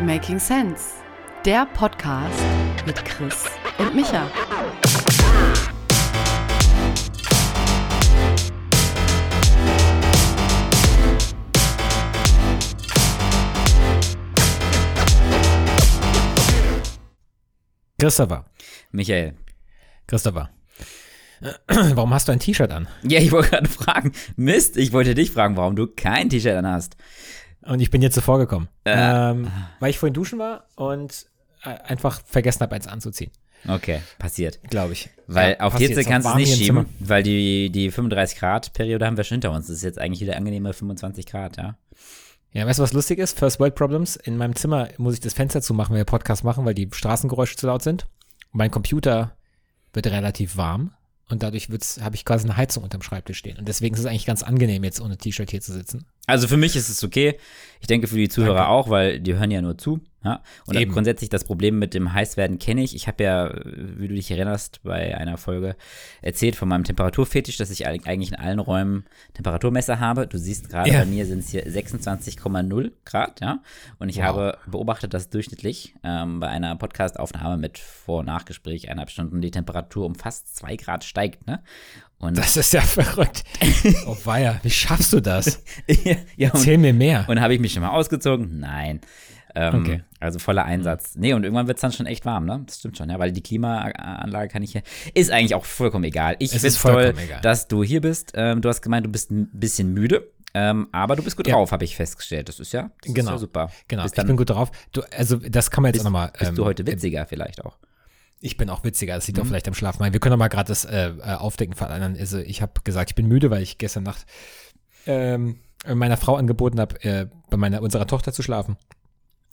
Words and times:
Making 0.00 0.38
Sense, 0.38 0.94
der 1.44 1.66
Podcast 1.66 2.42
mit 2.86 3.04
Chris 3.04 3.44
und 3.78 3.94
Micha. 3.94 4.26
Christopher. 17.98 18.46
Michael. 18.92 19.34
Christopher. 20.06 20.48
Warum 21.66 22.14
hast 22.14 22.28
du 22.28 22.32
ein 22.32 22.38
T-Shirt 22.38 22.70
an? 22.70 22.88
Ja, 23.02 23.20
ich 23.20 23.32
wollte 23.32 23.50
gerade 23.50 23.68
fragen. 23.68 24.12
Mist, 24.36 24.78
ich 24.78 24.92
wollte 24.92 25.14
dich 25.14 25.30
fragen, 25.30 25.56
warum 25.56 25.76
du 25.76 25.86
kein 25.86 26.28
T-Shirt 26.28 26.56
an 26.56 26.66
hast. 26.66 26.96
Und 27.62 27.80
ich 27.80 27.90
bin 27.90 28.02
jetzt 28.02 28.14
zuvor 28.14 28.38
gekommen. 28.38 28.68
Äh. 28.84 28.92
Ähm, 28.96 29.50
weil 29.80 29.90
ich 29.90 29.98
vorhin 29.98 30.14
duschen 30.14 30.38
war 30.38 30.64
und 30.76 31.26
äh, 31.62 31.68
einfach 31.68 32.22
vergessen 32.24 32.60
habe, 32.60 32.74
eins 32.74 32.86
anzuziehen. 32.86 33.30
Okay, 33.68 34.00
passiert. 34.18 34.58
Glaube 34.70 34.94
ich. 34.94 35.10
Weil 35.26 35.52
Ja, 35.52 35.60
auf 35.60 35.74
passiert. 35.74 35.90
Hitze 35.90 36.08
kannst 36.08 36.26
du 36.26 36.30
es 36.32 36.36
nicht 36.36 36.56
schieben, 36.56 36.86
weil 36.98 37.22
die, 37.22 37.70
die 37.70 37.90
35 37.90 38.38
Grad 38.38 38.72
Periode 38.72 39.06
haben 39.06 39.16
wir 39.16 39.24
schon 39.24 39.36
hinter 39.36 39.52
uns. 39.52 39.66
Das 39.66 39.76
ist 39.76 39.82
jetzt 39.82 39.98
eigentlich 39.98 40.22
wieder 40.22 40.36
angenehme 40.36 40.72
25 40.72 41.26
Grad, 41.26 41.56
ja. 41.58 41.76
Ja, 42.52 42.66
weißt 42.66 42.80
du, 42.80 42.82
was 42.82 42.92
lustig 42.92 43.18
ist? 43.18 43.38
First 43.38 43.60
World 43.60 43.74
Problems. 43.76 44.16
In 44.16 44.36
meinem 44.36 44.56
Zimmer 44.56 44.88
muss 44.96 45.14
ich 45.14 45.20
das 45.20 45.34
Fenster 45.34 45.62
zumachen, 45.62 45.92
wenn 45.92 46.00
wir 46.00 46.04
Podcast 46.04 46.42
machen, 46.42 46.64
weil 46.64 46.74
die 46.74 46.88
Straßengeräusche 46.90 47.56
zu 47.56 47.66
laut 47.66 47.82
sind. 47.82 48.08
Und 48.52 48.58
mein 48.58 48.70
Computer 48.70 49.36
wird 49.92 50.06
relativ 50.08 50.56
warm. 50.56 50.92
Und 51.30 51.42
dadurch 51.42 51.68
habe 52.00 52.16
ich 52.16 52.24
quasi 52.24 52.44
eine 52.44 52.56
Heizung 52.56 52.82
unterm 52.82 53.02
Schreibtisch 53.02 53.38
stehen. 53.38 53.56
Und 53.58 53.68
deswegen 53.68 53.94
ist 53.94 54.00
es 54.00 54.06
eigentlich 54.06 54.26
ganz 54.26 54.42
angenehm, 54.42 54.84
jetzt 54.84 55.00
ohne 55.00 55.16
T-Shirt 55.16 55.50
hier 55.50 55.60
zu 55.60 55.72
sitzen. 55.72 56.04
Also 56.26 56.48
für 56.48 56.56
mich 56.56 56.76
ist 56.76 56.88
es 56.88 57.02
okay. 57.04 57.38
Ich 57.80 57.86
denke 57.86 58.06
für 58.08 58.16
die 58.16 58.28
Zuhörer 58.28 58.54
Danke. 58.54 58.70
auch, 58.70 58.90
weil 58.90 59.20
die 59.20 59.34
hören 59.34 59.50
ja 59.50 59.62
nur 59.62 59.78
zu. 59.78 60.00
Ja? 60.22 60.42
Und 60.66 60.76
Eben. 60.76 60.92
grundsätzlich 60.92 61.30
das 61.30 61.44
Problem 61.44 61.78
mit 61.78 61.94
dem 61.94 62.12
Heißwerden 62.12 62.58
kenne 62.58 62.82
ich. 62.82 62.94
Ich 62.94 63.08
habe 63.08 63.24
ja, 63.24 63.54
wie 63.64 64.06
du 64.08 64.14
dich 64.14 64.30
erinnerst, 64.30 64.82
bei 64.82 65.16
einer 65.16 65.38
Folge 65.38 65.76
erzählt 66.20 66.56
von 66.56 66.68
meinem 66.68 66.84
Temperaturfetisch, 66.84 67.56
dass 67.56 67.70
ich 67.70 67.86
eig- 67.86 68.06
eigentlich 68.06 68.30
in 68.32 68.36
allen 68.38 68.58
Räumen 68.58 69.04
Temperaturmesser 69.32 69.98
habe. 69.98 70.26
Du 70.26 70.36
siehst 70.38 70.68
gerade, 70.68 70.90
Ja. 70.90 70.98
bei 71.00 71.06
mir 71.06 71.24
sind 71.24 71.38
es 71.38 71.48
hier 71.50 71.64
26,0 71.66 72.92
Grad, 73.04 73.40
ja. 73.40 73.60
Und 73.98 74.08
ich 74.10 74.16
Wow. 74.18 74.24
habe 74.24 74.58
beobachtet, 74.66 75.14
dass 75.14 75.30
durchschnittlich 75.30 75.94
ähm, 76.04 76.40
bei 76.40 76.48
einer 76.48 76.76
Podcast-Aufnahme 76.76 77.56
mit 77.56 77.78
Vor- 77.78 78.20
und 78.20 78.26
Nachgespräch 78.26 78.88
eineinhalb 78.88 79.10
Stunden 79.10 79.40
die 79.40 79.50
Temperatur 79.50 80.04
um 80.06 80.14
fast 80.14 80.54
zwei 80.56 80.76
Grad 80.76 81.04
steigt, 81.04 81.46
ne? 81.46 81.62
Und 82.18 82.36
Das 82.36 82.58
ist 82.58 82.74
ja 82.74 82.80
verrückt. 82.82 83.44
Oh 84.06 84.16
weia, 84.24 84.60
wie 84.62 84.68
schaffst 84.70 85.14
du 85.14 85.20
das? 85.20 85.62
ja, 85.88 86.12
und- 86.14 86.54
Erzähl 86.54 86.76
mir 86.76 86.92
mehr. 86.92 87.24
Und 87.28 87.40
habe 87.40 87.54
ich 87.54 87.60
mich 87.60 87.72
schon 87.72 87.80
mal 87.82 87.88
ausgezogen? 87.90 88.60
Nein. 88.60 89.00
Ähm, 89.54 89.74
Okay. 89.82 90.02
Also 90.20 90.38
voller 90.38 90.64
Einsatz. 90.64 91.14
Nee, 91.16 91.32
und 91.32 91.44
irgendwann 91.44 91.66
wird 91.66 91.78
es 91.78 91.80
dann 91.82 91.92
schon 91.92 92.06
echt 92.06 92.24
warm, 92.26 92.44
ne? 92.44 92.62
Das 92.66 92.78
stimmt 92.78 92.98
schon, 92.98 93.08
ja, 93.10 93.18
weil 93.18 93.32
die 93.32 93.42
Klimaanlage 93.42 94.48
kann 94.48 94.62
ich 94.62 94.72
hier. 94.72 94.82
Ist 95.14 95.30
eigentlich 95.30 95.54
auch 95.54 95.64
vollkommen 95.64 96.04
egal. 96.04 96.36
Ich 96.38 96.46
Es 96.46 96.52
finde 96.60 96.66
ist 96.68 96.76
es 96.76 96.82
toll, 96.82 97.14
egal. 97.24 97.40
dass 97.40 97.68
du 97.68 97.82
hier 97.82 98.00
bist. 98.00 98.32
Ähm, 98.34 98.60
du 98.60 98.68
hast 98.68 98.82
gemeint, 98.82 99.06
du 99.06 99.10
bist 99.10 99.30
ein 99.30 99.48
bisschen 99.52 99.92
müde. 99.94 100.30
Ähm, 100.52 100.88
aber 100.92 101.14
du 101.16 101.22
bist 101.22 101.36
gut 101.36 101.46
Ja. 101.46 101.54
drauf, 101.54 101.70
habe 101.72 101.84
ich 101.84 101.94
festgestellt. 101.96 102.48
Das 102.48 102.58
ist 102.60 102.72
ja, 102.72 102.90
das 103.02 103.14
Genau. 103.14 103.30
ist 103.30 103.34
ja 103.34 103.38
super. 103.38 103.70
Genau, 103.88 104.02
Bist 104.02 104.14
ich 104.14 104.16
dann, 104.16 104.26
bin 104.26 104.36
gut 104.36 104.50
drauf. 104.50 104.70
Du, 104.92 105.00
also, 105.16 105.36
das 105.36 105.70
kann 105.70 105.82
man 105.82 105.90
jetzt 105.90 105.98
bist, 105.98 106.06
auch 106.06 106.10
nochmal. 106.10 106.32
bist 106.38 106.58
du 106.58 106.64
heute 106.64 106.86
witziger 106.86 107.24
vielleicht 107.26 107.64
auch. 107.64 107.78
Ich 108.40 108.56
bin 108.56 108.68
auch 108.68 108.82
witziger, 108.84 109.14
das 109.14 109.26
liegt 109.26 109.38
Mhm. 109.38 109.44
auch 109.44 109.46
vielleicht 109.48 109.68
am 109.68 109.74
Schlaf. 109.74 109.98
Nein, 110.00 110.12
wir 110.12 110.18
können 110.20 110.32
doch 110.32 110.38
mal 110.38 110.48
gerade 110.48 110.68
das 110.68 110.84
äh, 110.84 111.10
äh, 111.10 111.34
Aufdecken 111.34 111.74
verändern. 111.74 112.16
Also, 112.18 112.38
ich 112.38 112.62
habe 112.62 112.72
gesagt, 112.84 113.10
ich 113.10 113.14
bin 113.14 113.26
müde, 113.26 113.50
weil 113.50 113.62
ich 113.62 113.78
gestern 113.78 114.02
Nacht 114.02 114.26
ähm, 115.06 115.60
meiner 115.86 116.16
Frau 116.16 116.34
angeboten 116.36 116.80
habe, 116.80 117.02
äh, 117.04 117.26
bei 117.48 117.56
meiner, 117.56 117.80
unserer 117.80 118.06
Tochter 118.06 118.32
zu 118.32 118.42
schlafen. 118.42 118.76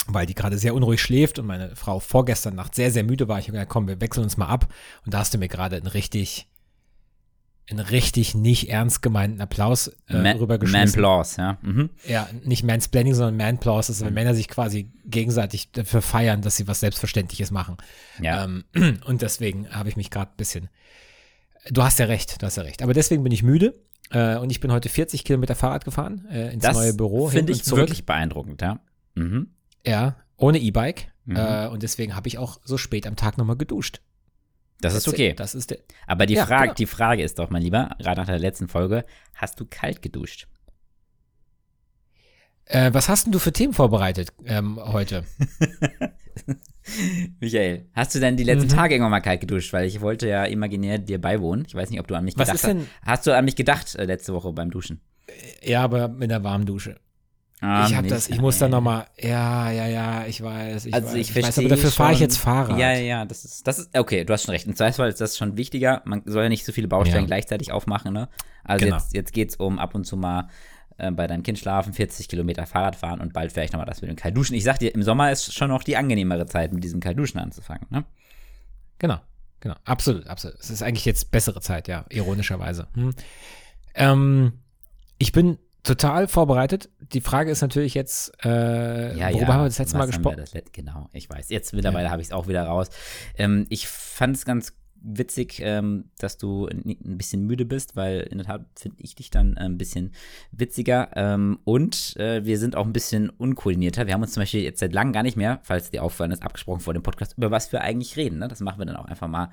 Weil 0.06 0.26
die 0.26 0.36
gerade 0.36 0.58
sehr 0.58 0.73
unruhig 0.76 1.02
schläft 1.02 1.38
und 1.40 1.48
meine 1.48 1.76
Frau 1.76 2.00
vorgestern 2.00 2.56
Nacht 2.56 2.76
sehr, 2.76 2.92
sehr 2.92 3.03
müde 3.03 3.28
war. 3.28 3.40
Ich 3.40 3.45
habe 3.45 3.53
gesagt, 3.53 3.72
komm, 3.72 3.88
wir 3.88 4.00
wechseln 4.00 4.23
uns 4.23 4.38
mal 4.38 4.45
ab. 4.48 4.72
Und 5.06 5.14
da 5.14 5.20
hast 5.20 5.34
du 5.34 5.38
mir 5.38 5.50
gerade 5.50 5.76
einen 5.76 5.88
richtig, 5.88 6.47
einen 7.69 7.80
richtig 7.81 8.34
nicht 8.34 8.69
ernst 8.69 9.02
gemeinten 9.02 9.41
Applaus 9.41 9.90
äh, 10.08 10.22
Man, 10.22 10.38
rübergeschmissen. 10.38 11.02
Manplaws, 11.02 11.35
ja. 11.35 11.58
Mhm. 11.62 11.90
Ja, 12.08 12.30
nicht 12.46 12.63
Mansplaining, 12.63 13.16
sondern 13.16 13.35
Manplaus. 13.35 13.88
Das 13.88 13.97
ist, 13.97 14.06
wenn 14.06 14.13
Männer 14.13 14.34
sich 14.34 14.47
quasi 14.47 14.90
gegenseitig 15.03 15.72
dafür 15.74 16.02
feiern, 16.02 16.41
dass 16.41 16.56
sie 16.56 16.68
was 16.69 16.79
Selbstverständliches 16.79 17.52
machen. 17.52 17.75
Ja. 18.22 18.46
Ähm, 18.46 18.64
und 19.06 19.22
deswegen 19.22 19.69
habe 19.72 19.90
ich 19.90 19.97
mich 19.97 20.09
gerade 20.09 20.31
ein 20.31 20.38
bisschen. 20.38 20.69
Du 21.69 21.84
hast 21.84 22.00
ja 22.00 22.06
recht, 22.06 22.41
du 22.41 22.46
hast 22.46 22.56
ja 22.56 22.64
recht. 22.64 22.81
Aber 22.81 22.94
deswegen 22.94 23.24
bin 23.24 23.34
ich 23.34 23.44
müde. 23.44 23.75
Äh, 24.12 24.38
und 24.38 24.52
ich 24.52 24.62
bin 24.62 24.72
heute 24.72 24.88
40 24.88 25.25
Kilometer 25.25 25.53
Fahrrad 25.53 25.84
gefahren 25.84 26.25
äh, 26.31 26.53
ins 26.53 26.64
Das 26.64 26.78
neue 26.78 26.94
Büro. 26.94 27.28
finde 27.28 27.52
ich 27.52 27.66
zurück. 27.66 27.81
wirklich 27.81 28.06
beeindruckend, 28.06 28.62
ja. 28.62 28.79
Mhm. 29.16 29.47
Ja, 29.86 30.16
ohne 30.38 30.60
E-Bike. 30.60 31.12
Mhm. 31.26 31.36
Äh, 31.36 31.68
und 31.68 31.84
deswegen 31.84 32.16
habe 32.16 32.28
ich 32.28 32.38
auch 32.38 32.60
so 32.64 32.78
spät 32.78 33.06
am 33.08 33.16
Tag 33.16 33.38
nochmal 33.38 33.58
geduscht. 33.58 34.02
Das 34.80 34.94
ist 34.94 35.08
okay. 35.08 35.34
Das 35.34 35.56
ist 35.56 35.72
der. 35.72 35.80
Aber 36.06 36.26
die, 36.26 36.36
Ja, 36.36 36.46
Frage, 36.46 36.64
genau. 36.66 36.74
die 36.76 36.86
Frage 36.86 37.24
ist 37.24 37.40
doch, 37.40 37.50
mein 37.50 37.62
Lieber, 37.64 37.96
gerade 38.00 38.22
nach 38.22 38.28
der 38.28 38.38
letzten 38.40 38.68
Folge, 38.68 39.06
hast 39.34 39.60
du 39.60 39.66
kalt 39.66 40.02
geduscht? 40.02 40.48
Äh, 42.66 42.94
was 42.94 43.10
hast 43.10 43.26
denn 43.26 43.32
du 43.32 43.40
für 43.40 43.52
Themen 43.54 43.74
vorbereitet 43.74 44.34
ähm, 44.46 44.78
heute? 44.80 45.24
Michael, 47.40 47.90
hast 47.94 48.16
du 48.16 48.20
denn 48.20 48.38
die 48.38 48.44
letzten 48.44 48.68
Mhm. 48.68 48.76
Tage 48.76 48.94
irgendwann 48.96 49.12
mal 49.12 49.20
kalt 49.22 49.42
geduscht? 49.42 49.74
Weil 49.74 49.86
ich 49.88 50.00
wollte 50.02 50.28
ja 50.28 50.46
imaginär 50.46 51.00
dir 51.00 51.20
beiwohnen. 51.20 51.66
Ich 51.68 51.76
weiß 51.76 51.90
nicht, 51.90 52.00
ob 52.00 52.08
du 52.08 52.16
an 52.16 52.24
mich 52.26 52.38
Was 52.38 52.48
gedacht 52.48 52.56
ist 52.56 52.68
denn- 52.68 52.88
hast. 53.02 53.08
Hast 53.08 53.28
du 53.28 53.36
an 53.36 53.46
mich 53.46 53.56
gedacht 53.56 53.96
äh, 53.96 54.06
letzte 54.06 54.34
Woche 54.34 54.52
beim 54.54 54.70
Duschen? 54.72 55.02
Ja, 55.64 55.84
aber 55.84 56.08
mit 56.08 56.32
einer 56.32 56.44
warmen 56.44 56.66
Dusche. 56.66 57.00
Ah, 57.59 57.88
ich 57.88 57.95
habe 57.95 58.07
das, 58.07 58.29
ich 58.29 58.40
muss 58.40 58.59
da 58.59 58.68
nochmal, 58.68 59.07
ja, 59.19 59.72
ja, 59.72 59.88
ja, 59.88 60.25
ich 60.28 60.44
weiß, 60.44 60.85
ich 60.85 60.94
Also 60.94 61.07
weiß, 61.07 61.16
ich 61.16 61.35
weiß, 61.35 61.44
verstehe 61.45 61.66
aber 61.66 61.75
dafür 61.75 61.91
fahre 61.91 62.13
ich 62.13 62.19
jetzt 62.19 62.38
Fahrrad. 62.38 62.78
Ja, 62.78 62.91
ja, 62.94 63.00
ja, 63.00 63.25
das 63.25 63.45
ist, 63.45 63.66
das 63.66 63.79
ist, 63.79 63.97
okay, 63.97 64.23
du 64.25 64.34
hast 64.34 64.44
schon 64.44 64.51
recht. 64.51 64.68
Und 64.68 64.78
zwar 64.78 65.07
ist 65.07 65.19
das 65.19 65.38
schon 65.38 65.57
wichtiger. 65.57 66.03
Man 66.06 66.22
soll 66.25 66.44
ja 66.44 66.50
nicht 66.50 66.66
so 66.66 66.72
viele 66.72 66.88
Baustellen 66.88 67.23
Ja. 67.23 67.28
gleichzeitig 67.28 67.72
aufmachen, 67.72 68.13
ne? 68.13 68.29
Also 68.63 68.85
Genau. 68.85 68.97
jetzt, 68.97 69.13
jetzt 69.16 69.34
geht's 69.34 69.56
um 69.56 69.79
ab 69.79 69.96
und 69.96 70.06
zu 70.06 70.17
mal 70.17 70.50
äh, 71.00 71.09
bei 71.09 71.25
deinem 71.25 71.41
Kind 71.41 71.57
schlafen, 71.57 71.94
40 71.94 72.28
Kilometer 72.28 72.67
Fahrrad 72.67 72.96
fahren 72.96 73.22
und 73.22 73.34
bald 73.34 73.51
vielleicht 73.51 73.73
nochmal 73.73 73.88
das 73.88 74.01
mit 74.01 74.09
dem 74.12 74.17
Kaltduschen. 74.17 74.56
Ich 74.56 74.63
sag 74.63 74.78
dir, 74.78 74.94
im 74.94 75.01
Sommer 75.01 75.31
ist 75.31 75.51
schon 75.51 75.69
noch 75.69 75.81
die 75.84 75.97
angenehmere 75.97 76.46
Zeit, 76.46 76.73
mit 76.73 76.84
diesem 76.84 77.00
Kaltduschen 77.00 77.40
anzufangen, 77.40 77.88
ne? 77.90 78.03
Genau, 79.00 79.17
genau, 79.62 79.75
absolut, 79.84 80.28
absolut. 80.28 80.59
Es 80.59 80.69
ist 80.69 80.84
eigentlich 80.84 81.06
jetzt 81.06 81.31
bessere 81.31 81.59
Zeit, 81.62 81.88
ja, 81.88 82.06
ironischerweise. 82.09 82.88
Hm. 82.94 83.13
Ähm, 83.96 84.53
ich 85.17 85.31
bin 85.31 85.57
total 85.88 86.28
vorbereitet. 86.28 86.90
Die 87.14 87.22
Frage 87.22 87.52
ist 87.52 87.62
natürlich 87.62 87.94
jetzt, 87.94 88.34
äh, 88.44 88.50
worüber 88.50 89.53
haben 89.53 89.62
wir 89.62 89.66
das 89.66 89.80
letzte 89.80 89.98
Mal 89.98 90.06
gesprochen? 90.08 90.44
genau, 90.74 91.09
ich 91.14 91.30
weiß. 91.30 91.50
Jetzt 91.50 91.74
mittlerweile 91.74 92.12
habe 92.12 92.22
ich 92.22 92.28
es 92.28 92.34
auch 92.34 92.48
wieder 92.48 92.64
raus. 92.64 92.90
Ähm, 93.38 93.66
ich 93.70 93.88
fand 93.88 94.36
es 94.36 94.46
ganz 94.46 94.74
witzig, 95.02 95.62
ähm, 95.62 96.06
dass 96.18 96.38
du 96.38 96.68
ein 96.68 97.18
bisschen 97.18 97.46
müde 97.46 97.66
bist, 97.66 97.96
weil 97.96 98.22
in 98.22 98.40
der 98.40 98.47
Tat 98.47 98.66
finde 98.76 98.97
ich 99.00 99.16
dich 99.16 99.30
dann 99.30 99.56
äh, 99.56 99.62
ein 99.62 99.78
bisschen 99.78 100.12
witziger. 100.52 101.09
Ähm, 101.16 101.59
und 101.64 102.16
äh, 102.18 102.44
wir 102.46 102.59
sind 102.59 102.76
auch 102.76 102.86
ein 102.86 102.94
bisschen 102.94 103.30
unkoordinierter. 103.30 104.08
Wir 104.08 104.14
haben 104.14 104.22
uns 104.22 104.34
zum 104.34 104.42
Beispiel 104.42 104.62
jetzt 104.62 104.80
seit 104.80 104.94
langem 104.94 105.14
gar 105.14 105.24
nicht 105.24 105.38
mehr, 105.38 105.59
falls 105.64 105.92
dir 105.92 106.03
auffallen 106.03 106.31
ist, 106.31 106.44
abgesprochen 106.44 106.81
vor 106.81 106.94
dem 106.94 107.03
Podcast, 107.03 107.38
über 107.38 107.52
was 107.52 107.72
wir 107.72 107.81
eigentlich 107.81 108.18
reden. 108.18 108.40
Ne? 108.40 108.47
Das 108.47 108.59
machen 108.59 108.80
wir 108.80 108.86
dann 108.86 108.97
auch 108.97 109.06
einfach 109.06 109.28
mal 109.28 109.50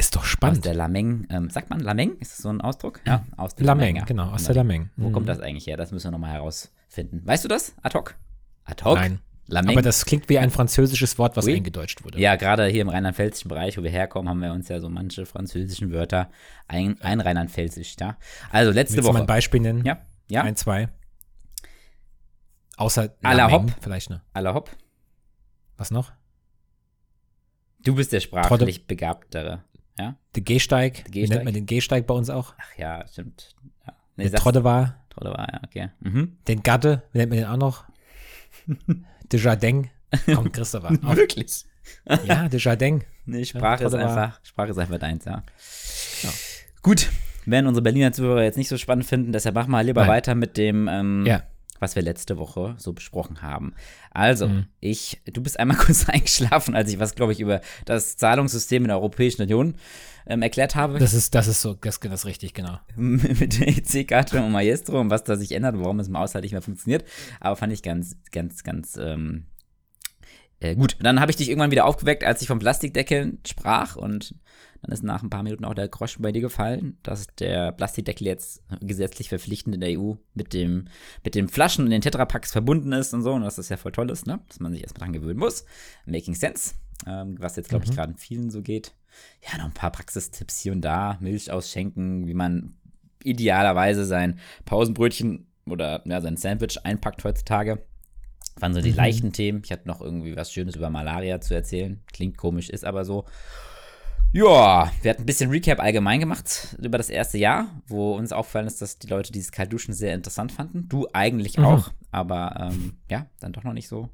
Ist 0.00 0.16
doch 0.16 0.22
aus 0.22 0.26
spannend. 0.28 0.64
der 0.64 0.74
Lameng. 0.74 1.26
Ähm, 1.30 1.50
sagt 1.50 1.70
man 1.70 1.78
Lameng? 1.80 2.16
Ist 2.18 2.32
das 2.32 2.38
so 2.38 2.48
ein 2.48 2.60
Ausdruck? 2.60 3.00
Ja, 3.06 3.24
aus 3.36 3.54
der 3.54 3.66
Lameng, 3.66 3.96
ja. 3.96 4.04
genau, 4.04 4.30
aus 4.30 4.44
der 4.44 4.54
Lameng. 4.56 4.90
Wo 4.96 5.08
Mhm. 5.08 5.12
kommt 5.12 5.28
das 5.28 5.40
eigentlich 5.40 5.66
her? 5.66 5.76
Das 5.76 5.92
müssen 5.92 6.06
wir 6.06 6.10
nochmal 6.12 6.32
herausfinden. 6.32 7.20
Weißt 7.24 7.44
du 7.44 7.48
das? 7.48 7.74
Ad 7.82 7.96
hoc? 7.96 8.16
Ad 8.64 8.82
hoc? 8.84 8.96
Nein. 8.96 9.20
Lameng? 9.46 9.72
Aber 9.76 9.82
das 9.82 10.04
klingt 10.06 10.28
wie 10.28 10.38
ein 10.38 10.50
französisches 10.50 11.18
Wort, 11.18 11.36
was 11.36 11.44
Oui. 11.46 11.56
eingedeutscht 11.56 12.04
wurde. 12.04 12.18
Ja, 12.20 12.36
gerade 12.36 12.66
hier 12.66 12.82
im 12.82 12.88
rheinland-pfälzischen 12.88 13.48
Bereich, 13.48 13.76
wo 13.76 13.82
wir 13.82 13.90
herkommen, 13.90 14.28
haben 14.28 14.40
wir 14.40 14.52
uns 14.52 14.68
ja 14.68 14.80
so 14.80 14.88
manche 14.88 15.26
französischen 15.26 15.92
Wörter 15.92 16.30
ein, 16.68 17.00
ein 17.02 17.20
rheinland-pfälzisch, 17.20 17.96
ja. 18.00 18.16
Also 18.50 18.70
letzte 18.72 18.96
Willst 18.96 19.08
du 19.08 19.12
mal 19.12 19.18
Woche. 19.18 19.24
ein 19.24 19.26
Beispiel 19.26 19.60
nennen? 19.60 19.84
ja, 19.84 19.98
ja. 20.30 20.42
Ein, 20.42 20.56
zwei. 20.56 20.88
Außer 22.76 23.10
Lameng 23.22 23.50
Hop. 23.50 23.70
vielleicht 23.82 24.08
ne? 24.08 24.22
Aller 24.32 24.54
hopp. 24.54 24.70
Was 25.76 25.90
noch? 25.90 26.12
Du 27.82 27.94
bist 27.94 28.12
der 28.12 28.20
sprachlich 28.20 28.86
Begabtere, 28.86 29.64
ja? 30.00 30.16
Der 30.34 30.42
Gehsteig. 30.42 31.04
Der 31.04 31.10
Gehsteig. 31.12 31.36
nennt 31.38 31.44
man 31.44 31.54
den 31.54 31.66
Gehsteig 31.66 32.06
bei 32.06 32.14
uns 32.14 32.30
auch? 32.30 32.54
Ach 32.58 32.78
ja, 32.78 33.06
stimmt. 33.06 33.54
Ja. 33.86 33.92
Nee, 34.16 34.28
Der 34.28 34.40
Trodde 34.40 34.64
war. 34.64 34.96
Ja, 35.22 35.60
okay. 35.64 35.88
Mhm. 36.00 36.36
Den 36.48 36.62
Gatte. 36.62 37.02
Wie 37.12 37.18
nennt 37.18 37.30
man 37.30 37.38
den 37.38 37.48
auch 37.48 37.56
noch? 37.56 37.84
De 39.32 39.38
Jardin. 39.40 39.88
Komm, 40.34 40.50
Christopher. 40.52 40.90
Wirklich? 41.02 41.64
Ja, 42.24 42.48
de 42.48 42.58
Jardin. 42.60 43.02
Nee, 43.26 43.44
Sprache 43.44 43.84
ist 43.84 43.90
Trodde 43.92 44.04
war- 44.04 44.10
einfach, 44.24 44.40
Sprache 44.44 44.70
ist 44.70 44.78
einfach 44.78 44.98
deins, 44.98 45.24
ja. 45.24 45.42
Ja. 46.22 46.30
Gut, 46.82 47.08
werden 47.46 47.66
unsere 47.66 47.82
Berliner 47.82 48.12
Zuhörer 48.12 48.42
jetzt 48.42 48.58
nicht 48.58 48.68
so 48.68 48.76
spannend 48.76 49.06
finden, 49.06 49.32
deshalb 49.32 49.54
machen 49.54 49.70
wir 49.70 49.82
lieber 49.82 50.02
Nein. 50.02 50.10
weiter 50.10 50.34
mit 50.34 50.56
dem, 50.56 50.88
ähm, 50.88 51.24
Ja. 51.26 51.42
Was 51.80 51.96
wir 51.96 52.02
letzte 52.02 52.38
Woche 52.38 52.74
so 52.78 52.92
besprochen 52.92 53.42
haben. 53.42 53.74
Also, 54.12 54.46
Mhm. 54.48 54.66
ich, 54.78 55.20
du 55.24 55.42
bist 55.42 55.58
einmal 55.58 55.76
kurz 55.78 56.08
eingeschlafen, 56.08 56.76
als 56.76 56.92
ich 56.92 57.00
was, 57.00 57.14
glaube 57.16 57.32
ich, 57.32 57.40
über 57.40 57.60
das 57.86 58.16
Zahlungssystem 58.16 58.84
in 58.84 58.88
der 58.88 58.98
Europäischen 58.98 59.42
Union 59.42 59.74
ähm, 60.26 60.42
erklärt 60.42 60.76
habe. 60.76 60.98
Das 60.98 61.14
ist, 61.14 61.34
das 61.34 61.48
ist 61.48 61.60
so, 61.62 61.74
das, 61.74 61.98
das 61.98 62.12
ist 62.20 62.26
richtig, 62.26 62.54
genau. 62.54 62.78
mit 62.96 63.58
der 63.58 63.68
EC-Karte 63.68 64.42
und 64.42 64.52
Maestro 64.52 65.00
und 65.00 65.10
was 65.10 65.24
da 65.24 65.36
sich 65.36 65.52
ändert 65.52 65.74
und 65.74 65.80
warum 65.82 65.98
es 65.98 66.08
im 66.08 66.16
Haushalt 66.18 66.44
nicht 66.44 66.52
mehr 66.52 66.62
funktioniert. 66.62 67.04
Aber 67.40 67.56
fand 67.56 67.72
ich 67.72 67.82
ganz, 67.82 68.16
ganz, 68.30 68.62
ganz 68.62 68.96
ähm, 69.00 69.46
Äh, 70.60 70.76
gut, 70.76 70.96
dann 71.00 71.20
habe 71.20 71.30
ich 71.30 71.36
dich 71.36 71.48
irgendwann 71.48 71.70
wieder 71.70 71.86
aufgeweckt, 71.86 72.22
als 72.22 72.42
ich 72.42 72.48
vom 72.48 72.58
Plastikdeckel 72.58 73.38
sprach 73.46 73.96
und 73.96 74.34
dann 74.82 74.92
ist 74.92 75.02
nach 75.02 75.22
ein 75.22 75.30
paar 75.30 75.42
Minuten 75.42 75.64
auch 75.64 75.74
der 75.74 75.88
Groschen 75.88 76.22
bei 76.22 76.32
dir 76.32 76.40
gefallen, 76.40 76.98
dass 77.02 77.26
der 77.38 77.72
Plastikdeckel 77.72 78.26
jetzt 78.26 78.62
gesetzlich 78.80 79.28
verpflichtend 79.28 79.74
in 79.74 79.80
der 79.80 79.98
EU 79.98 80.14
mit 80.34 80.52
dem, 80.52 80.86
mit 81.24 81.34
den 81.34 81.48
Flaschen 81.48 81.84
und 81.84 81.90
den 81.90 82.00
Tetrapacks 82.00 82.52
verbunden 82.52 82.92
ist 82.92 83.12
und 83.12 83.22
so 83.22 83.32
und 83.32 83.42
dass 83.42 83.56
das 83.56 83.68
ja 83.68 83.76
voll 83.76 83.92
toll 83.92 84.10
ist, 84.10 84.26
ne? 84.26 84.40
dass 84.48 84.60
man 84.60 84.72
sich 84.72 84.82
erstmal 84.82 85.06
dran 85.06 85.12
gewöhnen 85.12 85.38
muss. 85.38 85.64
Making 86.06 86.34
sense, 86.34 86.74
ähm, 87.06 87.36
was 87.38 87.56
jetzt, 87.56 87.68
glaube 87.68 87.84
ich, 87.84 87.90
mhm. 87.90 87.96
gerade 87.96 88.14
vielen 88.16 88.50
so 88.50 88.62
geht. 88.62 88.94
Ja, 89.42 89.58
noch 89.58 89.66
ein 89.66 89.74
paar 89.74 89.92
Praxistipps 89.92 90.60
hier 90.60 90.72
und 90.72 90.82
da, 90.82 91.18
Milch 91.20 91.50
ausschenken, 91.50 92.26
wie 92.26 92.34
man 92.34 92.74
idealerweise 93.22 94.06
sein 94.06 94.38
Pausenbrötchen 94.64 95.46
oder 95.66 96.02
ja, 96.06 96.20
sein 96.20 96.36
Sandwich 96.36 96.84
einpackt 96.84 97.24
heutzutage. 97.24 97.84
Waren 98.60 98.74
so 98.74 98.80
die 98.80 98.90
mhm. 98.90 98.96
leichten 98.96 99.32
Themen. 99.32 99.62
Ich 99.64 99.72
hatte 99.72 99.88
noch 99.88 100.00
irgendwie 100.00 100.36
was 100.36 100.52
Schönes 100.52 100.76
über 100.76 100.90
Malaria 100.90 101.40
zu 101.40 101.54
erzählen. 101.54 102.00
Klingt 102.12 102.36
komisch, 102.36 102.68
ist 102.70 102.84
aber 102.84 103.04
so. 103.04 103.24
Ja, 104.32 104.92
wir 105.02 105.10
hatten 105.10 105.22
ein 105.22 105.26
bisschen 105.26 105.50
Recap 105.50 105.80
allgemein 105.80 106.20
gemacht 106.20 106.76
über 106.80 106.98
das 106.98 107.10
erste 107.10 107.36
Jahr, 107.36 107.66
wo 107.88 108.14
uns 108.14 108.32
auffallen 108.32 108.68
ist, 108.68 108.80
dass 108.80 108.98
die 108.98 109.08
Leute 109.08 109.32
dieses 109.32 109.50
Kaltduschen 109.50 109.92
sehr 109.92 110.14
interessant 110.14 110.52
fanden. 110.52 110.88
Du 110.88 111.08
eigentlich 111.12 111.58
mhm. 111.58 111.64
auch, 111.64 111.90
aber 112.12 112.70
ähm, 112.70 112.98
ja, 113.10 113.26
dann 113.40 113.52
doch 113.52 113.64
noch 113.64 113.72
nicht 113.72 113.88
so 113.88 114.08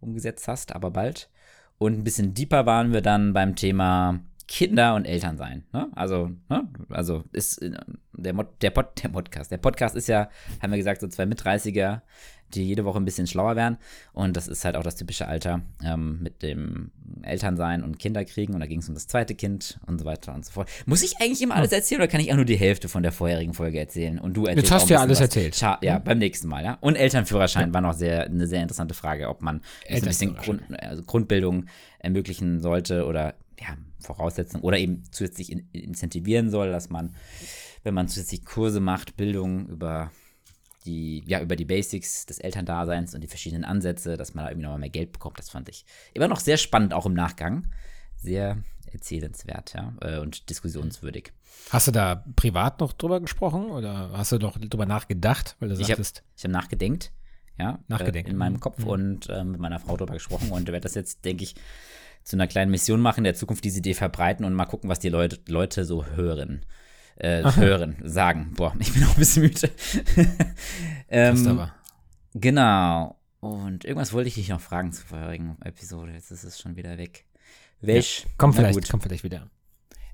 umgesetzt 0.00 0.48
hast, 0.48 0.74
aber 0.74 0.90
bald. 0.90 1.30
Und 1.78 1.94
ein 1.94 2.04
bisschen 2.04 2.34
deeper 2.34 2.66
waren 2.66 2.92
wir 2.92 3.00
dann 3.00 3.32
beim 3.32 3.56
Thema 3.56 4.20
Kinder 4.46 4.94
und 4.94 5.06
Eltern 5.06 5.38
sein. 5.38 5.64
Ne? 5.72 5.88
Also, 5.94 6.30
ne? 6.48 6.68
also 6.90 7.24
ist 7.32 7.62
äh, 7.62 7.72
der, 8.12 8.34
Mod, 8.34 8.48
der, 8.60 8.70
Pod, 8.70 9.02
der 9.02 9.08
Podcast. 9.08 9.50
Der 9.50 9.58
Podcast 9.58 9.96
ist 9.96 10.08
ja, 10.08 10.28
haben 10.60 10.70
wir 10.70 10.76
gesagt, 10.76 11.00
so 11.00 11.08
zwei 11.08 11.24
Mit-30er, 11.26 12.02
die 12.54 12.64
jede 12.64 12.84
Woche 12.84 12.98
ein 12.98 13.04
bisschen 13.04 13.26
schlauer 13.26 13.56
werden. 13.56 13.78
Und 14.12 14.36
das 14.36 14.48
ist 14.48 14.64
halt 14.64 14.76
auch 14.76 14.82
das 14.82 14.96
typische 14.96 15.26
Alter 15.28 15.62
ähm, 15.84 16.20
mit 16.22 16.42
dem 16.42 16.90
Elternsein 17.22 17.82
und 17.82 17.98
Kinder 17.98 18.24
kriegen. 18.24 18.54
Und 18.54 18.60
da 18.60 18.66
ging 18.66 18.80
es 18.80 18.88
um 18.88 18.94
das 18.94 19.06
zweite 19.06 19.34
Kind 19.34 19.78
und 19.86 19.98
so 19.98 20.04
weiter 20.04 20.34
und 20.34 20.44
so 20.44 20.52
fort. 20.52 20.68
Muss 20.86 21.02
ich 21.02 21.20
eigentlich 21.20 21.42
immer 21.42 21.56
alles 21.56 21.72
erzählen 21.72 22.00
oder 22.00 22.08
kann 22.08 22.20
ich 22.20 22.32
auch 22.32 22.36
nur 22.36 22.44
die 22.44 22.56
Hälfte 22.56 22.88
von 22.88 23.02
der 23.02 23.12
vorherigen 23.12 23.54
Folge 23.54 23.78
erzählen? 23.78 24.18
Und 24.18 24.34
du 24.34 24.46
erzählst 24.46 24.70
Jetzt 24.70 24.72
hast 24.72 24.90
du 24.90 24.94
ja 24.94 25.00
alles 25.00 25.18
was. 25.18 25.22
erzählt. 25.22 25.56
Scha 25.56 25.78
ja, 25.82 25.98
mhm. 25.98 26.04
beim 26.04 26.18
nächsten 26.18 26.48
Mal, 26.48 26.64
ja. 26.64 26.78
Und 26.80 26.96
Elternführerschein 26.96 27.68
ja. 27.68 27.74
war 27.74 27.80
noch 27.80 27.94
sehr, 27.94 28.24
eine 28.24 28.46
sehr 28.46 28.62
interessante 28.62 28.94
Frage, 28.94 29.28
ob 29.28 29.42
man 29.42 29.62
ein 29.88 30.02
bisschen 30.02 30.36
Grund, 30.36 30.62
also 30.78 31.02
Grundbildung 31.02 31.66
ermöglichen 31.98 32.60
sollte 32.60 33.06
oder 33.06 33.34
ja, 33.60 33.76
Voraussetzung 34.00 34.60
oder 34.60 34.78
eben 34.78 35.02
zusätzlich 35.10 35.50
in, 35.50 35.68
incentivieren 35.72 36.50
soll, 36.50 36.70
dass 36.70 36.90
man, 36.90 37.14
wenn 37.82 37.94
man 37.94 38.08
zusätzlich 38.08 38.44
Kurse 38.44 38.80
macht, 38.80 39.16
Bildung 39.16 39.68
über 39.68 40.10
die, 40.86 41.22
ja, 41.26 41.40
über 41.40 41.56
die 41.56 41.64
Basics 41.64 42.26
des 42.26 42.38
Elterndaseins 42.38 43.14
und 43.14 43.22
die 43.22 43.28
verschiedenen 43.28 43.64
Ansätze, 43.64 44.16
dass 44.16 44.34
man 44.34 44.44
da 44.44 44.50
irgendwie 44.50 44.64
nochmal 44.64 44.80
mehr 44.80 44.90
Geld 44.90 45.12
bekommt. 45.12 45.38
Das 45.38 45.50
fand 45.50 45.68
ich 45.68 45.84
immer 46.12 46.28
noch 46.28 46.40
sehr 46.40 46.56
spannend, 46.56 46.92
auch 46.92 47.06
im 47.06 47.14
Nachgang. 47.14 47.66
Sehr 48.16 48.58
erzählenswert, 48.92 49.74
ja, 49.74 49.92
äh, 50.00 50.18
und 50.18 50.48
diskussionswürdig. 50.50 51.32
Hast 51.70 51.88
du 51.88 51.92
da 51.92 52.24
privat 52.36 52.80
noch 52.80 52.92
drüber 52.92 53.20
gesprochen 53.20 53.66
oder 53.66 54.10
hast 54.12 54.32
du 54.32 54.38
noch 54.38 54.58
drüber 54.58 54.86
nachgedacht, 54.86 55.56
weil 55.58 55.70
du 55.70 55.74
ich 55.74 55.86
sagtest? 55.86 56.18
Hab, 56.18 56.24
ich 56.36 56.44
habe 56.44 56.52
nachgedenkt, 56.52 57.12
ja, 57.58 57.78
nachgedenkt. 57.88 58.28
Äh, 58.28 58.32
in 58.32 58.38
meinem 58.38 58.60
Kopf 58.60 58.78
mhm. 58.80 58.88
und 58.88 59.28
äh, 59.28 59.44
mit 59.44 59.60
meiner 59.60 59.80
Frau 59.80 59.96
drüber 59.96 60.14
gesprochen 60.14 60.50
und 60.50 60.66
werde 60.66 60.80
das 60.80 60.94
jetzt, 60.94 61.24
denke 61.24 61.44
ich, 61.44 61.54
zu 62.22 62.36
einer 62.36 62.46
kleinen 62.46 62.70
Mission 62.70 63.00
machen, 63.00 63.18
in 63.20 63.24
der 63.24 63.34
Zukunft 63.34 63.64
diese 63.64 63.78
Idee 63.78 63.94
verbreiten 63.94 64.44
und 64.46 64.54
mal 64.54 64.64
gucken, 64.64 64.88
was 64.88 64.98
die 64.98 65.10
Leute, 65.10 65.38
Leute 65.48 65.84
so 65.84 66.06
hören. 66.06 66.64
Äh, 67.16 67.44
hören, 67.54 67.96
sagen. 68.02 68.52
Boah, 68.56 68.74
ich 68.78 68.92
bin 68.92 69.04
auch 69.04 69.10
ein 69.10 69.18
bisschen 69.18 69.42
müde. 69.42 69.70
ähm, 71.08 71.46
aber. 71.46 71.74
Genau. 72.34 73.16
Und 73.40 73.84
irgendwas 73.84 74.12
wollte 74.12 74.28
ich 74.28 74.34
dich 74.34 74.48
noch 74.48 74.60
fragen 74.60 74.92
zur 74.92 75.04
vorherigen 75.04 75.56
Episode. 75.62 76.12
Jetzt 76.12 76.30
ist 76.30 76.44
es 76.44 76.58
schon 76.58 76.76
wieder 76.76 76.98
weg. 76.98 77.24
Welch? 77.80 78.22
Ja, 78.24 78.30
komm, 78.38 78.54
vielleicht, 78.54 78.88
komm 78.90 79.00
vielleicht 79.00 79.22
wieder. 79.22 79.48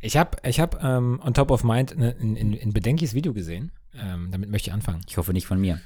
Ich 0.00 0.16
habe 0.16 0.36
ich 0.42 0.60
hab, 0.60 0.82
ähm, 0.82 1.20
on 1.24 1.34
top 1.34 1.50
of 1.50 1.62
mind 1.62 1.92
ein, 1.96 2.36
ein 2.36 2.72
bedenkliches 2.72 3.14
Video 3.14 3.32
gesehen. 3.32 3.70
Ähm, 3.94 4.28
damit 4.30 4.50
möchte 4.50 4.70
ich 4.70 4.74
anfangen. 4.74 5.02
Ich 5.08 5.16
hoffe 5.16 5.32
nicht 5.32 5.46
von 5.46 5.60
mir. 5.60 5.80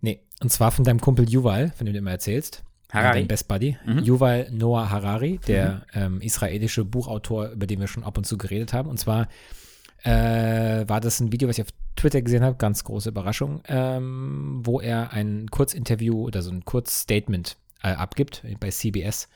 Nee, 0.00 0.20
und 0.40 0.50
zwar 0.50 0.70
von 0.70 0.84
deinem 0.84 1.00
Kumpel 1.00 1.28
Juval, 1.28 1.72
von 1.76 1.86
dem 1.86 1.92
du 1.92 1.98
immer 1.98 2.12
erzählst. 2.12 2.62
Harari. 2.92 3.24
Best 3.24 3.48
Buddy. 3.48 3.76
Mhm. 3.86 3.98
Yuval 4.00 4.48
Noah 4.50 4.90
Harari, 4.90 5.38
der 5.46 5.86
mhm. 5.94 6.00
ähm, 6.16 6.20
israelische 6.20 6.84
Buchautor, 6.84 7.50
über 7.50 7.66
den 7.66 7.80
wir 7.80 7.86
schon 7.86 8.04
ab 8.04 8.18
und 8.18 8.24
zu 8.24 8.36
geredet 8.36 8.72
haben. 8.72 8.88
Und 8.88 8.98
zwar 8.98 9.28
äh, 10.02 10.88
war 10.88 11.00
das 11.00 11.20
ein 11.20 11.32
Video, 11.32 11.48
was 11.48 11.58
ich 11.58 11.64
auf 11.64 11.72
Twitter 11.96 12.22
gesehen 12.22 12.42
habe, 12.42 12.56
ganz 12.56 12.84
große 12.84 13.10
Überraschung, 13.10 13.62
ähm, 13.66 14.60
wo 14.64 14.80
er 14.80 15.12
ein 15.12 15.48
Kurzinterview 15.50 16.24
oder 16.24 16.42
so 16.42 16.50
ein 16.50 16.64
Kurzstatement 16.64 17.56
äh, 17.82 17.88
abgibt 17.88 18.42
bei 18.60 18.70
CBS 18.70 19.28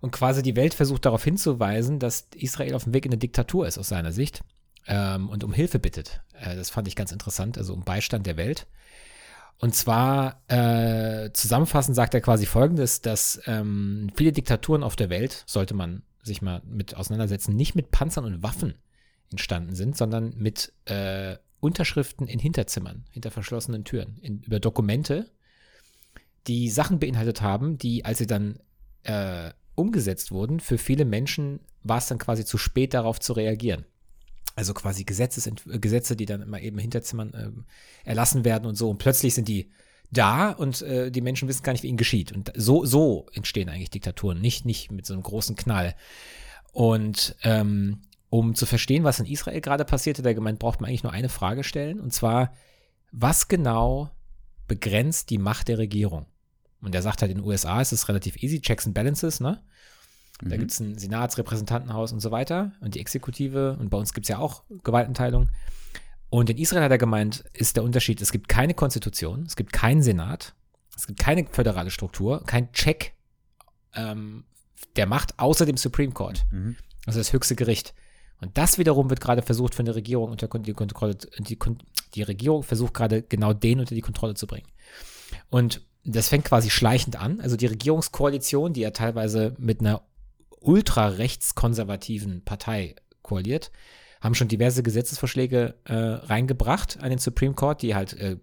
und 0.00 0.12
quasi 0.12 0.42
die 0.42 0.56
Welt 0.56 0.74
versucht 0.74 1.04
darauf 1.04 1.24
hinzuweisen, 1.24 1.98
dass 1.98 2.28
Israel 2.34 2.74
auf 2.74 2.84
dem 2.84 2.94
Weg 2.94 3.06
in 3.06 3.12
eine 3.12 3.18
Diktatur 3.18 3.66
ist 3.66 3.78
aus 3.78 3.88
seiner 3.88 4.12
Sicht 4.12 4.42
ähm, 4.86 5.28
und 5.28 5.44
um 5.44 5.52
Hilfe 5.52 5.78
bittet. 5.78 6.20
Äh, 6.40 6.56
das 6.56 6.70
fand 6.70 6.88
ich 6.88 6.96
ganz 6.96 7.12
interessant, 7.12 7.58
also 7.58 7.74
um 7.74 7.84
Beistand 7.84 8.26
der 8.26 8.36
Welt. 8.36 8.66
Und 9.60 9.74
zwar 9.74 10.40
äh, 10.46 11.32
zusammenfassend 11.32 11.96
sagt 11.96 12.14
er 12.14 12.20
quasi 12.20 12.46
folgendes, 12.46 13.00
dass 13.02 13.40
ähm, 13.46 14.08
viele 14.14 14.32
Diktaturen 14.32 14.84
auf 14.84 14.94
der 14.94 15.10
Welt, 15.10 15.42
sollte 15.46 15.74
man 15.74 16.02
sich 16.22 16.42
mal 16.42 16.62
mit 16.64 16.96
auseinandersetzen, 16.96 17.56
nicht 17.56 17.74
mit 17.74 17.90
Panzern 17.90 18.24
und 18.24 18.42
Waffen 18.42 18.74
entstanden 19.30 19.74
sind, 19.74 19.96
sondern 19.96 20.34
mit 20.36 20.72
äh, 20.86 21.36
Unterschriften 21.60 22.26
in 22.26 22.38
Hinterzimmern, 22.38 23.04
hinter 23.10 23.30
verschlossenen 23.30 23.84
Türen, 23.84 24.18
in, 24.20 24.42
über 24.42 24.60
Dokumente, 24.60 25.30
die 26.46 26.70
Sachen 26.70 26.98
beinhaltet 26.98 27.42
haben, 27.42 27.78
die, 27.78 28.04
als 28.04 28.18
sie 28.18 28.26
dann 28.26 28.58
äh, 29.04 29.50
umgesetzt 29.74 30.30
wurden, 30.32 30.60
für 30.60 30.78
viele 30.78 31.04
Menschen 31.04 31.60
war 31.82 31.98
es 31.98 32.08
dann 32.08 32.18
quasi 32.18 32.44
zu 32.44 32.58
spät 32.58 32.94
darauf 32.94 33.20
zu 33.20 33.32
reagieren. 33.32 33.84
Also 34.56 34.74
quasi 34.74 35.04
Gesetzes, 35.04 35.48
Gesetze, 35.66 36.16
die 36.16 36.26
dann 36.26 36.42
immer 36.42 36.60
eben 36.60 36.78
Hinterzimmern 36.78 37.34
äh, 37.34 38.08
erlassen 38.08 38.44
werden 38.44 38.66
und 38.66 38.74
so. 38.74 38.90
Und 38.90 38.98
plötzlich 38.98 39.34
sind 39.34 39.46
die 39.46 39.70
da 40.10 40.50
und 40.50 40.82
äh, 40.82 41.10
die 41.10 41.20
Menschen 41.20 41.48
wissen 41.48 41.62
gar 41.62 41.72
nicht, 41.72 41.84
wie 41.84 41.88
ihnen 41.88 41.96
geschieht. 41.96 42.32
Und 42.32 42.52
so, 42.56 42.84
so 42.84 43.26
entstehen 43.34 43.68
eigentlich 43.68 43.90
Diktaturen, 43.90 44.40
nicht, 44.40 44.64
nicht 44.64 44.90
mit 44.90 45.06
so 45.06 45.14
einem 45.14 45.22
großen 45.22 45.54
Knall. 45.54 45.94
Und 46.72 47.36
ähm, 47.42 48.00
um 48.30 48.54
zu 48.54 48.66
verstehen, 48.66 49.04
was 49.04 49.20
in 49.20 49.26
Israel 49.26 49.60
gerade 49.60 49.84
passiert, 49.84 50.18
hat 50.18 50.26
er 50.26 50.34
gemeint, 50.34 50.58
braucht 50.58 50.80
man 50.80 50.88
eigentlich 50.88 51.02
nur 51.02 51.12
eine 51.12 51.28
Frage 51.28 51.64
stellen. 51.64 52.00
Und 52.00 52.12
zwar, 52.12 52.52
was 53.10 53.48
genau 53.48 54.10
begrenzt 54.66 55.30
die 55.30 55.38
Macht 55.38 55.68
der 55.68 55.78
Regierung? 55.78 56.26
Und 56.80 56.94
er 56.94 57.02
sagt 57.02 57.22
halt, 57.22 57.32
in 57.32 57.38
den 57.38 57.46
USA 57.46 57.80
ist 57.80 57.92
es 57.92 58.08
relativ 58.08 58.42
easy, 58.42 58.60
Checks 58.60 58.86
and 58.86 58.94
Balances, 58.94 59.40
ne? 59.40 59.62
Da 60.40 60.54
mhm. 60.54 60.60
gibt 60.60 60.70
es 60.70 60.80
ein 60.80 60.96
Senatsrepräsentantenhaus 60.96 62.12
und 62.12 62.20
so 62.20 62.30
weiter 62.30 62.72
und 62.80 62.94
die 62.94 63.00
Exekutive 63.00 63.76
und 63.80 63.90
bei 63.90 63.98
uns 63.98 64.12
gibt 64.12 64.26
es 64.26 64.28
ja 64.28 64.38
auch 64.38 64.62
Gewaltenteilung. 64.84 65.48
Und 66.30 66.50
in 66.50 66.58
Israel 66.58 66.84
hat 66.84 66.92
er 66.92 66.98
gemeint, 66.98 67.44
ist 67.54 67.76
der 67.76 67.82
Unterschied, 67.82 68.20
es 68.20 68.30
gibt 68.30 68.48
keine 68.48 68.74
Konstitution, 68.74 69.42
es 69.46 69.56
gibt 69.56 69.72
keinen 69.72 70.02
Senat, 70.02 70.54
es 70.96 71.06
gibt 71.06 71.18
keine 71.18 71.46
föderale 71.46 71.90
Struktur, 71.90 72.44
kein 72.44 72.70
Check 72.72 73.14
ähm, 73.94 74.44
der 74.96 75.06
Macht 75.06 75.38
außer 75.38 75.66
dem 75.66 75.76
Supreme 75.76 76.12
Court, 76.12 76.44
mhm. 76.52 76.76
also 77.06 77.18
das 77.18 77.32
höchste 77.32 77.56
Gericht. 77.56 77.94
Und 78.40 78.56
das 78.56 78.78
wiederum 78.78 79.10
wird 79.10 79.20
gerade 79.20 79.42
versucht 79.42 79.74
von 79.74 79.84
der 79.84 79.96
Regierung 79.96 80.30
unter 80.30 80.46
die 80.46 80.72
Kontrolle, 80.72 81.16
die, 81.38 81.58
die 82.14 82.22
Regierung 82.22 82.62
versucht 82.62 82.94
gerade 82.94 83.22
genau 83.22 83.52
den 83.52 83.80
unter 83.80 83.94
die 83.94 84.00
Kontrolle 84.00 84.34
zu 84.34 84.46
bringen. 84.46 84.68
Und 85.50 85.82
das 86.04 86.28
fängt 86.28 86.44
quasi 86.44 86.70
schleichend 86.70 87.16
an. 87.20 87.40
Also 87.40 87.56
die 87.56 87.66
Regierungskoalition, 87.66 88.72
die 88.72 88.80
ja 88.80 88.90
teilweise 88.90 89.54
mit 89.58 89.80
einer 89.80 90.02
ultrarechtskonservativen 90.60 92.44
Partei 92.44 92.94
koaliert, 93.22 93.70
haben 94.20 94.34
schon 94.34 94.48
diverse 94.48 94.82
Gesetzesvorschläge 94.82 95.74
äh, 95.84 95.94
reingebracht 95.94 96.98
an 97.00 97.10
den 97.10 97.18
Supreme 97.18 97.54
Court, 97.54 97.82
die 97.82 97.94
halt 97.94 98.14
äh, 98.14 98.36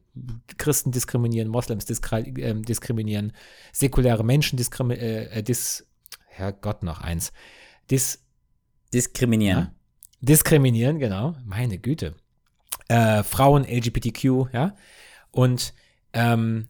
Christen 0.58 0.92
diskriminieren, 0.92 1.50
Moslems 1.50 1.86
äh, 1.90 2.56
diskriminieren, 2.62 3.34
säkuläre 3.74 4.24
Menschen 4.24 4.58
diskriminieren, 4.58 5.06
äh, 5.06 5.40
äh, 5.40 5.44
dis, 5.44 5.86
Herrgott 6.28 6.84
noch 6.84 7.02
eins, 7.02 7.34
dis, 7.90 8.24
diskriminieren. 8.94 9.60
Ja? 9.60 9.72
Diskriminieren, 10.22 11.00
genau, 11.00 11.36
meine 11.46 11.78
Güte. 11.78 12.16
Äh, 12.88 13.24
Frauen, 13.24 13.66
LGBTQ, 13.66 14.54
ja, 14.54 14.76
und 15.32 15.74
ähm, 16.14 16.70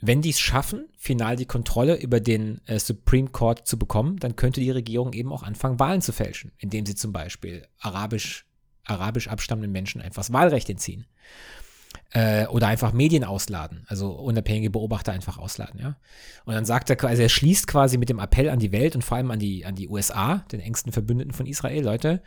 wenn 0.00 0.20
die 0.20 0.30
es 0.30 0.40
schaffen, 0.40 0.88
final 0.98 1.36
die 1.36 1.46
Kontrolle 1.46 1.94
über 1.94 2.18
den 2.18 2.60
äh, 2.66 2.80
Supreme 2.80 3.28
Court 3.28 3.66
zu 3.68 3.78
bekommen, 3.78 4.18
dann 4.18 4.34
könnte 4.34 4.60
die 4.60 4.72
Regierung 4.72 5.12
eben 5.12 5.32
auch 5.32 5.44
anfangen, 5.44 5.78
Wahlen 5.78 6.02
zu 6.02 6.12
fälschen, 6.12 6.50
indem 6.58 6.84
sie 6.84 6.96
zum 6.96 7.12
Beispiel 7.12 7.68
arabisch, 7.78 8.44
arabisch 8.84 9.28
abstammenden 9.28 9.70
Menschen 9.70 10.00
einfach 10.02 10.22
das 10.22 10.32
Wahlrecht 10.32 10.68
entziehen. 10.68 11.06
Äh, 12.10 12.46
oder 12.46 12.66
einfach 12.66 12.92
Medien 12.92 13.22
ausladen, 13.22 13.84
also 13.86 14.10
unabhängige 14.12 14.70
Beobachter 14.70 15.12
einfach 15.12 15.38
ausladen, 15.38 15.80
ja. 15.80 15.96
Und 16.44 16.54
dann 16.54 16.64
sagt 16.64 16.90
er, 16.90 17.02
also 17.04 17.22
er 17.22 17.28
schließt 17.28 17.68
quasi 17.68 17.96
mit 17.96 18.08
dem 18.08 18.18
Appell 18.18 18.50
an 18.50 18.58
die 18.58 18.72
Welt 18.72 18.96
und 18.96 19.02
vor 19.02 19.18
allem 19.18 19.30
an 19.30 19.38
die, 19.38 19.64
an 19.64 19.76
die 19.76 19.88
USA, 19.88 20.44
den 20.50 20.60
engsten 20.60 20.92
Verbündeten 20.92 21.32
von 21.32 21.46
Israel, 21.46 21.84
Leute, 21.84 22.22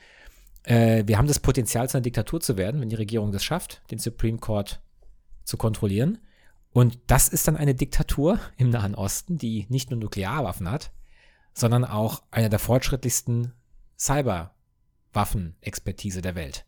äh, 0.65 1.03
wir 1.05 1.17
haben 1.17 1.27
das 1.27 1.39
Potenzial, 1.39 1.89
zu 1.89 1.97
einer 1.97 2.03
Diktatur 2.03 2.41
zu 2.41 2.57
werden, 2.57 2.81
wenn 2.81 2.89
die 2.89 2.95
Regierung 2.95 3.31
das 3.31 3.43
schafft, 3.43 3.81
den 3.91 3.99
Supreme 3.99 4.39
Court 4.39 4.81
zu 5.43 5.57
kontrollieren. 5.57 6.17
Und 6.71 6.99
das 7.07 7.27
ist 7.29 7.47
dann 7.47 7.55
eine 7.55 7.75
Diktatur 7.75 8.39
im 8.57 8.69
Nahen 8.69 8.95
Osten, 8.95 9.37
die 9.37 9.65
nicht 9.69 9.91
nur 9.91 9.99
Nuklearwaffen 9.99 10.69
hat, 10.69 10.91
sondern 11.53 11.85
auch 11.85 12.23
einer 12.31 12.49
der 12.49 12.59
fortschrittlichsten 12.59 13.53
Cyberwaffen-Expertise 13.97 16.21
der 16.21 16.35
Welt. 16.35 16.65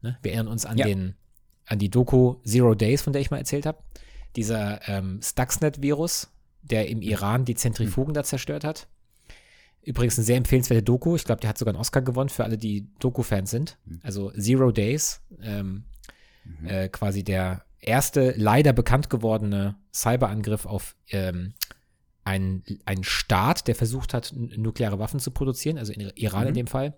Ne? 0.00 0.18
Wir 0.22 0.32
erinnern 0.32 0.48
uns 0.52 0.64
an 0.64 0.78
Ja. 0.78 0.86
den, 0.86 1.14
an 1.66 1.78
die 1.78 1.90
Doku 1.90 2.36
Zero 2.44 2.74
Days, 2.74 3.02
von 3.02 3.12
der 3.12 3.20
ich 3.20 3.30
mal 3.30 3.36
erzählt 3.38 3.66
habe. 3.66 3.82
Dieser 4.36 4.88
ähm, 4.88 5.20
Stuxnet-Virus, 5.22 6.30
der 6.62 6.88
im 6.88 7.02
Iran 7.02 7.44
die 7.44 7.54
Zentrifugen 7.54 8.14
da 8.14 8.24
zerstört 8.24 8.64
hat. 8.64 8.88
Übrigens 9.84 10.18
eine 10.18 10.24
sehr 10.24 10.36
empfehlenswerte 10.36 10.82
Doku. 10.82 11.14
Ich 11.16 11.24
glaube, 11.24 11.40
der 11.40 11.50
hat 11.50 11.58
sogar 11.58 11.74
einen 11.74 11.80
Oscar 11.80 12.02
gewonnen 12.02 12.28
für 12.30 12.44
alle, 12.44 12.56
die 12.58 12.88
Doku-Fans 13.00 13.50
sind. 13.50 13.78
Also 14.02 14.30
Zero 14.32 14.72
Days, 14.72 15.20
ähm, 15.42 15.84
äh, 16.64 16.88
quasi 16.88 17.22
der 17.24 17.64
erste 17.80 18.32
leider 18.36 18.72
bekannt 18.72 19.10
gewordene 19.10 19.76
Cyberangriff 19.92 20.64
auf 20.66 20.96
ähm, 21.10 21.52
einen, 22.24 22.64
einen 22.86 23.04
Staat, 23.04 23.68
der 23.68 23.74
versucht 23.74 24.14
hat, 24.14 24.32
nukleare 24.34 24.98
Waffen 24.98 25.20
zu 25.20 25.30
produzieren, 25.30 25.76
also 25.76 25.92
in 25.92 26.00
Iran 26.16 26.44
in 26.46 26.50
Mhm. 26.50 26.54
dem 26.54 26.66
Fall. 26.66 26.94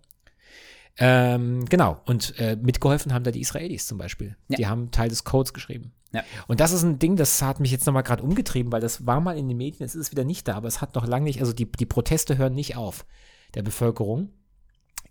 Ähm, 0.98 1.64
genau, 1.66 2.00
und 2.06 2.38
äh, 2.38 2.56
mitgeholfen 2.56 3.12
haben 3.12 3.24
da 3.24 3.30
die 3.30 3.40
Israelis 3.40 3.86
zum 3.86 3.98
Beispiel. 3.98 4.36
Ja. 4.48 4.56
Die 4.56 4.66
haben 4.66 4.90
Teil 4.92 5.08
des 5.08 5.24
Codes 5.24 5.52
geschrieben. 5.52 5.92
Ja. 6.16 6.24
Und 6.48 6.60
das 6.60 6.72
ist 6.72 6.82
ein 6.82 6.98
Ding, 6.98 7.16
das 7.16 7.40
hat 7.42 7.60
mich 7.60 7.70
jetzt 7.70 7.86
nochmal 7.86 8.02
gerade 8.02 8.22
umgetrieben, 8.22 8.72
weil 8.72 8.80
das 8.80 9.06
war 9.06 9.20
mal 9.20 9.36
in 9.38 9.48
den 9.48 9.56
Medien, 9.56 9.84
es 9.86 9.94
ist 9.94 10.10
wieder 10.10 10.24
nicht 10.24 10.46
da, 10.48 10.54
aber 10.56 10.68
es 10.68 10.80
hat 10.80 10.94
noch 10.94 11.06
lange 11.06 11.24
nicht, 11.24 11.40
also 11.40 11.52
die, 11.52 11.70
die 11.70 11.86
Proteste 11.86 12.36
hören 12.38 12.54
nicht 12.54 12.76
auf 12.76 13.04
der 13.54 13.62
Bevölkerung 13.62 14.30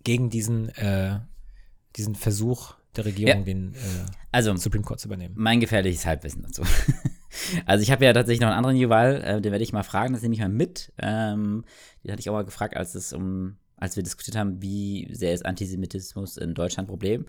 gegen 0.04 0.30
diesen, 0.30 0.70
äh, 0.70 1.20
diesen 1.96 2.16
Versuch 2.16 2.76
der 2.96 3.06
Regierung, 3.06 3.40
Ja. 3.40 3.44
den 3.46 3.74
äh, 3.74 3.78
Also, 4.32 4.56
Supreme 4.56 4.84
Court 4.84 5.00
zu 5.00 5.08
übernehmen. 5.08 5.36
mein 5.38 5.60
gefährliches 5.60 6.06
Halbwissen 6.06 6.44
dazu. 6.44 6.64
Also 7.66 7.84
ich 7.84 7.92
habe 7.92 8.06
ja 8.06 8.14
tatsächlich 8.14 8.40
noch 8.40 8.48
einen 8.48 8.58
anderen 8.58 8.78
Juval, 8.78 9.22
äh, 9.22 9.42
den 9.42 9.52
werde 9.52 9.62
ich 9.62 9.74
mal 9.74 9.84
fragen, 9.84 10.14
das 10.14 10.22
nehme 10.22 10.36
ich 10.36 10.40
mal 10.40 10.48
mit. 10.48 10.94
Ähm, 10.98 11.66
den 12.02 12.12
hatte 12.14 12.22
ich 12.22 12.30
auch 12.30 12.34
mal 12.34 12.46
gefragt, 12.46 12.78
als 12.78 12.96
es 12.96 13.12
um, 13.12 13.58
als 13.76 13.98
wir 13.98 14.04
diskutiert 14.04 14.38
haben, 14.38 14.62
wie 14.62 15.10
sehr 15.14 15.34
ist 15.34 15.46
Antisemitismus 15.46 16.38
in 16.38 16.54
Deutschland 16.54 16.86
ein 16.88 16.90
Problem. 16.90 17.26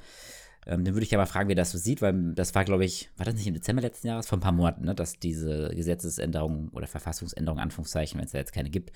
Ähm, 0.67 0.85
den 0.85 0.95
würde 0.95 1.05
ich 1.05 1.15
aber 1.15 1.27
fragen, 1.27 1.49
wie 1.49 1.55
das 1.55 1.71
so 1.71 1.79
sieht, 1.79 2.03
weil 2.03 2.35
das 2.35 2.55
war, 2.55 2.65
glaube 2.65 2.85
ich, 2.85 3.09
war 3.17 3.25
das 3.25 3.37
nicht 3.37 3.47
im 3.47 3.55
Dezember 3.55 3.83
letzten 3.83 4.09
Jahres, 4.09 4.27
vor 4.27 4.39
ein 4.39 4.41
paar 4.41 4.53
Monaten, 4.53 4.85
ne, 4.85 4.95
dass 4.95 5.19
diese 5.19 5.71
Gesetzesänderung 5.71 6.71
oder 6.73 6.87
Verfassungsänderung, 6.87 7.61
Anführungszeichen, 7.61 8.19
wenn 8.19 8.27
es 8.27 8.33
da 8.33 8.39
jetzt 8.39 8.53
keine 8.53 8.69
gibt, 8.69 8.91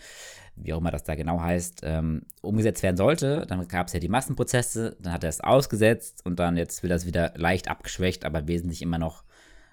wie 0.56 0.72
auch 0.72 0.78
immer 0.78 0.90
das 0.90 1.04
da 1.04 1.14
genau 1.14 1.40
heißt, 1.40 1.82
ähm, 1.84 2.22
umgesetzt 2.42 2.82
werden 2.82 2.96
sollte. 2.96 3.46
Dann 3.48 3.66
gab 3.68 3.86
es 3.86 3.92
ja 3.92 4.00
die 4.00 4.08
Massenprozesse, 4.08 4.96
dann 5.00 5.12
hat 5.12 5.22
er 5.22 5.30
es 5.30 5.40
ausgesetzt 5.40 6.26
und 6.26 6.40
dann 6.40 6.56
jetzt 6.56 6.82
will 6.82 6.90
das 6.90 7.06
wieder 7.06 7.32
leicht 7.36 7.68
abgeschwächt, 7.68 8.24
aber 8.24 8.48
wesentlich 8.48 8.82
immer 8.82 8.98
noch 8.98 9.22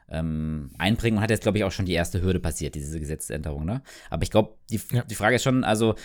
ähm, 0.10 0.72
einbringen 0.78 1.18
und 1.18 1.24
hat 1.24 1.30
jetzt, 1.30 1.42
glaube 1.44 1.58
ich, 1.58 1.64
auch 1.64 1.72
schon 1.72 1.86
die 1.86 1.94
erste 1.94 2.22
Hürde 2.22 2.40
passiert, 2.40 2.76
diese 2.76 3.00
Gesetzesänderung, 3.00 3.66
ne? 3.66 3.82
Aber 4.10 4.24
ich 4.24 4.32
glaube, 4.32 4.56
die, 4.70 4.80
Ja. 4.92 5.04
die 5.04 5.16
Frage 5.16 5.36
ist 5.36 5.44
schon, 5.44 5.64
also, 5.64 5.96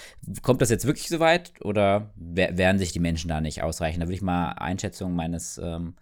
kommt 0.42 0.61
das 0.61 0.71
jetzt 0.71 0.87
wirklich 0.87 1.09
so 1.09 1.21
weit 1.21 1.52
oder 1.61 2.12
wer- 2.16 2.56
wehren 2.59 2.78
sich 2.78 2.92
die 2.92 2.99
Menschen 3.00 3.28
da 3.28 3.40
nicht 3.40 3.62
ausreichend? 3.62 4.02
Da 4.02 4.06
würde 4.09 4.14
ich 4.16 4.23
mal 4.23 4.52
Einschätzung 4.52 5.14
meines 5.14 5.59
ähm, 5.62 5.94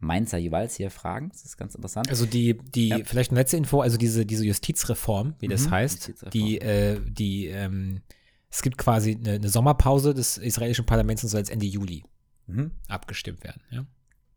Mainzer 0.00 0.38
jeweils 0.38 0.74
hier 0.76 0.90
fragen. 0.90 1.28
Das 1.28 1.44
ist 1.44 1.56
ganz 1.56 1.74
interessant. 1.74 2.08
Also 2.08 2.26
die, 2.26 2.58
die, 2.58 2.88
Ja. 2.88 2.98
vielleicht 3.04 3.30
eine 3.30 3.40
letzte 3.40 3.56
Info, 3.56 3.82
also 3.82 3.96
diese, 3.98 4.24
diese 4.26 4.44
Justizreform, 4.44 5.34
wie 5.38 5.48
das 5.48 5.66
Mhm, 5.66 5.70
heißt, 5.70 6.12
die, 6.32 6.58
äh, 6.60 6.98
die, 7.06 7.46
ähm, 7.48 8.00
es 8.50 8.62
gibt 8.62 8.78
quasi 8.78 9.14
eine, 9.14 9.34
eine 9.34 9.48
Sommerpause 9.48 10.12
des 10.14 10.38
israelischen 10.38 10.86
Parlaments 10.86 11.22
und 11.22 11.28
soll 11.30 11.38
jetzt 11.40 11.50
Ende 11.50 11.66
Juli 11.66 12.02
Mhm. 12.48 12.72
abgestimmt 12.88 13.44
werden. 13.44 13.62
Ja? 13.70 13.84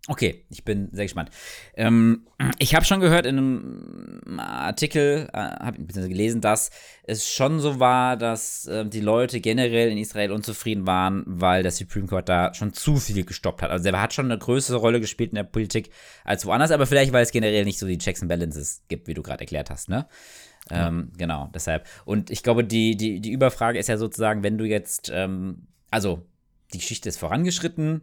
Okay, 0.07 0.45
ich 0.51 0.63
bin 0.63 0.89
sehr 0.91 1.05
gespannt. 1.05 1.31
Ähm, 1.75 2.27
ich 2.59 2.75
habe 2.75 2.85
schon 2.85 3.00
gehört 3.00 3.25
in 3.25 3.39
einem 3.39 4.39
Artikel, 4.39 5.27
äh, 5.33 5.38
habe 5.38 5.79
beziehungsweise 5.79 6.09
gelesen, 6.09 6.41
dass 6.41 6.69
es 7.03 7.27
schon 7.27 7.59
so 7.59 7.79
war, 7.79 8.15
dass 8.15 8.67
äh, 8.67 8.85
die 8.85 9.00
Leute 9.00 9.41
generell 9.41 9.89
in 9.89 9.97
Israel 9.97 10.31
unzufrieden 10.31 10.85
waren, 10.85 11.24
weil 11.25 11.63
der 11.63 11.71
Supreme 11.71 12.05
Court 12.05 12.29
da 12.29 12.53
schon 12.53 12.71
zu 12.74 12.97
viel 12.97 13.25
gestoppt 13.25 13.63
hat. 13.63 13.71
Also 13.71 13.89
der 13.89 14.00
hat 14.00 14.13
schon 14.13 14.25
eine 14.25 14.38
größere 14.38 14.77
Rolle 14.77 15.00
gespielt 15.00 15.31
in 15.31 15.38
der 15.38 15.43
Politik 15.43 15.89
als 16.24 16.45
woanders, 16.45 16.69
aber 16.69 16.85
vielleicht, 16.85 17.12
weil 17.12 17.24
es 17.24 17.31
generell 17.31 17.65
nicht 17.65 17.79
so 17.79 17.88
die 17.88 17.97
Checks 17.97 18.21
and 18.21 18.29
Balances 18.29 18.83
gibt, 18.88 19.07
wie 19.07 19.15
du 19.15 19.24
gerade 19.24 19.41
erklärt 19.41 19.71
hast, 19.71 19.89
ne? 19.89 20.07
Ähm, 20.69 21.12
genau, 21.17 21.50
deshalb. 21.53 21.88
Und 22.05 22.31
ich 22.31 22.41
glaube, 22.43 22.63
die, 22.63 22.95
die, 22.97 23.19
die 23.21 23.31
Überfrage 23.31 23.77
ist 23.79 23.88
ja 23.88 23.97
sozusagen, 23.97 24.43
wenn 24.43 24.57
du 24.57 24.65
jetzt, 24.65 25.12
ähm, 25.13 25.67
also 25.91 26.25
die 26.74 26.79
Geschichte 26.79 27.09
ist 27.09 27.17
vorangeschritten, 27.17 28.01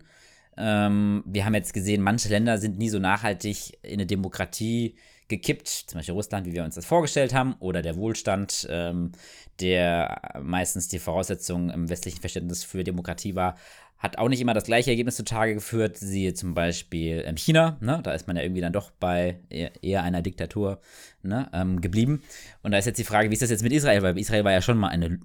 ähm, 0.57 1.23
wir 1.27 1.45
haben 1.45 1.55
jetzt 1.55 1.73
gesehen, 1.75 2.03
manche 2.03 2.29
Länder 2.29 2.59
sind 2.59 2.79
nie 2.79 2.89
so 2.89 2.99
nachhaltig 2.99 3.79
in 3.83 3.95
eine 3.95 4.07
Demokratie 4.07 4.97
gekippt, 5.29 5.69
zum 5.69 5.99
Beispiel 5.99 6.15
Russland, 6.15 6.47
wie 6.47 6.53
wir 6.53 6.65
uns 6.65 6.75
das 6.75 6.85
vorgestellt 6.85 7.33
haben, 7.33 7.55
oder 7.59 7.81
der 7.81 7.97
Wohlstand, 7.97 8.67
ähm, 8.71 9.13
der 9.61 10.41
meistens 10.43 10.89
die 10.89 10.99
Voraussetzung 10.99 11.71
im 11.71 11.89
westlichen 11.89 12.21
Verständnis 12.21 12.65
für 12.65 12.85
Demokratie 12.85 13.35
war, 13.35 13.57
hat 14.03 14.19
auch 14.19 14.29
nicht 14.29 14.41
immer 14.41 14.53
das 14.53 14.65
gleiche 14.65 14.91
Ergebnis 14.91 15.15
zutage 15.15 15.55
geführt, 15.55 15.97
siehe 15.97 16.35
zum 16.35 16.55
Beispiel 16.55 17.23
ähm, 17.25 17.37
China, 17.37 17.79
ne? 17.81 18.01
da 18.03 18.13
ist 18.13 18.27
man 18.27 18.37
ja 18.37 18.43
irgendwie 18.43 18.61
dann 18.61 18.73
doch 18.73 18.91
bei 18.91 19.39
eher, 19.49 20.03
einer 20.03 20.23
Diktatur 20.23 20.81
ne? 21.23 21.49
ähm, 21.53 21.81
geblieben. 21.81 22.23
Und 22.63 22.73
da 22.73 22.79
ist 22.79 22.87
jetzt 22.87 22.99
die 22.99 23.05
Frage, 23.05 23.31
wie 23.31 23.35
ist 23.35 23.43
das 23.43 23.51
jetzt 23.51 23.63
mit 23.63 23.73
Israel? 23.73 24.03
Weil 24.03 24.19
Israel 24.19 24.43
war 24.43 24.51
ja 24.51 24.61
schon 24.61 24.77
mal 24.77 24.89
eine, 24.89 25.21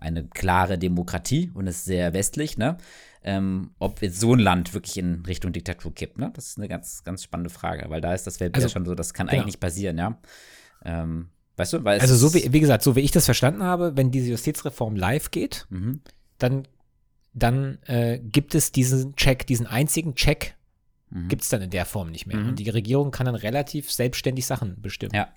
eine 0.00 0.24
klare 0.24 0.78
Demokratie 0.78 1.50
und 1.52 1.66
ist 1.66 1.84
sehr 1.84 2.14
westlich, 2.14 2.56
ne? 2.56 2.78
Ähm, 3.24 3.70
ob 3.78 4.00
jetzt 4.02 4.20
so 4.20 4.34
ein 4.34 4.38
Land 4.38 4.74
wirklich 4.74 4.96
in 4.98 5.24
Richtung 5.26 5.52
Diktatur 5.52 5.94
kippt. 5.94 6.18
Ne? 6.18 6.30
Das 6.34 6.46
ist 6.48 6.58
eine 6.58 6.68
ganz, 6.68 7.02
ganz 7.04 7.22
spannende 7.22 7.50
Frage, 7.50 7.88
weil 7.90 8.00
da 8.00 8.14
ist 8.14 8.26
das 8.26 8.40
Weltbild 8.40 8.64
Also, 8.64 8.68
ja 8.68 8.72
schon 8.72 8.84
so, 8.86 8.94
das 8.94 9.12
kann 9.14 9.26
genau. 9.26 9.38
eigentlich 9.40 9.46
nicht 9.54 9.60
passieren, 9.60 9.98
ja. 9.98 10.18
Ähm, 10.84 11.28
weißt 11.56 11.72
du, 11.74 11.84
weil 11.84 11.96
es 11.96 12.02
Also 12.02 12.16
so 12.16 12.34
wie, 12.34 12.52
wie 12.52 12.60
gesagt, 12.60 12.82
so 12.84 12.94
wie 12.96 13.00
ich 13.00 13.10
das 13.10 13.24
verstanden 13.24 13.62
habe, 13.62 13.96
wenn 13.96 14.10
diese 14.10 14.30
Justizreform 14.30 14.96
live 14.96 15.30
geht, 15.30 15.66
Mhm. 15.70 16.00
dann, 16.38 16.68
dann 17.34 17.78
äh, 17.86 18.18
gibt 18.20 18.54
es 18.54 18.72
diesen 18.72 19.16
Check, 19.16 19.46
diesen 19.46 19.66
einzigen 19.66 20.14
Check, 20.14 20.54
Mhm. 21.10 21.28
gibt 21.28 21.42
es 21.42 21.48
dann 21.48 21.62
in 21.62 21.70
der 21.70 21.86
Form 21.86 22.10
nicht 22.10 22.26
mehr. 22.26 22.36
Mhm. 22.36 22.48
Und 22.50 22.58
die 22.58 22.68
Regierung 22.68 23.10
kann 23.10 23.24
dann 23.26 23.34
relativ 23.34 23.90
selbstständig 23.90 24.44
Sachen 24.46 24.80
bestimmen. 24.82 25.14
Ja. 25.14 25.28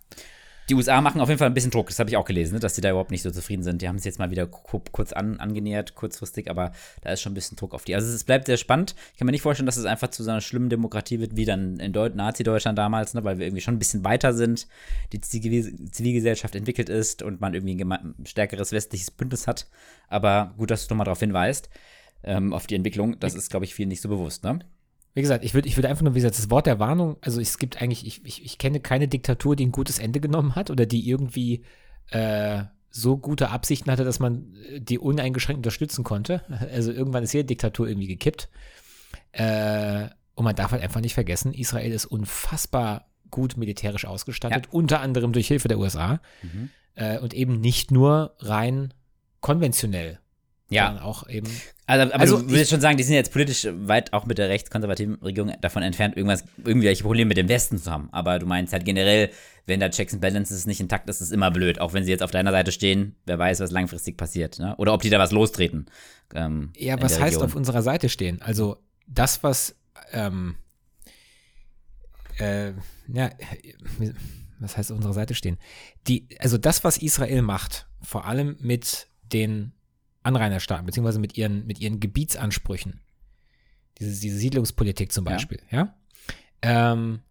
Die 0.72 0.76
USA 0.76 1.02
machen 1.02 1.20
auf 1.20 1.28
jeden 1.28 1.38
Fall 1.38 1.50
ein 1.50 1.54
bisschen 1.54 1.70
Druck, 1.72 1.90
das 1.90 2.00
habe 2.00 2.10
ich 2.10 2.16
auch 2.16 2.24
gelesen, 2.24 2.54
ne, 2.54 2.62
dass 2.62 2.76
die 2.76 2.80
da 2.80 2.92
überhaupt 2.92 3.12
nicht 3.12 3.24
so 3.24 3.30
zufrieden 3.30 3.62
sind. 3.62 3.82
Die 3.82 3.90
haben 3.90 3.98
es 3.98 4.06
jetzt 4.06 4.20
mal 4.20 4.32
wieder 4.32 4.48
ku- 4.48 4.80
kurz 4.94 5.12
an, 5.12 5.38
angenähert, 5.38 5.96
kurzfristig, 5.96 6.50
aber 6.50 6.72
da 7.02 7.10
ist 7.12 7.22
schon 7.22 7.34
ein 7.34 7.36
bisschen 7.36 7.58
Druck 7.58 7.74
auf 7.74 7.84
die. 7.84 7.94
Also 7.94 8.10
es 8.10 8.24
bleibt 8.24 8.46
sehr 8.46 8.56
spannend. 8.56 8.96
Ich 9.12 9.20
kann 9.20 9.26
mir 9.26 9.34
nicht 9.34 9.42
vorstellen, 9.42 9.66
dass 9.66 9.76
es 9.76 9.84
einfach 9.84 10.08
zu 10.12 10.24
so 10.24 10.32
einer 10.32 10.40
schlimmen 10.40 10.70
Demokratie 10.70 11.20
wird, 11.20 11.36
wie 11.36 11.44
dann 11.44 11.78
in 11.82 11.92
Deut 11.92 12.16
Nazi-Deutschland 12.16 12.78
damals, 12.78 13.14
ne, 13.14 13.26
weil 13.26 13.38
wir 13.38 13.48
irgendwie 13.48 13.60
schon 13.62 13.74
ein 13.76 13.80
bisschen 13.80 14.06
weiter 14.06 14.34
sind, 14.34 14.66
die 15.12 15.20
Zivil 15.20 15.92
Zivilgesellschaft 15.92 16.56
entwickelt 16.56 16.88
ist 16.88 17.22
und 17.22 17.42
man 17.42 17.54
irgendwie 17.54 17.84
ein 17.84 18.16
stärkeres 18.26 18.72
westliches 18.72 19.12
Bündnis 19.12 19.48
hat. 19.48 19.68
Aber 20.08 20.54
gut, 20.58 20.72
dass 20.72 20.88
du 20.88 20.94
nochmal 20.94 21.04
darauf 21.04 21.20
hinweist, 21.20 21.70
ähm, 22.24 22.54
auf 22.54 22.66
die 22.66 22.76
Entwicklung. 22.76 23.20
Das 23.20 23.36
ist, 23.36 23.50
glaube 23.50 23.66
ich, 23.66 23.76
vielen 23.76 23.90
nicht 23.90 24.00
so 24.02 24.08
bewusst, 24.08 24.46
ne? 24.46 24.60
Wie 25.14 25.22
gesagt, 25.22 25.44
ich 25.44 25.54
würde 25.54 25.68
ich 25.68 25.76
würd 25.78 25.86
einfach 25.88 26.04
nur, 26.04 26.14
wie 26.14 26.20
gesagt, 26.20 26.38
das 26.38 26.50
Wort 26.50 26.66
der 26.68 26.80
Warnung, 26.80 27.18
also 27.22 27.42
es 27.42 27.58
gibt 27.58 27.82
eigentlich, 27.82 28.06
ich, 28.06 28.26
ich, 28.26 28.46
ich 28.46 28.58
kenne 28.58 28.80
keine 28.80 29.08
Diktatur, 29.08 29.56
die 29.56 29.66
ein 29.66 29.72
gutes 29.72 30.00
Ende 30.00 30.20
genommen 30.22 30.56
hat 30.56 30.70
oder 30.70 30.86
die 30.86 31.08
irgendwie 31.10 31.64
äh, 32.12 32.64
so 32.90 33.18
gute 33.18 33.50
Absichten 33.50 33.92
hatte, 33.92 34.04
dass 34.06 34.20
man 34.20 34.54
äh, 34.70 34.80
die 34.80 35.00
uneingeschränkt 35.00 35.60
unterstützen 35.60 36.04
konnte. 36.04 36.42
Also 36.72 36.92
irgendwann 36.92 37.24
ist 37.24 37.34
jede 37.34 37.46
Diktatur 37.46 37.88
irgendwie 37.88 38.08
gekippt. 38.08 38.50
Äh, 39.32 40.08
und 40.36 40.46
man 40.46 40.56
darf 40.56 40.72
halt 40.72 40.82
einfach 40.82 41.02
nicht 41.02 41.14
vergessen, 41.14 41.54
Israel 41.54 41.92
ist 41.92 42.06
unfassbar 42.06 43.08
gut 43.30 43.58
militärisch 43.58 44.06
ausgestattet, 44.06 44.68
unter 44.72 45.00
anderem 45.02 45.32
durch 45.34 45.48
Hilfe 45.48 45.68
der 45.68 45.80
USA 45.80 46.20
Mhm. 46.42 46.70
äh, 46.96 47.18
und 47.20 47.34
eben 47.34 47.60
nicht 47.62 47.92
nur 47.92 48.36
rein 48.40 48.94
konventionell, 49.40 50.20
Ja, 50.70 50.88
sondern 50.88 51.04
auch 51.04 51.28
eben 51.30 51.48
Also, 51.92 52.14
aber 52.14 52.22
Also 52.22 52.38
du 52.38 52.44
würdest 52.50 52.64
ich- 52.64 52.70
schon 52.70 52.82
sagen, 52.82 52.98
die 52.98 53.04
sind 53.04 53.16
jetzt 53.16 53.32
politisch 53.32 53.68
weit 53.72 54.14
auch 54.14 54.26
mit 54.26 54.38
der 54.38 54.50
rechtskonservativen 54.50 55.16
Regierung 55.16 55.52
davon 55.62 55.84
entfernt, 55.84 56.16
irgendwas, 56.16 56.44
irgendwelche 56.64 57.04
Probleme 57.04 57.28
mit 57.30 57.38
dem 57.38 57.50
Westen 57.50 57.78
zu 57.78 57.92
haben. 57.92 58.10
Aber 58.12 58.40
du 58.40 58.46
meinst 58.46 58.72
halt 58.74 58.86
generell, 58.86 59.30
wenn 59.66 59.80
da 59.80 59.90
Checks 59.90 60.14
and 60.14 60.22
Balances 60.22 60.66
nicht 60.66 60.80
intakt 60.80 61.10
ist, 61.10 61.18
ist 61.22 61.28
es 61.28 61.32
immer 61.32 61.52
blöd. 61.52 61.80
Auch 61.82 61.94
wenn 61.94 62.04
sie 62.04 62.12
jetzt 62.12 62.24
auf 62.24 62.32
deiner 62.32 62.52
Seite 62.52 62.72
stehen, 62.72 63.16
wer 63.26 63.38
weiß, 63.38 63.60
was 63.60 63.72
langfristig 63.72 64.18
passiert. 64.18 64.58
Ne? 64.60 64.76
Oder 64.78 64.94
ob 64.94 65.02
die 65.02 65.10
da 65.10 65.20
was 65.20 65.32
lostreten. 65.32 65.86
Ähm, 66.34 66.72
Ja, 66.78 67.02
was 67.02 67.20
heißt 67.20 67.42
auf 67.42 67.56
unserer 67.56 67.82
Seite 67.82 68.08
stehen? 68.10 68.42
Also 68.42 68.78
das, 69.08 69.44
was, 69.44 69.76
ähm, 70.14 70.56
äh, 72.40 72.72
ja, 73.08 73.30
was 74.60 74.78
heißt 74.78 74.92
auf 74.92 74.98
unserer 74.98 75.14
Seite 75.14 75.36
stehen? 75.36 75.58
Die, 76.08 76.28
also 76.40 76.58
das, 76.58 76.84
was 76.84 76.98
Israel 76.98 77.42
macht, 77.42 77.88
vor 78.02 78.26
allem 78.26 78.56
mit 78.62 79.08
den 79.34 79.74
Anrainerstaaten, 80.24 80.86
beziehungsweise 80.86 81.20
mit 81.20 81.38
ihren, 81.38 81.66
mit 81.66 81.80
ihren 81.80 82.00
Gebietsansprüchen, 82.00 83.00
diese, 84.00 84.20
diese 84.22 84.38
Siedlungspolitik 84.38 85.12
zum 85.12 85.26
Ja. 85.26 85.32
Beispiel, 85.32 85.60
ja, 85.72 85.96
ähm, 86.62 87.22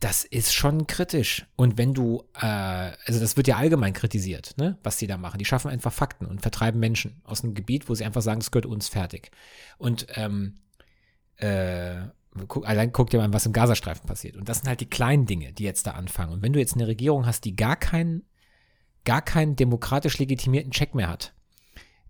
das 0.00 0.24
ist 0.24 0.54
schon 0.54 0.86
kritisch. 0.86 1.46
Und 1.56 1.76
wenn 1.76 1.92
du, 1.92 2.24
äh, 2.34 2.46
also 2.46 3.20
das 3.20 3.36
wird 3.36 3.48
ja 3.48 3.56
allgemein 3.58 3.92
kritisiert, 3.92 4.54
ne, 4.56 4.78
was 4.82 4.96
die 4.96 5.06
da 5.06 5.18
machen. 5.18 5.38
Die 5.38 5.44
schaffen 5.44 5.70
einfach 5.70 5.92
Fakten 5.92 6.24
und 6.24 6.40
vertreiben 6.40 6.80
Menschen 6.80 7.20
aus 7.24 7.44
einem 7.44 7.52
Gebiet, 7.52 7.88
wo 7.88 7.94
sie 7.94 8.04
einfach 8.04 8.22
sagen, 8.22 8.40
das 8.40 8.50
gehört 8.50 8.64
uns 8.64 8.88
fertig. 8.88 9.30
Und 9.76 10.06
ähm, 10.14 10.54
äh, 11.36 11.96
guck, 12.48 12.66
allein 12.66 12.92
guck 12.92 13.10
dir 13.10 13.18
mal 13.18 13.24
an, 13.24 13.34
was 13.34 13.44
im 13.44 13.52
Gazastreifen 13.52 14.06
passiert. 14.06 14.36
Und 14.36 14.48
das 14.48 14.58
sind 14.60 14.68
halt 14.68 14.80
die 14.80 14.88
kleinen 14.88 15.26
Dinge, 15.26 15.52
die 15.52 15.64
jetzt 15.64 15.86
da 15.86 15.92
anfangen. 15.92 16.32
Und 16.32 16.42
wenn 16.42 16.54
du 16.54 16.58
jetzt 16.58 16.74
eine 16.74 16.86
Regierung 16.86 17.26
hast, 17.26 17.44
die 17.44 17.54
gar 17.54 17.76
keinen, 17.76 18.24
gar 19.04 19.20
keinen 19.20 19.54
demokratisch 19.54 20.18
legitimierten 20.18 20.72
Check 20.72 20.94
mehr 20.94 21.08
hat, 21.08 21.34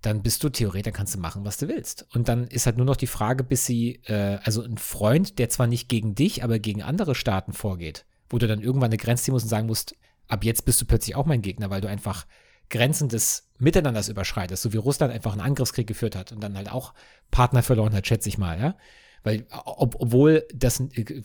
dann 0.02 0.22
bist 0.22 0.42
du 0.42 0.48
theoretisch, 0.48 0.92
kannst 0.92 1.14
du 1.14 1.18
machen, 1.18 1.44
was 1.44 1.58
du 1.58 1.68
willst. 1.68 2.06
Und 2.14 2.28
dann 2.28 2.46
ist 2.46 2.66
halt 2.66 2.76
nur 2.76 2.86
noch 2.86 2.96
die 2.96 3.06
Frage, 3.06 3.44
bis 3.44 3.66
sie, 3.66 4.00
äh, 4.06 4.38
also 4.42 4.62
ein 4.62 4.78
Freund, 4.78 5.38
der 5.38 5.50
zwar 5.50 5.66
nicht 5.66 5.88
gegen 5.88 6.14
dich, 6.14 6.42
aber 6.42 6.58
gegen 6.58 6.82
andere 6.82 7.14
Staaten 7.14 7.52
vorgeht, 7.52 8.06
wo 8.28 8.38
du 8.38 8.46
dann 8.46 8.60
irgendwann 8.60 8.90
eine 8.90 8.96
Grenze 8.96 9.24
ziehen 9.24 9.34
musst 9.34 9.44
und 9.44 9.50
sagen 9.50 9.66
musst, 9.66 9.94
ab 10.26 10.44
jetzt 10.44 10.64
bist 10.64 10.80
du 10.80 10.86
plötzlich 10.86 11.16
auch 11.16 11.26
mein 11.26 11.42
Gegner, 11.42 11.70
weil 11.70 11.80
du 11.80 11.88
einfach 11.88 12.26
Grenzen 12.70 13.08
des 13.08 13.50
Miteinanders 13.58 14.08
überschreitest, 14.08 14.62
so 14.62 14.72
wie 14.72 14.78
Russland 14.78 15.12
einfach 15.12 15.32
einen 15.32 15.40
Angriffskrieg 15.42 15.86
geführt 15.86 16.16
hat 16.16 16.32
und 16.32 16.40
dann 16.40 16.56
halt 16.56 16.70
auch 16.70 16.94
Partner 17.30 17.62
verloren 17.62 17.94
hat, 17.94 18.06
schätze 18.06 18.28
ich 18.28 18.38
mal, 18.38 18.58
ja. 18.58 18.76
Weil, 19.22 19.46
ob, 19.50 19.96
obwohl 20.00 20.46
das 20.54 20.80
äh, 20.80 21.22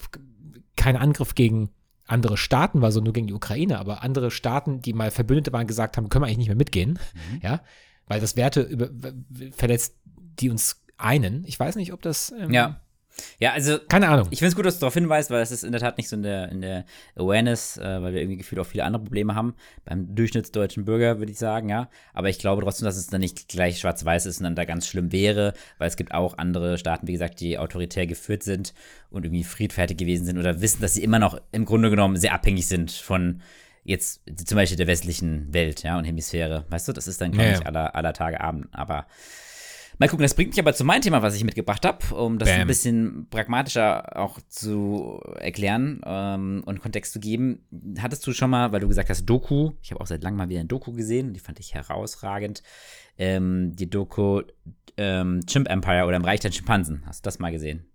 kein 0.75 0.97
Angriff 0.97 1.33
gegen 1.33 1.69
andere 2.07 2.35
Staaten 2.35 2.81
war, 2.81 2.91
so 2.91 2.99
nur 2.99 3.13
gegen 3.13 3.27
die 3.27 3.33
Ukraine, 3.33 3.79
aber 3.79 4.03
andere 4.03 4.31
Staaten, 4.31 4.81
die 4.81 4.93
mal 4.93 5.11
Verbündete 5.11 5.53
waren, 5.53 5.65
gesagt 5.65 5.95
haben, 5.95 6.09
können 6.09 6.23
wir 6.23 6.27
eigentlich 6.27 6.39
nicht 6.39 6.47
mehr 6.47 6.57
mitgehen, 6.57 6.99
mhm. 7.13 7.39
ja, 7.41 7.61
weil 8.07 8.19
das 8.19 8.35
Werte 8.35 8.61
über, 8.61 8.89
verletzt, 9.51 9.95
die 10.39 10.49
uns 10.49 10.81
einen. 10.97 11.43
Ich 11.45 11.59
weiß 11.59 11.75
nicht, 11.75 11.93
ob 11.93 12.01
das 12.01 12.33
ähm, 12.37 12.51
ja. 12.51 12.79
Ja, 13.39 13.53
also. 13.53 13.79
Keine 13.87 14.09
Ahnung. 14.09 14.27
Ich 14.31 14.39
finde 14.39 14.49
es 14.49 14.55
gut, 14.55 14.65
dass 14.65 14.75
du 14.75 14.81
darauf 14.81 14.93
hinweist, 14.93 15.29
weil 15.29 15.41
es 15.41 15.51
ist 15.51 15.63
in 15.63 15.71
der 15.71 15.81
Tat 15.81 15.97
nicht 15.97 16.09
so 16.09 16.15
in 16.15 16.23
der, 16.23 16.49
in 16.49 16.61
der 16.61 16.85
Awareness, 17.15 17.77
äh, 17.77 18.01
weil 18.01 18.13
wir 18.13 18.21
irgendwie 18.21 18.37
gefühlt 18.37 18.59
auch 18.59 18.65
viele 18.65 18.83
andere 18.83 19.03
Probleme 19.03 19.35
haben. 19.35 19.55
Beim 19.85 20.15
durchschnittsdeutschen 20.15 20.85
Bürger, 20.85 21.19
würde 21.19 21.31
ich 21.31 21.39
sagen, 21.39 21.69
ja. 21.69 21.89
Aber 22.13 22.29
ich 22.29 22.39
glaube 22.39 22.61
trotzdem, 22.61 22.85
dass 22.85 22.97
es 22.97 23.07
dann 23.07 23.21
nicht 23.21 23.47
gleich 23.47 23.79
schwarz-weiß 23.79 24.25
ist 24.25 24.39
und 24.39 24.43
dann 24.43 24.55
da 24.55 24.65
ganz 24.65 24.87
schlimm 24.87 25.11
wäre, 25.11 25.53
weil 25.77 25.87
es 25.87 25.95
gibt 25.95 26.13
auch 26.13 26.37
andere 26.37 26.77
Staaten, 26.77 27.07
wie 27.07 27.13
gesagt, 27.13 27.39
die 27.39 27.57
autoritär 27.57 28.07
geführt 28.07 28.43
sind 28.43 28.73
und 29.09 29.23
irgendwie 29.23 29.43
friedfertig 29.43 29.97
gewesen 29.97 30.25
sind 30.25 30.37
oder 30.37 30.61
wissen, 30.61 30.81
dass 30.81 30.93
sie 30.93 31.03
immer 31.03 31.19
noch 31.19 31.39
im 31.51 31.65
Grunde 31.65 31.89
genommen 31.89 32.17
sehr 32.17 32.33
abhängig 32.33 32.67
sind 32.67 32.91
von 32.91 33.41
jetzt 33.85 34.21
zum 34.45 34.55
Beispiel 34.57 34.77
der 34.77 34.87
westlichen 34.87 35.53
Welt, 35.53 35.83
ja, 35.83 35.97
und 35.97 36.03
Hemisphäre. 36.03 36.65
Weißt 36.69 36.87
du, 36.87 36.91
das 36.91 37.07
ist 37.07 37.21
dann, 37.21 37.31
glaube 37.31 37.51
ich, 37.51 37.65
aller, 37.65 37.95
aller 37.95 38.13
Tage 38.13 38.41
Abend. 38.41 38.67
Aber 38.71 39.05
Mal 39.97 40.09
gucken, 40.09 40.23
das 40.23 40.33
bringt 40.33 40.49
mich 40.49 40.59
aber 40.59 40.73
zu 40.73 40.83
meinem 40.83 41.01
Thema, 41.01 41.21
was 41.21 41.35
ich 41.35 41.43
mitgebracht 41.45 41.85
habe, 41.85 42.13
um 42.15 42.37
das 42.37 42.49
Bam. 42.49 42.61
ein 42.61 42.67
bisschen 42.67 43.27
pragmatischer 43.29 44.19
auch 44.19 44.39
zu 44.49 45.21
erklären 45.39 46.01
ähm, 46.05 46.63
und 46.65 46.81
Kontext 46.81 47.13
zu 47.13 47.19
geben. 47.19 47.65
Hattest 47.99 48.27
du 48.27 48.33
schon 48.33 48.49
mal, 48.49 48.73
weil 48.73 48.81
du 48.81 48.89
gesagt 48.89 49.09
hast, 49.09 49.25
Doku, 49.25 49.71
ich 49.81 49.91
habe 49.91 50.01
auch 50.01 50.07
seit 50.07 50.21
langem 50.21 50.37
mal 50.37 50.49
wieder 50.49 50.59
ein 50.59 50.67
Doku 50.67 50.91
gesehen, 50.91 51.33
die 51.33 51.39
fand 51.39 51.59
ich 51.59 51.73
herausragend. 51.73 52.61
Ähm, 53.17 53.73
die 53.75 53.89
Doku 53.89 54.41
ähm, 54.97 55.45
Chimp 55.45 55.69
Empire 55.69 56.05
oder 56.05 56.17
im 56.17 56.25
Reich 56.25 56.41
der 56.41 56.51
Schimpansen. 56.51 57.03
Hast 57.05 57.25
du 57.25 57.27
das 57.27 57.39
mal 57.39 57.51
gesehen? 57.51 57.85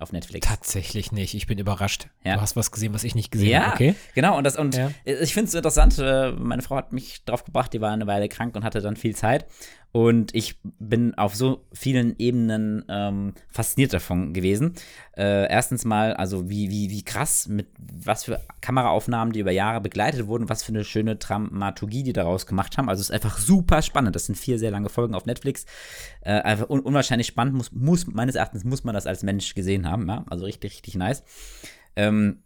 Auf 0.00 0.12
Netflix. 0.12 0.46
Tatsächlich 0.46 1.12
nicht. 1.12 1.34
Ich 1.34 1.46
bin 1.46 1.58
überrascht. 1.58 2.08
Ja. 2.24 2.34
Du 2.34 2.40
hast 2.40 2.56
was 2.56 2.70
gesehen, 2.70 2.94
was 2.94 3.04
ich 3.04 3.14
nicht 3.14 3.30
gesehen 3.30 3.50
ja, 3.50 3.66
habe. 3.66 3.74
Okay. 3.74 3.94
Genau. 4.14 4.36
Und, 4.36 4.44
das, 4.44 4.56
und 4.56 4.76
ja. 4.76 4.90
ich 5.04 5.34
finde 5.34 5.48
es 5.48 5.54
interessant. 5.54 5.98
Äh, 5.98 6.32
meine 6.32 6.62
Frau 6.62 6.76
hat 6.76 6.92
mich 6.92 7.24
drauf 7.24 7.44
gebracht. 7.44 7.72
Die 7.72 7.80
war 7.80 7.92
eine 7.92 8.06
Weile 8.06 8.28
krank 8.28 8.56
und 8.56 8.64
hatte 8.64 8.80
dann 8.80 8.96
viel 8.96 9.14
Zeit. 9.14 9.46
Und 9.90 10.34
ich 10.34 10.60
bin 10.62 11.14
auf 11.14 11.34
so 11.34 11.64
vielen 11.72 12.14
Ebenen 12.18 12.84
ähm, 12.90 13.32
fasziniert 13.48 13.94
davon 13.94 14.34
gewesen. 14.34 14.74
Äh, 15.16 15.50
erstens 15.50 15.86
mal, 15.86 16.12
also 16.12 16.50
wie, 16.50 16.70
wie, 16.70 16.90
wie 16.90 17.02
krass, 17.02 17.48
mit 17.48 17.68
was 17.78 18.24
für 18.24 18.40
Kameraaufnahmen, 18.60 19.32
die 19.32 19.40
über 19.40 19.50
Jahre 19.50 19.80
begleitet 19.80 20.26
wurden, 20.26 20.50
was 20.50 20.62
für 20.62 20.72
eine 20.72 20.84
schöne 20.84 21.16
Dramaturgie 21.16 22.02
die 22.02 22.12
daraus 22.12 22.46
gemacht 22.46 22.76
haben. 22.76 22.90
Also 22.90 23.00
es 23.00 23.08
ist 23.08 23.14
einfach 23.14 23.38
super 23.38 23.80
spannend. 23.80 24.14
Das 24.14 24.26
sind 24.26 24.36
vier 24.36 24.58
sehr 24.58 24.70
lange 24.70 24.90
Folgen 24.90 25.14
auf 25.14 25.24
Netflix. 25.24 25.64
Äh, 26.20 26.32
einfach 26.32 26.68
un 26.68 26.80
unwahrscheinlich 26.80 27.26
spannend. 27.26 27.54
Muss, 27.54 27.72
muss, 27.72 28.06
meines 28.06 28.34
Erachtens 28.34 28.64
muss 28.64 28.84
man 28.84 28.94
das 28.94 29.06
als 29.06 29.22
Mensch 29.22 29.54
gesehen 29.54 29.88
haben. 29.88 30.06
Ja? 30.06 30.24
Also 30.28 30.44
richtig, 30.44 30.72
richtig 30.72 30.96
nice. 30.96 31.24
Ähm, 31.96 32.42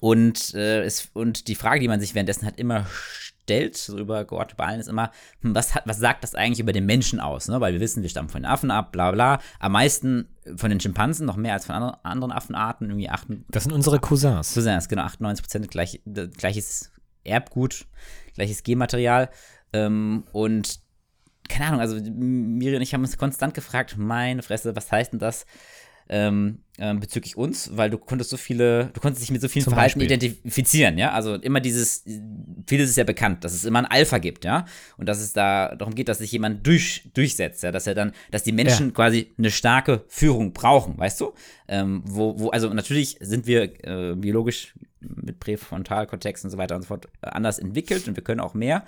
und, 0.00 0.52
äh, 0.52 0.82
es, 0.82 1.08
und 1.14 1.48
die 1.48 1.54
Frage, 1.54 1.80
die 1.80 1.88
man 1.88 1.98
sich 1.98 2.14
währenddessen 2.14 2.46
hat 2.46 2.58
immer 2.58 2.86
stellt, 3.44 3.76
so 3.76 3.98
übergeordnet 3.98 4.56
bei 4.56 4.64
allen, 4.64 4.80
ist 4.80 4.88
immer, 4.88 5.10
hm, 5.40 5.54
was, 5.54 5.74
hat, 5.74 5.84
was 5.86 5.98
sagt 5.98 6.24
das 6.24 6.34
eigentlich 6.34 6.60
über 6.60 6.72
den 6.72 6.86
Menschen 6.86 7.20
aus? 7.20 7.48
Ne? 7.48 7.60
Weil 7.60 7.74
wir 7.74 7.80
wissen, 7.80 8.02
wir 8.02 8.08
stammen 8.08 8.28
von 8.28 8.42
den 8.42 8.50
Affen 8.50 8.70
ab, 8.70 8.90
bla 8.92 9.12
bla. 9.12 9.40
Am 9.60 9.72
meisten 9.72 10.28
von 10.56 10.70
den 10.70 10.80
Schimpansen, 10.80 11.26
noch 11.26 11.36
mehr 11.36 11.52
als 11.52 11.66
von 11.66 11.74
anderen, 11.74 11.96
anderen 12.02 12.32
Affenarten, 12.32 12.88
irgendwie 12.88 13.10
achten. 13.10 13.44
Das 13.50 13.64
sind 13.64 13.72
unsere 13.72 14.00
Cousins. 14.00 14.54
Cousins, 14.54 14.88
genau, 14.88 15.02
98 15.02 15.42
Prozent 15.42 15.70
gleich, 15.70 16.00
gleiches 16.36 16.90
Erbgut, 17.22 17.86
gleiches 18.34 18.62
Genmaterial. 18.62 19.30
Ähm, 19.72 20.24
und 20.32 20.80
keine 21.48 21.66
Ahnung, 21.66 21.80
also 21.80 21.96
Miri 21.96 22.76
und 22.76 22.82
ich 22.82 22.94
haben 22.94 23.02
uns 23.02 23.18
konstant 23.18 23.52
gefragt, 23.52 23.96
meine 23.98 24.42
Fresse, 24.42 24.74
was 24.74 24.90
heißt 24.90 25.12
denn 25.12 25.18
das? 25.20 25.44
Ähm, 26.08 26.58
ähm, 26.76 26.98
bezüglich 26.98 27.36
uns, 27.36 27.70
weil 27.76 27.88
du 27.88 27.98
konntest 27.98 28.30
so 28.30 28.36
viele, 28.36 28.86
du 28.92 29.00
konntest 29.00 29.22
dich 29.22 29.30
mit 29.30 29.40
so 29.40 29.48
vielen 29.48 29.64
Zum 29.64 29.74
Verhalten 29.74 30.00
Beispiel. 30.00 30.16
identifizieren, 30.16 30.98
ja. 30.98 31.12
Also 31.12 31.34
immer 31.34 31.60
dieses, 31.60 32.04
vieles 32.66 32.90
ist 32.90 32.96
ja 32.96 33.04
bekannt, 33.04 33.44
dass 33.44 33.54
es 33.54 33.64
immer 33.64 33.78
ein 33.78 33.86
Alpha 33.86 34.18
gibt, 34.18 34.44
ja. 34.44 34.64
Und 34.96 35.08
dass 35.08 35.20
es 35.20 35.32
da 35.32 35.76
darum 35.76 35.94
geht, 35.94 36.08
dass 36.08 36.18
sich 36.18 36.32
jemand 36.32 36.66
durch, 36.66 37.10
durchsetzt, 37.14 37.62
ja, 37.62 37.70
dass 37.70 37.86
er 37.86 37.94
dann, 37.94 38.12
dass 38.32 38.42
die 38.42 38.52
Menschen 38.52 38.86
ja. 38.86 38.92
quasi 38.92 39.32
eine 39.38 39.52
starke 39.52 40.04
Führung 40.08 40.52
brauchen, 40.52 40.98
weißt 40.98 41.20
du? 41.20 41.32
Ähm, 41.68 42.02
wo, 42.06 42.38
wo, 42.40 42.50
also 42.50 42.68
natürlich 42.74 43.18
sind 43.20 43.46
wir 43.46 43.62
äh, 43.84 44.14
biologisch 44.16 44.74
mit 45.00 45.38
Präfrontalkortex 45.38 46.44
und 46.44 46.50
so 46.50 46.58
weiter 46.58 46.74
und 46.74 46.82
so 46.82 46.88
fort 46.88 47.08
anders 47.20 47.58
entwickelt 47.58 48.08
und 48.08 48.16
wir 48.16 48.24
können 48.24 48.40
auch 48.40 48.54
mehr. 48.54 48.84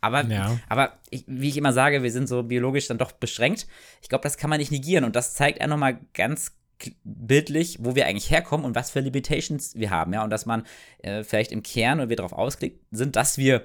Aber, 0.00 0.24
ja. 0.24 0.58
aber 0.68 0.98
ich, 1.10 1.24
wie 1.26 1.48
ich 1.48 1.56
immer 1.56 1.72
sage, 1.72 2.02
wir 2.02 2.10
sind 2.10 2.28
so 2.28 2.42
biologisch 2.42 2.88
dann 2.88 2.98
doch 2.98 3.12
beschränkt. 3.12 3.66
Ich 4.02 4.08
glaube, 4.08 4.22
das 4.22 4.36
kann 4.36 4.50
man 4.50 4.58
nicht 4.58 4.72
negieren. 4.72 5.04
Und 5.04 5.16
das 5.16 5.34
zeigt 5.34 5.60
einfach 5.60 5.76
nochmal 5.76 5.98
ganz 6.14 6.56
bildlich, 7.04 7.78
wo 7.80 7.94
wir 7.94 8.06
eigentlich 8.06 8.30
herkommen 8.30 8.64
und 8.64 8.74
was 8.74 8.90
für 8.90 9.00
Limitations 9.00 9.74
wir 9.74 9.90
haben. 9.90 10.12
Ja, 10.14 10.24
und 10.24 10.30
dass 10.30 10.46
man 10.46 10.64
äh, 11.02 11.22
vielleicht 11.24 11.52
im 11.52 11.62
Kern 11.62 12.00
und 12.00 12.08
wir 12.08 12.16
darauf 12.16 12.32
ausgelegt 12.32 12.80
sind, 12.90 13.16
dass 13.16 13.36
wir 13.36 13.64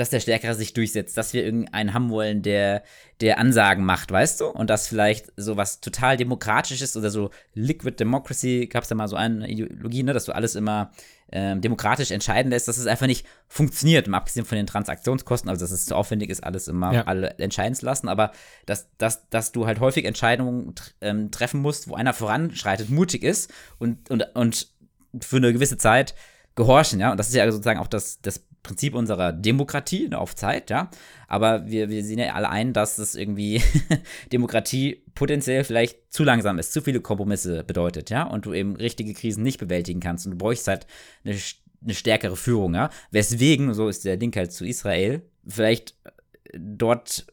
dass 0.00 0.08
der 0.08 0.20
Stärkere 0.20 0.54
sich 0.54 0.72
durchsetzt, 0.72 1.18
dass 1.18 1.34
wir 1.34 1.44
irgendeinen 1.44 1.92
haben 1.92 2.08
wollen, 2.08 2.40
der, 2.40 2.82
der 3.20 3.38
Ansagen 3.38 3.84
macht, 3.84 4.10
weißt 4.10 4.40
du? 4.40 4.46
Und 4.46 4.70
dass 4.70 4.88
vielleicht 4.88 5.30
so 5.36 5.58
was 5.58 5.80
total 5.80 6.16
Demokratisches 6.16 6.96
oder 6.96 7.10
so 7.10 7.30
Liquid 7.52 7.96
Democracy, 8.00 8.66
gab 8.66 8.84
es 8.84 8.88
da 8.88 8.94
mal 8.94 9.08
so 9.08 9.16
eine 9.16 9.46
Ideologie, 9.50 10.02
ne, 10.02 10.14
dass 10.14 10.24
du 10.24 10.32
alles 10.32 10.54
immer 10.54 10.90
ähm, 11.32 11.60
demokratisch 11.60 12.10
entscheiden 12.10 12.50
lässt, 12.50 12.68
dass 12.68 12.78
es 12.78 12.86
einfach 12.86 13.06
nicht 13.06 13.26
funktioniert, 13.48 14.08
mal 14.08 14.18
abgesehen 14.18 14.46
von 14.46 14.56
den 14.56 14.66
Transaktionskosten, 14.66 15.48
also 15.48 15.64
dass 15.64 15.70
es 15.70 15.86
zu 15.86 15.94
aufwendig 15.94 16.30
ist, 16.30 16.42
alles 16.42 16.68
immer 16.68 16.92
ja. 16.92 17.02
alle 17.02 17.38
entscheiden 17.38 17.74
zu 17.74 17.86
lassen, 17.86 18.08
aber 18.08 18.32
dass, 18.66 18.88
dass, 18.98 19.28
dass 19.28 19.52
du 19.52 19.66
halt 19.66 19.80
häufig 19.80 20.04
Entscheidungen 20.04 20.74
ähm, 21.00 21.30
treffen 21.30 21.60
musst, 21.60 21.88
wo 21.88 21.94
einer 21.94 22.12
voranschreitet, 22.12 22.90
mutig 22.90 23.22
ist 23.22 23.52
und, 23.78 24.10
und, 24.10 24.24
und 24.34 24.68
für 25.20 25.36
eine 25.36 25.52
gewisse 25.52 25.78
Zeit 25.78 26.14
gehorchen, 26.56 27.00
ja. 27.00 27.10
Und 27.10 27.16
das 27.16 27.28
ist 27.28 27.34
ja 27.34 27.50
sozusagen 27.50 27.80
auch 27.80 27.88
das, 27.88 28.20
das 28.20 28.44
Prinzip 28.62 28.94
unserer 28.94 29.32
Demokratie 29.32 30.08
ne, 30.08 30.18
auf 30.18 30.34
Zeit, 30.34 30.70
ja. 30.70 30.90
Aber 31.28 31.66
wir, 31.66 31.88
wir 31.88 32.04
sehen 32.04 32.18
ja 32.18 32.34
alle 32.34 32.50
ein, 32.50 32.72
dass 32.72 32.98
es 32.98 33.14
irgendwie 33.14 33.62
Demokratie 34.32 35.02
potenziell 35.14 35.64
vielleicht 35.64 36.12
zu 36.12 36.24
langsam 36.24 36.58
ist, 36.58 36.72
zu 36.72 36.82
viele 36.82 37.00
Kompromisse 37.00 37.64
bedeutet, 37.64 38.10
ja. 38.10 38.24
Und 38.24 38.46
du 38.46 38.52
eben 38.52 38.76
richtige 38.76 39.14
Krisen 39.14 39.42
nicht 39.42 39.58
bewältigen 39.58 40.00
kannst. 40.00 40.26
Und 40.26 40.32
du 40.32 40.38
bräuchst 40.38 40.68
halt 40.68 40.86
eine, 41.24 41.36
eine 41.82 41.94
stärkere 41.94 42.36
Führung, 42.36 42.74
ja. 42.74 42.90
Weswegen, 43.10 43.72
so 43.74 43.88
ist 43.88 44.04
der 44.04 44.16
Link 44.16 44.36
halt 44.36 44.52
zu 44.52 44.66
Israel, 44.66 45.22
vielleicht 45.46 45.94
dort 46.52 47.26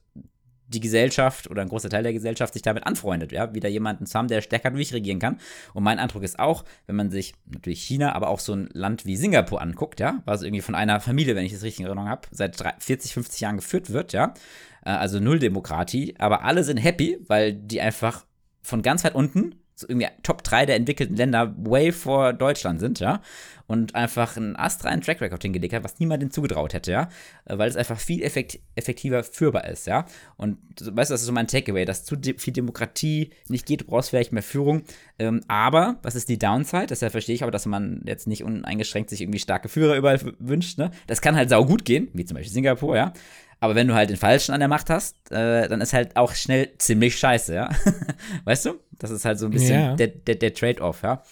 die 0.68 0.80
Gesellschaft 0.80 1.50
oder 1.50 1.62
ein 1.62 1.70
großer 1.70 1.90
Teil 1.90 2.04
der 2.04 2.14
Gesellschaft 2.14 2.54
sich 2.54 2.62
damit 2.62 2.86
anfreundet, 2.86 3.32
ja, 3.32 3.54
wieder 3.54 3.70
jemanden 3.70 4.06
zu 4.06 4.18
haben, 4.18 4.28
der 4.28 4.42
stärker 4.42 4.72
durchregieren 4.72 5.20
kann. 5.20 5.40
Und 5.74 5.84
mein 5.84 6.00
Eindruck 6.00 6.24
ist 6.24 6.40
auch, 6.40 6.66
wenn 6.86 6.96
man 6.96 7.10
sich 7.10 7.34
natürlich 7.46 7.84
China, 7.84 8.14
aber 8.14 8.30
auch 8.30 8.40
so 8.40 8.54
ein 8.54 8.70
Land 8.74 9.06
wie 9.06 9.16
Singapur 9.16 9.62
anguckt, 9.62 10.00
ja, 10.00 10.22
was 10.26 10.44
irgendwie 10.44 10.62
von 10.62 10.76
einer 10.76 11.00
Familie, 11.00 11.36
wenn 11.36 11.46
ich 11.46 11.54
das 11.54 11.64
richtig 11.64 11.82
in 11.82 11.86
Erinnerung 11.86 12.10
habe, 12.10 12.28
seit 12.32 12.58
40, 12.80 13.14
50 13.14 13.42
Jahren 13.42 13.58
geführt 13.58 13.92
wird, 13.92 14.14
ja, 14.14 14.34
äh, 14.86 14.90
also 14.90 15.20
null 15.20 15.40
Demokratie, 15.40 16.16
aber 16.20 16.44
alle 16.44 16.64
sind 16.64 16.78
happy, 16.78 17.18
weil 17.28 17.54
die 17.54 17.82
einfach 17.82 18.26
von 18.62 18.82
ganz 18.82 19.04
weit 19.04 19.16
unten 19.16 19.56
so 19.80 19.88
irgendwie 19.88 20.08
Top 20.24 20.44
3 20.44 20.66
der 20.66 20.76
entwickelten 20.76 21.16
Länder 21.16 21.54
way 21.58 21.92
vor 21.92 22.34
Deutschland 22.34 22.80
sind, 22.80 23.00
ja. 23.00 23.22
Und 23.68 23.94
einfach 23.96 24.36
einen 24.36 24.56
astreinen 24.56 25.02
Track 25.02 25.22
Record 25.22 25.44
hingelegt 25.44 25.74
hat, 25.74 25.84
was 25.84 26.00
niemand 26.00 26.34
zugetraut 26.34 26.74
hätte, 26.74 26.92
ja. 26.92 27.10
Äh, 27.46 27.60
weil 27.60 27.70
es 27.70 27.76
einfach 27.76 28.00
viel 28.00 28.24
effekt 28.24 28.60
effektiver 28.76 29.24
führbar 29.24 29.66
ist, 29.66 29.86
ja. 29.86 30.08
Und 30.36 30.58
weißt 30.82 31.12
du, 31.12 31.14
das 31.14 31.22
ist 31.22 31.28
so 31.28 31.32
mein 31.32 31.48
Takeaway, 31.48 31.86
dass 31.86 32.06
zu 32.06 32.16
de 32.16 32.40
viel 32.40 32.54
Demokratie 32.54 33.30
nicht 33.50 33.68
geht, 33.68 33.82
du 33.82 33.86
brauchst 33.86 34.10
vielleicht 34.10 34.32
mehr 34.32 34.42
Führung. 34.42 34.82
Ähm, 35.20 35.42
aber, 35.48 36.00
was 36.02 36.16
ist 36.16 36.28
die 36.28 36.40
Downside? 36.40 36.88
Deshalb 36.88 37.12
verstehe 37.12 37.36
ich 37.36 37.44
aber, 37.44 37.52
dass 37.52 37.68
man 37.68 38.02
jetzt 38.06 38.26
nicht 38.26 38.44
uneingeschränkt 38.44 39.12
sich 39.12 39.22
irgendwie 39.22 39.40
starke 39.40 39.70
Führer 39.70 39.96
überall 39.96 40.20
wünscht, 40.40 40.80
ne. 40.80 40.90
Das 41.06 41.22
kann 41.22 41.36
halt 41.36 41.52
sau 41.52 41.64
gut 41.66 41.86
gehen, 41.86 42.08
wie 42.14 42.26
zum 42.26 42.36
Beispiel 42.36 42.54
Singapur, 42.54 42.98
ja. 42.98 43.14
Aber 43.60 43.76
wenn 43.76 43.88
du 43.88 43.96
halt 43.96 44.10
den 44.10 44.18
Falschen 44.18 44.54
an 44.54 44.60
der 44.60 44.70
Macht 44.70 44.90
hast, 44.90 45.32
äh, 45.32 45.68
dann 45.68 45.82
ist 45.82 45.94
halt 45.94 46.16
auch 46.16 46.34
schnell 46.34 46.72
ziemlich 46.78 47.18
scheiße, 47.18 47.54
ja. 47.54 47.70
weißt 48.46 48.68
du? 48.68 48.80
Das 49.00 49.12
ist 49.12 49.26
halt 49.26 49.40
so 49.40 49.46
ein 49.46 49.52
bisschen 49.52 49.80
ja. 49.80 49.96
der, 49.96 50.08
der, 50.08 50.36
der 50.36 50.54
Trade-off, 50.54 51.04
ja. 51.04 51.24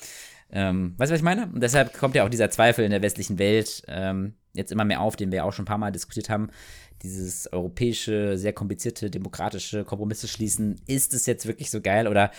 Ähm, 0.51 0.93
weißt 0.97 1.09
du, 1.09 1.13
was 1.13 1.19
ich 1.19 1.23
meine? 1.23 1.47
Und 1.47 1.61
deshalb 1.61 1.97
kommt 1.97 2.15
ja 2.15 2.23
auch 2.23 2.29
dieser 2.29 2.49
Zweifel 2.49 2.85
in 2.85 2.91
der 2.91 3.01
westlichen 3.01 3.39
Welt 3.39 3.83
ähm, 3.87 4.35
jetzt 4.53 4.71
immer 4.71 4.85
mehr 4.85 5.01
auf, 5.01 5.15
den 5.15 5.31
wir 5.31 5.45
auch 5.45 5.53
schon 5.53 5.63
ein 5.63 5.67
paar 5.67 5.77
Mal 5.77 5.91
diskutiert 5.91 6.29
haben. 6.29 6.49
Dieses 7.03 7.51
europäische, 7.51 8.37
sehr 8.37 8.53
komplizierte, 8.53 9.09
demokratische 9.09 9.83
Kompromisse 9.83 10.27
schließen. 10.27 10.79
Ist 10.87 11.13
es 11.13 11.25
jetzt 11.25 11.45
wirklich 11.45 11.71
so 11.71 11.81
geil 11.81 12.07
oder 12.07 12.31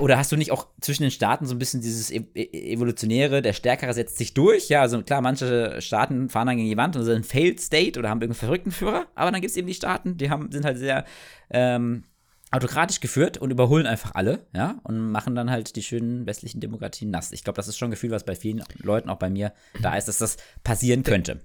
oder 0.00 0.16
hast 0.16 0.32
du 0.32 0.36
nicht 0.36 0.50
auch 0.50 0.66
zwischen 0.80 1.02
den 1.02 1.10
Staaten 1.10 1.46
so 1.46 1.54
ein 1.54 1.58
bisschen 1.58 1.82
dieses 1.82 2.10
e 2.10 2.24
e 2.34 2.72
evolutionäre, 2.72 3.42
der 3.42 3.52
Stärkere 3.52 3.92
setzt 3.92 4.16
sich 4.16 4.32
durch? 4.32 4.68
Ja, 4.68 4.80
also 4.80 5.02
klar, 5.02 5.20
manche 5.20 5.80
Staaten 5.80 6.30
fahren 6.30 6.46
dann 6.46 6.56
gegen 6.56 6.70
die 6.70 6.76
Wand 6.76 6.96
und 6.96 7.04
sind 7.04 7.16
ein 7.16 7.24
Failed 7.24 7.60
State 7.60 7.98
oder 7.98 8.08
haben 8.08 8.20
irgendeinen 8.22 8.48
verrückten 8.48 8.70
Führer, 8.70 9.06
aber 9.14 9.30
dann 9.30 9.40
gibt 9.40 9.50
es 9.50 9.56
eben 9.56 9.66
die 9.66 9.74
Staaten, 9.74 10.16
die 10.16 10.30
haben, 10.30 10.50
sind 10.50 10.64
halt 10.64 10.78
sehr 10.78 11.04
ähm, 11.50 12.04
autokratisch 12.54 13.00
geführt 13.00 13.36
und 13.38 13.50
überholen 13.50 13.86
einfach 13.86 14.14
alle, 14.14 14.46
ja, 14.54 14.78
und 14.84 15.10
machen 15.10 15.34
dann 15.34 15.50
halt 15.50 15.74
die 15.74 15.82
schönen 15.82 16.24
westlichen 16.26 16.60
Demokratien 16.60 17.10
nass. 17.10 17.32
Ich 17.32 17.42
glaube, 17.42 17.56
das 17.56 17.66
ist 17.66 17.76
schon 17.76 17.88
ein 17.88 17.90
Gefühl, 17.90 18.10
was 18.10 18.24
bei 18.24 18.36
vielen 18.36 18.62
Leuten, 18.78 19.08
auch 19.10 19.18
bei 19.18 19.28
mir, 19.28 19.52
da 19.82 19.96
ist, 19.96 20.06
dass 20.06 20.18
das 20.18 20.36
passieren 20.62 21.02
könnte. 21.02 21.40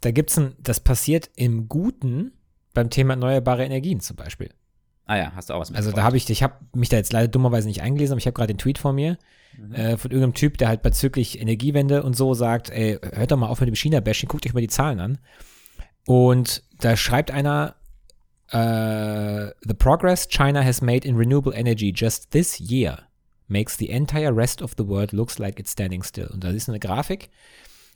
Da 0.00 0.10
gibt's 0.10 0.36
ein, 0.36 0.54
das 0.58 0.80
passiert 0.80 1.30
im 1.36 1.68
Guten 1.68 2.32
beim 2.74 2.90
Thema 2.90 3.14
erneuerbare 3.14 3.64
Energien 3.64 4.00
zum 4.00 4.16
Beispiel. 4.16 4.50
Ah 5.06 5.16
ja, 5.16 5.32
hast 5.36 5.50
du 5.50 5.54
auch 5.54 5.60
was 5.60 5.70
mit. 5.70 5.76
Also 5.76 5.92
da 5.92 6.02
habe 6.02 6.16
ich, 6.16 6.28
ich 6.28 6.42
habe 6.42 6.54
mich 6.74 6.88
da 6.88 6.96
jetzt 6.96 7.12
leider 7.12 7.28
dummerweise 7.28 7.68
nicht 7.68 7.82
eingelesen, 7.82 8.14
aber 8.14 8.18
ich 8.18 8.26
habe 8.26 8.34
gerade 8.34 8.52
den 8.52 8.58
Tweet 8.58 8.78
vor 8.78 8.92
mir 8.92 9.18
mhm. 9.56 9.74
äh, 9.74 9.96
von 9.96 10.10
irgendeinem 10.10 10.34
Typ, 10.34 10.58
der 10.58 10.68
halt 10.68 10.82
bezüglich 10.82 11.40
Energiewende 11.40 12.02
und 12.02 12.16
so 12.16 12.34
sagt, 12.34 12.70
ey, 12.70 12.98
hört 13.12 13.30
doch 13.30 13.36
mal 13.36 13.48
auf 13.48 13.60
mit 13.60 13.68
dem 13.68 13.76
China-Bashing, 13.76 14.28
guckt 14.28 14.46
euch 14.46 14.54
mal 14.54 14.60
die 14.60 14.68
Zahlen 14.68 14.98
an. 14.98 15.18
Und 16.06 16.64
da 16.80 16.96
schreibt 16.96 17.30
einer, 17.30 17.76
uh, 18.54 19.50
the 19.62 19.74
progress 19.74 20.26
China 20.28 20.62
has 20.62 20.80
made 20.80 21.04
in 21.06 21.16
renewable 21.16 21.52
energy 21.52 21.92
just 21.92 22.30
this 22.30 22.60
year 22.60 23.08
makes 23.48 23.76
the 23.76 23.90
entire 23.90 24.32
rest 24.32 24.62
of 24.62 24.74
the 24.76 24.84
world 24.84 25.12
looks 25.12 25.38
like 25.38 25.58
it's 25.58 25.72
standing 25.72 26.02
still. 26.02 26.28
Und 26.32 26.44
da 26.44 26.50
ist 26.50 26.68
eine 26.68 26.80
Grafik, 26.80 27.30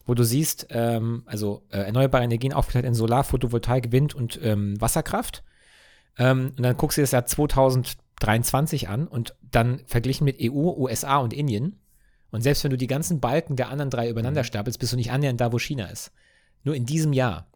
wo 0.04 0.14
du 0.14 0.24
siehst, 0.24 0.66
ähm, 0.70 1.22
also 1.26 1.62
äh, 1.70 1.78
erneuerbare 1.78 2.24
Energien 2.24 2.52
aufgeteilt 2.52 2.84
in 2.84 2.94
Solar, 2.94 3.24
Photovoltaik, 3.24 3.92
Wind 3.92 4.14
und 4.14 4.38
ähm, 4.42 4.80
Wasserkraft. 4.80 5.44
Ähm, 6.18 6.52
und 6.56 6.62
dann 6.62 6.76
guckst 6.76 6.98
du 6.98 7.02
das 7.02 7.12
Jahr 7.12 7.24
2023 7.24 8.88
an 8.88 9.06
und 9.06 9.36
dann 9.42 9.80
verglichen 9.86 10.24
mit 10.24 10.38
EU, 10.40 10.74
USA 10.76 11.18
und 11.18 11.32
Indien. 11.32 11.80
Und 12.30 12.42
selbst 12.42 12.64
wenn 12.64 12.70
du 12.70 12.76
die 12.76 12.86
ganzen 12.86 13.20
Balken 13.20 13.56
der 13.56 13.70
anderen 13.70 13.90
drei 13.90 14.10
übereinander 14.10 14.42
mhm. 14.42 14.46
stapelst, 14.46 14.78
bist 14.80 14.92
du 14.92 14.96
nicht 14.96 15.12
annähernd 15.12 15.40
da, 15.40 15.52
wo 15.52 15.58
China 15.58 15.86
ist. 15.86 16.12
Nur 16.64 16.74
in 16.74 16.84
diesem 16.84 17.12
Jahr. 17.12 17.46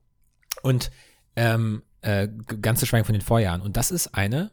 Und 0.62 0.90
ähm, 1.36 1.82
äh, 2.02 2.28
ganz 2.60 2.80
zu 2.80 2.86
schweigen 2.86 3.04
von 3.04 3.14
den 3.14 3.22
Vorjahren. 3.22 3.62
Und 3.62 3.76
das 3.76 3.90
ist 3.90 4.14
eine 4.14 4.50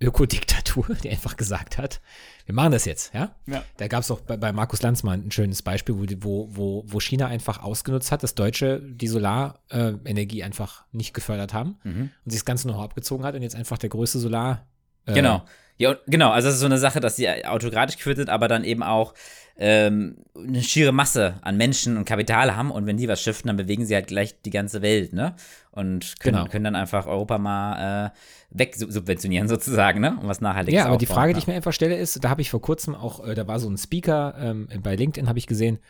Ökodiktatur, 0.00 0.86
die 1.02 1.10
einfach 1.10 1.36
gesagt 1.36 1.78
hat, 1.78 2.00
wir 2.46 2.54
machen 2.54 2.72
das 2.72 2.84
jetzt, 2.84 3.12
ja? 3.12 3.34
ja. 3.46 3.62
Da 3.76 3.88
gab 3.88 4.00
es 4.00 4.10
auch 4.10 4.20
bei, 4.20 4.36
bei, 4.36 4.52
Markus 4.52 4.80
Lanzmann 4.80 5.26
ein 5.26 5.30
schönes 5.30 5.62
Beispiel, 5.62 5.94
wo, 6.22 6.48
wo, 6.50 6.84
wo 6.86 7.00
China 7.00 7.26
einfach 7.26 7.62
ausgenutzt 7.62 8.10
hat, 8.10 8.22
dass 8.22 8.34
Deutsche 8.34 8.80
die 8.80 9.08
Solarenergie 9.08 10.42
einfach 10.44 10.84
nicht 10.92 11.12
gefördert 11.12 11.52
haben 11.52 11.78
mhm. 11.82 12.10
und 12.24 12.30
sich 12.30 12.40
das 12.40 12.46
Ganze 12.46 12.68
noch 12.68 12.80
abgezogen 12.80 13.24
hat 13.24 13.34
und 13.34 13.42
jetzt 13.42 13.56
einfach 13.56 13.76
der 13.76 13.90
größte 13.90 14.18
Solar. 14.18 14.66
Äh, 15.06 15.14
genau. 15.14 15.44
Ja, 15.76 15.96
genau. 16.06 16.30
Also, 16.30 16.48
das 16.48 16.56
ist 16.56 16.60
so 16.60 16.66
eine 16.66 16.78
Sache, 16.78 17.00
dass 17.00 17.16
sie 17.16 17.28
autokratisch 17.44 17.96
geführt 17.96 18.16
sind, 18.16 18.30
aber 18.30 18.48
dann 18.48 18.64
eben 18.64 18.82
auch 18.82 19.14
ähm, 19.58 20.18
eine 20.36 20.62
schiere 20.62 20.92
Masse 20.92 21.34
an 21.42 21.56
Menschen 21.56 21.96
und 21.96 22.04
Kapital 22.04 22.54
haben 22.54 22.70
und 22.70 22.86
wenn 22.86 22.96
die 22.96 23.08
was 23.08 23.20
shiften, 23.20 23.48
dann 23.48 23.56
bewegen 23.56 23.84
sie 23.84 23.94
halt 23.94 24.06
gleich 24.06 24.40
die 24.42 24.50
ganze 24.50 24.82
Welt, 24.82 25.12
ne? 25.12 25.34
Und 25.72 26.20
können, 26.20 26.36
genau. 26.38 26.48
können 26.48 26.64
dann 26.64 26.76
einfach 26.76 27.06
Europa 27.06 27.38
mal 27.38 28.06
äh, 28.06 28.10
wegsubventionieren 28.50 29.48
sozusagen, 29.48 30.00
ne? 30.00 30.16
Um 30.20 30.28
was 30.28 30.40
Nachhaltiges 30.40 30.78
Ja, 30.78 30.86
aber 30.86 30.96
die 30.96 31.06
Frage, 31.06 31.32
die 31.32 31.40
ich 31.40 31.48
mir 31.48 31.54
einfach 31.54 31.72
stelle, 31.72 31.96
ist, 31.96 32.22
da 32.22 32.30
habe 32.30 32.40
ich 32.40 32.50
vor 32.50 32.62
kurzem 32.62 32.94
auch, 32.94 33.26
äh, 33.26 33.34
da 33.34 33.48
war 33.48 33.58
so 33.58 33.68
ein 33.68 33.76
Speaker 33.76 34.36
ähm, 34.38 34.68
bei 34.80 34.94
LinkedIn, 34.94 35.28
habe 35.28 35.40
ich 35.40 35.48
gesehen, 35.48 35.80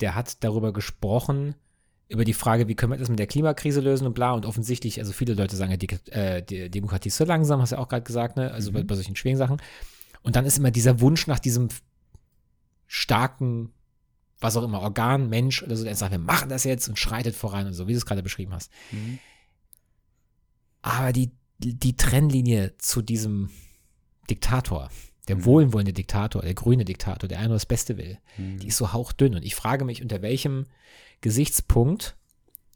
der 0.00 0.16
hat 0.16 0.42
darüber 0.42 0.72
gesprochen, 0.72 1.54
über 2.08 2.24
die 2.24 2.32
Frage, 2.32 2.66
wie 2.66 2.74
können 2.74 2.92
wir 2.92 2.98
das 2.98 3.10
mit 3.10 3.18
der 3.18 3.26
Klimakrise 3.26 3.80
lösen 3.80 4.06
und 4.06 4.14
bla. 4.14 4.32
Und 4.32 4.44
offensichtlich, 4.44 4.98
also 4.98 5.12
viele 5.12 5.34
Leute 5.34 5.54
sagen 5.56 5.70
ja, 5.70 5.76
die, 5.76 5.88
äh, 6.10 6.42
die 6.42 6.68
Demokratie 6.70 7.08
ist 7.08 7.16
so 7.16 7.24
langsam, 7.24 7.60
hast 7.60 7.70
du 7.70 7.76
ja 7.76 7.82
auch 7.82 7.88
gerade 7.88 8.02
gesagt, 8.02 8.36
ne? 8.36 8.50
Also 8.50 8.70
mhm. 8.70 8.74
bei, 8.74 8.82
bei 8.82 8.94
solchen 8.96 9.14
schweren 9.14 9.36
Sachen. 9.36 9.58
Und 10.22 10.34
dann 10.34 10.46
ist 10.46 10.58
immer 10.58 10.70
dieser 10.70 11.00
Wunsch 11.00 11.26
nach 11.26 11.38
diesem 11.38 11.68
starken, 12.88 13.72
was 14.40 14.56
auch 14.56 14.64
immer, 14.64 14.80
Organ, 14.80 15.28
Mensch 15.28 15.62
oder 15.62 15.76
so, 15.76 15.84
der 15.84 15.94
sagt, 15.94 16.10
wir 16.10 16.18
machen 16.18 16.48
das 16.48 16.64
jetzt 16.64 16.88
und 16.88 16.98
schreitet 16.98 17.36
voran 17.36 17.66
und 17.66 17.74
so, 17.74 17.86
wie 17.86 17.92
du 17.92 17.98
es 17.98 18.06
gerade 18.06 18.22
beschrieben 18.22 18.52
hast. 18.52 18.72
Mhm. 18.90 19.20
Aber 20.82 21.12
die, 21.12 21.30
die 21.58 21.96
Trennlinie 21.96 22.76
zu 22.78 23.02
diesem 23.02 23.50
Diktator, 24.30 24.90
der 25.28 25.36
mhm. 25.36 25.44
wohlwollende 25.44 25.92
Diktator, 25.92 26.42
der 26.42 26.54
grüne 26.54 26.84
Diktator, 26.84 27.28
der 27.28 27.38
einfach 27.38 27.56
das 27.56 27.66
Beste 27.66 27.98
will, 27.98 28.18
mhm. 28.36 28.58
die 28.58 28.68
ist 28.68 28.78
so 28.78 28.92
hauchdünn. 28.92 29.34
Und 29.34 29.44
ich 29.44 29.54
frage 29.54 29.84
mich, 29.84 30.02
unter 30.02 30.22
welchem 30.22 30.66
Gesichtspunkt, 31.20 32.16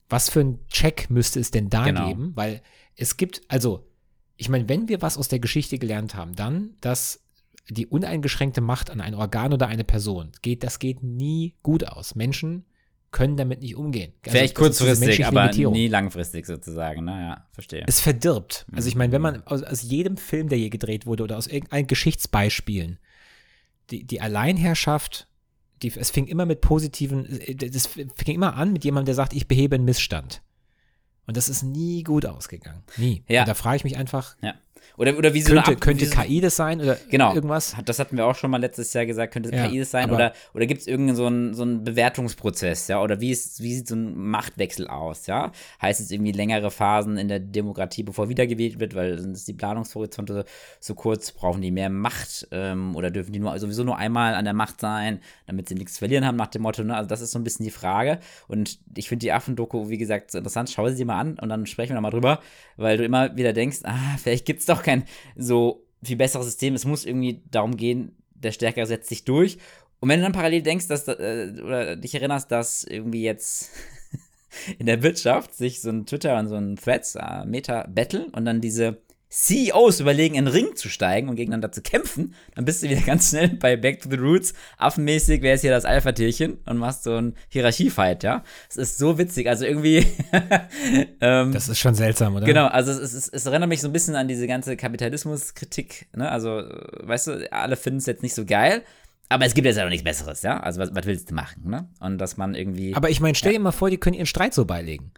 was 0.08 0.28
für 0.28 0.40
ein 0.40 0.66
Check 0.68 1.08
müsste 1.10 1.40
es 1.40 1.50
denn 1.50 1.70
da 1.70 1.84
genau. 1.84 2.08
geben? 2.08 2.32
Weil 2.34 2.62
es 2.96 3.16
gibt, 3.16 3.42
also, 3.48 3.88
ich 4.36 4.48
meine, 4.48 4.68
wenn 4.68 4.88
wir 4.88 5.00
was 5.00 5.16
aus 5.16 5.28
der 5.28 5.38
Geschichte 5.38 5.78
gelernt 5.78 6.14
haben, 6.14 6.34
dann, 6.34 6.76
dass 6.80 7.21
die 7.68 7.86
uneingeschränkte 7.86 8.60
Macht 8.60 8.90
an 8.90 9.00
ein 9.00 9.14
Organ 9.14 9.52
oder 9.52 9.68
eine 9.68 9.84
Person, 9.84 10.32
geht, 10.42 10.62
das 10.62 10.78
geht 10.78 11.02
nie 11.02 11.54
gut 11.62 11.86
aus. 11.86 12.14
Menschen 12.14 12.64
können 13.12 13.36
damit 13.36 13.60
nicht 13.60 13.76
umgehen. 13.76 14.12
Also, 14.22 14.36
Vielleicht 14.36 14.54
kurzfristig, 14.54 15.26
aber 15.26 15.50
nie 15.52 15.86
langfristig 15.86 16.46
sozusagen. 16.46 17.04
Naja, 17.04 17.46
verstehe. 17.52 17.84
Es 17.86 18.00
verdirbt. 18.00 18.66
Also 18.72 18.88
ich 18.88 18.96
meine, 18.96 19.12
wenn 19.12 19.22
man 19.22 19.46
aus, 19.46 19.62
aus, 19.62 19.82
jedem 19.82 20.16
Film, 20.16 20.48
der 20.48 20.58
je 20.58 20.70
gedreht 20.70 21.06
wurde 21.06 21.22
oder 21.22 21.36
aus 21.36 21.46
irgendeinen 21.46 21.86
Geschichtsbeispielen, 21.86 22.98
die, 23.90 24.04
die 24.04 24.20
Alleinherrschaft, 24.22 25.28
die, 25.82 25.92
es 25.94 26.10
fing 26.10 26.26
immer 26.26 26.46
mit 26.46 26.62
positiven, 26.62 27.38
das 27.54 27.86
fing 27.86 28.34
immer 28.34 28.56
an 28.56 28.72
mit 28.72 28.84
jemandem, 28.84 29.06
der 29.06 29.14
sagt, 29.14 29.34
ich 29.34 29.46
behebe 29.46 29.74
einen 29.74 29.84
Missstand. 29.84 30.42
Und 31.26 31.36
das 31.36 31.48
ist 31.48 31.62
nie 31.62 32.02
gut 32.02 32.24
ausgegangen. 32.26 32.82
Nie. 32.96 33.24
Ja. 33.28 33.42
Und 33.42 33.48
da 33.48 33.54
frage 33.54 33.76
ich 33.76 33.84
mich 33.84 33.96
einfach, 33.96 34.36
ja. 34.42 34.54
Oder, 34.96 35.16
oder 35.16 35.34
wie 35.34 35.40
so 35.40 35.54
könnte, 35.54 35.70
eine 35.70 35.76
könnte 35.76 36.06
KI 36.06 36.40
das 36.40 36.56
sein 36.56 36.80
oder 36.80 36.98
genau, 37.08 37.34
irgendwas? 37.34 37.74
Das 37.84 37.98
hatten 37.98 38.16
wir 38.16 38.26
auch 38.26 38.34
schon 38.34 38.50
mal 38.50 38.60
letztes 38.60 38.92
Jahr 38.92 39.06
gesagt, 39.06 39.32
könnte 39.32 39.54
ja, 39.54 39.66
KI 39.66 39.78
das 39.78 39.90
sein 39.90 40.10
oder, 40.10 40.32
oder 40.54 40.66
gibt 40.66 40.82
es 40.82 40.86
irgendeinen 40.86 41.16
so 41.16 41.26
einen, 41.26 41.54
so 41.54 41.62
einen 41.62 41.84
Bewertungsprozess, 41.84 42.88
ja? 42.88 43.00
Oder 43.02 43.20
wie, 43.20 43.30
ist, 43.30 43.62
wie 43.62 43.74
sieht 43.74 43.88
so 43.88 43.94
ein 43.94 44.16
Machtwechsel 44.16 44.88
aus, 44.88 45.26
ja? 45.26 45.52
Heißt 45.80 46.00
es 46.00 46.10
irgendwie 46.10 46.32
längere 46.32 46.70
Phasen 46.70 47.16
in 47.16 47.28
der 47.28 47.40
Demokratie, 47.40 48.02
bevor 48.02 48.28
wiedergewählt 48.28 48.80
wird, 48.80 48.94
weil 48.94 49.18
sind 49.18 49.46
die 49.46 49.52
Planungshorizonte 49.54 50.44
so 50.80 50.94
kurz, 50.94 51.32
brauchen 51.32 51.62
die 51.62 51.70
mehr 51.70 51.90
Macht 51.90 52.48
ähm, 52.50 52.94
oder 52.94 53.10
dürfen 53.10 53.32
die 53.32 53.38
nur 53.38 53.58
sowieso 53.58 53.84
nur 53.84 53.96
einmal 53.96 54.34
an 54.34 54.44
der 54.44 54.54
Macht 54.54 54.80
sein, 54.80 55.20
damit 55.46 55.68
sie 55.68 55.74
nichts 55.74 55.98
verlieren 55.98 56.26
haben 56.26 56.36
nach 56.36 56.48
dem 56.48 56.62
Motto, 56.62 56.84
ne? 56.84 56.94
Also 56.94 57.08
das 57.08 57.20
ist 57.20 57.32
so 57.32 57.38
ein 57.38 57.44
bisschen 57.44 57.64
die 57.64 57.70
Frage. 57.70 58.18
Und 58.48 58.78
ich 58.94 59.08
finde 59.08 59.20
die 59.20 59.32
Affendoku, 59.32 59.88
wie 59.88 59.98
gesagt, 59.98 60.30
so 60.30 60.38
interessant. 60.38 60.70
Schau 60.70 60.88
sie 60.88 60.96
dir 60.96 61.06
mal 61.06 61.18
an 61.18 61.38
und 61.38 61.48
dann 61.48 61.66
sprechen 61.66 61.90
wir 61.90 61.94
nochmal 61.94 62.10
drüber, 62.10 62.40
weil 62.76 62.98
du 62.98 63.04
immer 63.04 63.36
wieder 63.36 63.52
denkst, 63.52 63.78
ah, 63.84 64.16
vielleicht 64.18 64.44
gibt 64.44 64.60
es 64.60 64.66
doch 64.66 64.82
kein 64.82 64.91
so 65.36 65.84
viel 66.02 66.16
besseres 66.16 66.46
System. 66.46 66.74
Es 66.74 66.84
muss 66.84 67.04
irgendwie 67.04 67.42
darum 67.50 67.76
gehen, 67.76 68.16
der 68.34 68.52
Stärkere 68.52 68.86
setzt 68.86 69.08
sich 69.08 69.24
durch. 69.24 69.58
Und 70.00 70.08
wenn 70.08 70.18
du 70.18 70.24
dann 70.24 70.32
parallel 70.32 70.62
denkst, 70.62 70.88
dass, 70.88 71.06
äh, 71.06 71.52
oder 71.62 71.96
dich 71.96 72.14
erinnerst, 72.14 72.50
dass 72.50 72.82
irgendwie 72.82 73.22
jetzt 73.22 73.70
in 74.78 74.86
der 74.86 75.02
Wirtschaft 75.02 75.54
sich 75.54 75.80
so 75.80 75.90
ein 75.90 76.06
Twitter 76.06 76.38
und 76.38 76.48
so 76.48 76.56
ein 76.56 76.76
Threads, 76.76 77.14
äh, 77.14 77.44
Meta 77.44 77.86
betteln 77.88 78.30
und 78.30 78.44
dann 78.44 78.60
diese 78.60 79.00
CEOs 79.32 80.00
überlegen, 80.00 80.34
in 80.34 80.44
den 80.44 80.52
Ring 80.52 80.76
zu 80.76 80.90
steigen 80.90 81.30
und 81.30 81.36
gegeneinander 81.36 81.72
zu 81.72 81.80
kämpfen, 81.80 82.34
dann 82.54 82.66
bist 82.66 82.82
du 82.82 82.90
wieder 82.90 83.00
ganz 83.06 83.30
schnell 83.30 83.48
bei 83.48 83.76
Back 83.76 84.02
to 84.02 84.10
the 84.10 84.16
Roots, 84.16 84.52
affenmäßig, 84.76 85.40
wer 85.40 85.54
ist 85.54 85.62
hier 85.62 85.70
das 85.70 85.86
Alpha-Tierchen 85.86 86.58
und 86.66 86.76
machst 86.76 87.04
so 87.04 87.16
ein 87.16 87.34
Hierarchiefight, 87.48 88.22
ja. 88.24 88.44
Es 88.68 88.76
ist 88.76 88.98
so 88.98 89.16
witzig, 89.16 89.48
also 89.48 89.64
irgendwie. 89.64 90.06
ähm, 91.20 91.52
das 91.52 91.68
ist 91.68 91.78
schon 91.78 91.94
seltsam, 91.94 92.36
oder? 92.36 92.44
Genau, 92.44 92.66
also 92.66 92.92
es, 92.92 93.14
es, 93.14 93.28
es 93.28 93.46
erinnert 93.46 93.70
mich 93.70 93.80
so 93.80 93.88
ein 93.88 93.92
bisschen 93.92 94.16
an 94.16 94.28
diese 94.28 94.46
ganze 94.46 94.76
Kapitalismuskritik, 94.76 96.08
ne, 96.14 96.30
also, 96.30 96.62
weißt 97.00 97.26
du, 97.28 97.52
alle 97.52 97.76
finden 97.76 97.98
es 97.98 98.06
jetzt 98.06 98.22
nicht 98.22 98.34
so 98.34 98.44
geil, 98.44 98.82
aber 99.30 99.46
es 99.46 99.54
gibt 99.54 99.64
jetzt 99.64 99.76
ja 99.76 99.84
noch 99.84 99.90
nichts 99.90 100.04
Besseres, 100.04 100.42
ja? 100.42 100.60
Also, 100.60 100.78
was, 100.78 100.94
was 100.94 101.06
willst 101.06 101.30
du 101.30 101.34
machen, 101.34 101.70
ne? 101.70 101.88
Und 102.00 102.18
dass 102.18 102.36
man 102.36 102.54
irgendwie. 102.54 102.94
Aber 102.94 103.08
ich 103.08 103.20
meine, 103.20 103.34
stell 103.34 103.52
ja. 103.52 103.58
dir 103.58 103.62
mal 103.62 103.72
vor, 103.72 103.88
die 103.88 103.96
können 103.96 104.14
ihren 104.14 104.26
Streit 104.26 104.52
so 104.52 104.66
beilegen. 104.66 105.10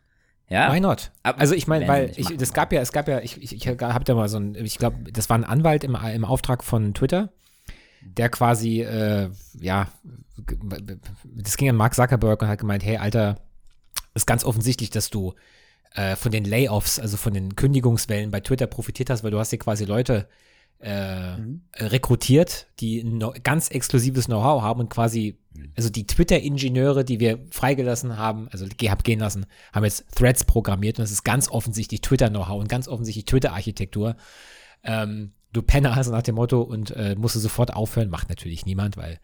Ja. 0.48 0.72
Why 0.72 0.80
not? 0.80 1.10
Also 1.22 1.54
ich 1.54 1.66
meine, 1.66 1.88
weil 1.88 2.12
ich, 2.16 2.36
das 2.36 2.52
gab 2.52 2.72
ja, 2.72 2.80
es 2.80 2.92
gab 2.92 3.08
ja, 3.08 3.20
ich, 3.20 3.42
ich, 3.42 3.54
ich 3.56 3.66
habe 3.66 4.04
da 4.04 4.14
mal 4.14 4.28
so 4.28 4.38
ein, 4.38 4.54
ich 4.54 4.78
glaube, 4.78 5.10
das 5.10 5.30
war 5.30 5.38
ein 5.38 5.44
Anwalt 5.44 5.84
im, 5.84 5.94
im 5.94 6.24
Auftrag 6.24 6.62
von 6.62 6.92
Twitter, 6.92 7.30
der 8.02 8.28
quasi, 8.28 8.82
äh, 8.82 9.30
ja, 9.58 9.88
das 11.24 11.56
ging 11.56 11.70
an 11.70 11.76
Mark 11.76 11.94
Zuckerberg 11.94 12.42
und 12.42 12.48
hat 12.48 12.58
gemeint, 12.58 12.84
hey, 12.84 12.98
Alter, 12.98 13.40
ist 14.14 14.26
ganz 14.26 14.44
offensichtlich, 14.44 14.90
dass 14.90 15.10
du 15.10 15.34
äh, 15.94 16.14
von 16.14 16.30
den 16.30 16.44
Layoffs, 16.44 16.98
also 17.00 17.16
von 17.16 17.32
den 17.32 17.56
Kündigungswellen 17.56 18.30
bei 18.30 18.40
Twitter 18.40 18.66
profitiert 18.66 19.10
hast, 19.10 19.24
weil 19.24 19.30
du 19.30 19.38
hast 19.38 19.50
hier 19.50 19.58
quasi 19.58 19.84
Leute 19.86 20.28
äh, 20.28 20.32
mhm. 20.84 21.62
rekrutiert, 21.76 22.66
die 22.80 23.02
no, 23.04 23.32
ganz 23.42 23.70
exklusives 23.70 24.26
Know-how 24.26 24.62
haben 24.62 24.80
und 24.80 24.90
quasi, 24.90 25.38
mhm. 25.54 25.72
also 25.76 25.88
die 25.88 26.06
Twitter-Ingenieure, 26.06 27.04
die 27.04 27.20
wir 27.20 27.40
freigelassen 27.50 28.18
haben, 28.18 28.48
also 28.50 28.66
gehabt 28.76 29.04
gehen 29.04 29.20
lassen, 29.20 29.46
haben 29.72 29.84
jetzt 29.84 30.04
Threads 30.14 30.44
programmiert 30.44 30.98
und 30.98 31.02
das 31.02 31.10
ist 31.10 31.24
ganz 31.24 31.48
offensichtlich 31.48 32.02
Twitter-Know-how 32.02 32.60
und 32.60 32.68
ganz 32.68 32.86
offensichtlich 32.88 33.24
Twitter-Architektur. 33.24 34.16
Ähm, 34.82 35.32
du 35.52 35.62
Penner, 35.62 35.96
also 35.96 36.10
nach 36.10 36.22
dem 36.22 36.34
Motto, 36.34 36.60
und 36.60 36.90
äh, 36.90 37.14
musst 37.16 37.36
du 37.36 37.40
sofort 37.40 37.72
aufhören, 37.72 38.10
macht 38.10 38.28
natürlich 38.28 38.66
niemand, 38.66 38.96
weil, 38.96 39.20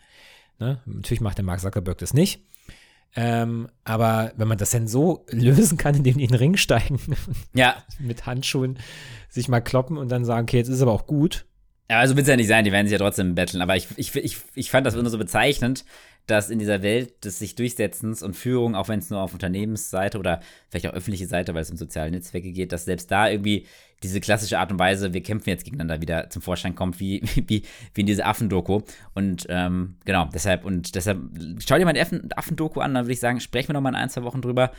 ne, 0.58 0.80
natürlich 0.86 1.20
macht 1.20 1.38
der 1.38 1.44
Mark 1.44 1.60
Zuckerberg 1.60 1.98
das 1.98 2.14
nicht. 2.14 2.40
Ähm, 3.16 3.68
aber 3.82 4.32
wenn 4.36 4.48
man 4.48 4.58
das 4.58 4.70
denn 4.70 4.86
so 4.86 5.26
lösen 5.30 5.76
kann, 5.76 5.94
indem 5.94 6.18
die 6.18 6.24
in 6.24 6.30
den 6.30 6.38
Ring 6.38 6.56
steigen, 6.56 6.98
ja. 7.52 7.76
mit 7.98 8.26
Handschuhen 8.26 8.78
sich 9.28 9.48
mal 9.48 9.60
kloppen 9.60 9.98
und 9.98 10.08
dann 10.08 10.24
sagen, 10.24 10.44
okay, 10.44 10.58
jetzt 10.58 10.68
ist 10.68 10.80
aber 10.80 10.92
auch 10.92 11.06
gut, 11.06 11.46
Ja, 11.90 11.98
also 11.98 12.14
wird 12.14 12.22
es 12.22 12.30
ja 12.30 12.36
nicht 12.36 12.46
sein, 12.46 12.64
die 12.64 12.70
werden 12.70 12.86
sich 12.86 12.92
ja 12.92 12.98
trotzdem 12.98 13.34
betteln. 13.34 13.62
Aber 13.62 13.74
ich, 13.74 13.88
ich, 13.96 14.14
ich, 14.14 14.36
ich 14.54 14.70
fand 14.70 14.86
das 14.86 14.94
immer 14.94 15.10
so 15.10 15.18
bezeichnend, 15.18 15.84
dass 16.28 16.48
in 16.48 16.60
dieser 16.60 16.84
Welt 16.84 17.24
des 17.24 17.40
sich 17.40 17.56
Durchsetzens 17.56 18.22
und 18.22 18.36
Führung, 18.36 18.76
auch 18.76 18.86
wenn 18.86 19.00
es 19.00 19.10
nur 19.10 19.20
auf 19.20 19.32
Unternehmensseite 19.32 20.16
oder 20.20 20.38
vielleicht 20.68 20.86
auch 20.86 20.92
öffentliche 20.92 21.26
Seite, 21.26 21.52
weil 21.52 21.62
es 21.62 21.70
um 21.72 21.76
soziale 21.76 22.12
Netzwerke 22.12 22.52
geht, 22.52 22.70
dass 22.70 22.84
selbst 22.84 23.10
da 23.10 23.28
irgendwie 23.28 23.66
diese 24.04 24.20
klassische 24.20 24.60
Art 24.60 24.70
und 24.70 24.78
Weise, 24.78 25.12
wir 25.12 25.22
kämpfen 25.24 25.50
jetzt 25.50 25.64
gegeneinander 25.64 26.00
wieder 26.00 26.30
zum 26.30 26.42
Vorschein 26.42 26.76
kommt, 26.76 27.00
wie, 27.00 27.22
wie, 27.48 27.64
wie 27.92 28.00
in 28.00 28.06
diese 28.06 28.24
Affendoku. 28.24 28.82
Und 29.14 29.46
ähm, 29.48 29.96
genau, 30.04 30.28
deshalb, 30.32 30.64
und 30.64 30.94
deshalb, 30.94 31.18
schau 31.58 31.76
dir 31.76 31.86
mal 31.86 31.92
die 31.92 32.02
Affendoku 32.36 32.78
an, 32.78 32.94
dann 32.94 33.06
würde 33.06 33.14
ich 33.14 33.20
sagen, 33.20 33.40
sprechen 33.40 33.70
wir 33.70 33.72
noch 33.72 33.80
mal 33.80 33.88
in 33.88 33.96
ein, 33.96 34.10
zwei 34.10 34.22
Wochen 34.22 34.42
drüber. 34.42 34.70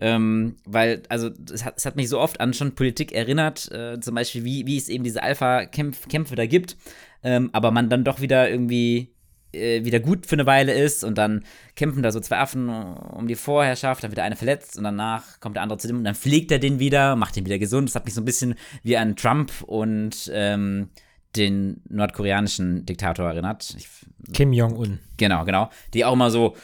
Ähm, 0.00 0.56
weil, 0.64 1.02
also, 1.08 1.30
es 1.52 1.64
hat, 1.64 1.76
es 1.76 1.84
hat, 1.84 1.96
mich 1.96 2.08
so 2.08 2.18
oft 2.18 2.40
an 2.40 2.54
schon 2.54 2.74
Politik 2.74 3.12
erinnert, 3.12 3.70
äh, 3.70 4.00
zum 4.00 4.14
Beispiel, 4.14 4.44
wie, 4.44 4.66
wie 4.66 4.76
es 4.78 4.88
eben 4.88 5.04
diese 5.04 5.22
Alpha-Kämpfe 5.22 6.34
da 6.34 6.46
gibt, 6.46 6.76
ähm, 7.22 7.50
aber 7.52 7.70
man 7.70 7.90
dann 7.90 8.04
doch 8.04 8.20
wieder 8.20 8.50
irgendwie 8.50 9.12
äh, 9.52 9.84
wieder 9.84 10.00
gut 10.00 10.26
für 10.26 10.36
eine 10.36 10.46
Weile 10.46 10.72
ist 10.72 11.02
und 11.02 11.18
dann 11.18 11.44
kämpfen 11.74 12.02
da 12.02 12.12
so 12.12 12.20
zwei 12.20 12.38
Affen 12.38 12.68
um 12.68 13.26
die 13.26 13.34
Vorherrschaft, 13.34 14.04
dann 14.04 14.10
wird 14.10 14.18
der 14.18 14.24
eine 14.24 14.36
verletzt 14.36 14.78
und 14.78 14.84
danach 14.84 15.40
kommt 15.40 15.56
der 15.56 15.62
andere 15.62 15.78
zu 15.78 15.88
dem 15.88 15.98
und 15.98 16.04
dann 16.04 16.14
pflegt 16.14 16.52
er 16.52 16.58
den 16.58 16.78
wieder, 16.78 17.16
macht 17.16 17.36
ihn 17.36 17.46
wieder 17.46 17.58
gesund. 17.58 17.88
Das 17.88 17.96
hat 17.96 18.04
mich 18.04 18.14
so 18.14 18.20
ein 18.20 18.24
bisschen 18.24 18.54
wie 18.82 18.96
an 18.96 19.16
Trump 19.16 19.52
und 19.66 20.30
ähm, 20.32 20.90
den 21.36 21.82
nordkoreanischen 21.88 22.86
Diktator 22.86 23.28
erinnert. 23.28 23.74
Ich, 23.76 23.88
Kim 24.32 24.52
Jong-un. 24.52 25.00
Genau, 25.16 25.44
genau. 25.44 25.70
Die 25.94 26.04
auch 26.04 26.12
immer 26.12 26.30
so 26.30 26.56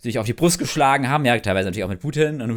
sich 0.00 0.18
auf 0.18 0.26
die 0.26 0.32
Brust 0.32 0.58
geschlagen 0.58 1.08
haben, 1.08 1.24
ja, 1.24 1.38
teilweise 1.38 1.68
natürlich 1.68 1.84
auch 1.84 1.90
mit 1.90 2.00
Putin 2.00 2.40
und, 2.40 2.50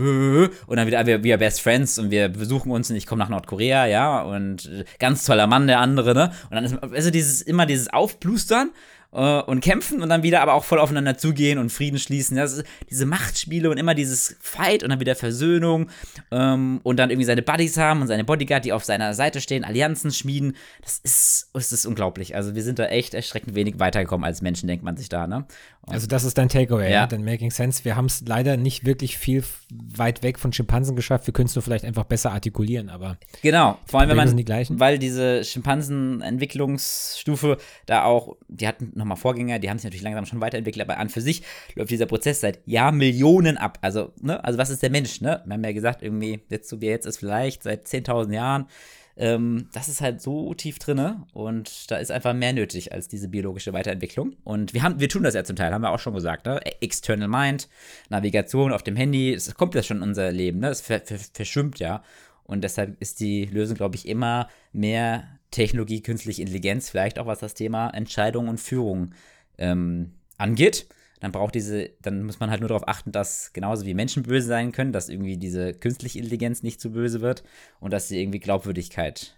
und 0.66 0.78
dann 0.78 0.88
wieder, 0.88 1.06
wir, 1.06 1.24
wir 1.24 1.38
Best 1.38 1.62
Friends 1.62 2.00
und 2.00 2.10
wir 2.10 2.30
besuchen 2.30 2.72
uns 2.72 2.90
und 2.90 2.96
ich 2.96 3.06
komme 3.06 3.20
nach 3.20 3.30
Nordkorea, 3.30 3.86
ja, 3.86 4.22
und 4.22 4.70
ganz 5.00 5.26
toller 5.26 5.48
Mann, 5.48 5.68
der 5.68 5.80
andere, 5.80 6.14
ne? 6.14 6.32
Und 6.50 6.56
dann 6.56 6.64
ist 6.64 6.82
also 6.82 7.12
dieses, 7.12 7.42
immer 7.42 7.66
dieses 7.66 7.92
Aufblustern 7.92 8.72
äh, 9.14 9.42
und 9.42 9.62
kämpfen 9.62 10.02
und 10.02 10.10
dann 10.10 10.24
wieder 10.24 10.42
aber 10.42 10.54
auch 10.54 10.64
voll 10.64 10.80
aufeinander 10.80 11.18
zugehen 11.18 11.60
und 11.60 11.72
Frieden 11.72 12.00
schließen. 12.00 12.38
Das 12.38 12.54
ist 12.54 12.66
diese 12.90 13.06
Machtspiele 13.06 13.70
und 13.70 13.78
immer 13.78 13.96
dieses 13.96 14.36
Fight 14.40 14.84
und 14.84 14.90
dann 14.90 15.00
wieder 15.00 15.16
Versöhnung 15.16 15.90
ähm, 16.32 16.80
und 16.84 16.98
dann 16.98 17.10
irgendwie 17.10 17.26
seine 17.26 17.42
Buddies 17.42 17.78
haben 17.78 18.02
und 18.02 18.08
seine 18.08 18.24
Bodyguard, 18.24 18.66
die 18.66 18.74
auf 18.74 18.84
seiner 18.84 19.14
Seite 19.14 19.42
stehen, 19.42 19.64
Allianzen 19.64 20.12
schmieden. 20.12 20.56
Das 20.82 21.00
ist, 21.00 21.50
das 21.54 21.72
ist 21.72 21.86
unglaublich. 21.86 22.36
Also 22.36 22.56
wir 22.56 22.64
sind 22.64 22.80
da 22.80 22.86
echt 22.86 23.14
erschreckend 23.14 23.56
wenig 23.56 23.80
weitergekommen 23.80 24.26
als 24.26 24.42
Menschen, 24.42 24.68
denkt 24.68 24.84
man 24.84 24.98
sich 24.98 25.10
da, 25.10 25.28
ne? 25.28 25.46
Und 25.86 25.94
also 25.94 26.08
das 26.08 26.24
ist 26.24 26.38
dein 26.38 26.48
Takeaway, 26.48 26.94
ja. 26.94 27.08
Dein 27.08 27.26
Making 27.26 27.52
Sense. 27.52 27.84
Wir 27.84 27.98
haben 27.98 28.06
es 28.06 28.24
leider 28.26 28.56
nicht 28.56 28.86
wirklich 28.86 29.18
viel 29.18 29.44
weit 29.70 30.24
weg 30.24 30.40
von 30.40 30.54
Schimpansen 30.54 30.96
geschafft. 30.96 31.28
Wir 31.28 31.34
können 31.34 31.48
es 31.48 31.56
nur 31.56 31.62
vielleicht 31.62 31.84
einfach 31.84 32.06
besser 32.06 32.32
artikulieren, 32.32 32.90
aber 32.90 33.18
genau. 33.42 33.78
Vor 33.86 34.00
allem 34.00 34.08
wenn 34.10 34.16
man, 34.16 34.38
die 34.38 34.46
gleichen. 34.46 34.80
weil 34.80 34.98
diese 34.98 35.44
Schimpansen-Entwicklungsstufe 35.44 37.58
da 37.86 38.06
auch, 38.06 38.38
die 38.48 38.66
hatten 38.66 38.94
nochmal 39.04 39.18
Vorgänger, 39.18 39.60
die 39.60 39.70
haben 39.70 39.78
sich 39.78 39.86
natürlich 39.86 40.04
langsam 40.04 40.26
schon 40.26 40.42
weiterentwickelt, 40.42 40.82
aber 40.88 41.00
an 41.00 41.10
für 41.10 41.22
sich 41.22 41.44
läuft 41.76 41.92
dieser 41.92 42.06
Prozess 42.06 42.42
seit 42.42 42.60
Jahrmillionen 42.66 43.58
ab. 43.58 43.78
Also, 43.82 44.14
ne, 44.22 44.44
also 44.44 44.58
was 44.58 44.70
ist 44.70 44.82
der 44.82 44.90
Mensch, 44.90 45.22
ne? 45.22 45.42
Wir 45.46 45.54
haben 45.54 45.64
ja 45.64 45.72
gesagt, 45.72 46.02
irgendwie, 46.02 46.42
jetzt 46.50 46.70
so 46.70 46.82
wie 46.82 46.88
jetzt 46.88 47.06
ist, 47.06 47.18
vielleicht 47.18 47.64
seit 47.64 47.88
10.000 47.88 48.34
Jahren 48.34 48.68
ähm, 49.16 49.70
das 49.74 49.90
ist 49.90 50.02
halt 50.02 50.22
so 50.22 50.54
tief 50.54 50.80
drinne 50.80 51.28
und 51.34 51.92
da 51.92 51.98
ist 51.98 52.12
einfach 52.12 52.34
mehr 52.34 52.54
nötig 52.54 52.94
als 52.94 53.08
diese 53.08 53.28
biologische 53.28 53.74
Weiterentwicklung. 53.74 54.36
Und 54.44 54.74
wir, 54.74 54.82
haben, 54.82 55.00
wir 55.00 55.10
tun 55.10 55.24
das 55.24 55.36
ja 55.36 55.44
zum 55.44 55.56
Teil, 55.56 55.72
haben 55.72 55.84
wir 55.84 55.92
auch 55.92 56.00
schon 56.00 56.16
gesagt, 56.16 56.46
ne? 56.46 56.60
External 56.82 57.28
Mind, 57.28 57.70
Navigation 58.10 58.74
auf 58.74 58.82
dem 58.84 58.96
Handy, 58.96 59.34
es 59.34 59.54
kommt 59.56 59.76
ja 59.76 59.84
schon 59.84 59.98
in 59.98 60.04
unser 60.04 60.32
Leben, 60.32 60.60
ne? 60.60 60.70
Es 60.70 60.82
ver 60.82 61.02
ver 61.02 61.20
verschwimmt 61.34 61.80
ja. 61.80 62.04
Und 62.46 62.64
deshalb 62.64 63.00
ist 63.00 63.20
die 63.20 63.46
Lösung, 63.46 63.78
glaube 63.78 63.96
ich, 63.96 64.08
immer 64.08 64.50
mehr 64.74 65.40
Technologie, 65.54 66.02
künstliche 66.02 66.42
Intelligenz, 66.42 66.90
vielleicht 66.90 67.20
auch 67.20 67.26
was 67.26 67.40
das 67.40 67.54
Thema 67.54 67.90
Entscheidung 67.90 68.48
und 68.50 68.60
Führung 68.60 69.14
ähm, 69.58 70.12
angeht 70.38 70.88
dann 71.24 71.32
braucht 71.32 71.56
diese, 71.56 71.90
dann 72.02 72.26
muss 72.26 72.42
man 72.42 72.50
halt 72.50 72.60
nur 72.60 72.68
darauf 72.68 72.86
achten, 72.86 73.14
dass 73.14 73.54
genauso 73.54 73.86
wie 73.86 73.94
Menschen 73.94 74.24
böse 74.24 74.46
sein 74.46 74.74
können, 74.74 74.92
dass 74.92 75.08
irgendwie 75.08 75.38
diese 75.38 75.74
künstliche 75.74 76.20
Intelligenz 76.20 76.64
nicht 76.64 76.82
zu 76.82 76.92
böse 76.92 77.22
wird 77.22 77.46
und 77.80 77.94
dass 77.94 78.10
sie 78.10 78.22
irgendwie 78.22 78.42
Glaubwürdigkeit 78.42 79.34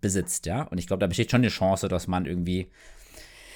besitzt, 0.00 0.46
ja. 0.46 0.62
Und 0.62 0.78
ich 0.78 0.86
glaube, 0.86 1.00
da 1.00 1.06
besteht 1.06 1.30
schon 1.30 1.42
die 1.42 1.48
Chance, 1.48 1.88
dass 1.88 2.06
man 2.06 2.24
irgendwie 2.24 2.68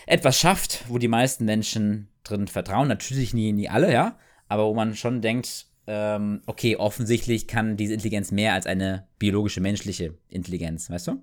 etwas 0.07 0.39
schafft, 0.39 0.85
wo 0.89 0.99
die 0.99 1.09
meisten 1.09 1.47
Menschen 1.47 2.09
drin 2.25 2.47
vertrauen. 2.47 2.89
Natürlich 2.89 3.33
nie, 3.33 3.53
nie 3.53 3.71
alle, 3.71 3.91
ja. 3.91 4.19
Aber 4.49 4.67
wo 4.67 4.75
man 4.75 4.95
schon 4.95 5.23
denkt, 5.23 5.65
ähm, 5.87 6.43
okay, 6.45 6.77
offensichtlich 6.77 7.47
kann 7.47 7.79
diese 7.79 7.95
Intelligenz 7.95 8.33
mehr 8.33 8.53
als 8.53 8.67
eine 8.67 9.07
biologische 9.19 9.63
menschliche 9.63 10.13
Intelligenz, 10.29 10.91
weißt 10.91 11.07
du? 11.07 11.23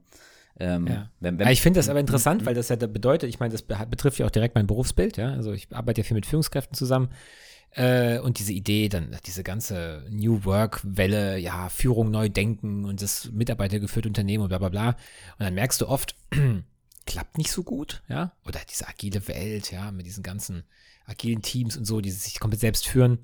Ähm, 0.60 0.88
ja. 0.88 1.10
wenn, 1.20 1.40
wenn, 1.40 1.48
ich 1.48 1.62
finde 1.62 1.80
das 1.80 1.88
aber 1.90 2.00
interessant, 2.00 2.46
weil 2.46 2.54
das 2.54 2.70
ja 2.70 2.76
bedeutet, 2.76 3.30
ich 3.30 3.40
meine, 3.40 3.54
das 3.54 3.62
betrifft 3.62 4.20
ja 4.20 4.26
auch 4.26 4.32
direkt 4.32 4.56
mein 4.56 4.68
Berufsbild, 4.68 5.18
ja. 5.18 5.32
Also 5.32 5.54
ich 5.54 5.74
arbeite 5.74 6.02
ja 6.02 6.06
viel 6.06 6.16
mit 6.16 6.26
Führungskräften 6.26 6.76
zusammen. 6.76 7.10
Äh, 7.72 8.20
und 8.20 8.40
diese 8.40 8.52
Idee, 8.52 8.90
dann 8.90 9.16
diese 9.26 9.44
ganze 9.44 10.04
New 10.10 10.44
Work-Welle, 10.44 11.38
ja, 11.38 11.70
Führung 11.70 12.12
neu 12.12 12.28
denken 12.28 12.86
und 12.86 13.02
das 13.02 13.32
mitarbeitergeführte 13.32 14.10
Unternehmen 14.10 14.44
und 14.44 14.50
bla 14.50 14.58
bla 14.58 14.70
bla. 14.70 14.90
Und 14.90 15.46
dann 15.46 15.54
merkst 15.54 15.80
du 15.82 15.88
oft, 15.88 16.16
klappt 17.06 17.38
nicht 17.38 17.52
so 17.52 17.64
gut, 17.64 18.02
ja. 18.10 18.34
Oder 18.46 18.60
diese 18.70 18.88
agile 18.88 19.28
Welt, 19.28 19.72
ja, 19.72 19.92
mit 19.92 20.06
diesen 20.06 20.24
ganzen 20.24 20.64
agilen 21.06 21.42
Teams 21.42 21.78
und 21.78 21.86
so, 21.86 22.02
die 22.02 22.12
sich 22.12 22.40
komplett 22.40 22.62
selbst 22.62 22.88
führen. 22.88 23.20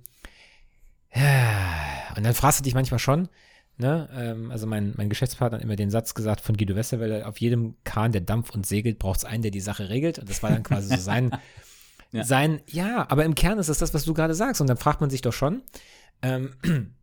Ja. 1.13 2.13
Und 2.15 2.25
dann 2.25 2.33
fragst 2.33 2.59
du 2.59 2.63
dich 2.63 2.73
manchmal 2.73 2.99
schon, 2.99 3.29
Ne? 3.77 4.09
Ähm, 4.15 4.51
also 4.51 4.67
mein, 4.67 4.93
mein 4.95 5.09
Geschäftspartner 5.09 5.57
hat 5.57 5.63
immer 5.63 5.75
den 5.75 5.89
Satz 5.89 6.13
gesagt 6.13 6.41
von 6.41 6.55
Guido 6.55 6.75
Westerwelle, 6.75 7.27
auf 7.27 7.39
jedem 7.39 7.75
Kahn, 7.83 8.11
der 8.11 8.21
dampft 8.21 8.55
und 8.55 8.65
segelt, 8.65 8.99
braucht 8.99 9.19
es 9.19 9.25
einen, 9.25 9.41
der 9.41 9.51
die 9.51 9.59
Sache 9.59 9.89
regelt. 9.89 10.19
Und 10.19 10.29
das 10.29 10.41
war 10.43 10.49
dann 10.49 10.63
quasi 10.63 10.95
so 10.95 11.01
sein, 11.01 11.31
ja. 12.11 12.23
sein, 12.23 12.61
ja, 12.67 13.05
aber 13.09 13.25
im 13.25 13.35
Kern 13.35 13.59
ist 13.59 13.69
es 13.69 13.79
das, 13.79 13.93
was 13.93 14.05
du 14.05 14.13
gerade 14.13 14.33
sagst. 14.33 14.61
Und 14.61 14.67
dann 14.67 14.77
fragt 14.77 15.01
man 15.01 15.09
sich 15.09 15.21
doch 15.21 15.33
schon, 15.33 15.61
ähm, 16.21 16.53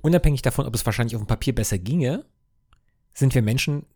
unabhängig 0.00 0.42
davon, 0.42 0.66
ob 0.66 0.74
es 0.74 0.86
wahrscheinlich 0.86 1.16
auf 1.16 1.22
dem 1.22 1.28
Papier 1.28 1.54
besser 1.54 1.78
ginge, 1.78 2.24
sind 3.12 3.34
wir 3.34 3.40
Menschen 3.40 3.86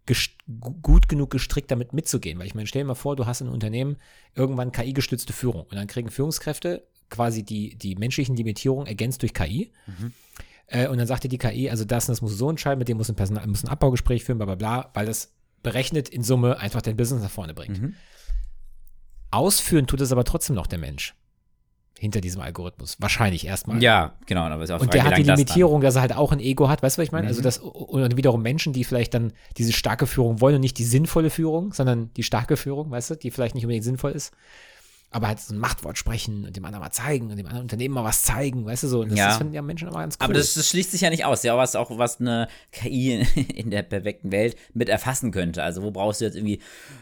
gut 0.83 1.09
genug 1.09 1.31
gestrickt, 1.31 1.71
damit 1.71 1.93
mitzugehen. 1.93 2.39
Weil 2.39 2.47
ich 2.47 2.55
meine, 2.55 2.67
stell 2.67 2.83
dir 2.83 2.89
mal 2.89 2.95
vor, 2.95 3.17
du 3.17 3.27
hast 3.27 3.41
in 3.43 3.47
einem 3.47 3.55
Unternehmen 3.55 3.97
irgendwann 4.35 4.73
KI-gestützte 4.73 5.35
Führung 5.35 5.63
und 5.63 5.75
dann 5.75 5.87
kriegen 5.87 6.11
Führungskräfte 6.11 6.87
quasi 7.11 7.43
die, 7.43 7.77
die 7.77 7.97
menschlichen 7.97 8.37
Limitierungen 8.37 8.87
ergänzt 8.87 9.21
durch 9.21 9.35
KI. 9.35 9.73
Mhm. 9.87 10.13
Äh, 10.71 10.89
und 10.89 10.99
dann 10.99 11.07
sagte 11.07 11.29
die 11.29 11.39
KI, 11.39 11.69
also 11.69 11.85
das 11.85 12.09
und 12.09 12.13
das 12.13 12.23
muss 12.23 12.37
so 12.39 12.49
entscheiden, 12.49 12.79
mit 12.79 12.89
dem 12.89 12.97
muss 12.97 13.09
ein, 13.09 13.17
Personal, 13.17 13.47
muss 13.47 13.65
ein 13.65 13.69
Abbauggespräch 13.69 14.25
führen, 14.25 14.39
bla 14.39 14.47
bla 14.47 14.55
bla, 14.55 14.91
weil 14.95 15.07
das 15.07 15.33
berechnet 15.63 16.09
in 16.09 16.23
Summe 16.23 16.59
einfach 16.59 16.81
dein 16.81 16.97
Business 16.97 17.23
nach 17.23 17.31
vorne 17.31 17.55
bringt. 17.55 17.83
Mhm. 17.83 17.95
Ausführen 19.31 19.87
tut 19.87 20.01
es 20.01 20.13
aber 20.13 20.25
trotzdem 20.25 20.57
noch 20.57 20.67
der 20.67 20.79
Mensch 20.79 21.15
hinter 21.99 22.21
diesem 22.23 22.41
Algorithmus. 22.41 22.97
Wahrscheinlich 22.99 23.47
erstmal. 23.47 23.83
Ja, 23.83 24.15
genau. 24.25 24.43
Aber 24.43 24.65
ist 24.65 24.71
auch 24.71 24.81
und 24.81 24.95
der 24.95 25.05
hat 25.05 25.19
die 25.19 25.23
Limitierung, 25.23 25.83
dass 25.83 25.97
er 25.97 26.01
halt 26.01 26.17
auch 26.17 26.33
ein 26.33 26.41
Ego 26.41 26.69
hat. 26.69 26.83
Weißt 26.83 26.97
du, 26.97 27.03
was 27.03 27.09
ich 27.09 27.13
meine? 27.13 27.27
Also 27.27 27.43
mhm. 27.43 27.47
Also 27.47 27.61
das, 27.61 27.73
und 27.73 28.17
wiederum 28.17 28.41
Menschen, 28.41 28.73
die 28.73 28.85
vielleicht 28.85 29.13
dann 29.13 29.33
diese 29.59 29.73
starke 29.73 30.07
Führung 30.07 30.41
wollen 30.41 30.55
und 30.55 30.61
nicht 30.63 30.79
die 30.79 30.85
sinnvolle 30.85 31.29
Führung, 31.29 31.75
sondern 31.75 32.13
die 32.15 32.23
starke 32.23 32.57
Führung, 32.57 32.91
weißt 32.91 33.11
du, 33.11 33.15
die 33.17 33.31
vielleicht 33.31 33.55
nicht 33.55 33.65
unbedingt 33.65 33.85
sinnvoll 33.85 34.13
ist 34.13 34.33
aber 35.13 35.27
halt 35.27 35.41
so 35.41 35.53
ein 35.53 35.59
Machtwort 35.59 35.99
sprechen 35.99 36.45
und 36.45 36.57
dem 36.57 36.65
anderen 36.65 36.85
mal 36.85 36.93
zeigen 36.93 37.31
und 37.31 37.37
dem 37.37 37.47
anderen 37.47 37.65
Unternehmen 37.65 37.95
mal 37.95 38.05
was 38.05 38.23
zeigen, 38.23 38.65
weißt 38.65 38.85
du 38.85 38.89
so. 38.89 39.01
Und 39.01 39.11
das, 39.11 39.19
ja. 39.19 39.27
das 39.29 39.39
finden 39.39 39.55
ja 39.55 39.63
Menschen 39.63 39.89
immer 39.89 39.99
ganz 39.99 40.17
cool. 40.21 40.25
Aber 40.25 40.35
das, 40.35 40.55
das, 40.55 40.69
schließt 40.69 40.93
sich 40.93 41.01
ja 41.01 41.11
nicht 41.11 41.25
aus, 41.25 41.43
ja, 41.43 41.57
was 41.57 41.75
auch 41.75 41.99
was 41.99 42.21
eine 42.21 42.47
KI 42.71 43.27
in 43.55 43.71
der 43.71 43.83
perfekten 43.83 44.31
Welt 44.31 44.57
mit 44.73 44.89
erfassen 44.89 45.33
könnte. 45.33 45.65
Also 45.65 45.83
wo 45.83 45.91
brauchst 45.91 46.21
du 46.21 46.27
jetzt 46.27 46.37
irgendwie 46.37 46.61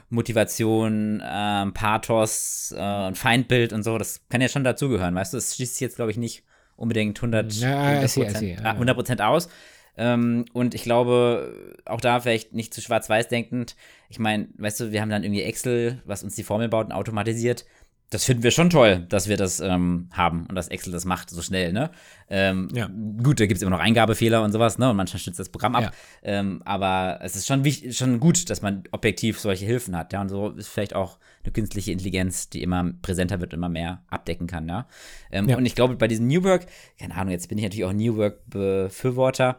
Motivation, 0.08 1.22
ähm, 1.22 1.74
Pathos 1.74 2.74
äh, 2.76 3.14
Feindbild 3.14 3.74
und 3.74 3.82
so, 3.82 3.98
das 3.98 4.22
kann 4.30 4.40
ja 4.40 4.48
schon 4.48 4.64
dazugehören, 4.64 5.14
weißt 5.14 5.34
du. 5.34 5.36
Das 5.36 5.56
schließt 5.56 5.74
sich 5.74 5.80
jetzt, 5.80 5.96
glaube 5.96 6.10
ich, 6.10 6.16
nicht 6.16 6.44
unbedingt 6.76 7.18
100, 7.18 7.52
ja, 7.54 8.00
100%, 8.00 8.08
see, 8.08 8.28
see, 8.30 8.52
ja. 8.54 8.70
100 8.70 9.20
aus. 9.20 9.50
Ähm, 9.98 10.44
und 10.52 10.74
ich 10.74 10.84
glaube, 10.84 11.74
auch 11.84 12.00
da 12.00 12.20
vielleicht 12.20 12.54
nicht 12.54 12.72
zu 12.72 12.80
schwarz-weiß 12.80 13.26
denkend. 13.28 13.74
Ich 14.08 14.20
meine, 14.20 14.48
weißt 14.56 14.80
du, 14.80 14.92
wir 14.92 15.02
haben 15.02 15.10
dann 15.10 15.24
irgendwie 15.24 15.42
Excel, 15.42 16.00
was 16.04 16.22
uns 16.22 16.36
die 16.36 16.44
Formelbauten 16.44 16.92
automatisiert 16.92 17.66
das 18.10 18.24
finden 18.24 18.42
wir 18.42 18.50
schon 18.50 18.70
toll, 18.70 19.04
dass 19.08 19.28
wir 19.28 19.36
das 19.36 19.60
ähm, 19.60 20.08
haben 20.12 20.46
und 20.46 20.54
dass 20.54 20.68
Excel 20.68 20.92
das 20.92 21.04
macht 21.04 21.28
so 21.28 21.42
schnell, 21.42 21.74
ne? 21.74 21.90
Ähm, 22.30 22.68
ja. 22.72 22.88
Gut, 23.22 23.38
da 23.38 23.46
gibt 23.46 23.58
es 23.58 23.62
immer 23.62 23.76
noch 23.76 23.80
Eingabefehler 23.80 24.42
und 24.42 24.52
sowas, 24.52 24.78
ne? 24.78 24.88
Und 24.88 24.96
manchmal 24.96 25.20
stützt 25.20 25.38
das 25.38 25.50
Programm 25.50 25.74
ab. 25.74 25.82
Ja. 25.82 25.90
Ähm, 26.22 26.62
aber 26.64 27.18
es 27.22 27.36
ist 27.36 27.46
schon, 27.46 27.64
wichtig, 27.64 27.96
schon 27.98 28.18
gut, 28.18 28.48
dass 28.48 28.62
man 28.62 28.84
objektiv 28.92 29.38
solche 29.38 29.66
Hilfen 29.66 29.94
hat, 29.94 30.14
ja. 30.14 30.22
Und 30.22 30.30
so 30.30 30.50
ist 30.50 30.68
vielleicht 30.68 30.94
auch 30.94 31.18
eine 31.44 31.52
künstliche 31.52 31.92
Intelligenz, 31.92 32.48
die 32.48 32.62
immer 32.62 32.92
präsenter 33.02 33.40
wird, 33.40 33.52
immer 33.52 33.68
mehr 33.68 34.02
abdecken 34.08 34.46
kann, 34.46 34.68
ja. 34.68 34.86
Ähm, 35.30 35.46
ja. 35.46 35.58
Und 35.58 35.66
ich 35.66 35.74
glaube, 35.74 35.96
bei 35.96 36.08
diesem 36.08 36.28
New 36.28 36.44
Work, 36.44 36.66
keine 36.98 37.14
Ahnung, 37.14 37.32
jetzt 37.32 37.48
bin 37.48 37.58
ich 37.58 37.64
natürlich 37.64 37.84
auch 37.84 37.92
New 37.92 38.16
Work-Befürworter. 38.16 39.58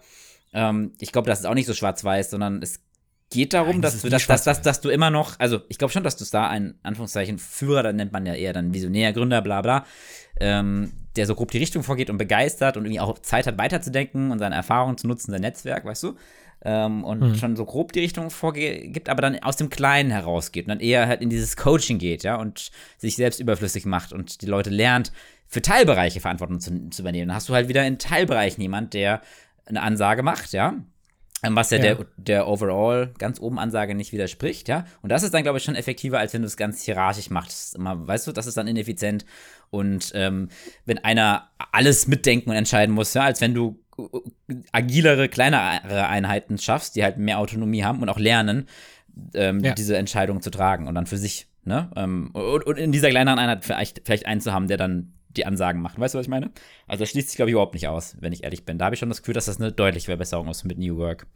Ähm, 0.53 0.93
ich 0.99 1.11
glaube, 1.11 1.29
das 1.29 1.41
ist 1.41 1.45
auch 1.45 1.53
nicht 1.53 1.67
so 1.67 1.75
schwarz-weiß, 1.75 2.31
sondern 2.31 2.63
es 2.63 2.81
geht 3.29 3.53
darum, 3.53 3.73
Nein, 3.73 3.81
das 3.81 3.93
dass, 3.93 4.01
du, 4.01 4.09
dass, 4.09 4.27
dass, 4.27 4.43
dass, 4.43 4.61
dass 4.61 4.81
du 4.81 4.89
immer 4.89 5.11
noch, 5.11 5.39
also 5.39 5.61
ich 5.69 5.77
glaube 5.77 5.91
schon, 5.91 6.03
dass 6.03 6.17
du 6.17 6.25
da 6.31 6.47
ein, 6.47 6.75
Anführungszeichen, 6.83 7.37
Führer, 7.37 7.83
dann 7.83 7.95
nennt 7.95 8.11
man 8.11 8.25
ja 8.25 8.33
eher 8.33 8.53
dann 8.53 8.73
Visionär, 8.73 9.13
Gründer, 9.13 9.41
bla 9.41 9.61
bla, 9.61 9.85
ähm, 10.39 10.93
der 11.15 11.25
so 11.25 11.35
grob 11.35 11.51
die 11.51 11.57
Richtung 11.57 11.83
vorgeht 11.83 12.09
und 12.09 12.17
begeistert 12.17 12.77
und 12.77 12.85
irgendwie 12.85 12.99
auch 12.99 13.19
Zeit 13.19 13.45
hat, 13.47 13.57
weiterzudenken 13.57 14.31
und 14.31 14.39
seine 14.39 14.55
Erfahrungen 14.55 14.97
zu 14.97 15.07
nutzen, 15.07 15.31
sein 15.31 15.41
Netzwerk, 15.41 15.85
weißt 15.85 16.03
du? 16.03 16.15
ähm, 16.63 17.03
und 17.03 17.21
mhm. 17.21 17.35
schon 17.35 17.55
so 17.55 17.65
grob 17.65 17.93
die 17.93 18.01
Richtung 18.01 18.29
vorgibt, 18.29 19.09
aber 19.09 19.21
dann 19.21 19.39
aus 19.39 19.57
dem 19.57 19.69
Kleinen 19.69 20.11
herausgeht 20.11 20.65
und 20.65 20.69
dann 20.69 20.79
eher 20.79 21.07
halt 21.07 21.21
in 21.21 21.29
dieses 21.29 21.55
Coaching 21.55 21.99
geht, 21.99 22.23
ja, 22.23 22.35
und 22.35 22.71
sich 22.97 23.15
selbst 23.15 23.39
überflüssig 23.39 23.85
macht 23.85 24.11
und 24.11 24.41
die 24.41 24.45
Leute 24.45 24.69
lernt, 24.69 25.11
für 25.47 25.61
Teilbereiche 25.61 26.19
Verantwortung 26.19 26.59
zu, 26.59 26.89
zu 26.89 27.01
übernehmen. 27.01 27.29
Dann 27.29 27.35
hast 27.35 27.49
du 27.49 27.53
halt 27.53 27.69
wieder 27.69 27.85
in 27.85 27.97
Teilbereichen 27.97 28.61
jemand, 28.61 28.93
der 28.93 29.21
eine 29.65 29.81
Ansage 29.81 30.21
macht, 30.21 30.51
ja, 30.51 30.75
was 31.41 31.69
ja, 31.69 31.77
ja, 31.77 31.95
Der, 31.95 32.05
der 32.17 32.47
overall 32.47 33.13
ganz 33.17 33.39
oben 33.39 33.59
Ansage 33.59 33.95
nicht 33.95 34.11
widerspricht, 34.11 34.67
ja. 34.67 34.85
Und 35.01 35.09
das 35.11 35.23
ist 35.23 35.33
dann, 35.33 35.43
glaube 35.43 35.57
ich, 35.57 35.63
schon 35.63 35.75
effektiver, 35.75 36.19
als 36.19 36.33
wenn 36.33 36.41
du 36.41 36.47
es 36.47 36.57
ganz 36.57 36.83
hierarchisch 36.83 37.29
machst. 37.29 37.75
Immer, 37.75 38.07
weißt 38.07 38.27
du, 38.27 38.31
das 38.31 38.47
ist 38.47 38.57
dann 38.57 38.67
ineffizient. 38.67 39.25
Und 39.69 40.11
ähm, 40.15 40.49
wenn 40.85 40.97
einer 40.99 41.49
alles 41.71 42.07
mitdenken 42.07 42.49
und 42.49 42.55
entscheiden 42.55 42.93
muss, 42.93 43.13
ja, 43.13 43.23
als 43.23 43.41
wenn 43.41 43.53
du 43.53 43.79
äh, 43.97 44.55
agilere, 44.71 45.29
kleinere 45.29 46.07
Einheiten 46.07 46.57
schaffst, 46.57 46.95
die 46.95 47.03
halt 47.03 47.17
mehr 47.17 47.39
Autonomie 47.39 47.83
haben 47.83 48.01
und 48.01 48.09
auch 48.09 48.19
lernen, 48.19 48.67
ähm, 49.33 49.59
ja. 49.61 49.73
diese 49.73 49.97
Entscheidung 49.97 50.41
zu 50.41 50.49
tragen 50.49 50.87
und 50.87 50.95
dann 50.95 51.05
für 51.05 51.17
sich, 51.17 51.47
ne? 51.63 51.89
Ähm, 51.95 52.31
und, 52.33 52.65
und, 52.65 52.77
in 52.77 52.91
dieser 52.91 53.09
kleineren 53.09 53.39
Einheit 53.39 53.65
vielleicht, 53.65 54.01
vielleicht 54.05 54.25
einen 54.25 54.41
zu 54.41 54.53
haben, 54.53 54.67
der 54.67 54.77
dann 54.77 55.13
die 55.29 55.45
Ansagen 55.45 55.81
macht. 55.81 55.99
Weißt 55.99 56.13
du, 56.13 56.17
was 56.17 56.25
ich 56.25 56.29
meine? 56.29 56.51
Also 56.87 57.03
das 57.03 57.09
schließt 57.09 57.29
sich, 57.29 57.35
glaube 57.35 57.49
ich, 57.49 57.53
überhaupt 57.53 57.73
nicht 57.73 57.87
aus, 57.87 58.17
wenn 58.19 58.33
ich 58.33 58.43
ehrlich 58.43 58.65
bin. 58.65 58.77
Da 58.77 58.85
habe 58.85 58.95
ich 58.95 58.99
schon 58.99 59.09
das 59.09 59.21
Gefühl, 59.21 59.35
dass 59.35 59.45
das 59.45 59.59
eine 59.59 59.71
deutliche 59.71 60.07
Verbesserung 60.07 60.47
ist 60.47 60.63
mit 60.63 60.77
New 60.77 60.97
Work. 60.97 61.27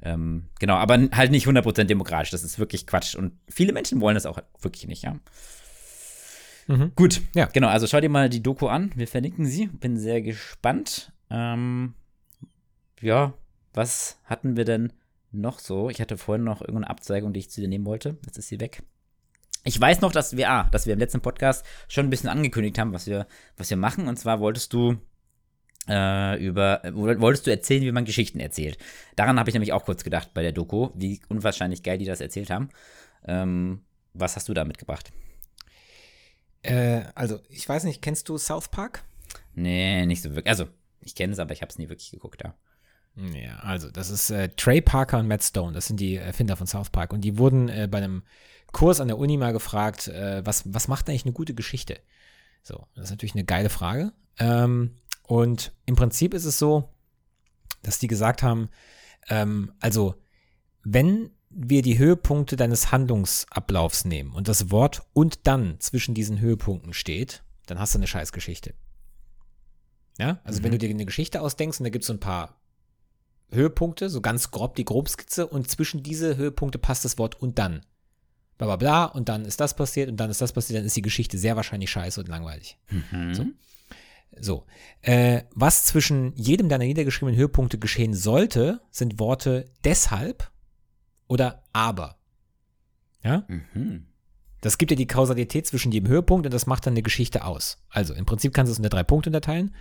Ähm, 0.00 0.44
genau, 0.60 0.76
aber 0.76 0.98
halt 1.12 1.30
nicht 1.30 1.46
100% 1.46 1.84
demokratisch. 1.84 2.30
Das 2.30 2.44
ist 2.44 2.58
wirklich 2.58 2.86
Quatsch. 2.86 3.14
Und 3.14 3.32
viele 3.48 3.72
Menschen 3.72 4.00
wollen 4.00 4.14
das 4.14 4.26
auch 4.26 4.38
wirklich 4.60 4.86
nicht, 4.86 5.02
ja. 5.02 5.18
Mhm. 6.68 6.92
Gut, 6.94 7.22
ja. 7.34 7.46
Genau, 7.46 7.68
also 7.68 7.86
schau 7.86 8.00
dir 8.00 8.08
mal 8.08 8.28
die 8.28 8.42
Doku 8.42 8.68
an. 8.68 8.92
Wir 8.94 9.08
verlinken 9.08 9.46
sie. 9.46 9.66
Bin 9.66 9.98
sehr 9.98 10.22
gespannt. 10.22 11.12
Ähm, 11.30 11.94
ja, 13.00 13.34
was 13.74 14.18
hatten 14.24 14.56
wir 14.56 14.64
denn 14.64 14.92
noch 15.32 15.58
so? 15.58 15.90
Ich 15.90 16.00
hatte 16.00 16.16
vorhin 16.16 16.44
noch 16.44 16.60
irgendeine 16.60 16.90
Abzweigung, 16.90 17.32
die 17.32 17.40
ich 17.40 17.50
zu 17.50 17.60
dir 17.60 17.68
nehmen 17.68 17.86
wollte. 17.86 18.16
Jetzt 18.24 18.38
ist 18.38 18.48
sie 18.48 18.60
weg. 18.60 18.82
Ich 19.68 19.78
weiß 19.78 20.00
noch, 20.00 20.12
dass 20.12 20.34
wir, 20.34 20.48
ah, 20.48 20.62
dass 20.70 20.86
wir 20.86 20.94
im 20.94 20.98
letzten 20.98 21.20
Podcast 21.20 21.62
schon 21.88 22.06
ein 22.06 22.10
bisschen 22.10 22.30
angekündigt 22.30 22.78
haben, 22.78 22.94
was 22.94 23.06
wir, 23.06 23.26
was 23.58 23.68
wir 23.68 23.76
machen. 23.76 24.08
Und 24.08 24.18
zwar 24.18 24.40
wolltest 24.40 24.72
du 24.72 24.96
äh, 25.86 26.42
über, 26.42 26.80
wolltest 26.94 27.46
du 27.46 27.50
erzählen, 27.50 27.82
wie 27.82 27.92
man 27.92 28.06
Geschichten 28.06 28.40
erzählt. 28.40 28.78
Daran 29.14 29.38
habe 29.38 29.50
ich 29.50 29.54
nämlich 29.54 29.74
auch 29.74 29.84
kurz 29.84 30.04
gedacht 30.04 30.32
bei 30.32 30.40
der 30.40 30.52
Doku, 30.52 30.88
wie 30.94 31.20
unwahrscheinlich 31.28 31.82
geil 31.82 31.98
die 31.98 32.06
das 32.06 32.22
erzählt 32.22 32.48
haben. 32.48 32.70
Ähm, 33.26 33.82
was 34.14 34.36
hast 34.36 34.48
du 34.48 34.54
da 34.54 34.64
mitgebracht? 34.64 35.12
Äh, 36.62 37.02
also, 37.14 37.38
ich 37.50 37.68
weiß 37.68 37.84
nicht, 37.84 38.00
kennst 38.00 38.26
du 38.30 38.38
South 38.38 38.68
Park? 38.68 39.04
Nee, 39.54 40.06
nicht 40.06 40.22
so 40.22 40.30
wirklich. 40.30 40.48
Also, 40.48 40.64
ich 41.02 41.14
kenne 41.14 41.34
es, 41.34 41.38
aber 41.38 41.52
ich 41.52 41.60
habe 41.60 41.68
es 41.68 41.76
nie 41.76 41.90
wirklich 41.90 42.10
geguckt, 42.10 42.40
ja. 42.42 42.54
Ja, 43.34 43.56
also 43.58 43.90
das 43.90 44.10
ist 44.10 44.30
äh, 44.30 44.48
Trey 44.50 44.80
Parker 44.80 45.18
und 45.18 45.26
Matt 45.26 45.42
Stone, 45.42 45.72
das 45.72 45.86
sind 45.86 45.98
die 45.98 46.14
Erfinder 46.14 46.56
von 46.56 46.68
South 46.68 46.90
Park 46.90 47.12
und 47.12 47.22
die 47.22 47.36
wurden 47.36 47.68
äh, 47.68 47.88
bei 47.90 47.98
einem 47.98 48.22
Kurs 48.72 49.00
an 49.00 49.08
der 49.08 49.18
Uni 49.18 49.36
mal 49.36 49.52
gefragt, 49.52 50.08
äh, 50.08 50.44
was, 50.44 50.62
was 50.72 50.88
macht 50.88 51.08
eigentlich 51.08 51.24
eine 51.24 51.32
gute 51.32 51.54
Geschichte? 51.54 52.00
So, 52.62 52.86
das 52.94 53.06
ist 53.06 53.10
natürlich 53.10 53.34
eine 53.34 53.44
geile 53.44 53.70
Frage. 53.70 54.12
Ähm, 54.38 54.96
und 55.22 55.72
im 55.86 55.96
Prinzip 55.96 56.34
ist 56.34 56.44
es 56.44 56.58
so, 56.58 56.88
dass 57.82 57.98
die 57.98 58.08
gesagt 58.08 58.42
haben, 58.42 58.68
ähm, 59.28 59.72
also 59.80 60.14
wenn 60.84 61.30
wir 61.50 61.82
die 61.82 61.98
Höhepunkte 61.98 62.56
deines 62.56 62.92
Handlungsablaufs 62.92 64.04
nehmen 64.04 64.32
und 64.32 64.48
das 64.48 64.70
Wort 64.70 65.02
und 65.12 65.46
dann 65.46 65.80
zwischen 65.80 66.14
diesen 66.14 66.40
Höhepunkten 66.40 66.92
steht, 66.92 67.42
dann 67.66 67.78
hast 67.78 67.94
du 67.94 67.98
eine 67.98 68.06
Scheißgeschichte. 68.06 68.74
Ja, 70.18 70.40
also 70.44 70.60
mhm. 70.60 70.64
wenn 70.64 70.72
du 70.72 70.78
dir 70.78 70.90
eine 70.90 71.06
Geschichte 71.06 71.40
ausdenkst 71.40 71.80
und 71.80 71.84
da 71.84 71.90
gibt 71.90 72.02
es 72.02 72.08
so 72.08 72.12
ein 72.12 72.20
paar 72.20 72.60
Höhepunkte, 73.50 74.10
so 74.10 74.20
ganz 74.20 74.50
grob 74.50 74.76
die 74.76 74.84
Grobskizze 74.84 75.46
und 75.46 75.70
zwischen 75.70 76.02
diese 76.02 76.36
Höhepunkte 76.36 76.78
passt 76.78 77.04
das 77.04 77.18
Wort 77.18 77.40
und 77.40 77.58
dann 77.58 77.82
bla 78.58 78.66
bla 78.66 78.76
bla 78.76 79.04
und 79.04 79.28
dann 79.28 79.44
ist 79.44 79.60
das 79.60 79.74
passiert 79.74 80.10
und 80.10 80.16
dann 80.18 80.30
ist 80.30 80.40
das 80.40 80.52
passiert, 80.52 80.78
dann 80.78 80.86
ist 80.86 80.96
die 80.96 81.02
Geschichte 81.02 81.38
sehr 81.38 81.56
wahrscheinlich 81.56 81.90
scheiße 81.90 82.20
und 82.20 82.28
langweilig. 82.28 82.76
Mhm. 82.90 83.34
So. 83.34 83.46
So. 84.40 84.64
Äh, 85.00 85.42
was 85.54 85.84
zwischen 85.84 86.34
jedem 86.36 86.68
deiner 86.68 86.84
niedergeschriebenen 86.84 87.38
Höhepunkte 87.38 87.78
geschehen 87.78 88.14
sollte, 88.14 88.80
sind 88.90 89.18
Worte 89.18 89.70
deshalb 89.84 90.50
oder 91.28 91.64
aber. 91.72 92.18
Ja? 93.22 93.44
Mhm. 93.48 94.06
Das 94.60 94.76
gibt 94.76 94.90
dir 94.90 94.96
die 94.96 95.06
Kausalität 95.06 95.66
zwischen 95.66 95.92
jedem 95.92 96.08
Höhepunkt 96.08 96.46
und 96.46 96.52
das 96.52 96.66
macht 96.66 96.86
dann 96.86 96.94
eine 96.94 97.02
Geschichte 97.02 97.44
aus. 97.44 97.78
Also 97.88 98.14
im 98.14 98.26
Prinzip 98.26 98.52
kannst 98.52 98.70
du 98.70 98.72
es 98.72 98.78
unter 98.78 98.88
drei 98.88 99.04
Punkte 99.04 99.30
unterteilen. 99.30 99.74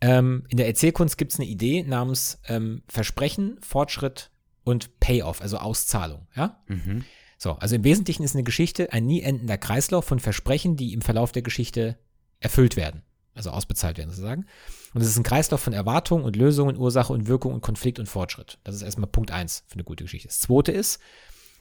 Ähm, 0.00 0.44
in 0.48 0.56
der 0.56 0.66
Erzählkunst 0.66 1.18
gibt 1.18 1.32
es 1.32 1.40
eine 1.40 1.48
Idee 1.48 1.82
namens 1.82 2.40
ähm, 2.46 2.82
Versprechen, 2.88 3.58
Fortschritt 3.60 4.30
und 4.62 5.00
Payoff, 5.00 5.40
also 5.40 5.58
Auszahlung. 5.58 6.26
Ja? 6.36 6.62
Mhm. 6.68 7.04
So, 7.38 7.52
also 7.52 7.74
im 7.74 7.84
Wesentlichen 7.84 8.22
ist 8.22 8.34
eine 8.34 8.44
Geschichte 8.44 8.92
ein 8.92 9.06
nie 9.06 9.20
endender 9.20 9.58
Kreislauf 9.58 10.04
von 10.04 10.20
Versprechen, 10.20 10.76
die 10.76 10.92
im 10.92 11.02
Verlauf 11.02 11.32
der 11.32 11.42
Geschichte 11.42 11.98
erfüllt 12.40 12.76
werden. 12.76 13.02
Also 13.34 13.50
ausbezahlt 13.50 13.98
werden 13.98 14.10
sozusagen. 14.10 14.46
Und 14.94 15.00
es 15.00 15.08
ist 15.08 15.16
ein 15.16 15.24
Kreislauf 15.24 15.60
von 15.60 15.72
Erwartungen 15.72 16.24
und 16.24 16.36
Lösungen, 16.36 16.76
Ursache 16.76 17.12
und 17.12 17.26
Wirkung 17.26 17.52
und 17.52 17.62
Konflikt 17.62 17.98
und 17.98 18.08
Fortschritt. 18.08 18.58
Das 18.62 18.76
ist 18.76 18.82
erstmal 18.82 19.08
Punkt 19.08 19.32
eins 19.32 19.64
für 19.66 19.74
eine 19.74 19.84
gute 19.84 20.04
Geschichte. 20.04 20.28
Das 20.28 20.40
zweite 20.40 20.70
ist, 20.70 21.00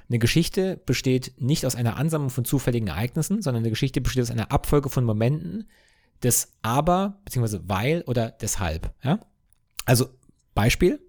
eine 0.09 0.19
Geschichte 0.19 0.77
besteht 0.85 1.33
nicht 1.39 1.65
aus 1.65 1.75
einer 1.75 1.97
Ansammlung 1.97 2.29
von 2.29 2.45
zufälligen 2.45 2.89
Ereignissen, 2.89 3.41
sondern 3.41 3.63
eine 3.63 3.71
Geschichte 3.71 4.01
besteht 4.01 4.23
aus 4.23 4.31
einer 4.31 4.51
Abfolge 4.51 4.89
von 4.89 5.03
Momenten 5.03 5.67
des 6.21 6.53
Aber, 6.61 7.19
beziehungsweise 7.25 7.67
weil 7.67 8.03
oder 8.03 8.29
deshalb. 8.29 8.93
Ja? 9.03 9.19
Also 9.85 10.09
Beispiel, 10.53 10.99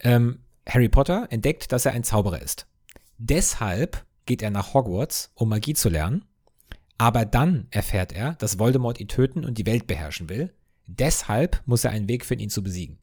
ähm, 0.00 0.40
Harry 0.68 0.88
Potter 0.88 1.26
entdeckt, 1.30 1.72
dass 1.72 1.86
er 1.86 1.92
ein 1.92 2.04
Zauberer 2.04 2.40
ist. 2.40 2.66
Deshalb 3.22 4.06
geht 4.24 4.40
er 4.40 4.50
nach 4.50 4.72
Hogwarts, 4.72 5.30
um 5.34 5.50
Magie 5.50 5.74
zu 5.74 5.90
lernen. 5.90 6.24
Aber 6.96 7.26
dann 7.26 7.66
erfährt 7.70 8.12
er, 8.12 8.32
dass 8.34 8.58
Voldemort 8.58 8.98
ihn 8.98 9.08
töten 9.08 9.44
und 9.44 9.58
die 9.58 9.66
Welt 9.66 9.86
beherrschen 9.86 10.30
will. 10.30 10.54
Deshalb 10.86 11.60
muss 11.66 11.84
er 11.84 11.90
einen 11.90 12.08
Weg 12.08 12.24
finden, 12.24 12.44
ihn 12.44 12.50
zu 12.50 12.62
besiegen. 12.62 12.98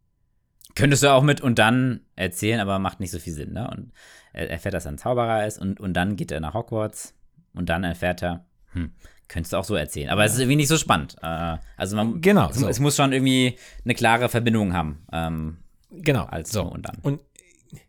Könntest 0.76 1.04
du 1.04 1.12
auch 1.14 1.22
mit 1.22 1.40
und 1.40 1.60
dann 1.60 2.02
erzählen, 2.16 2.60
aber 2.60 2.80
macht 2.80 3.00
nicht 3.00 3.12
so 3.12 3.20
viel 3.20 3.34
Sinn, 3.34 3.54
ne? 3.54 3.70
Und 3.70 3.92
er 4.34 4.50
erfährt, 4.50 4.74
dass 4.74 4.86
er 4.86 4.94
ein 4.94 4.98
Zauberer 4.98 5.46
ist 5.46 5.60
und, 5.60 5.80
und 5.80 5.94
dann 5.94 6.16
geht 6.16 6.32
er 6.32 6.40
nach 6.40 6.56
Hogwarts 6.56 7.14
und 7.54 7.70
dann 7.70 7.84
erfährt 7.84 8.24
er, 8.24 8.46
hm, 8.74 8.92
könntest 9.28 9.54
du 9.54 9.58
auch 9.58 9.66
so 9.66 9.76
erzählen. 9.76 10.10
Aber 10.10 10.22
ja. 10.22 10.28
es 10.28 10.34
ist 10.34 10.40
irgendwie 10.40 10.58
nicht 10.58 10.68
so 10.68 10.78
spannend. 10.78 11.16
Äh, 11.22 11.58
also 11.76 11.96
man, 11.96 12.22
genau, 12.22 12.50
es, 12.50 12.58
so. 12.58 12.68
es, 12.68 12.80
muss 12.80 12.96
schon 12.96 13.14
irgendwie 13.14 13.56
eine 13.86 13.94
klare 13.94 14.30
Verbindung 14.30 14.74
haben. 14.74 15.06
Ähm, 15.12 15.58
genau. 15.92 16.26
Als 16.26 16.52
so 16.52 16.64
und 16.64 16.88
dann. 16.88 16.98
Und 17.04 17.22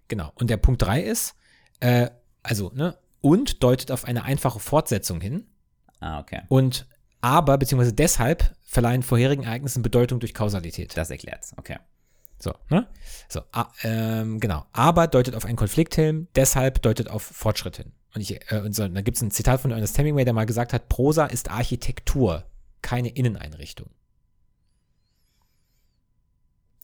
genau. 0.08 0.30
Und 0.34 0.50
der 0.50 0.58
Punkt 0.58 0.82
3 0.82 1.02
ist, 1.02 1.34
äh, 1.80 2.10
also, 2.42 2.70
ne, 2.74 2.96
und 3.20 3.62
deutet 3.62 3.90
auf 3.90 4.04
eine 4.04 4.24
einfache 4.24 4.60
Fortsetzung 4.60 5.20
hin. 5.20 5.46
Ah, 6.00 6.20
okay. 6.20 6.42
Und 6.48 6.86
aber, 7.20 7.58
beziehungsweise 7.58 7.92
deshalb, 7.92 8.54
verleihen 8.64 9.02
vorherigen 9.02 9.44
Ereignissen 9.44 9.82
Bedeutung 9.82 10.20
durch 10.20 10.34
Kausalität. 10.34 10.96
Das 10.96 11.10
erklärt's, 11.10 11.54
okay. 11.56 11.78
So, 12.38 12.54
ne? 12.70 12.86
So, 13.28 13.40
ah, 13.52 13.72
ähm, 13.82 14.38
genau. 14.38 14.64
Aber 14.72 15.08
deutet 15.08 15.34
auf 15.34 15.44
einen 15.44 15.56
Konflikt 15.56 15.96
hin, 15.96 16.28
deshalb 16.36 16.82
deutet 16.82 17.10
auf 17.10 17.22
Fortschritt 17.22 17.78
hin. 17.78 17.92
Und, 18.14 18.20
ich, 18.20 18.40
äh, 18.52 18.60
und 18.60 18.74
so, 18.74 18.86
da 18.86 19.00
gibt 19.00 19.16
es 19.16 19.22
ein 19.22 19.32
Zitat 19.32 19.60
von 19.60 19.72
Ernest 19.72 19.98
Hemingway, 19.98 20.24
der 20.24 20.34
mal 20.34 20.46
gesagt 20.46 20.72
hat, 20.72 20.88
Prosa 20.88 21.26
ist 21.26 21.50
Architektur, 21.50 22.44
keine 22.80 23.08
Inneneinrichtung. 23.08 23.90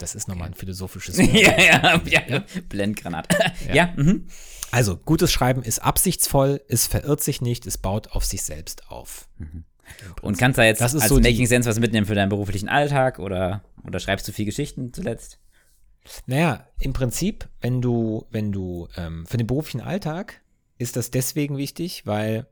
Das 0.05 0.15
ist 0.15 0.29
nochmal 0.29 0.49
ein 0.49 0.55
philosophisches 0.55 1.17
Wort. 1.19 1.33
ja, 1.33 1.59
ja, 1.59 2.01
ja, 2.05 2.23
ja. 2.29 2.45
Blendgranat. 2.69 3.27
ja. 3.69 3.75
ja 3.75 3.95
mhm. 3.97 4.27
Also, 4.71 4.99
gutes 4.99 5.33
Schreiben 5.33 5.63
ist 5.63 5.79
absichtsvoll, 5.79 6.61
es 6.69 6.87
verirrt 6.87 7.23
sich 7.23 7.41
nicht, 7.41 7.67
es 7.67 7.79
baut 7.79 8.09
auf 8.09 8.25
sich 8.25 8.43
selbst 8.43 8.91
auf. 8.91 9.29
Mhm. 9.39 9.65
Und 10.21 10.37
kannst 10.37 10.59
du 10.59 10.63
da 10.63 10.67
jetzt 10.67 10.83
als 10.83 10.93
so 10.93 11.21
Making 11.21 11.47
Sense 11.47 11.69
was 11.69 11.81
mitnehmen 11.81 12.07
für 12.07 12.15
deinen 12.15 12.29
beruflichen 12.29 12.69
Alltag 12.69 13.19
oder, 13.19 13.63
oder 13.87 13.99
schreibst 13.99 14.29
du 14.29 14.33
viel 14.33 14.45
Geschichten 14.45 14.93
zuletzt? 14.93 15.39
Naja, 16.27 16.67
im 16.81 16.93
Prinzip, 16.93 17.49
wenn 17.61 17.81
du, 17.81 18.27
wenn 18.31 18.53
du, 18.53 18.89
ähm, 18.97 19.27
für 19.27 19.39
den 19.39 19.47
beruflichen 19.47 19.81
Alltag 19.81 20.43
ist 20.77 20.97
das 20.97 21.11
deswegen 21.11 21.57
wichtig, 21.57 22.05
weil 22.05 22.47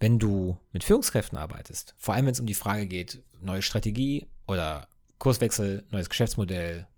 wenn 0.00 0.18
du 0.18 0.58
mit 0.72 0.82
Führungskräften 0.82 1.38
arbeitest, 1.38 1.94
vor 1.96 2.14
allem 2.14 2.26
wenn 2.26 2.32
es 2.32 2.40
um 2.40 2.46
die 2.46 2.54
Frage 2.54 2.86
geht, 2.86 3.22
neue 3.40 3.62
Strategie 3.62 4.26
oder 4.48 4.88
Kurswechsel, 5.22 5.84
neues 5.92 6.08
Geschäftsmodell, 6.08 6.88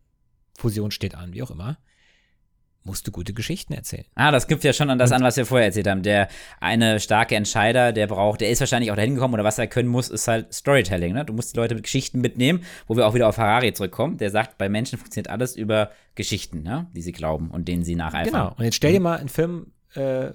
Fusion 0.56 0.90
steht 0.90 1.14
an, 1.14 1.34
wie 1.34 1.42
auch 1.42 1.50
immer, 1.50 1.76
musst 2.82 3.06
du 3.06 3.12
gute 3.12 3.34
Geschichten 3.34 3.74
erzählen. 3.74 4.06
Ah, 4.14 4.30
das 4.30 4.46
gibt 4.46 4.64
ja 4.64 4.72
schon 4.72 4.88
an 4.88 4.98
das 4.98 5.10
und, 5.10 5.16
an, 5.16 5.22
was 5.24 5.36
wir 5.36 5.44
vorher 5.44 5.66
erzählt 5.66 5.86
haben. 5.86 6.02
Der 6.02 6.28
eine 6.58 7.00
starke 7.00 7.36
Entscheider, 7.36 7.92
der 7.92 8.06
braucht, 8.06 8.40
der 8.40 8.48
ist 8.48 8.60
wahrscheinlich 8.60 8.90
auch 8.90 8.96
dahin 8.96 9.16
gekommen 9.16 9.34
oder 9.34 9.44
was 9.44 9.58
er 9.58 9.66
können 9.66 9.90
muss, 9.90 10.08
ist 10.08 10.26
halt 10.26 10.54
Storytelling. 10.54 11.12
Ne? 11.12 11.26
Du 11.26 11.34
musst 11.34 11.52
die 11.52 11.58
Leute 11.58 11.74
mit 11.74 11.84
Geschichten 11.84 12.22
mitnehmen, 12.22 12.64
wo 12.86 12.96
wir 12.96 13.06
auch 13.06 13.12
wieder 13.12 13.28
auf 13.28 13.36
Harari 13.36 13.74
zurückkommen. 13.74 14.16
Der 14.16 14.30
sagt, 14.30 14.56
bei 14.56 14.70
Menschen 14.70 14.98
funktioniert 14.98 15.28
alles 15.28 15.54
über 15.54 15.90
Geschichten, 16.14 16.62
ne? 16.62 16.86
die 16.94 17.02
sie 17.02 17.12
glauben 17.12 17.50
und 17.50 17.68
denen 17.68 17.84
sie 17.84 17.94
nacheifern. 17.94 18.32
Genau. 18.32 18.54
Und 18.56 18.64
jetzt 18.64 18.76
stell 18.76 18.92
dir 18.92 19.00
mal 19.00 19.18
einen 19.18 19.28
Film, 19.28 19.72
äh, 19.96 20.30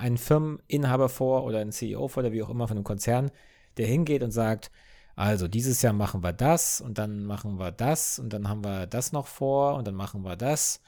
einen 0.00 0.18
Firmeninhaber 0.18 1.08
vor 1.08 1.42
oder 1.42 1.58
einen 1.58 1.72
CEO 1.72 2.06
vor 2.06 2.22
oder 2.22 2.32
wie 2.32 2.44
auch 2.44 2.50
immer 2.50 2.68
von 2.68 2.76
einem 2.76 2.84
Konzern, 2.84 3.32
der 3.76 3.88
hingeht 3.88 4.22
und 4.22 4.30
sagt, 4.30 4.70
also 5.18 5.48
dieses 5.48 5.82
Jahr 5.82 5.92
machen 5.92 6.22
wir 6.22 6.32
das 6.32 6.80
und 6.80 6.96
dann 6.96 7.24
machen 7.24 7.58
wir 7.58 7.72
das 7.72 8.20
und 8.20 8.32
dann 8.32 8.48
haben 8.48 8.62
wir 8.62 8.86
das 8.86 9.10
noch 9.10 9.26
vor 9.26 9.74
und 9.74 9.84
dann 9.84 9.96
machen 9.96 10.22
wir 10.22 10.36
das. 10.36 10.80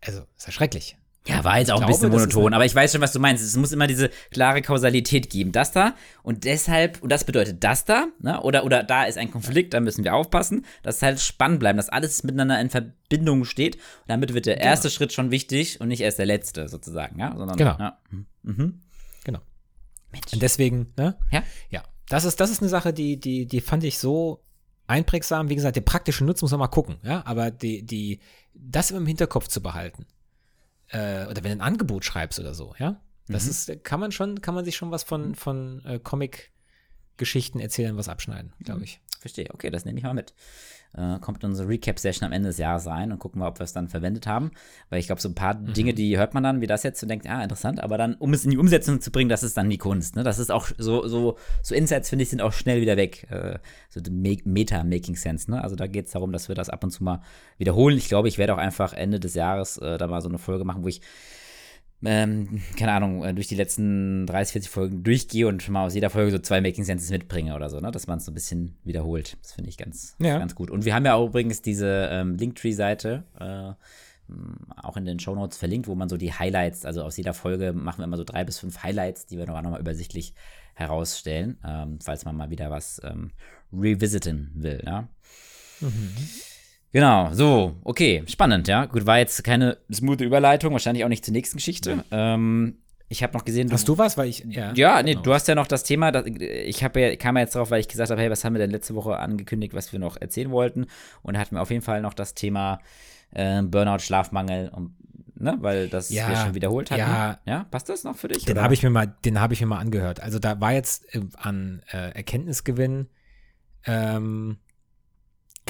also, 0.00 0.26
ist 0.36 0.46
ja 0.46 0.52
schrecklich. 0.52 0.96
Ja, 1.28 1.44
war 1.44 1.58
jetzt 1.58 1.70
auch 1.70 1.76
ein 1.76 1.86
glaube, 1.86 1.92
bisschen 1.92 2.10
das 2.10 2.22
ist 2.22 2.34
monoton, 2.34 2.54
aber 2.54 2.64
ich 2.64 2.74
weiß 2.74 2.90
schon, 2.90 3.00
was 3.00 3.12
du 3.12 3.20
meinst. 3.20 3.44
Es 3.44 3.54
muss 3.54 3.70
immer 3.70 3.86
diese 3.86 4.10
klare 4.32 4.60
Kausalität 4.60 5.30
geben. 5.30 5.52
Das 5.52 5.70
da 5.70 5.94
und 6.24 6.44
deshalb, 6.44 7.00
und 7.00 7.12
das 7.12 7.22
bedeutet 7.22 7.62
das 7.62 7.84
da, 7.84 8.06
ne? 8.18 8.40
oder, 8.40 8.64
oder 8.64 8.82
da 8.82 9.04
ist 9.04 9.18
ein 9.18 9.30
Konflikt, 9.30 9.72
da 9.72 9.78
müssen 9.78 10.02
wir 10.02 10.14
aufpassen, 10.14 10.64
dass 10.82 10.96
es 10.96 11.02
halt 11.02 11.20
spannend 11.20 11.60
bleiben, 11.60 11.76
dass 11.76 11.90
alles 11.90 12.24
miteinander 12.24 12.60
in 12.60 12.70
Verbindung 12.70 13.44
steht. 13.44 13.76
Und 13.76 14.08
damit 14.08 14.34
wird 14.34 14.46
der 14.46 14.60
erste 14.60 14.90
Schritt 14.90 15.12
schon 15.12 15.30
wichtig 15.30 15.80
und 15.80 15.88
nicht 15.88 16.00
erst 16.00 16.18
der 16.18 16.26
letzte 16.26 16.68
sozusagen, 16.68 17.20
ja? 17.20 17.36
Sondern, 17.36 17.56
Genau. 17.56 17.76
Ja. 17.78 17.98
Mhm. 18.42 18.80
Genau. 19.22 19.40
Mensch. 20.10 20.32
Und 20.32 20.42
deswegen, 20.42 20.92
ne? 20.96 21.16
Ja. 21.30 21.44
Ja. 21.68 21.84
Das 22.10 22.24
ist, 22.24 22.40
das 22.40 22.50
ist 22.50 22.60
eine 22.60 22.68
Sache, 22.68 22.92
die, 22.92 23.18
die, 23.18 23.46
die 23.46 23.60
fand 23.60 23.84
ich 23.84 23.98
so 23.98 24.42
einprägsam. 24.86 25.48
Wie 25.48 25.54
gesagt, 25.54 25.76
den 25.76 25.84
praktischen 25.84 26.26
Nutzen 26.26 26.44
muss 26.44 26.50
man 26.50 26.60
mal 26.60 26.66
gucken, 26.68 26.96
ja. 27.04 27.22
Aber 27.24 27.50
die, 27.50 27.82
die, 27.84 28.18
das 28.52 28.90
immer 28.90 29.00
im 29.00 29.06
Hinterkopf 29.06 29.48
zu 29.48 29.62
behalten. 29.62 30.06
Äh, 30.88 31.26
oder 31.26 31.36
wenn 31.44 31.44
du 31.44 31.50
ein 31.52 31.60
Angebot 31.60 32.04
schreibst 32.04 32.38
oder 32.40 32.52
so, 32.52 32.74
ja. 32.78 33.00
Das 33.28 33.44
Mhm. 33.44 33.50
ist, 33.50 33.84
kann 33.84 34.00
man 34.00 34.10
schon, 34.12 34.40
kann 34.40 34.56
man 34.56 34.64
sich 34.64 34.76
schon 34.76 34.90
was 34.90 35.04
von, 35.04 35.36
von 35.36 35.84
äh, 35.84 36.00
Comic-Geschichten 36.00 37.60
erzählen, 37.60 37.96
was 37.96 38.08
abschneiden, 38.08 38.52
Mhm. 38.58 38.64
glaube 38.64 38.84
ich. 38.84 39.00
Verstehe, 39.20 39.46
okay, 39.52 39.70
das 39.70 39.84
nehme 39.84 39.98
ich 39.98 40.04
mal 40.04 40.14
mit. 40.14 40.32
Äh, 40.96 41.20
kommt 41.20 41.44
unsere 41.44 41.68
Recap-Session 41.68 42.26
am 42.26 42.32
Ende 42.32 42.48
des 42.48 42.58
Jahres 42.58 42.86
rein 42.86 43.12
und 43.12 43.18
gucken 43.20 43.40
wir, 43.40 43.46
ob 43.46 43.60
wir 43.60 43.64
es 43.64 43.72
dann 43.72 43.86
verwendet 43.88 44.26
haben. 44.26 44.50
Weil 44.88 44.98
ich 44.98 45.06
glaube, 45.06 45.20
so 45.20 45.28
ein 45.28 45.34
paar 45.34 45.54
Mhm. 45.54 45.72
Dinge, 45.74 45.94
die 45.94 46.16
hört 46.18 46.34
man 46.34 46.42
dann, 46.42 46.60
wie 46.62 46.66
das 46.66 46.82
jetzt 46.82 47.02
und 47.02 47.10
denkt, 47.10 47.28
ah, 47.28 47.42
interessant, 47.42 47.80
aber 47.80 47.96
dann, 47.98 48.14
um 48.14 48.32
es 48.32 48.44
in 48.44 48.50
die 48.50 48.56
Umsetzung 48.58 49.00
zu 49.00 49.12
bringen, 49.12 49.28
das 49.28 49.42
ist 49.42 49.56
dann 49.56 49.70
die 49.70 49.78
Kunst. 49.78 50.16
Ne? 50.16 50.24
Das 50.24 50.38
ist 50.38 50.50
auch 50.50 50.68
so, 50.78 51.06
so, 51.06 51.36
so 51.62 51.74
Insights, 51.74 52.08
finde 52.08 52.22
ich, 52.24 52.30
sind 52.30 52.40
auch 52.40 52.52
schnell 52.52 52.80
wieder 52.80 52.96
weg. 52.96 53.30
Äh, 53.30 53.58
so 53.90 54.00
die 54.00 54.10
Me- 54.10 54.38
Meta-Making-Sense. 54.42 55.50
Ne? 55.50 55.62
Also 55.62 55.76
da 55.76 55.86
geht 55.86 56.06
es 56.06 56.12
darum, 56.12 56.32
dass 56.32 56.48
wir 56.48 56.54
das 56.56 56.70
ab 56.70 56.82
und 56.82 56.90
zu 56.90 57.04
mal 57.04 57.20
wiederholen. 57.58 57.96
Ich 57.98 58.08
glaube, 58.08 58.26
ich 58.28 58.38
werde 58.38 58.54
auch 58.54 58.58
einfach 58.58 58.92
Ende 58.92 59.20
des 59.20 59.34
Jahres 59.34 59.76
äh, 59.78 59.98
da 59.98 60.06
mal 60.06 60.22
so 60.22 60.28
eine 60.28 60.38
Folge 60.38 60.64
machen, 60.64 60.82
wo 60.82 60.88
ich 60.88 61.02
ähm, 62.04 62.60
keine 62.78 62.92
Ahnung, 62.92 63.24
äh, 63.24 63.34
durch 63.34 63.46
die 63.48 63.54
letzten 63.56 64.26
30, 64.26 64.52
40 64.52 64.70
Folgen 64.70 65.02
durchgehe 65.02 65.46
und 65.48 65.68
mal 65.68 65.84
aus 65.86 65.94
jeder 65.94 66.10
Folge 66.10 66.30
so 66.30 66.38
zwei 66.38 66.60
Making 66.60 66.84
Senses 66.84 67.10
mitbringe 67.10 67.54
oder 67.54 67.68
so, 67.68 67.80
ne? 67.80 67.90
Dass 67.90 68.06
man 68.06 68.18
es 68.18 68.24
so 68.24 68.30
ein 68.30 68.34
bisschen 68.34 68.78
wiederholt. 68.84 69.36
Das 69.42 69.52
finde 69.52 69.70
ich 69.70 69.76
ganz, 69.76 70.16
Ja. 70.18 70.38
ganz 70.38 70.54
gut. 70.54 70.70
Und 70.70 70.84
wir 70.84 70.94
haben 70.94 71.04
ja 71.04 71.14
auch 71.14 71.28
übrigens 71.28 71.62
diese 71.62 72.08
ähm, 72.10 72.36
Linktree-Seite 72.36 73.24
äh, 73.38 73.72
auch 74.76 74.96
in 74.96 75.04
den 75.04 75.18
Shownotes 75.18 75.58
verlinkt, 75.58 75.88
wo 75.88 75.94
man 75.96 76.08
so 76.08 76.16
die 76.16 76.32
Highlights, 76.32 76.84
also 76.84 77.02
aus 77.02 77.16
jeder 77.16 77.34
Folge 77.34 77.72
machen 77.72 77.98
wir 77.98 78.04
immer 78.04 78.16
so 78.16 78.24
drei 78.24 78.44
bis 78.44 78.60
fünf 78.60 78.82
Highlights, 78.82 79.26
die 79.26 79.36
wir 79.38 79.46
noch 79.46 79.60
mal 79.60 79.80
übersichtlich 79.80 80.34
herausstellen, 80.74 81.58
ähm, 81.66 81.98
falls 82.00 82.24
man 82.24 82.36
mal 82.36 82.48
wieder 82.50 82.70
was 82.70 83.00
ähm, 83.04 83.32
revisiten 83.72 84.52
will, 84.54 84.82
ja. 84.86 85.08
Genau, 86.92 87.30
so, 87.32 87.76
okay, 87.84 88.24
spannend, 88.26 88.66
ja. 88.66 88.86
Gut, 88.86 89.06
war 89.06 89.18
jetzt 89.18 89.44
keine 89.44 89.78
smooth 89.92 90.20
Überleitung, 90.22 90.72
wahrscheinlich 90.72 91.04
auch 91.04 91.08
nicht 91.08 91.24
zur 91.24 91.32
nächsten 91.32 91.58
Geschichte. 91.58 92.04
Ähm, 92.10 92.78
ich 93.08 93.22
habe 93.22 93.32
noch 93.36 93.44
gesehen, 93.44 93.70
Hast 93.72 93.88
du 93.88 93.96
was? 93.98 94.16
Weil 94.16 94.28
ich, 94.28 94.44
ja. 94.48 94.72
ja, 94.74 95.02
nee, 95.02 95.12
genau. 95.12 95.22
du 95.22 95.34
hast 95.34 95.46
ja 95.48 95.54
noch 95.54 95.66
das 95.66 95.82
Thema, 95.84 96.10
das, 96.12 96.26
ich 96.26 96.82
habe 96.84 97.00
ja, 97.00 97.16
kam 97.16 97.36
ja 97.36 97.42
jetzt 97.42 97.54
drauf, 97.54 97.70
weil 97.70 97.80
ich 97.80 97.88
gesagt 97.88 98.10
habe, 98.10 98.20
hey, 98.20 98.30
was 98.30 98.44
haben 98.44 98.54
wir 98.54 98.58
denn 98.60 98.70
letzte 98.70 98.94
Woche 98.94 99.16
angekündigt, 99.18 99.74
was 99.74 99.92
wir 99.92 99.98
noch 99.98 100.16
erzählen 100.20 100.50
wollten? 100.50 100.86
Und 101.22 101.38
hatten 101.38 101.54
wir 101.56 101.62
auf 101.62 101.70
jeden 101.70 101.82
Fall 101.82 102.02
noch 102.02 102.14
das 102.14 102.34
Thema 102.34 102.80
äh, 103.32 103.62
Burnout, 103.62 103.98
Schlafmangel, 104.00 104.68
und, 104.70 104.94
ne, 105.36 105.56
weil 105.60 105.88
das 105.88 106.10
Ja, 106.10 106.28
wir 106.28 106.36
schon 106.36 106.54
wiederholt 106.54 106.90
hatten. 106.90 107.00
ja. 107.00 107.38
ja, 107.46 107.64
passt 107.70 107.88
das 107.88 108.02
noch 108.04 108.16
für 108.16 108.28
dich? 108.28 108.44
Den 108.44 108.60
habe 108.60 108.74
ich 108.74 108.82
mir 108.82 108.90
mal, 108.90 109.14
den 109.24 109.40
habe 109.40 109.54
ich 109.54 109.60
mir 109.60 109.66
mal 109.66 109.78
angehört. 109.78 110.20
Also 110.20 110.38
da 110.40 110.60
war 110.60 110.72
jetzt 110.72 111.12
äh, 111.14 111.20
an 111.36 111.82
äh, 111.92 112.10
Erkenntnisgewinn 112.14 113.08
ähm, 113.86 114.58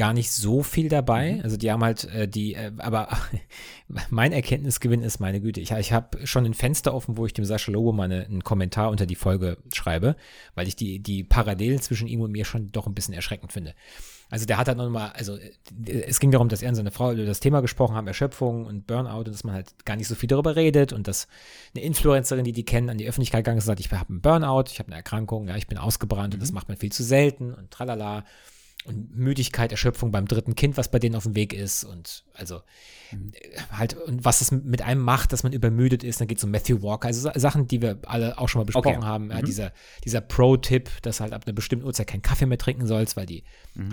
gar 0.00 0.14
nicht 0.14 0.32
so 0.32 0.62
viel 0.62 0.88
dabei. 0.88 1.32
Mhm. 1.32 1.40
Also 1.42 1.58
die 1.58 1.70
haben 1.70 1.84
halt 1.84 2.04
äh, 2.04 2.26
die, 2.26 2.54
äh, 2.54 2.72
aber 2.78 3.08
mein 4.08 4.32
Erkenntnisgewinn 4.32 5.02
ist 5.02 5.20
meine 5.20 5.42
Güte. 5.42 5.60
Ich, 5.60 5.72
ich 5.72 5.92
habe 5.92 6.26
schon 6.26 6.46
ein 6.46 6.54
Fenster 6.54 6.94
offen, 6.94 7.18
wo 7.18 7.26
ich 7.26 7.34
dem 7.34 7.44
Sascha 7.44 7.70
Lobo 7.70 7.92
mal 7.92 8.04
eine, 8.04 8.24
einen 8.24 8.42
Kommentar 8.42 8.88
unter 8.88 9.04
die 9.04 9.14
Folge 9.14 9.58
schreibe, 9.74 10.16
weil 10.54 10.66
ich 10.66 10.74
die, 10.74 11.00
die 11.00 11.22
Parallelen 11.22 11.82
zwischen 11.82 12.08
ihm 12.08 12.22
und 12.22 12.32
mir 12.32 12.46
schon 12.46 12.72
doch 12.72 12.86
ein 12.86 12.94
bisschen 12.94 13.12
erschreckend 13.12 13.52
finde. 13.52 13.74
Also 14.30 14.46
der 14.46 14.56
hat 14.56 14.68
halt 14.68 14.78
nochmal, 14.78 15.10
also 15.10 15.36
äh, 15.36 15.50
es 16.06 16.18
ging 16.18 16.30
darum, 16.30 16.48
dass 16.48 16.62
er 16.62 16.70
und 16.70 16.76
seine 16.76 16.92
Frau 16.92 17.12
über 17.12 17.26
das 17.26 17.40
Thema 17.40 17.60
gesprochen 17.60 17.94
haben, 17.94 18.06
Erschöpfung 18.06 18.64
und 18.64 18.86
Burnout 18.86 19.18
und 19.18 19.28
dass 19.28 19.44
man 19.44 19.54
halt 19.54 19.84
gar 19.84 19.96
nicht 19.96 20.08
so 20.08 20.14
viel 20.14 20.28
darüber 20.28 20.56
redet 20.56 20.94
und 20.94 21.08
dass 21.08 21.28
eine 21.74 21.84
Influencerin, 21.84 22.44
die 22.44 22.52
die 22.52 22.64
kennen, 22.64 22.88
an 22.88 22.96
die 22.96 23.06
Öffentlichkeit 23.06 23.44
gegangen 23.44 23.58
ist 23.58 23.64
und 23.64 23.76
sagt, 23.76 23.80
ich 23.80 23.92
habe 23.92 24.08
einen 24.08 24.22
Burnout, 24.22 24.70
ich 24.70 24.78
habe 24.78 24.86
eine 24.86 24.96
Erkrankung, 24.96 25.46
ja, 25.48 25.56
ich 25.56 25.66
bin 25.66 25.76
ausgebrannt 25.76 26.32
und 26.32 26.42
das 26.42 26.52
macht 26.52 26.68
man 26.68 26.78
viel 26.78 26.90
zu 26.90 27.04
selten 27.04 27.52
und 27.52 27.70
tralala 27.70 28.24
und 28.86 29.14
Müdigkeit, 29.14 29.70
Erschöpfung 29.72 30.10
beim 30.10 30.26
dritten 30.26 30.54
Kind, 30.54 30.76
was 30.78 30.90
bei 30.90 30.98
denen 30.98 31.14
auf 31.14 31.24
dem 31.24 31.34
Weg 31.36 31.52
ist 31.52 31.84
und 31.84 32.24
also 32.32 32.62
äh, 33.12 33.60
halt 33.72 33.94
und 33.94 34.24
was 34.24 34.40
es 34.40 34.50
mit 34.52 34.80
einem 34.82 35.02
macht, 35.02 35.32
dass 35.32 35.42
man 35.42 35.52
übermüdet 35.52 36.02
ist, 36.02 36.20
dann 36.20 36.28
geht 36.28 36.38
es 36.38 36.44
um 36.44 36.50
Matthew 36.50 36.80
Walker, 36.82 37.08
also 37.08 37.20
Sa- 37.20 37.38
Sachen, 37.38 37.68
die 37.68 37.82
wir 37.82 37.98
alle 38.06 38.38
auch 38.38 38.48
schon 38.48 38.60
mal 38.60 38.64
besprochen 38.64 38.96
Okay. 38.98 39.06
haben, 39.06 39.30
ja, 39.30 39.42
dieser, 39.42 39.72
dieser 40.04 40.20
Pro-Tipp, 40.22 40.88
dass 41.02 41.20
halt 41.20 41.32
ab 41.34 41.42
einer 41.46 41.54
bestimmten 41.54 41.84
Uhrzeit 41.84 42.06
keinen 42.06 42.22
Kaffee 42.22 42.46
mehr 42.46 42.56
trinken 42.58 42.86
sollst, 42.86 43.16
weil 43.16 43.26
die 43.26 43.44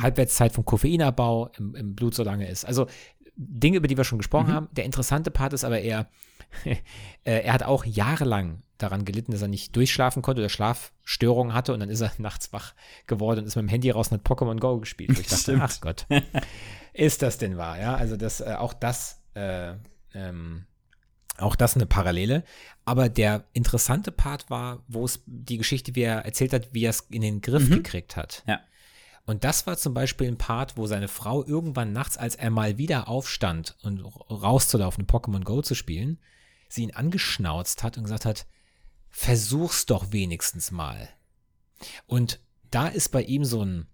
Halbwertszeit 0.02 0.54
vom 0.54 0.64
Koffeinabbau 0.66 1.50
im, 1.58 1.76
im 1.76 1.96
Blut 1.96 2.16
so 2.16 2.24
lange 2.24 2.48
ist. 2.48 2.66
Also 2.66 2.88
Dinge, 3.36 3.78
über 3.78 3.88
die 3.88 3.98
wir 3.98 4.04
schon 4.04 4.18
gesprochen 4.20 4.48
haben. 4.52 4.68
Der 4.72 4.86
interessante 4.86 5.30
Part 5.32 5.54
ist 5.54 5.64
aber 5.64 5.80
eher, 5.82 6.08
äh, 6.66 6.76
er 7.24 7.54
hat 7.54 7.64
auch 7.64 7.86
jahrelang 7.86 8.64
daran 8.78 9.06
gelitten, 9.06 9.32
dass 9.32 9.42
er 9.42 9.48
nicht 9.48 9.76
durchschlafen 9.76 10.22
konnte 10.22 10.42
oder 10.42 10.50
Schlafstörungen 10.50 11.54
hatte 11.54 11.74
und 11.74 11.80
dann 11.80 11.90
ist 11.90 12.02
er 12.02 12.12
nachts 12.18 12.54
wach 12.54 12.74
geworden 13.06 13.40
und 13.40 13.46
ist 13.46 13.56
mit 13.56 13.64
dem 13.64 13.70
Handy 13.70 13.90
raus 13.90 14.10
und 14.10 14.20
hat 14.20 14.26
Pokémon 14.26 14.60
Go 14.60 14.80
gespielt. 14.80 15.16
Wo 15.16 15.22
ich 15.22 15.28
dachte, 15.28 15.42
Stimmt. 15.42 15.62
ach 15.62 15.82
Gott, 15.82 16.06
ist 16.94 17.22
das 17.22 17.38
denn 17.38 17.58
wahr? 17.58 17.80
Ja, 17.80 17.96
also 17.96 18.18
das, 18.18 18.42
äh, 18.42 18.56
auch 18.58 18.74
das, 18.74 19.22
äh, 19.34 19.74
ähm, 20.14 20.66
auch 21.38 21.56
das 21.56 21.76
eine 21.76 21.86
Parallele. 21.86 22.44
Aber 22.86 23.10
der 23.10 23.46
interessante 23.54 24.12
Part 24.12 24.50
war, 24.50 24.84
wo 24.88 25.06
es 25.06 25.22
die 25.26 25.58
Geschichte, 25.58 25.96
wie 25.96 26.02
er 26.02 26.26
erzählt 26.26 26.54
hat, 26.54 26.74
wie 26.74 26.86
er 26.86 26.92
es 26.92 27.02
in 27.10 27.22
den 27.22 27.42
Griff 27.42 27.70
gekriegt 27.70 28.16
hat. 28.16 28.44
Ja. 28.48 28.60
Und 29.28 29.44
das 29.44 29.68
war 29.68 29.78
zum 29.78 29.94
Beispiel 29.94 30.30
ein 30.30 30.38
Part, 30.38 30.78
wo 30.78 30.88
seine 30.88 31.10
Frau 31.10 31.46
irgendwann 31.46 31.92
nachts, 31.92 32.18
als 32.18 32.36
er 32.36 32.50
mal 32.50 32.78
wieder 32.78 33.10
aufstand 33.10 33.76
und 33.84 34.00
rauszulaufen, 34.00 35.06
Pokémon 35.06 35.44
Go 35.44 35.62
zu 35.62 35.76
spielen, 35.76 36.18
sie 36.70 36.84
ihn 36.84 36.92
angeschnauzt 36.92 37.84
hat 37.84 37.98
und 37.98 38.04
gesagt 38.06 38.24
hat, 38.24 38.48
versuch's 39.18 39.88
doch 39.88 40.11
wenigstens 40.11 40.70
mal. 40.70 41.09
Und 42.05 42.39
da 42.70 42.88
ist 42.88 43.09
bei 43.09 43.24
ihm 43.24 43.45
so 43.45 43.65
ein, 43.65 43.88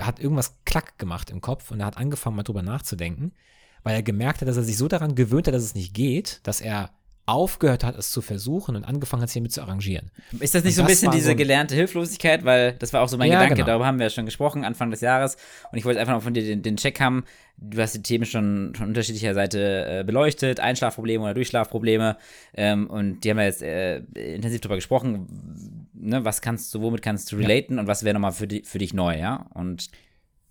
hat 0.00 0.20
irgendwas 0.20 0.54
klack 0.64 0.98
gemacht 0.98 1.28
im 1.28 1.42
Kopf 1.42 1.70
und 1.70 1.80
er 1.80 1.86
hat 1.86 1.98
angefangen, 1.98 2.34
mal 2.34 2.42
drüber 2.42 2.62
nachzudenken, 2.62 3.34
weil 3.82 3.94
er 3.94 4.02
gemerkt 4.02 4.40
hat, 4.40 4.48
dass 4.48 4.56
er 4.56 4.62
sich 4.62 4.78
so 4.78 4.88
daran 4.88 5.16
gewöhnt 5.16 5.46
hat, 5.46 5.54
dass 5.54 5.62
es 5.62 5.74
nicht 5.74 5.92
geht, 5.92 6.40
dass 6.44 6.62
er 6.62 6.94
aufgehört 7.26 7.82
hat, 7.82 7.96
es 7.98 8.10
zu 8.12 8.22
versuchen 8.22 8.76
und 8.76 8.84
angefangen 8.84 9.20
hat, 9.22 9.28
sich 9.30 9.40
damit 9.40 9.52
zu 9.52 9.60
arrangieren. 9.60 10.10
Ist 10.38 10.54
das 10.54 10.62
nicht 10.62 10.72
Und 10.72 10.76
so 10.76 10.82
ein 10.82 10.86
bisschen 10.86 11.10
diese 11.10 11.24
so 11.26 11.30
ein- 11.32 11.36
gelernte 11.36 11.74
Hilflosigkeit? 11.74 12.44
Weil 12.44 12.74
das 12.74 12.92
war 12.92 13.02
auch 13.02 13.08
so 13.08 13.16
mein 13.18 13.28
Ja, 13.30 13.38
Gedanke, 13.40 13.56
genau. 13.56 13.66
darüber 13.66 13.86
haben 13.86 13.98
wir 13.98 14.06
ja 14.06 14.10
schon 14.10 14.24
gesprochen, 14.26 14.64
Anfang 14.64 14.90
des 14.92 15.00
Jahres. 15.00 15.36
Und 15.72 15.78
ich 15.78 15.84
wollte 15.84 15.98
einfach 16.00 16.14
noch 16.14 16.22
von 16.22 16.34
dir 16.34 16.42
den, 16.44 16.62
den 16.62 16.76
Check 16.76 17.00
haben. 17.00 17.24
Du 17.58 17.80
hast 17.82 17.94
die 17.94 18.02
Themen 18.02 18.26
schon 18.26 18.74
von 18.76 18.88
unterschiedlicher 18.88 19.34
Seite 19.34 19.86
äh, 20.00 20.04
beleuchtet, 20.04 20.60
Einschlafprobleme 20.60 21.24
oder 21.24 21.34
Durchschlafprobleme. 21.34 22.16
Ähm, 22.54 22.88
und 22.88 23.20
die 23.24 23.30
haben 23.30 23.38
wir 23.38 23.44
jetzt 23.46 23.62
äh, 23.62 23.98
intensiv 24.14 24.60
drüber 24.60 24.76
gesprochen. 24.76 25.88
Ne, 25.94 26.24
was 26.24 26.40
kannst 26.42 26.72
du, 26.74 26.80
womit 26.82 27.02
kannst 27.02 27.32
du 27.32 27.36
relaten 27.36 27.78
und 27.80 27.86
was 27.88 28.04
wäre 28.04 28.14
nochmal 28.14 28.32
für, 28.32 28.46
di 28.46 28.62
für 28.62 28.78
dich 28.78 28.94
neu, 28.94 29.18
ja? 29.18 29.46
Und 29.54 29.88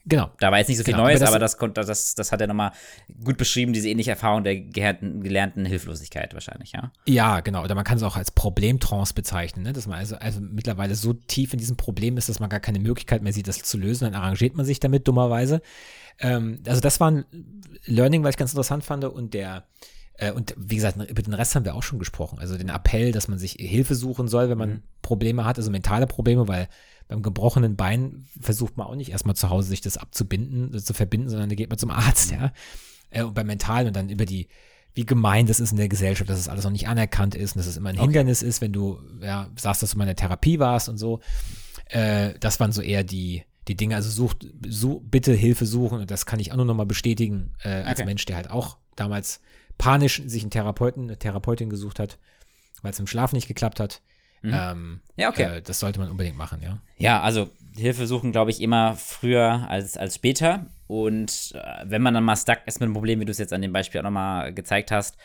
Genau. 0.07 0.29
da 0.39 0.51
war 0.51 0.59
jetzt 0.59 0.67
nicht 0.67 0.77
so 0.77 0.83
viel 0.83 0.93
Genau, 0.93 1.05
Neues, 1.05 1.15
aber 1.21 1.25
das- 1.25 1.29
aber 1.31 1.39
das, 1.39 1.57
konnte, 1.57 1.81
das, 1.83 2.13
das 2.15 2.31
hat 2.31 2.39
er 2.39 2.47
nochmal 2.47 2.71
gut 3.23 3.37
beschrieben, 3.37 3.73
diese 3.73 3.89
ähnliche 3.89 4.11
Erfahrung 4.11 4.43
der 4.43 4.55
gelernten, 4.59 5.23
gelernten 5.23 5.65
Hilflosigkeit 5.65 6.33
wahrscheinlich, 6.35 6.73
ja? 6.73 6.91
Ja, 7.07 7.39
genau. 7.39 7.63
Oder 7.63 7.73
man 7.73 7.83
kann 7.83 7.97
es 7.97 8.03
auch 8.03 8.15
als 8.15 8.29
Problemtrance 8.31 9.13
bezeichnen, 9.15 9.63
ne? 9.63 9.73
dass 9.73 9.87
man 9.87 9.97
also, 9.97 10.15
also 10.17 10.39
mittlerweile 10.41 10.93
so 10.95 11.13
tief 11.13 11.53
in 11.53 11.59
diesem 11.59 11.75
Problem 11.75 12.17
ist, 12.17 12.29
dass 12.29 12.39
man 12.39 12.49
gar 12.49 12.59
keine 12.59 12.79
Möglichkeit 12.79 13.23
mehr 13.23 13.33
sieht, 13.33 13.47
das 13.47 13.57
zu 13.63 13.77
lösen. 13.79 14.03
Dann 14.05 14.13
arrangiert 14.13 14.55
man 14.55 14.65
sich 14.65 14.79
damit 14.79 15.07
dummerweise. 15.07 15.61
Ähm, 16.19 16.59
also 16.67 16.81
das 16.81 16.99
war 16.99 17.09
ein 17.11 17.25
Learning, 17.85 18.23
was 18.23 18.31
ich 18.31 18.37
ganz 18.37 18.51
interessant 18.51 18.83
fand. 18.83 19.05
Und 19.05 19.33
der, 19.33 19.63
äh, 20.17 20.31
und 20.31 20.53
wie 20.57 20.75
gesagt, 20.75 20.97
über 21.09 21.21
den 21.23 21.33
Rest 21.33 21.55
haben 21.55 21.65
wir 21.65 21.73
auch 21.75 21.83
schon 21.83 21.97
gesprochen. 21.99 22.37
Also 22.39 22.57
den 22.57 22.69
Appell, 22.69 23.11
dass 23.11 23.27
man 23.27 23.39
sich 23.39 23.53
Hilfe 23.53 23.95
suchen 23.95 24.27
soll, 24.27 24.49
wenn 24.49 24.57
man 24.57 24.83
Probleme 25.01 25.45
hat, 25.45 25.57
also 25.57 25.71
mentale 25.71 26.05
Probleme, 26.07 26.47
weil 26.47 26.67
beim 27.07 27.21
gebrochenen 27.21 27.75
Bein 27.75 28.25
versucht 28.39 28.77
man 28.77 28.87
auch 28.87 28.95
nicht 28.95 29.11
erstmal 29.11 29.35
zu 29.35 29.49
Hause 29.49 29.69
sich 29.69 29.81
das 29.81 29.97
abzubinden, 29.97 30.71
das 30.71 30.85
zu 30.85 30.93
verbinden, 30.93 31.29
sondern 31.29 31.49
da 31.49 31.55
geht 31.55 31.69
man 31.69 31.77
zum 31.77 31.91
Arzt, 31.91 32.31
ja. 32.31 32.51
Äh, 33.09 33.23
und 33.23 33.33
beim 33.35 33.47
Mentalen 33.47 33.87
und 33.87 33.95
dann 33.95 34.09
über 34.09 34.25
die, 34.25 34.47
wie 34.95 35.05
gemein 35.05 35.45
das 35.45 35.59
ist 35.59 35.71
in 35.71 35.77
der 35.77 35.89
Gesellschaft, 35.89 36.29
dass 36.29 36.39
es 36.39 36.49
alles 36.49 36.63
noch 36.63 36.71
nicht 36.71 36.87
anerkannt 36.87 37.35
ist 37.35 37.55
und 37.55 37.59
dass 37.59 37.67
es 37.67 37.77
immer 37.77 37.89
ein 37.89 37.99
Hindernis 37.99 38.41
ist, 38.41 38.61
wenn 38.61 38.73
du, 38.73 38.99
ja, 39.21 39.49
sagst, 39.55 39.83
dass 39.83 39.91
du 39.91 39.97
mal 39.97 40.05
in 40.05 40.09
der 40.09 40.15
Therapie 40.15 40.59
warst 40.59 40.89
und 40.89 40.97
so. 40.97 41.19
Äh, 41.89 42.33
das 42.39 42.59
waren 42.59 42.71
so 42.71 42.81
eher 42.81 43.03
die, 43.03 43.43
die 43.67 43.75
Dinge. 43.75 43.95
Also 43.95 44.09
sucht, 44.09 44.47
such, 44.67 45.01
bitte 45.03 45.33
Hilfe 45.33 45.65
suchen 45.65 45.99
und 45.99 46.09
das 46.09 46.25
kann 46.25 46.39
ich 46.39 46.51
auch 46.51 46.55
nur 46.55 46.65
noch 46.65 46.75
mal 46.75 46.85
bestätigen, 46.85 47.53
äh, 47.63 47.69
als 47.83 47.99
Okay. 47.99 48.05
Mensch, 48.05 48.25
der 48.25 48.37
halt 48.37 48.49
auch 48.49 48.77
damals 48.95 49.41
panisch 49.77 50.23
sich 50.25 50.43
einen 50.43 50.51
Therapeuten, 50.51 51.03
eine 51.03 51.19
Therapeutin 51.19 51.69
gesucht 51.69 51.99
hat, 51.99 52.17
weil 52.81 52.91
es 52.91 52.99
im 52.99 53.07
Schlaf 53.07 53.33
nicht 53.33 53.47
geklappt 53.47 53.79
hat. 53.79 54.01
Ähm, 54.53 55.01
Ja, 55.15 55.29
okay. 55.29 55.57
Äh, 55.57 55.61
das 55.61 55.79
sollte 55.79 55.99
man 55.99 56.09
unbedingt 56.09 56.37
machen, 56.37 56.61
ja. 56.61 56.79
Ja, 56.97 57.21
also 57.21 57.49
Hilfe 57.75 58.07
suchen, 58.07 58.31
glaube 58.31 58.51
ich, 58.51 58.61
immer 58.61 58.95
früher 58.95 59.65
als, 59.69 59.97
als 59.97 60.15
später. 60.15 60.65
Und 60.87 61.53
äh, 61.55 61.85
wenn 61.85 62.01
man 62.01 62.13
dann 62.13 62.23
mal 62.23 62.35
stuck 62.35 62.59
ist 62.65 62.79
mit 62.79 62.87
einem 62.87 62.93
Problem, 62.93 63.19
wie 63.19 63.25
du 63.25 63.31
es 63.31 63.37
jetzt 63.37 63.53
an 63.53 63.61
dem 63.61 63.73
Beispiel 63.73 63.99
auch 63.99 64.05
nochmal 64.05 64.53
gezeigt 64.53 64.91
hast, 64.91 65.17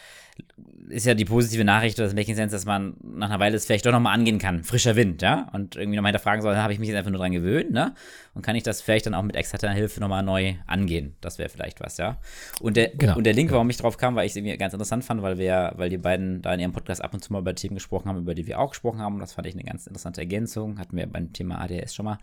ist 0.89 1.07
ja 1.07 1.15
die 1.15 1.25
positive 1.25 1.65
Nachricht 1.65 1.99
oder 1.99 2.07
das 2.07 2.15
Making 2.15 2.35
Sense, 2.35 2.55
dass 2.55 2.65
man 2.65 2.97
nach 3.03 3.29
einer 3.29 3.39
Weile 3.39 3.57
es 3.57 3.67
vielleicht 3.67 3.87
doch 3.87 3.93
nochmal 3.93 4.15
angehen 4.15 4.39
kann. 4.39 4.65
Frischer 4.65 4.97
Wind, 4.97 5.23
ja? 5.23 5.49
Und 5.53 5.77
irgendwie 5.77 5.97
nochmal 5.97 6.11
hinterfragen 6.11 6.43
soll, 6.43 6.57
habe 6.57 6.73
ich 6.73 6.79
mich 6.79 6.89
jetzt 6.89 6.99
einfach 6.99 7.11
nur 7.11 7.21
dran 7.21 7.33
gewöhnt, 7.33 7.71
ne? 7.71 7.95
Und 8.35 8.43
kann 8.43 8.57
ich 8.57 8.63
das 8.63 8.81
vielleicht 8.81 9.07
dann 9.07 9.15
auch 9.15 9.23
mit 9.23 9.37
externer 9.37 9.75
Hilfe 9.75 10.01
nochmal 10.01 10.23
neu 10.23 10.55
angehen? 10.67 11.15
Das 11.21 11.39
wäre 11.39 11.49
vielleicht 11.49 11.81
was, 11.81 11.97
ja? 11.99 12.17
Und 12.61 12.77
der, 12.77 12.89
genau, 12.89 13.17
und 13.17 13.25
der 13.25 13.35
Link, 13.35 13.49
genau. 13.49 13.59
warum 13.59 13.71
ich 13.71 13.77
drauf 13.77 13.99
kam, 13.99 14.17
weil 14.17 14.27
ich 14.27 14.33
es 14.33 14.37
irgendwie 14.37 14.57
ganz 14.57 14.73
interessant 14.73 15.05
fand, 15.05 15.23
weil 15.23 15.39
wir, 15.39 15.73
weil 15.77 15.91
die 15.91 15.99
beiden 15.99 16.43
da 16.43 16.55
in 16.55 16.61
ihrem 16.61 16.73
Podcast 16.73 17.03
ab 17.03 17.15
und 17.15 17.23
zu 17.23 17.33
mal 17.33 17.41
über 17.41 17.55
Themen 17.55 17.75
gesprochen 17.75 18.09
haben, 18.09 18.19
über 18.19 18.35
die 18.35 18.47
wir 18.47 18.59
auch 18.59 18.71
gesprochen 18.71 19.01
haben. 19.01 19.21
Das 19.21 19.35
fand 19.35 19.47
ich 19.47 19.55
eine 19.55 19.65
ganz 19.65 19.87
interessante 19.87 20.21
Ergänzung. 20.21 20.79
Hatten 20.79 20.97
wir 20.97 21.07
beim 21.07 21.33
Thema 21.33 21.61
ADHS 21.61 21.95
schon 21.95 22.07
mal. 22.07 22.19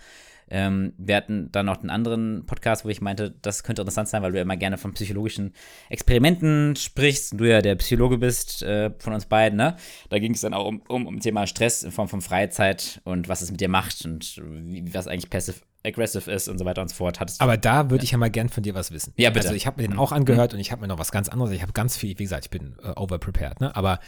Ähm, 0.49 0.93
wir 0.97 1.15
hatten 1.15 1.51
dann 1.51 1.65
noch 1.65 1.79
einen 1.79 1.89
anderen 1.89 2.45
Podcast, 2.45 2.85
wo 2.85 2.89
ich 2.89 3.01
meinte, 3.01 3.35
das 3.41 3.63
könnte 3.63 3.81
interessant 3.81 4.07
sein, 4.07 4.21
weil 4.21 4.31
du 4.31 4.37
ja 4.37 4.43
immer 4.43 4.57
gerne 4.57 4.77
von 4.77 4.93
psychologischen 4.93 5.53
Experimenten 5.89 6.75
sprichst 6.75 7.33
und 7.33 7.39
du 7.39 7.49
ja 7.49 7.61
der 7.61 7.75
Psychologe 7.75 8.17
bist 8.17 8.63
äh, 8.63 8.91
von 8.99 9.13
uns 9.13 9.25
beiden, 9.25 9.57
ne? 9.57 9.75
Da 10.09 10.19
ging 10.19 10.33
es 10.33 10.41
dann 10.41 10.53
auch 10.53 10.65
um, 10.65 10.81
um, 10.87 11.07
um 11.07 11.19
Thema 11.19 11.47
Stress 11.47 11.83
in 11.83 11.91
Form 11.91 12.07
von 12.07 12.21
Freizeit 12.21 13.01
und 13.03 13.27
was 13.27 13.41
es 13.41 13.51
mit 13.51 13.59
dir 13.59 13.69
macht 13.69 14.05
und 14.05 14.41
wie, 14.43 14.93
was 14.93 15.07
eigentlich 15.07 15.29
passive 15.29 15.57
aggressive 15.85 16.29
ist 16.29 16.49
und 16.49 16.57
so 16.57 16.65
weiter 16.65 16.81
und 16.81 16.89
so 16.89 16.95
fort. 16.95 17.19
Hattest 17.19 17.41
Aber 17.41 17.57
da 17.57 17.89
würde 17.89 18.03
ich 18.03 18.11
ja 18.11 18.17
mal 18.17 18.29
gern 18.29 18.49
von 18.49 18.63
dir 18.63 18.75
was 18.75 18.91
wissen. 18.91 19.13
Ja, 19.17 19.29
bitte. 19.29 19.47
Also 19.47 19.55
ich 19.55 19.65
habe 19.67 19.81
mir 19.81 19.87
den 19.87 19.95
mhm. 19.95 19.99
auch 19.99 20.11
angehört 20.11 20.51
mhm. 20.51 20.57
und 20.57 20.61
ich 20.61 20.71
habe 20.71 20.81
mir 20.81 20.87
noch 20.87 20.99
was 20.99 21.11
ganz 21.11 21.29
anderes. 21.29 21.51
Ich 21.51 21.61
habe 21.61 21.73
ganz 21.73 21.97
viel, 21.97 22.17
wie 22.17 22.23
gesagt, 22.23 22.45
ich 22.45 22.51
bin 22.51 22.75
äh, 22.83 22.89
overprepared, 22.89 23.61
ne? 23.61 23.75
Aber 23.75 23.99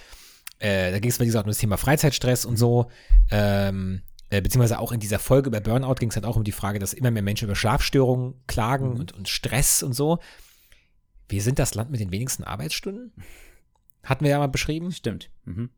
äh, 0.60 0.92
da 0.92 1.00
ging 1.00 1.10
es, 1.10 1.20
wie 1.20 1.26
gesagt, 1.26 1.46
um 1.46 1.50
das 1.50 1.58
Thema 1.58 1.78
Freizeitstress 1.78 2.46
und 2.46 2.58
so. 2.58 2.92
Ähm, 3.32 4.02
äh, 4.30 4.42
beziehungsweise 4.42 4.80
auch 4.80 4.92
in 4.92 5.00
dieser 5.00 5.20
Folge 5.20 5.50
über 5.50 5.60
Burnout 5.60 5.96
ging 5.96 6.10
es 6.10 6.16
halt 6.16 6.26
auch 6.26 6.36
um 6.36 6.44
die 6.44 6.52
Frage, 6.52 6.80
dass 6.80 6.94
immer 6.94 7.12
mehr 7.12 7.24
Menschen 7.24 7.46
über 7.46 7.56
Schlafstörungen 7.56 8.36
klagen 8.48 8.94
mhm. 8.94 9.00
und, 9.00 9.12
und 9.14 9.30
Stress 9.30 9.82
und 9.84 9.94
so. 9.94 10.20
Wir 11.28 11.42
sind 11.42 11.60
das 11.60 11.76
Land 11.76 11.92
mit 11.92 12.00
den 12.00 12.12
wenigsten 12.12 12.44
Arbeitsstunden? 12.44 13.14
Hatten 14.04 14.24
wir 14.24 14.32
ja 14.32 14.40
mal 14.40 14.48
beschrieben. 14.48 14.92
Stimmt. 14.92 15.30
Mhm. 15.46 15.70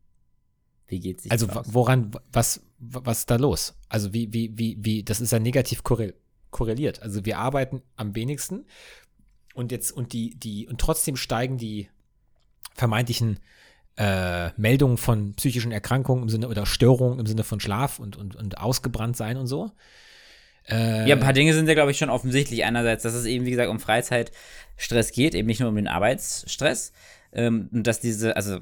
Wie 0.88 1.00
geht's 1.00 1.24
sich 1.24 1.32
Also 1.32 1.48
woran, 1.50 2.12
was, 2.32 2.62
was 2.80 3.20
ist 3.20 3.32
da 3.32 3.38
los? 3.38 3.76
Also 3.88 4.14
wie, 4.14 4.34
wie, 4.34 4.58
wie, 4.58 4.78
wie, 4.80 5.04
das 5.04 5.22
ist 5.22 5.32
ja 5.32 5.40
negativ 5.40 5.84
korreliert. 5.84 7.02
Also 7.02 7.26
wir 7.26 7.40
arbeiten 7.40 7.82
am 7.96 8.16
wenigsten 8.16 8.66
und 9.54 9.72
jetzt, 9.72 9.92
und 9.92 10.12
die, 10.12 10.36
die, 10.36 10.68
und 10.68 10.82
trotzdem 10.82 11.16
steigen 11.16 11.58
die 11.58 11.90
vermeintlichen 12.74 13.40
äh, 14.02 14.50
Meldungen 14.58 14.98
von 14.98 15.36
psychischen 15.36 15.72
Erkrankungen 15.72 16.24
im 16.24 16.30
Sinne 16.30 16.48
oder 16.48 16.66
Störungen 16.66 17.20
im 17.20 17.28
Sinne 17.28 17.44
von 17.44 17.60
Schlaf 17.60 18.00
und, 18.00 18.18
und, 18.18 18.36
und 18.36 18.58
ausgebrannt 18.58 19.16
sein 19.16 19.38
und 19.38 19.46
so. 19.46 19.72
Äh, 20.68 21.08
ja, 21.08 21.16
ein 21.16 21.22
paar 21.22 21.34
Dinge 21.34 21.54
sind 21.54 21.68
ja, 21.68 21.76
glaube 21.76 21.92
ich, 21.92 22.00
schon 22.00 22.10
offensichtlich. 22.10 22.64
Einerseits, 22.64 23.04
dass 23.04 23.14
es 23.14 23.26
eben, 23.26 23.46
wie 23.46 23.52
gesagt, 23.52 23.70
um 23.70 23.80
Freizeitstress 23.80 25.12
geht, 25.12 25.36
eben 25.36 25.48
nicht 25.48 25.60
nur 25.60 25.70
um 25.70 25.76
den 25.76 25.88
Arbeitsstress. 25.88 26.94
Ähm, 27.32 27.70
und 27.72 27.86
dass 27.86 28.00
diese, 28.00 28.36
also 28.36 28.60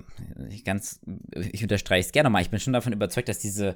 ich 0.50 0.66
ganz, 0.66 1.00
ich 1.34 1.64
unterstreiche 1.64 2.08
es 2.08 2.12
gerne 2.12 2.28
nochmal, 2.28 2.42
ich 2.42 2.50
bin 2.50 2.60
schon 2.60 2.74
davon 2.74 2.92
überzeugt, 2.92 3.30
dass 3.30 3.40
diese 3.40 3.76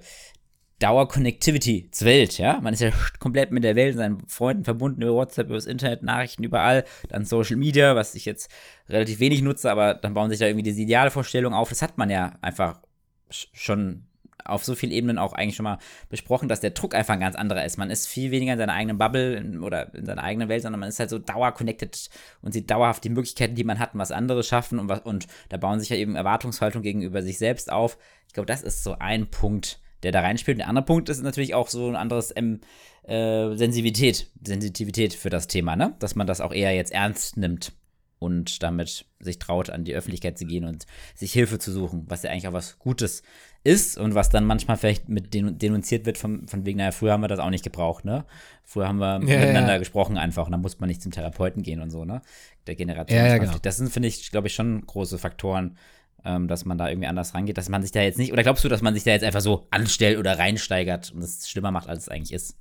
Dauer-Connectivity 0.84 1.89
zur 1.91 2.07
Welt, 2.07 2.38
ja. 2.38 2.59
Man 2.61 2.73
ist 2.73 2.81
ja 2.81 2.91
komplett 3.19 3.51
mit 3.51 3.63
der 3.63 3.75
Welt, 3.75 3.95
seinen 3.95 4.27
Freunden 4.27 4.65
verbunden 4.65 5.01
über 5.01 5.13
WhatsApp, 5.13 5.47
über 5.47 5.55
das 5.55 5.65
Internet, 5.65 6.03
Nachrichten 6.03 6.43
überall, 6.43 6.84
dann 7.07 7.23
Social 7.23 7.55
Media, 7.55 7.95
was 7.95 8.15
ich 8.15 8.25
jetzt 8.25 8.51
relativ 8.89 9.19
wenig 9.19 9.41
nutze, 9.41 9.71
aber 9.71 9.93
dann 9.93 10.13
bauen 10.13 10.29
sich 10.29 10.39
da 10.39 10.45
irgendwie 10.45 10.63
diese 10.63 10.81
Idealvorstellungen 10.81 11.57
auf. 11.57 11.69
Das 11.69 11.81
hat 11.81 11.97
man 11.97 12.09
ja 12.09 12.34
einfach 12.41 12.81
schon 13.29 14.07
auf 14.45 14.65
so 14.65 14.75
vielen 14.75 14.91
Ebenen 14.91 15.17
auch 15.17 15.31
eigentlich 15.31 15.55
schon 15.55 15.63
mal 15.63 15.77
besprochen, 16.09 16.49
dass 16.49 16.59
der 16.59 16.71
Druck 16.71 16.95
einfach 16.95 17.13
ein 17.13 17.21
ganz 17.21 17.38
anderer 17.38 17.63
ist. 17.63 17.77
Man 17.77 17.89
ist 17.89 18.07
viel 18.07 18.31
weniger 18.31 18.51
in 18.51 18.59
seiner 18.59 18.73
eigenen 18.73 18.97
Bubble 18.97 19.59
oder 19.61 19.93
in 19.93 20.05
seiner 20.05 20.23
eigenen 20.23 20.49
Welt, 20.49 20.63
sondern 20.63 20.81
man 20.81 20.89
ist 20.89 20.99
halt 20.99 21.09
so 21.09 21.17
dauer-connected 21.17 22.09
und 22.41 22.51
sieht 22.51 22.69
dauerhaft 22.69 23.05
die 23.05 23.09
Möglichkeiten, 23.09 23.55
die 23.55 23.63
man 23.63 23.79
hat, 23.79 23.91
was 23.93 24.11
andere 24.11 24.43
schaffen 24.43 24.79
und, 24.79 24.89
was, 24.89 24.99
und 24.99 25.27
da 25.47 25.55
bauen 25.55 25.79
sich 25.79 25.89
ja 25.89 25.95
eben 25.95 26.15
Erwartungshaltung 26.15 26.81
gegenüber 26.81 27.21
sich 27.21 27.38
selbst 27.38 27.71
auf. 27.71 27.97
Ich 28.27 28.34
glaube, 28.34 28.47
das 28.47 28.63
ist 28.63 28.84
so 28.84 28.97
ein 28.99 29.27
Punkt, 29.27 29.79
der 30.04 30.12
da 30.12 30.22
reinspielt. 30.22 30.60
Der 30.60 30.68
andere 30.68 30.86
Punkt 30.86 31.10
ist 31.10 31.22
natürlich 31.22 31.54
auch 31.54 31.68
so 31.68 31.88
ein 31.88 31.95
anderes 31.95 32.34
ähm, 32.36 32.62
äh, 33.04 33.56
Sensitivität, 33.56 34.28
Sensitivität 34.45 35.14
für 35.14 35.30
das 35.30 35.47
Thema, 35.47 35.76
ne? 35.76 35.95
Dass 35.99 36.16
man 36.16 36.28
das 36.28 36.41
auch 36.41 36.54
eher 36.54 36.74
jetzt 36.74 36.91
ernst 36.91 37.38
nimmt 37.38 37.74
und 38.20 38.64
damit 38.64 39.06
sich 39.20 39.38
traut, 39.38 39.70
an 39.70 39.84
die 39.84 39.93
Öffentlichkeit 39.93 40.38
zu 40.38 40.45
gehen 40.45 40.64
und 40.64 40.86
sich 41.14 41.34
Hilfe 41.34 41.60
zu 41.60 41.72
suchen, 41.72 42.06
was 42.08 42.24
ja 42.24 42.32
eigentlich 42.32 42.47
auch 42.47 42.54
was 42.54 42.80
Gutes 42.80 43.22
ist 43.64 43.97
und 43.97 44.16
was 44.16 44.30
dann 44.30 44.45
manchmal 44.45 44.78
vielleicht 44.78 45.10
mit 45.10 45.34
denunziert 45.34 46.06
wird 46.06 46.18
von, 46.18 46.47
von 46.47 46.66
wegen, 46.66 46.78
naja, 46.78 46.91
früher 46.91 47.14
haben 47.14 47.22
wir 47.22 47.28
das 47.28 47.39
auch 47.39 47.49
nicht 47.49 47.64
gebraucht, 47.64 48.06
ne? 48.06 48.26
Früher 48.64 48.88
haben 48.88 48.99
wir 48.99 49.22
ja, 49.22 49.39
miteinander 49.39 49.74
ja. 49.74 49.78
gesprochen 49.78 50.18
einfach 50.18 50.45
und 50.45 50.51
dann 50.51 50.62
muss 50.62 50.80
man 50.80 50.88
nicht 50.88 51.01
zum 51.01 51.12
Therapeuten 51.12 51.64
gehen 51.64 51.82
und 51.82 51.89
so, 51.89 52.06
ne? 52.06 52.22
Der 52.68 52.76
Generation. 52.76 53.20
Ja, 53.20 53.38
genau. 53.38 53.58
Das 53.62 53.78
sind, 53.78 53.91
finde 53.91 54.08
ich, 54.08 54.32
glaube 54.32 54.47
ich, 54.47 54.54
schon 54.54 54.86
große 54.86 55.18
Faktoren, 55.18 55.78
ähm, 56.26 56.47
dass 56.47 56.65
man 56.65 56.78
da 56.78 56.89
irgendwie 56.89 57.07
anders 57.07 57.34
rangeht, 57.34 57.57
dass 57.57 57.69
man 57.69 57.82
sich 57.82 57.91
da 57.91 58.01
jetzt 58.01 58.17
nicht, 58.17 58.34
oder 58.34 58.43
glaubst 58.43 58.63
du, 58.63 58.69
dass 58.69 58.82
man 58.82 58.93
sich 58.93 59.03
da 59.03 59.11
jetzt 59.11 59.24
einfach 59.24 59.41
so 59.41 59.67
anstellt 59.71 60.17
oder 60.17 60.38
reinsteigert 60.38 61.11
und 61.11 61.21
es 61.21 61.49
schlimmer 61.49 61.71
macht, 61.71 61.89
als 61.89 62.03
es 62.03 62.09
eigentlich 62.09 62.34
ist? 62.34 62.57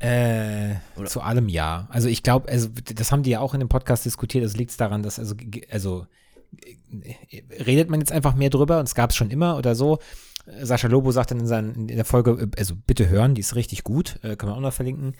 Äh, 0.00 0.74
zu 1.06 1.20
allem 1.20 1.48
ja. 1.48 1.86
Also 1.90 2.08
ich 2.08 2.22
glaube, 2.22 2.48
also 2.48 2.68
das 2.68 3.12
haben 3.12 3.22
die 3.22 3.30
ja 3.30 3.40
auch 3.40 3.54
in 3.54 3.60
dem 3.60 3.68
Podcast 3.68 4.04
diskutiert. 4.04 4.44
Es 4.44 4.56
liegt 4.56 4.78
daran, 4.80 5.02
dass 5.02 5.18
also 5.18 5.34
also 5.70 6.06
redet 7.66 7.90
man 7.90 8.00
jetzt 8.00 8.12
einfach 8.12 8.34
mehr 8.34 8.50
drüber 8.50 8.78
und 8.78 8.86
es 8.86 8.94
gab 8.94 9.10
es 9.10 9.16
schon 9.16 9.30
immer 9.30 9.56
oder 9.56 9.74
so. 9.74 9.98
Sascha 10.60 10.88
Lobo 10.88 11.10
sagt 11.10 11.30
dann 11.30 11.40
in, 11.40 11.46
seinen, 11.46 11.88
in 11.88 11.96
der 11.96 12.04
Folge, 12.04 12.50
also 12.58 12.74
bitte 12.76 13.08
hören, 13.08 13.34
die 13.34 13.40
ist 13.40 13.54
richtig 13.54 13.82
gut, 13.82 14.18
äh, 14.22 14.36
können 14.36 14.52
wir 14.52 14.56
auch 14.56 14.60
noch 14.60 14.74
verlinken. 14.74 15.14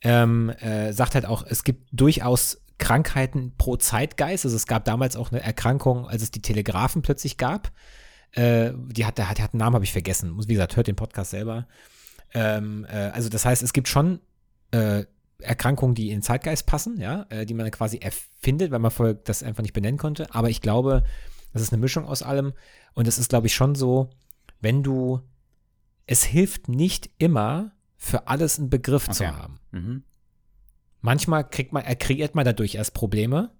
Ähm, 0.00 0.50
äh, 0.60 0.92
sagt 0.92 1.14
halt 1.14 1.26
auch, 1.26 1.44
es 1.46 1.62
gibt 1.62 1.88
durchaus 1.92 2.58
Krankheiten 2.82 3.52
pro 3.56 3.76
Zeitgeist. 3.76 4.44
Also 4.44 4.56
es 4.56 4.66
gab 4.66 4.84
damals 4.84 5.14
auch 5.14 5.30
eine 5.30 5.40
Erkrankung, 5.40 6.08
als 6.08 6.22
es 6.22 6.32
die 6.32 6.42
Telegrafen 6.42 7.02
plötzlich 7.02 7.36
gab. 7.36 7.70
Äh, 8.32 8.72
die 8.88 9.06
hat, 9.06 9.18
der 9.18 9.30
hat, 9.30 9.40
hat 9.40 9.54
einen 9.54 9.60
Namen, 9.60 9.74
habe 9.74 9.84
ich 9.84 9.92
vergessen. 9.92 10.36
Wie 10.48 10.54
gesagt, 10.54 10.74
hört 10.74 10.88
den 10.88 10.96
Podcast 10.96 11.30
selber. 11.30 11.68
Ähm, 12.34 12.84
äh, 12.90 13.10
also 13.10 13.28
das 13.28 13.44
heißt, 13.44 13.62
es 13.62 13.72
gibt 13.72 13.86
schon 13.86 14.18
äh, 14.72 15.04
Erkrankungen, 15.38 15.94
die 15.94 16.08
in 16.08 16.16
den 16.16 16.22
Zeitgeist 16.22 16.66
passen, 16.66 16.98
ja, 16.98 17.26
äh, 17.28 17.46
die 17.46 17.54
man 17.54 17.70
quasi 17.70 17.98
erfindet, 17.98 18.72
weil 18.72 18.80
man 18.80 18.90
vorher 18.90 19.14
das 19.14 19.44
einfach 19.44 19.62
nicht 19.62 19.74
benennen 19.74 19.98
konnte. 19.98 20.34
Aber 20.34 20.50
ich 20.50 20.60
glaube, 20.60 21.04
das 21.52 21.62
ist 21.62 21.72
eine 21.72 21.80
Mischung 21.80 22.04
aus 22.04 22.22
allem. 22.22 22.52
Und 22.94 23.06
es 23.06 23.16
ist, 23.16 23.28
glaube 23.28 23.46
ich, 23.46 23.54
schon 23.54 23.76
so, 23.76 24.10
wenn 24.60 24.82
du, 24.82 25.20
es 26.06 26.24
hilft 26.24 26.68
nicht 26.68 27.10
immer, 27.18 27.72
für 27.96 28.26
alles 28.26 28.58
einen 28.58 28.70
Begriff 28.70 29.04
okay. 29.04 29.18
zu 29.18 29.26
haben. 29.28 29.60
Mhm. 29.70 30.02
Manchmal 31.02 31.48
kriegt 31.48 31.72
man, 31.72 31.84
kreiert 31.98 32.34
man 32.34 32.44
dadurch 32.44 32.76
erst 32.76 32.94
Probleme. 32.94 33.50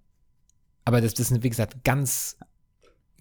Aber 0.84 1.00
das, 1.00 1.14
das 1.14 1.28
sind, 1.28 1.42
wie 1.44 1.50
gesagt, 1.50 1.84
ganz 1.84 2.38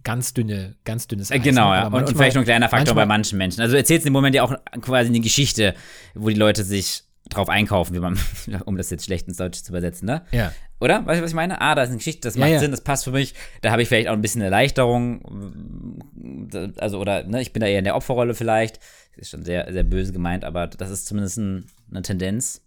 ganz 0.04 0.34
dünne, 0.34 0.76
ganz 0.84 1.08
dünnes 1.08 1.32
Eis. 1.32 1.44
Genau, 1.44 1.70
ne? 1.70 1.76
ja. 1.76 1.88
Und, 1.88 1.94
und, 1.94 2.16
vielleicht 2.16 2.36
noch 2.36 2.42
ein 2.42 2.46
kleiner 2.46 2.70
Faktor 2.70 2.96
bei 2.96 3.06
manchen 3.06 3.38
Menschen. 3.38 3.62
Also 3.62 3.74
du 3.74 3.78
erzählst 3.78 4.06
im 4.08 4.14
Moment 4.14 4.36
ja 4.36 4.44
auch 4.44 4.54
quasi 4.82 5.10
eine 5.10 5.20
Geschichte, 5.20 5.76
wo 6.16 6.30
die 6.30 6.36
Leute 6.36 6.64
sich 6.64 7.04
drauf 7.30 7.50
einkaufen, 7.50 7.96
wie 7.96 8.00
man, 8.00 8.20
um 8.66 8.78
das 8.78 8.90
jetzt 8.90 9.06
schlecht 9.06 9.28
ins 9.28 9.38
Deutsche 9.38 9.64
zu 9.64 9.72
übersetzen, 9.72 10.06
ne? 10.06 10.24
Ja. 10.32 10.52
Oder? 10.80 11.06
Weißt 11.06 11.20
du, 11.20 11.24
was 11.24 11.32
ich 11.32 11.36
meine? 11.36 11.62
Ah, 11.62 11.76
da 11.76 11.84
ist 11.84 11.90
eine 11.90 11.98
Geschichte, 11.98 12.22
das 12.22 12.36
macht 12.36 12.50
ja, 12.50 12.56
ja. 12.56 12.60
Sinn, 12.60 12.72
das 12.72 12.82
passt 12.82 13.04
für 13.04 13.12
mich. 13.12 13.36
Da 13.62 13.72
habe 13.72 13.84
ich 13.84 13.88
vielleicht 13.88 14.08
auch 14.08 14.14
ein 14.14 14.22
bisschen 14.22 14.42
Erleichterung. 14.42 16.02
Also, 16.80 17.00
oder, 17.00 17.24
ne, 17.24 17.42
ich 17.42 17.54
bin 17.54 17.62
da 17.62 17.68
eher 17.68 17.80
in 17.80 17.86
der 17.86 17.96
Opferrolle 17.96 18.34
vielleicht. 18.34 18.80
Das 19.16 19.24
ist 19.24 19.30
schon 19.30 19.46
sehr, 19.46 19.72
sehr 19.72 19.84
böse 19.84 20.12
gemeint, 20.12 20.44
aber 20.44 20.68
das 20.68 20.90
ist 20.90 21.06
zumindest 21.06 21.38
ein, 21.38 21.66
eine 21.92 22.02
Tendenz. 22.02 22.64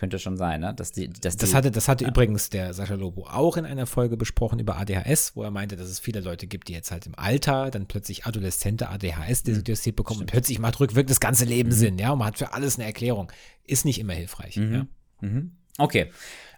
Könnte 0.00 0.18
schon 0.18 0.38
sein, 0.38 0.62
ne? 0.62 0.72
Dass 0.72 0.92
die, 0.92 1.10
dass 1.10 1.36
das 1.36 1.52
hatte, 1.52 1.70
das 1.70 1.86
hatte 1.86 2.04
ja. 2.04 2.10
übrigens 2.10 2.48
der 2.48 2.72
Sascha 2.72 2.94
Lobo 2.94 3.26
auch 3.26 3.58
in 3.58 3.66
einer 3.66 3.84
Folge 3.84 4.16
besprochen 4.16 4.58
über 4.58 4.78
ADHS, 4.78 5.36
wo 5.36 5.42
er 5.42 5.50
meinte, 5.50 5.76
dass 5.76 5.88
es 5.88 6.00
viele 6.00 6.20
Leute 6.20 6.46
gibt, 6.46 6.68
die 6.68 6.72
jetzt 6.72 6.90
halt 6.90 7.04
im 7.04 7.14
Alter 7.18 7.70
dann 7.70 7.84
plötzlich 7.84 8.24
adoleszente 8.24 8.88
ADHS 8.88 9.44
mhm. 9.44 9.62
bekommen 9.62 9.84
Stimmt. 9.84 10.20
und 10.20 10.26
plötzlich 10.30 10.58
macht 10.58 10.80
rückwirkend 10.80 11.10
das 11.10 11.20
ganze 11.20 11.44
Leben 11.44 11.68
mhm. 11.68 11.74
Sinn, 11.74 11.98
ja, 11.98 12.12
und 12.12 12.18
man 12.20 12.28
hat 12.28 12.38
für 12.38 12.54
alles 12.54 12.78
eine 12.78 12.86
Erklärung. 12.86 13.30
Ist 13.62 13.84
nicht 13.84 14.00
immer 14.00 14.14
hilfreich, 14.14 14.56
mhm. 14.56 14.72
ja. 14.72 14.86
Mhm. 15.20 15.52
Okay. 15.76 16.10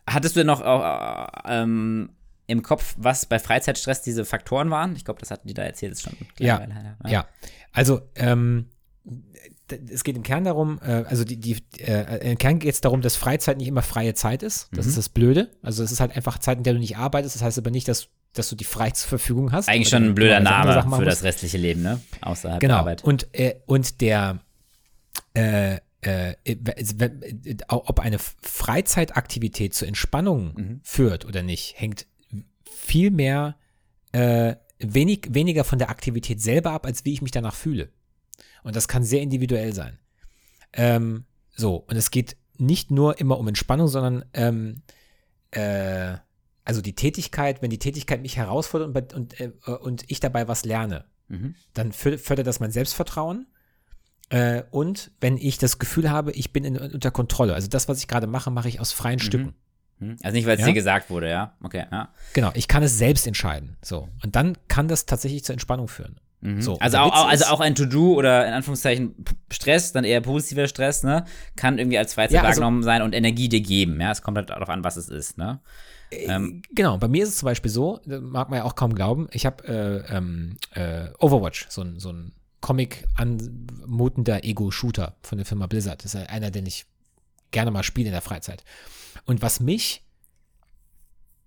Hattest 0.07 0.36
du 0.36 0.45
noch 0.45 0.61
äh, 0.61 1.53
ähm, 1.53 2.11
im 2.47 2.62
Kopf, 2.62 2.95
was 2.97 3.26
bei 3.26 3.40
Freizeitstress 3.40 4.03
diese 4.03 4.24
Faktoren 4.24 4.70
waren? 4.70 4.95
Ich 4.95 5.05
glaube, 5.05 5.18
das 5.18 5.32
hatten 5.32 5.49
die 5.49 5.55
da 5.55 5.62
erzählt, 5.62 5.95
ist 5.95 6.03
schon 6.03 6.16
ja, 6.38 6.64
ja, 7.05 7.11
ja. 7.11 7.26
Also, 7.72 8.03
ähm, 8.14 8.68
es 9.90 10.04
geht 10.04 10.16
im 10.16 10.22
Kern 10.22 10.44
darum, 10.44 10.80
äh, 10.82 11.04
also 11.08 11.24
die, 11.24 11.38
die 11.38 11.56
äh, 11.78 12.30
im 12.32 12.38
Kern 12.38 12.58
geht 12.58 12.74
es 12.74 12.80
darum, 12.80 13.00
dass 13.00 13.16
Freizeit 13.16 13.58
nicht 13.58 13.68
immer 13.68 13.82
freie 13.82 14.14
Zeit 14.14 14.42
ist. 14.42 14.68
Das 14.72 14.86
mhm. 14.86 14.90
ist 14.90 14.98
das 14.98 15.08
Blöde. 15.08 15.50
Also 15.62 15.82
es 15.82 15.92
ist 15.92 16.00
halt 16.00 16.14
einfach 16.16 16.38
Zeit, 16.38 16.58
in 16.58 16.64
der 16.64 16.74
du 16.74 16.78
nicht 16.78 16.96
arbeitest. 16.96 17.36
Das 17.36 17.42
heißt 17.42 17.58
aber 17.58 17.70
nicht, 17.70 17.88
dass, 17.88 18.08
dass 18.32 18.48
du 18.48 18.56
die 18.56 18.64
frei 18.64 18.90
zur 18.90 19.08
Verfügung 19.08 19.52
hast. 19.52 19.68
Eigentlich 19.68 19.88
schon 19.88 20.04
ein 20.04 20.14
blöder 20.14 20.40
Name 20.40 20.96
für 20.96 21.04
das 21.04 21.22
restliche 21.22 21.58
Leben, 21.58 21.82
ne? 21.82 22.00
Außerhalb 22.20 22.60
genau. 22.60 22.74
der 22.74 22.80
Arbeit. 22.80 23.04
Und, 23.04 23.28
äh, 23.32 23.56
und 23.66 24.00
der 24.00 24.40
äh, 25.34 25.78
äh, 26.02 26.34
ob 27.68 28.00
eine 28.00 28.18
Freizeitaktivität 28.18 29.72
zur 29.74 29.88
Entspannung 29.88 30.54
mhm. 30.54 30.80
führt 30.82 31.24
oder 31.24 31.42
nicht, 31.42 31.74
hängt 31.78 32.06
viel 32.64 33.10
mehr 33.10 33.56
äh, 34.10 34.56
wenig, 34.78 35.28
weniger 35.30 35.64
von 35.64 35.78
der 35.78 35.90
Aktivität 35.90 36.40
selber 36.40 36.72
ab, 36.72 36.86
als 36.86 37.04
wie 37.04 37.12
ich 37.12 37.22
mich 37.22 37.30
danach 37.30 37.54
fühle. 37.54 37.90
Und 38.62 38.76
das 38.76 38.88
kann 38.88 39.02
sehr 39.04 39.20
individuell 39.22 39.72
sein. 39.74 39.98
Ähm, 40.72 41.24
so, 41.54 41.76
und 41.76 41.96
es 41.96 42.10
geht 42.10 42.36
nicht 42.58 42.90
nur 42.90 43.18
immer 43.18 43.38
um 43.38 43.48
Entspannung, 43.48 43.88
sondern 43.88 44.24
ähm, 44.34 44.82
äh, 45.50 46.16
also 46.64 46.80
die 46.80 46.94
Tätigkeit, 46.94 47.60
wenn 47.60 47.70
die 47.70 47.78
Tätigkeit 47.78 48.22
mich 48.22 48.36
herausfordert 48.36 48.94
und, 48.96 49.14
und, 49.14 49.40
äh, 49.40 49.50
und 49.80 50.04
ich 50.08 50.20
dabei 50.20 50.48
was 50.48 50.64
lerne, 50.64 51.04
Mhm. 51.28 51.54
dann 51.72 51.92
fö- 51.92 52.18
fördert 52.18 52.46
das 52.46 52.60
mein 52.60 52.72
Selbstvertrauen. 52.72 53.46
Äh, 54.28 54.64
und 54.70 55.10
wenn 55.20 55.36
ich 55.38 55.56
das 55.58 55.78
Gefühl 55.78 56.10
habe, 56.10 56.32
ich 56.32 56.52
bin 56.52 56.64
in, 56.64 56.76
unter 56.76 57.10
Kontrolle. 57.10 57.54
Also 57.54 57.68
das, 57.68 57.88
was 57.88 57.98
ich 57.98 58.08
gerade 58.08 58.26
mache, 58.26 58.50
mache 58.50 58.68
ich 58.68 58.80
aus 58.80 58.92
freien 58.92 59.18
Stücken. 59.18 59.54
Mhm. 59.98 60.16
Also 60.22 60.34
nicht, 60.36 60.46
weil 60.46 60.54
es 60.56 60.60
Ja? 60.60 60.66
dir 60.66 60.72
gesagt 60.74 61.10
wurde, 61.10 61.30
ja? 61.30 61.56
Okay, 61.62 61.86
ja. 61.90 62.12
Genau, 62.34 62.50
ich 62.54 62.68
kann 62.68 62.82
es 62.82 62.98
selbst 62.98 63.26
entscheiden. 63.26 63.76
So. 63.82 64.08
Und 64.22 64.36
dann 64.36 64.56
kann 64.68 64.88
das 64.88 65.06
tatsächlich 65.06 65.42
zur 65.44 65.54
Entspannung 65.54 65.88
führen. 65.88 66.18
So, 66.59 66.76
Also, 66.80 66.99
auch, 66.99 67.28
also 67.28 67.45
auch 67.47 67.61
ein 67.61 67.76
To-Do 67.76 68.14
oder 68.14 68.47
in 68.49 68.53
Anführungszeichen 68.53 69.14
Stress, 69.53 69.93
dann 69.93 70.03
eher 70.03 70.20
positiver 70.20 70.66
Stress, 70.66 71.05
ne? 71.05 71.24
Kann 71.55 71.78
irgendwie 71.78 71.99
als 71.99 72.14
Freizeit 72.14 72.32
Ja, 72.34 72.40
also- 72.40 72.49
wahrgenommen 72.61 72.82
sein 72.82 73.03
und 73.03 73.14
Energie 73.14 73.49
dir 73.49 73.61
geben, 73.61 74.01
ja? 74.01 74.11
Es 74.11 74.22
kommt 74.22 74.36
halt 74.38 74.51
darauf 74.51 74.68
an, 74.68 74.82
was 74.82 74.97
es 74.97 75.09
ist, 75.09 75.38
ne? 75.38 75.61
Ähm, 76.11 76.62
Genau, 76.74 76.99
bei 76.99 77.07
mir 77.09 77.22
ist 77.22 77.28
es 77.30 77.36
zum 77.38 77.47
Beispiel 77.47 77.70
so, 77.70 78.01
mag 78.07 78.51
man 78.51 78.59
ja 78.59 78.64
auch 78.64 78.74
kaum 78.74 78.93
glauben, 78.95 79.28
ich 79.30 79.47
habe 79.47 79.64
äh, 80.11 80.14
ähm, 80.16 80.57
äh, 80.74 81.09
Overwatch, 81.20 81.66
so 81.68 81.82
ein, 81.82 82.01
so 82.01 82.11
ein 82.12 82.32
Comic 82.61 83.05
anmutender 83.16 84.45
Ego-Shooter 84.45 85.14
von 85.22 85.38
der 85.38 85.47
Firma 85.47 85.66
Blizzard. 85.68 86.05
Das 86.05 86.14
ist 86.14 86.28
einer, 86.28 86.51
den 86.51 86.66
ich 86.66 86.86
gerne 87.51 87.70
mal 87.70 87.82
spiele 87.82 88.09
in 88.09 88.12
der 88.12 88.20
Freizeit. 88.20 88.64
Und 89.26 89.43
was 89.43 89.61
mich 89.61 90.01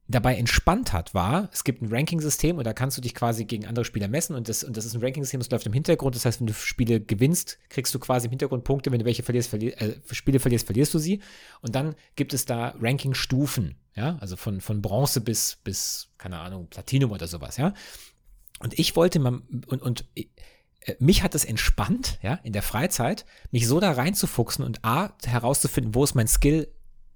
dabei 0.08 0.36
entspannt 0.36 0.94
hat, 0.94 1.14
war, 1.16 1.50
es 1.52 1.64
gibt 1.64 1.82
ein 1.82 1.92
Ranking-System 1.92 2.58
und 2.58 2.64
da 2.66 2.74
kannst 2.74 2.96
du 2.98 3.02
dich 3.02 3.16
quasi 3.16 3.46
gegen 3.46 3.66
andere 3.66 3.86
Spieler 3.86 4.08
messen 4.08 4.36
und 4.36 4.48
das, 4.48 4.64
und 4.64 4.78
das 4.78 4.86
ist 4.86 4.94
ein 4.94 5.02
Ranking-System, 5.02 5.40
das 5.40 5.50
läuft 5.50 5.66
im 5.66 5.74
Hintergrund. 5.74 6.16
Das 6.16 6.26
heißt, 6.26 6.40
wenn 6.40 6.48
du 6.48 6.54
Spiele 6.54 7.02
gewinnst, 7.02 7.58
kriegst 7.70 7.94
du 7.96 8.00
quasi 8.00 8.28
im 8.28 8.32
Hintergrund 8.32 8.64
Punkte, 8.64 8.92
wenn 8.92 9.00
du 9.00 9.06
welche 9.06 9.24
verlierst, 9.24 9.50
verlier, 9.50 9.82
äh, 9.82 9.96
Spiele 10.12 10.40
verlierst, 10.40 10.68
verlierst 10.68 10.94
du 10.94 11.00
sie. 11.00 11.22
Und 11.62 11.74
dann 11.74 11.96
gibt 12.16 12.34
es 12.34 12.46
da 12.46 12.76
Ranking-Stufen, 12.80 13.76
ja, 13.96 14.18
also 14.20 14.36
von, 14.36 14.62
von 14.62 14.82
Bronze 14.82 15.22
bis, 15.22 15.58
bis, 15.64 16.10
keine 16.20 16.40
Ahnung, 16.40 16.68
Platinum 16.70 17.12
oder 17.12 17.28
sowas, 17.28 17.58
ja. 17.58 17.74
Und 18.60 18.78
ich 18.78 18.96
wollte 18.96 19.20
mal, 19.20 19.42
und, 19.68 19.82
und 19.82 20.06
äh, 20.16 20.26
mich 21.00 21.24
hat 21.24 21.34
es 21.34 21.46
entspannt, 21.46 22.20
ja, 22.22 22.36
in 22.44 22.54
der 22.54 22.62
Freizeit, 22.62 23.26
mich 23.50 23.68
so 23.68 23.80
da 23.80 23.92
reinzufuchsen 23.92 24.64
und 24.64 24.86
A, 24.86 25.14
herauszufinden, 25.26 25.96
wo 25.96 26.04
ist 26.04 26.14
mein 26.14 26.28
Skill, 26.28 26.68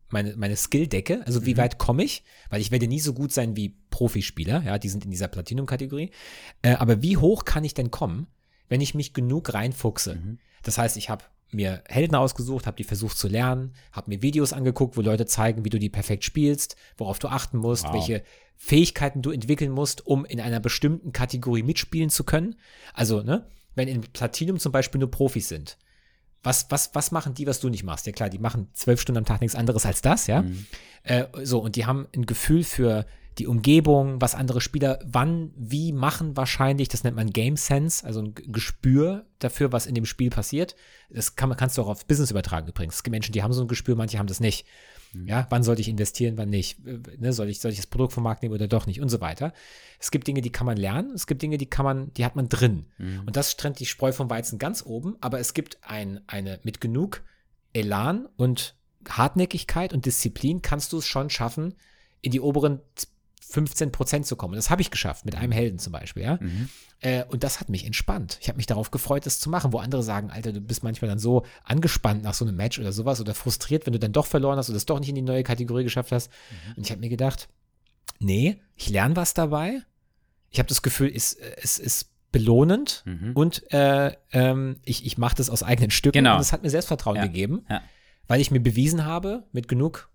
meine, 0.09 0.35
meine 0.35 0.55
Skill-Decke, 0.55 1.23
also 1.25 1.45
wie 1.45 1.57
weit 1.57 1.77
komme 1.77 2.03
ich, 2.03 2.23
weil 2.49 2.61
ich 2.61 2.71
werde 2.71 2.87
nie 2.87 2.99
so 2.99 3.13
gut 3.13 3.31
sein 3.31 3.55
wie 3.55 3.75
Profispieler, 3.89 4.63
ja, 4.63 4.77
die 4.77 4.89
sind 4.89 5.05
in 5.05 5.11
dieser 5.11 5.27
Platinum-Kategorie, 5.27 6.11
äh, 6.61 6.73
aber 6.73 7.01
wie 7.01 7.17
hoch 7.17 7.45
kann 7.45 7.63
ich 7.63 7.73
denn 7.73 7.91
kommen, 7.91 8.27
wenn 8.67 8.81
ich 8.81 8.95
mich 8.95 9.13
genug 9.13 9.53
reinfuchse? 9.53 10.37
Das 10.63 10.77
heißt, 10.77 10.97
ich 10.97 11.09
habe 11.09 11.23
mir 11.51 11.83
Helden 11.87 12.15
ausgesucht, 12.15 12.67
habe 12.67 12.77
die 12.77 12.83
versucht 12.83 13.17
zu 13.17 13.27
lernen, 13.27 13.73
habe 13.91 14.11
mir 14.11 14.21
Videos 14.21 14.53
angeguckt, 14.53 14.97
wo 14.97 15.01
Leute 15.01 15.25
zeigen, 15.25 15.65
wie 15.65 15.69
du 15.69 15.79
die 15.79 15.89
perfekt 15.89 16.23
spielst, 16.23 16.75
worauf 16.97 17.19
du 17.19 17.27
achten 17.27 17.57
musst, 17.57 17.85
Wow. 17.85 17.93
welche 17.93 18.23
Fähigkeiten 18.55 19.21
du 19.21 19.31
entwickeln 19.31 19.71
musst, 19.71 20.05
um 20.05 20.25
in 20.25 20.41
einer 20.41 20.59
bestimmten 20.59 21.11
Kategorie 21.11 21.63
mitspielen 21.63 22.09
zu 22.09 22.23
können. 22.23 22.55
Also, 22.93 23.23
ne, 23.23 23.47
wenn 23.73 23.87
in 23.87 24.01
Platinum 24.01 24.59
zum 24.59 24.71
Beispiel 24.71 24.99
nur 24.99 25.09
Profis 25.09 25.47
sind, 25.47 25.77
was, 26.43 26.67
was, 26.69 26.93
was 26.93 27.11
machen 27.11 27.33
die, 27.33 27.47
was 27.47 27.59
du 27.59 27.69
nicht 27.69 27.83
machst? 27.83 28.05
Ja 28.05 28.11
klar, 28.11 28.29
die 28.29 28.39
machen 28.39 28.69
zwölf 28.73 29.01
Stunden 29.01 29.19
am 29.19 29.25
Tag 29.25 29.41
nichts 29.41 29.55
anderes 29.55 29.85
als 29.85 30.01
das, 30.01 30.27
ja. 30.27 30.43
Äh, 31.03 31.25
so, 31.43 31.59
und 31.59 31.75
die 31.75 31.85
haben 31.85 32.07
ein 32.15 32.25
Gefühl 32.25 32.63
für 32.63 33.05
die 33.39 33.47
Umgebung, 33.47 34.21
was 34.21 34.35
andere 34.35 34.59
Spieler 34.59 34.99
wann, 35.05 35.51
wie 35.55 35.91
machen 35.91 36.35
wahrscheinlich, 36.35 36.89
das 36.89 37.03
nennt 37.03 37.15
man 37.15 37.29
Game 37.29 37.55
Sense, 37.55 38.05
also 38.05 38.21
ein 38.21 38.33
Gespür 38.35 39.25
dafür, 39.39 39.71
was 39.71 39.85
in 39.85 39.95
dem 39.95 40.05
Spiel 40.05 40.29
passiert. 40.29 40.75
Das 41.09 41.35
kann 41.35 41.55
kannst 41.55 41.77
du 41.77 41.81
auch 41.81 41.87
aufs 41.87 42.03
Business 42.03 42.31
übertragen 42.31 42.67
übrigens. 42.67 42.95
Es 42.95 43.03
gibt 43.03 43.13
Menschen, 43.13 43.31
die 43.31 43.41
haben 43.41 43.53
so 43.53 43.61
ein 43.61 43.67
Gespür, 43.67 43.95
manche 43.95 44.19
haben 44.19 44.27
das 44.27 44.41
nicht. 44.41 44.65
Ja, 45.25 45.47
wann 45.49 45.63
sollte 45.63 45.81
ich 45.81 45.89
investieren, 45.89 46.37
wann 46.37 46.49
nicht? 46.49 46.79
Ne, 46.85 47.33
soll, 47.33 47.49
ich, 47.49 47.59
soll 47.59 47.71
ich 47.71 47.77
das 47.77 47.87
Produkt 47.87 48.13
vom 48.13 48.23
Markt 48.23 48.43
nehmen 48.43 48.53
oder 48.53 48.67
doch 48.67 48.85
nicht 48.85 49.01
und 49.01 49.09
so 49.09 49.21
weiter. 49.21 49.53
Es 49.99 50.11
gibt 50.11 50.27
Dinge, 50.27 50.41
die 50.41 50.51
kann 50.51 50.65
man 50.65 50.77
lernen, 50.77 51.11
es 51.13 51.25
gibt 51.25 51.41
Dinge, 51.41 51.57
die 51.57 51.65
kann 51.65 51.83
man, 51.83 52.13
die 52.13 52.25
hat 52.25 52.35
man 52.35 52.47
drin. 52.47 52.85
Und 53.25 53.35
das 53.35 53.57
trennt 53.57 53.79
die 53.79 53.85
Spreu 53.85 54.11
vom 54.11 54.29
Weizen 54.29 54.59
ganz 54.59 54.85
oben, 54.85 55.15
aber 55.21 55.39
es 55.39 55.53
gibt 55.53 55.79
ein, 55.81 56.21
eine, 56.27 56.59
mit 56.63 56.79
genug 56.79 57.23
Elan 57.73 58.27
und 58.37 58.75
Hartnäckigkeit 59.07 59.93
und 59.93 60.05
Disziplin 60.05 60.61
kannst 60.61 60.93
du 60.93 60.97
es 60.97 61.07
schon 61.07 61.29
schaffen, 61.29 61.73
in 62.21 62.31
die 62.31 62.41
oberen 62.41 62.79
15 63.51 63.91
Prozent 63.91 64.25
zu 64.25 64.35
kommen. 64.35 64.55
Das 64.55 64.69
habe 64.69 64.81
ich 64.81 64.91
geschafft, 64.91 65.25
mit 65.25 65.35
einem 65.35 65.51
Helden 65.51 65.79
zum 65.79 65.91
Beispiel, 65.93 66.23
ja. 66.23 66.39
Äh, 67.01 67.23
und 67.25 67.43
das 67.43 67.59
hat 67.59 67.69
mich 67.69 67.85
entspannt. 67.85 68.37
Ich 68.41 68.47
habe 68.49 68.57
mich 68.57 68.65
darauf 68.67 68.91
gefreut, 68.91 69.25
das 69.25 69.39
zu 69.39 69.49
machen, 69.49 69.71
wo 69.73 69.79
andere 69.79 70.03
sagen, 70.03 70.29
Alter, 70.31 70.51
du 70.51 70.61
bist 70.61 70.83
manchmal 70.83 71.09
dann 71.09 71.19
so 71.19 71.45
angespannt 71.63 72.23
nach 72.23 72.33
so 72.33 72.45
einem 72.45 72.55
Match 72.57 72.77
oder 72.79 72.91
sowas 72.91 73.21
oder 73.21 73.33
frustriert, 73.33 73.85
wenn 73.85 73.93
du 73.93 73.99
dann 73.99 74.11
doch 74.11 74.25
verloren 74.25 74.57
hast 74.57 74.69
oder 74.69 74.77
es 74.77 74.85
doch 74.85 74.99
nicht 74.99 75.09
in 75.09 75.15
die 75.15 75.21
neue 75.21 75.43
Kategorie 75.43 75.83
geschafft 75.83 76.11
hast. 76.11 76.29
Und 76.75 76.85
ich 76.85 76.91
habe 76.91 76.99
mir 77.01 77.09
gedacht, 77.09 77.47
nee, 78.19 78.59
ich 78.75 78.89
lerne 78.89 79.15
was 79.15 79.33
dabei. 79.33 79.81
Ich 80.51 80.59
habe 80.59 80.67
das 80.69 80.81
Gefühl, 80.81 81.11
es, 81.15 81.33
es 81.33 81.79
ist 81.79 82.09
belohnend 82.31 83.03
Mhm. 83.05 83.31
und 83.33 83.71
äh, 83.73 84.13
ähm, 84.31 84.77
ich, 84.83 85.05
ich 85.05 85.17
mache 85.17 85.35
das 85.35 85.49
aus 85.49 85.63
eigenen 85.63 85.89
Stücken 85.89 86.13
Genau. 86.19 86.35
und 86.35 86.41
es 86.41 86.51
hat 86.53 86.61
mir 86.63 86.69
Selbstvertrauen 86.69 87.15
Ja. 87.15 87.23
gegeben, 87.25 87.65
Ja. 87.69 87.81
weil 88.27 88.39
ich 88.41 88.51
mir 88.51 88.59
bewiesen 88.59 89.05
habe, 89.05 89.45
mit 89.51 89.67
genug 89.67 90.08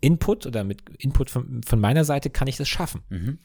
Input 0.00 0.46
oder 0.46 0.64
mit 0.64 0.82
Input 0.98 1.30
von, 1.30 1.62
von 1.62 1.80
meiner 1.80 2.04
Seite 2.04 2.30
kann 2.30 2.48
ich 2.48 2.56
das 2.56 2.68
schaffen 2.68 3.02
Mhm. 3.08 3.38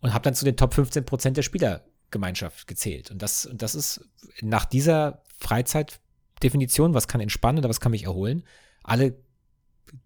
und 0.00 0.12
habe 0.14 0.22
dann 0.24 0.34
zu 0.34 0.44
den 0.44 0.56
Top 0.56 0.74
15 0.74 1.04
Prozent 1.04 1.36
der 1.36 1.42
Spielergemeinschaft 1.42 2.66
gezählt. 2.66 3.10
Und 3.10 3.22
das, 3.22 3.46
und 3.46 3.62
das 3.62 3.74
ist 3.74 4.08
nach 4.40 4.64
dieser 4.64 5.22
Freizeitdefinition, 5.38 6.94
was 6.94 7.08
kann 7.08 7.20
entspannen 7.20 7.58
oder 7.58 7.68
was 7.68 7.80
kann 7.80 7.92
mich 7.92 8.04
erholen, 8.04 8.44
alle 8.82 9.16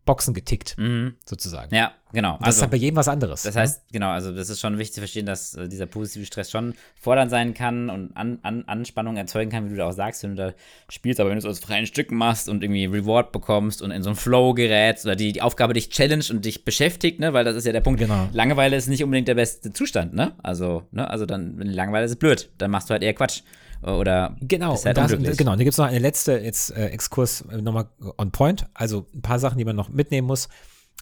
Boxen 0.04 0.34
getickt, 0.34 0.74
Mhm. 0.78 1.14
sozusagen. 1.24 1.74
Ja, 1.74 1.92
genau. 2.12 2.38
Das 2.42 2.56
ist 2.56 2.62
halt 2.62 2.70
bei 2.72 2.76
jedem 2.76 2.96
was 2.96 3.06
anderes. 3.08 3.42
Das 3.42 3.54
ne? 3.54 3.60
heißt, 3.60 3.82
genau, 3.92 4.10
also 4.10 4.32
das 4.34 4.50
ist 4.50 4.60
schon 4.60 4.78
wichtig 4.78 4.94
zu 4.94 5.00
verstehen, 5.00 5.26
dass 5.26 5.54
äh, 5.54 5.68
dieser 5.68 5.86
positive 5.86 6.26
Stress 6.26 6.50
schon 6.50 6.74
fordernd 7.00 7.30
sein 7.30 7.54
kann 7.54 7.88
und 7.88 8.16
an, 8.16 8.38
an, 8.42 8.64
Anspannung 8.66 9.16
erzeugen 9.16 9.50
kann, 9.50 9.66
wie 9.66 9.70
du 9.70 9.76
da 9.76 9.86
auch 9.88 9.92
sagst, 9.92 10.22
wenn 10.24 10.34
du 10.34 10.48
da 10.48 10.54
spielst, 10.88 11.20
aber 11.20 11.30
wenn 11.30 11.36
du 11.38 11.46
es 11.46 11.50
aus 11.50 11.60
freien 11.60 11.86
Stücken 11.86 12.16
machst 12.16 12.48
und 12.48 12.64
irgendwie 12.64 12.86
Reward 12.86 13.30
bekommst 13.32 13.80
und 13.80 13.90
in 13.92 14.02
so 14.02 14.10
einen 14.10 14.16
Flow 14.16 14.54
gerätst 14.54 15.04
oder 15.04 15.14
die, 15.14 15.32
die 15.32 15.42
Aufgabe 15.42 15.72
dich 15.74 15.90
challenge 15.90 16.24
und 16.30 16.44
dich 16.44 16.64
beschäftigt, 16.64 17.20
ne, 17.20 17.32
weil 17.32 17.44
das 17.44 17.54
ist 17.56 17.64
ja 17.64 17.72
der 17.72 17.80
Punkt. 17.80 18.00
Genau. 18.00 18.28
Langeweile 18.32 18.76
ist 18.76 18.88
nicht 18.88 19.04
unbedingt 19.04 19.28
der 19.28 19.34
beste 19.36 19.72
Zustand, 19.72 20.14
ne? 20.14 20.32
Also, 20.42 20.82
ne, 20.90 21.08
also 21.08 21.26
dann, 21.26 21.58
wenn 21.58 21.68
Langeweile 21.68 22.06
ist 22.06 22.16
blöd, 22.18 22.50
dann 22.58 22.70
machst 22.72 22.90
du 22.90 22.92
halt 22.92 23.02
eher 23.02 23.14
Quatsch. 23.14 23.42
Oder 23.82 24.36
Genau, 24.40 24.76
halt 24.84 24.96
das, 24.96 25.10
genau. 25.36 25.52
Da 25.52 25.56
gibt 25.58 25.72
es 25.72 25.78
noch 25.78 25.86
eine 25.86 25.98
letzte 25.98 26.38
jetzt 26.38 26.70
äh, 26.70 26.86
Exkurs 26.88 27.42
äh, 27.50 27.60
nochmal 27.60 27.88
on 28.18 28.30
point. 28.30 28.66
Also 28.74 29.06
ein 29.14 29.22
paar 29.22 29.38
Sachen, 29.38 29.58
die 29.58 29.64
man 29.64 29.74
noch 29.76 29.88
mitnehmen 29.88 30.26
muss. 30.26 30.48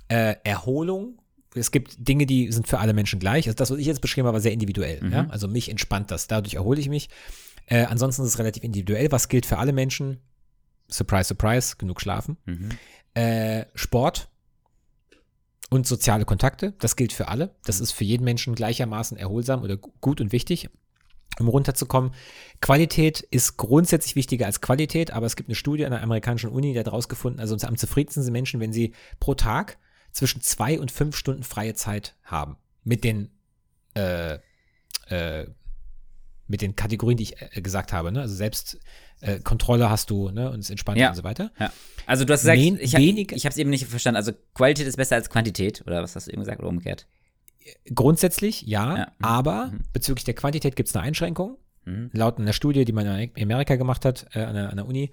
Äh, 0.09 0.37
Erholung. 0.45 1.19
Es 1.55 1.71
gibt 1.73 1.97
Dinge, 2.09 2.27
die 2.27 2.53
sind 2.53 2.69
für 2.69 2.79
alle 2.79 2.93
Menschen 2.93 3.19
gleich. 3.19 3.47
Also 3.47 3.57
das, 3.57 3.71
was 3.71 3.79
ich 3.79 3.87
jetzt 3.87 4.01
beschrieben 4.01 4.27
habe, 4.27 4.35
war 4.37 4.41
sehr 4.41 4.53
individuell. 4.53 5.03
Mhm. 5.03 5.13
Ja? 5.13 5.27
Also 5.31 5.47
mich 5.49 5.69
entspannt 5.71 6.11
das. 6.11 6.27
Dadurch 6.27 6.55
erhole 6.55 6.81
ich 6.81 6.89
mich. 6.89 7.09
Äh, 7.67 7.85
ansonsten 7.85 8.23
ist 8.23 8.29
es 8.29 8.39
relativ 8.39 8.63
individuell. 8.65 9.11
Was 9.13 9.29
gilt 9.29 9.47
für 9.47 9.59
alle 9.59 9.73
Menschen? 9.73 10.19
Surprise, 10.89 11.29
surprise, 11.29 11.77
genug 11.77 12.01
schlafen. 12.01 12.37
Mhm. 12.47 12.69
Äh, 13.15 13.65
Sport 13.75 14.29
und 15.69 15.87
soziale 15.87 16.25
Kontakte, 16.25 16.73
das 16.81 16.97
gilt 16.97 17.13
für 17.13 17.29
alle. 17.29 17.55
Das 17.65 17.79
Mhm. 17.79 17.83
ist 17.85 17.93
für 17.93 18.05
jeden 18.05 18.25
Menschen 18.25 18.55
gleichermaßen 18.55 19.17
erholsam 19.17 19.63
oder 19.63 19.77
gu- 19.77 19.93
gut 20.01 20.21
und 20.21 20.33
wichtig, 20.33 20.69
um 21.39 21.49
runterzukommen. 21.49 22.13
Qualität 22.61 23.21
ist 23.21 23.57
grundsätzlich 23.57 24.17
wichtiger 24.17 24.47
als 24.47 24.61
Qualität, 24.61 25.13
aber 25.13 25.27
es 25.27 25.37
gibt 25.37 25.49
eine 25.49 25.55
Studie 25.55 25.85
an 25.87 25.93
der 25.93 26.03
amerikanischen 26.03 26.51
Uni, 26.51 26.73
die 26.73 26.79
hat 26.79 26.87
herausgefunden, 26.87 27.41
also 27.41 27.57
am 27.67 27.77
zufriedensten 27.77 28.23
sind 28.23 28.33
Menschen, 28.33 28.61
wenn 28.61 28.73
sie 28.73 28.95
pro 29.21 29.35
Tag 29.35 29.79
zwischen 30.13 30.41
zwei 30.43 30.79
und 30.81 30.91
fünf 30.91 31.17
Stunden 31.17 31.43
freie 31.45 31.75
Zeit 31.75 32.17
haben. 32.25 32.57
Mit 32.83 33.05
den 33.05 33.31
äh, 33.95 34.39
äh, 35.09 35.47
mit 36.47 36.63
den 36.63 36.75
Kategorien, 36.75 37.17
die 37.17 37.23
ich 37.25 37.41
äh, 37.41 37.61
gesagt 37.63 37.93
habe, 37.93 38.11
ne? 38.11 38.23
Also 38.23 38.35
selbst 38.35 38.81
äh, 39.21 39.39
Kontrolle 39.39 39.89
hast 39.89 40.11
du, 40.11 40.31
ne? 40.31 40.51
Und 40.51 40.61
es 40.61 40.71
entspannt 40.71 40.99
Ja. 40.99 41.11
und 41.11 41.15
so 41.15 41.23
weiter. 41.23 41.53
Ja. 41.61 41.73
Also 42.07 42.25
du 42.25 42.33
hast 42.33 42.41
gesagt, 42.41 42.59
Wen- 42.59 42.77
ich, 42.81 42.95
ich 42.95 43.45
habe 43.45 43.51
es 43.53 43.57
eben 43.57 43.71
nicht 43.71 43.87
verstanden. 43.87 44.17
Also 44.17 44.33
Qualität 44.55 44.87
ist 44.89 44.97
besser 44.97 45.15
als 45.15 45.31
Quantität, 45.31 45.83
oder 45.87 46.03
was 46.03 46.17
hast 46.17 46.27
du 46.27 46.33
eben 46.33 46.41
gesagt, 46.41 46.59
oder 46.59 46.69
umgekehrt? 46.69 47.07
Grundsätzlich 47.95 48.63
ja, 48.63 48.97
Ja. 48.97 49.07
Mhm. 49.19 49.25
aber 49.25 49.73
bezüglich 49.93 50.25
der 50.25 50.35
Quantität 50.35 50.77
gibt 50.77 50.89
es 50.89 50.97
eine 50.97 51.05
Einschränkung. 51.05 51.57
Mhm. 51.85 52.11
Laut 52.13 52.39
einer 52.39 52.53
Studie, 52.53 52.85
die 52.85 52.93
man 52.93 53.07
in 53.07 53.43
Amerika 53.43 53.77
gemacht 53.77 54.05
hat, 54.05 54.27
äh, 54.35 54.41
an, 54.43 54.55
der, 54.55 54.71
an 54.71 54.77
der 54.77 54.87
Uni, 54.87 55.11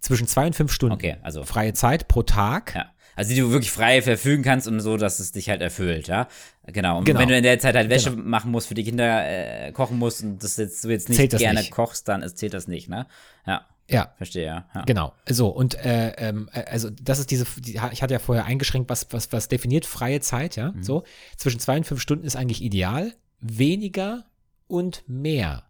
zwischen 0.00 0.26
zwei 0.26 0.46
und 0.46 0.54
fünf 0.54 0.72
Stunden 0.72 0.94
Okay, 0.94 1.16
also 1.22 1.44
freie 1.44 1.72
Zeit 1.74 2.08
pro 2.08 2.22
Tag. 2.22 2.74
Ja. 2.74 2.90
Also 3.16 3.34
die 3.34 3.40
du 3.40 3.50
wirklich 3.50 3.72
frei 3.72 4.00
verfügen 4.00 4.44
kannst 4.44 4.68
und 4.68 4.78
so, 4.80 4.96
dass 4.96 5.18
es 5.18 5.32
dich 5.32 5.48
halt 5.48 5.60
erfüllt, 5.60 6.06
ja. 6.06 6.28
Genau. 6.66 6.98
Und 6.98 7.04
Genau. 7.04 7.18
wenn 7.18 7.28
du 7.28 7.36
in 7.36 7.42
der 7.42 7.58
Zeit 7.58 7.74
halt 7.74 7.90
Wäsche 7.90 8.12
machen 8.12 8.52
musst, 8.52 8.68
für 8.68 8.74
die 8.74 8.84
Kinder 8.84 9.24
äh, 9.26 9.72
kochen 9.72 9.98
musst 9.98 10.22
und 10.22 10.42
das 10.42 10.56
jetzt, 10.56 10.84
du 10.84 10.88
jetzt 10.90 11.08
nicht 11.08 11.36
gerne 11.36 11.58
nicht. 11.60 11.72
kochst, 11.72 12.06
dann 12.06 12.22
ist, 12.22 12.38
zählt 12.38 12.54
das 12.54 12.68
nicht, 12.68 12.88
ne? 12.88 13.06
Ja, 13.46 13.66
Ja, 13.90 14.12
verstehe, 14.16 14.44
ja. 14.44 14.66
ja. 14.74 14.82
genau. 14.82 15.14
So, 15.28 15.48
und 15.48 15.74
äh, 15.82 16.10
ähm, 16.18 16.50
äh, 16.52 16.64
also 16.64 16.90
das 16.90 17.18
ist 17.18 17.30
diese, 17.30 17.46
die, 17.58 17.80
ich 17.92 18.02
hatte 18.02 18.12
ja 18.12 18.18
vorher 18.18 18.44
eingeschränkt, 18.44 18.90
was, 18.90 19.06
was, 19.12 19.32
was 19.32 19.48
definiert 19.48 19.86
freie 19.86 20.20
Zeit, 20.20 20.56
ja. 20.56 20.72
Mhm. 20.72 20.82
So, 20.82 21.04
zwischen 21.36 21.58
zwei 21.58 21.76
und 21.78 21.84
fünf 21.84 22.00
Stunden 22.00 22.24
ist 22.24 22.36
eigentlich 22.36 22.62
ideal. 22.62 23.14
Weniger 23.40 24.24
und 24.66 25.04
mehr 25.06 25.64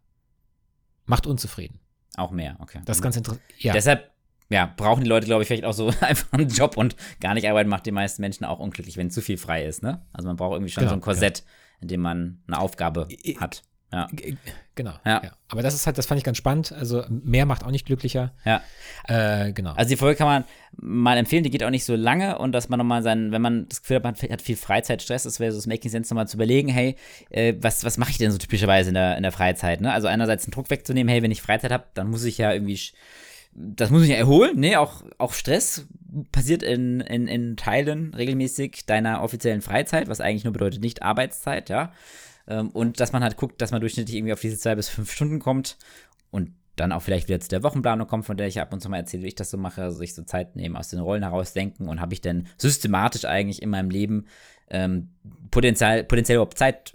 macht 1.06 1.26
unzufrieden. 1.26 1.78
Auch 2.16 2.30
mehr, 2.32 2.56
okay. 2.60 2.80
Das 2.84 2.96
ist 2.96 3.00
Mhm. 3.00 3.04
ganz 3.04 3.16
interessant. 3.18 3.42
Ja. 3.58 3.72
Deshalb 3.72 4.10
ja, 4.50 4.72
brauchen 4.76 5.04
die 5.04 5.08
Leute, 5.08 5.26
glaube 5.26 5.42
ich, 5.42 5.46
vielleicht 5.48 5.64
auch 5.64 5.74
so 5.74 5.88
einfach 6.00 6.32
einen 6.32 6.48
Job 6.48 6.76
und 6.76 6.96
gar 7.20 7.34
nicht 7.34 7.48
arbeiten 7.48 7.68
macht 7.68 7.86
die 7.86 7.92
meisten 7.92 8.22
Menschen 8.22 8.44
auch 8.44 8.58
unglücklich, 8.58 8.96
wenn 8.96 9.10
zu 9.10 9.20
viel 9.20 9.36
frei 9.36 9.64
ist, 9.64 9.82
ne? 9.82 10.06
Also 10.12 10.26
man 10.26 10.36
braucht 10.36 10.54
irgendwie 10.54 10.72
schon 10.72 10.82
Genau, 10.82 10.90
so 10.92 10.96
ein 10.96 11.00
Korsett, 11.02 11.44
in 11.80 11.88
dem 11.88 12.00
man 12.00 12.42
eine 12.46 12.58
Aufgabe 12.58 13.06
hat. 13.38 13.62
Ja. 13.92 14.06
Genau. 14.74 14.92
Ja. 15.04 15.22
Ja. 15.24 15.30
Aber 15.48 15.62
das 15.62 15.74
ist 15.74 15.86
halt, 15.86 15.96
das 15.96 16.06
fand 16.06 16.18
ich 16.18 16.24
ganz 16.24 16.36
spannend. 16.36 16.72
Also 16.72 17.04
mehr 17.08 17.46
macht 17.46 17.64
auch 17.64 17.70
nicht 17.70 17.86
glücklicher. 17.86 18.32
Ja. 18.44 18.62
Äh, 19.08 19.52
genau. 19.52 19.72
Also 19.72 19.88
die 19.88 19.96
Folge 19.96 20.16
kann 20.16 20.26
man 20.26 20.44
mal 20.76 21.16
empfehlen, 21.16 21.42
die 21.42 21.50
geht 21.50 21.64
auch 21.64 21.70
nicht 21.70 21.84
so 21.84 21.96
lange 21.96 22.38
und 22.38 22.52
dass 22.52 22.68
man 22.68 22.78
nochmal 22.78 23.02
sein, 23.02 23.32
wenn 23.32 23.40
man 23.40 23.66
das 23.68 23.80
Gefühl 23.80 23.96
hat, 23.96 24.04
man 24.04 24.14
hat 24.14 24.42
viel 24.42 24.56
Freizeitstress, 24.56 25.22
das 25.22 25.40
wäre 25.40 25.52
so 25.52 25.58
das 25.58 25.66
Making 25.66 25.90
Sense 25.90 26.12
nochmal 26.12 26.28
zu 26.28 26.36
überlegen, 26.36 26.68
hey, 26.68 26.96
äh, 27.30 27.54
was, 27.60 27.82
was 27.82 27.96
mache 27.96 28.10
ich 28.10 28.18
denn 28.18 28.30
so 28.30 28.38
typischerweise 28.38 28.90
in 28.90 28.94
der, 28.94 29.16
in 29.16 29.22
der 29.22 29.32
Freizeit? 29.32 29.80
Ne? 29.80 29.92
Also 29.92 30.06
einerseits 30.06 30.44
den 30.44 30.52
Druck 30.52 30.70
wegzunehmen, 30.70 31.10
hey, 31.10 31.22
wenn 31.22 31.30
ich 31.30 31.40
Freizeit 31.40 31.72
habe, 31.72 31.84
dann 31.94 32.08
muss 32.08 32.24
ich 32.24 32.36
ja 32.36 32.52
irgendwie, 32.52 32.78
das 33.54 33.90
muss 33.90 34.02
ich 34.02 34.10
ja 34.10 34.16
erholen, 34.16 34.60
ne? 34.60 34.78
Auch, 34.78 35.02
auch 35.16 35.32
Stress 35.32 35.86
passiert 36.30 36.62
in, 36.62 37.00
in, 37.00 37.26
in 37.26 37.56
Teilen 37.56 38.14
regelmäßig 38.14 38.86
deiner 38.86 39.22
offiziellen 39.22 39.62
Freizeit, 39.62 40.08
was 40.08 40.20
eigentlich 40.20 40.44
nur 40.44 40.52
bedeutet 40.52 40.82
nicht 40.82 41.02
Arbeitszeit, 41.02 41.68
ja. 41.70 41.92
Ähm, 42.48 42.70
Und 42.70 43.00
dass 43.00 43.12
man 43.12 43.22
halt 43.22 43.36
guckt, 43.36 43.60
dass 43.60 43.70
man 43.70 43.80
durchschnittlich 43.80 44.16
irgendwie 44.16 44.32
auf 44.32 44.40
diese 44.40 44.58
zwei 44.58 44.74
bis 44.74 44.88
fünf 44.88 45.12
Stunden 45.12 45.38
kommt 45.38 45.76
und 46.30 46.52
dann 46.76 46.92
auch 46.92 47.02
vielleicht 47.02 47.28
wieder 47.28 47.40
zu 47.40 47.48
der 47.48 47.62
Wochenplanung 47.62 48.06
kommt, 48.06 48.24
von 48.24 48.36
der 48.36 48.46
ich 48.46 48.60
ab 48.60 48.72
und 48.72 48.80
zu 48.80 48.88
mal 48.88 48.98
erzähle, 48.98 49.24
wie 49.24 49.28
ich 49.28 49.34
das 49.34 49.50
so 49.50 49.58
mache, 49.58 49.82
also 49.82 49.98
sich 49.98 50.14
so 50.14 50.22
Zeit 50.22 50.56
nehmen, 50.56 50.76
aus 50.76 50.88
den 50.88 51.00
Rollen 51.00 51.22
herausdenken 51.22 51.88
und 51.88 52.00
habe 52.00 52.14
ich 52.14 52.20
denn 52.20 52.46
systematisch 52.56 53.24
eigentlich 53.24 53.62
in 53.62 53.70
meinem 53.70 53.90
Leben 53.90 54.26
ähm, 54.70 55.10
potenziell, 55.50 56.04
potenziell 56.04 56.36
überhaupt 56.36 56.58
Zeit 56.58 56.94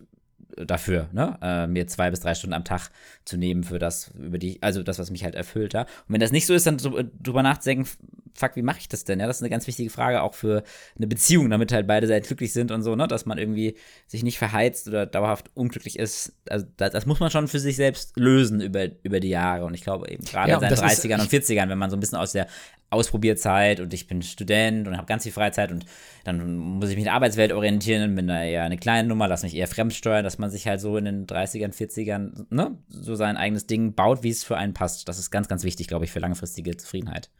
dafür, 0.56 1.10
ne, 1.12 1.38
äh, 1.42 1.68
mir 1.68 1.88
zwei 1.88 2.12
bis 2.12 2.20
drei 2.20 2.36
Stunden 2.36 2.54
am 2.54 2.64
Tag 2.64 2.92
zu 3.26 3.38
nehmen 3.38 3.64
für 3.64 3.80
das, 3.80 4.12
über 4.18 4.38
die, 4.38 4.62
also 4.62 4.84
das, 4.84 5.00
was 5.00 5.12
mich 5.12 5.24
halt 5.24 5.36
erfüllt, 5.36 5.74
ja. 5.74 5.82
Und 5.82 6.14
wenn 6.14 6.22
das 6.22 6.32
nicht 6.32 6.46
so 6.46 6.54
ist, 6.54 6.68
dann 6.68 6.78
äh, 6.78 7.06
drüber 7.22 7.44
nachzudenken, 7.44 7.88
fuck, 8.36 8.56
wie 8.56 8.62
mache 8.62 8.80
ich 8.80 8.88
das 8.88 9.04
denn? 9.04 9.20
Ja, 9.20 9.28
das 9.28 9.38
ist 9.38 9.42
eine 9.44 9.50
ganz 9.50 9.68
wichtige 9.68 9.90
Frage 9.90 10.22
auch 10.22 10.34
für 10.34 10.64
eine 10.98 11.08
Beziehung, 11.08 11.50
damit 11.50 11.72
halt 11.72 11.88
beide 11.88 12.08
Seiten 12.08 12.26
glücklich 12.28 12.54
sind 12.54 12.72
und 12.72 12.82
so, 12.84 12.96
ne, 12.96 13.08
dass 13.08 13.26
man 13.26 13.38
irgendwie 13.38 13.76
sich 14.08 14.24
nicht 14.24 14.38
verheizt 14.38 14.88
oder 14.88 15.06
dauerhaft 15.06 15.52
unglücklich 15.54 16.00
ist. 16.00 16.34
Also 16.50 16.66
das, 16.78 16.92
das 16.92 17.06
muss 17.06 17.20
man 17.20 17.30
schon 17.32 17.48
für 17.48 17.60
sich 17.60 17.76
selbst 17.76 18.14
lösen 18.18 18.62
über, 18.62 18.88
über 19.04 19.20
die 19.20 19.30
Jahre. 19.30 19.66
Und 19.66 19.74
ich 19.74 19.84
glaube 19.84 20.10
eben 20.10 20.24
gerade 20.26 20.50
Ja, 20.50 20.58
in 20.58 20.64
und 20.64 20.70
seinen 20.70 20.82
das 20.88 21.00
ist- 21.00 21.06
30ern 21.06 21.22
und 21.22 21.30
40ern, 21.30 21.70
wenn 21.70 21.78
man 21.78 21.90
so 21.90 21.96
ein 21.98 22.00
bisschen 22.00 22.18
aus 22.18 22.32
der 22.32 22.48
Ausprobierzeit 22.90 23.80
und 23.80 23.92
ich 23.94 24.08
bin 24.08 24.22
Student 24.22 24.88
und 24.88 24.96
habe 24.98 25.08
ganz 25.08 25.24
viel 25.24 25.32
Freizeit 25.32 25.72
und 25.72 25.84
dann 26.26 26.56
muss 26.58 26.90
ich 26.90 26.96
mich 26.96 27.00
in 27.02 27.06
der 27.06 27.14
Arbeitswelt 27.16 27.52
orientieren, 27.52 28.14
bin 28.16 28.28
da 28.28 28.44
eher 28.44 28.64
eine 28.64 28.78
kleine 28.78 29.08
Nummer, 29.08 29.28
lass 29.28 29.42
mich 29.44 29.56
eher 29.56 29.68
fremdsteuern, 29.68 30.24
dass 30.24 30.38
man 30.38 30.52
sich 30.52 30.68
halt 30.68 30.80
so 30.80 30.96
in 30.98 31.06
den 31.06 31.26
30ern, 31.26 31.74
40ern, 31.74 32.46
ne, 32.52 32.78
so 32.90 33.16
sein 33.16 33.36
eigenes 33.36 33.66
Ding 33.66 33.96
baut, 33.96 34.22
wie 34.22 34.30
es 34.30 34.44
für 34.44 34.58
einen 34.58 34.74
passt. 34.76 35.08
Das 35.10 35.18
ist 35.18 35.32
ganz, 35.32 35.48
ganz 35.48 35.64
wichtig, 35.64 35.88
glaube 35.88 36.06
ich, 36.06 36.12
für 36.12 36.20
langfristige 36.20 36.78
Zufriedenheit. 36.78 37.32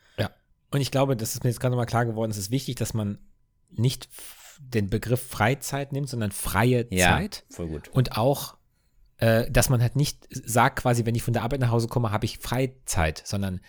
Und 0.74 0.82
ich 0.82 0.90
glaube, 0.90 1.16
das 1.16 1.36
ist 1.36 1.44
mir 1.44 1.52
jetzt 1.52 1.60
gerade 1.60 1.72
nochmal 1.72 1.86
klar 1.86 2.04
geworden, 2.06 2.32
es 2.32 2.38
ist 2.38 2.50
wichtig, 2.50 2.76
dass 2.76 2.96
man 2.96 3.20
nicht 3.70 4.10
den 4.60 4.90
Begriff 4.90 5.22
Freizeit 5.22 5.92
nimmt, 5.92 6.10
sondern 6.10 6.32
freie 6.32 6.88
Ja, 6.90 7.10
Zeit. 7.10 7.46
voll 7.52 7.68
gut. 7.68 7.90
Und 7.90 8.18
auch, 8.18 8.58
äh, 9.18 9.50
dass 9.52 9.70
man 9.70 9.84
halt 9.84 9.96
nicht 9.96 10.28
sagt, 10.32 10.80
quasi, 10.80 11.06
wenn 11.06 11.14
ich 11.14 11.22
von 11.22 11.34
der 11.34 11.44
Arbeit 11.44 11.60
nach 11.60 11.70
Hause 11.70 11.88
komme, 11.88 12.12
habe 12.12 12.26
ich 12.26 12.40
Freizeit, 12.40 13.22
sondern, 13.24 13.62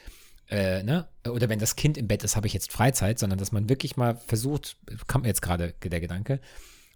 äh, 0.48 0.82
ne, 0.82 1.06
oder 1.28 1.50
wenn 1.50 1.58
das 1.58 1.76
Kind 1.76 1.98
im 1.98 2.08
Bett 2.08 2.24
ist, 2.24 2.36
habe 2.36 2.46
ich 2.46 2.54
jetzt 2.54 2.72
Freizeit, 2.72 3.18
sondern 3.18 3.38
dass 3.38 3.52
man 3.52 3.68
wirklich 3.68 3.98
mal 3.98 4.16
versucht, 4.16 4.78
kommt 5.06 5.24
mir 5.24 5.28
jetzt 5.28 5.42
gerade 5.42 5.74
der 5.82 6.00
Gedanke, 6.00 6.40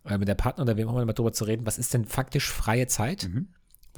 äh, 0.07 0.17
mit 0.17 0.27
der 0.29 0.37
Partner 0.37 0.63
oder 0.63 0.79
wem 0.79 0.89
auch 0.89 0.93
immer 0.95 1.05
mal 1.05 1.13
drüber 1.13 1.35
zu 1.35 1.45
reden, 1.45 1.67
was 1.67 1.77
ist 1.77 1.93
denn 1.93 2.07
faktisch 2.07 2.51
freie 2.51 2.87
Zeit? 2.87 3.29
Mhm. 3.29 3.49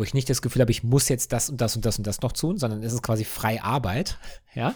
Wo 0.01 0.05
ich 0.05 0.15
nicht 0.15 0.31
das 0.31 0.41
Gefühl 0.41 0.63
habe, 0.63 0.71
ich 0.71 0.83
muss 0.83 1.11
jetzt 1.11 1.31
das 1.31 1.51
und 1.51 1.61
das 1.61 1.77
und 1.77 1.85
das 1.85 1.99
und 1.99 2.07
das 2.07 2.23
noch 2.23 2.33
tun, 2.33 2.57
sondern 2.57 2.83
es 2.83 2.95
ist 2.95 3.03
quasi 3.03 3.27
freie 3.27 3.63
Arbeit, 3.63 4.17
ja. 4.55 4.75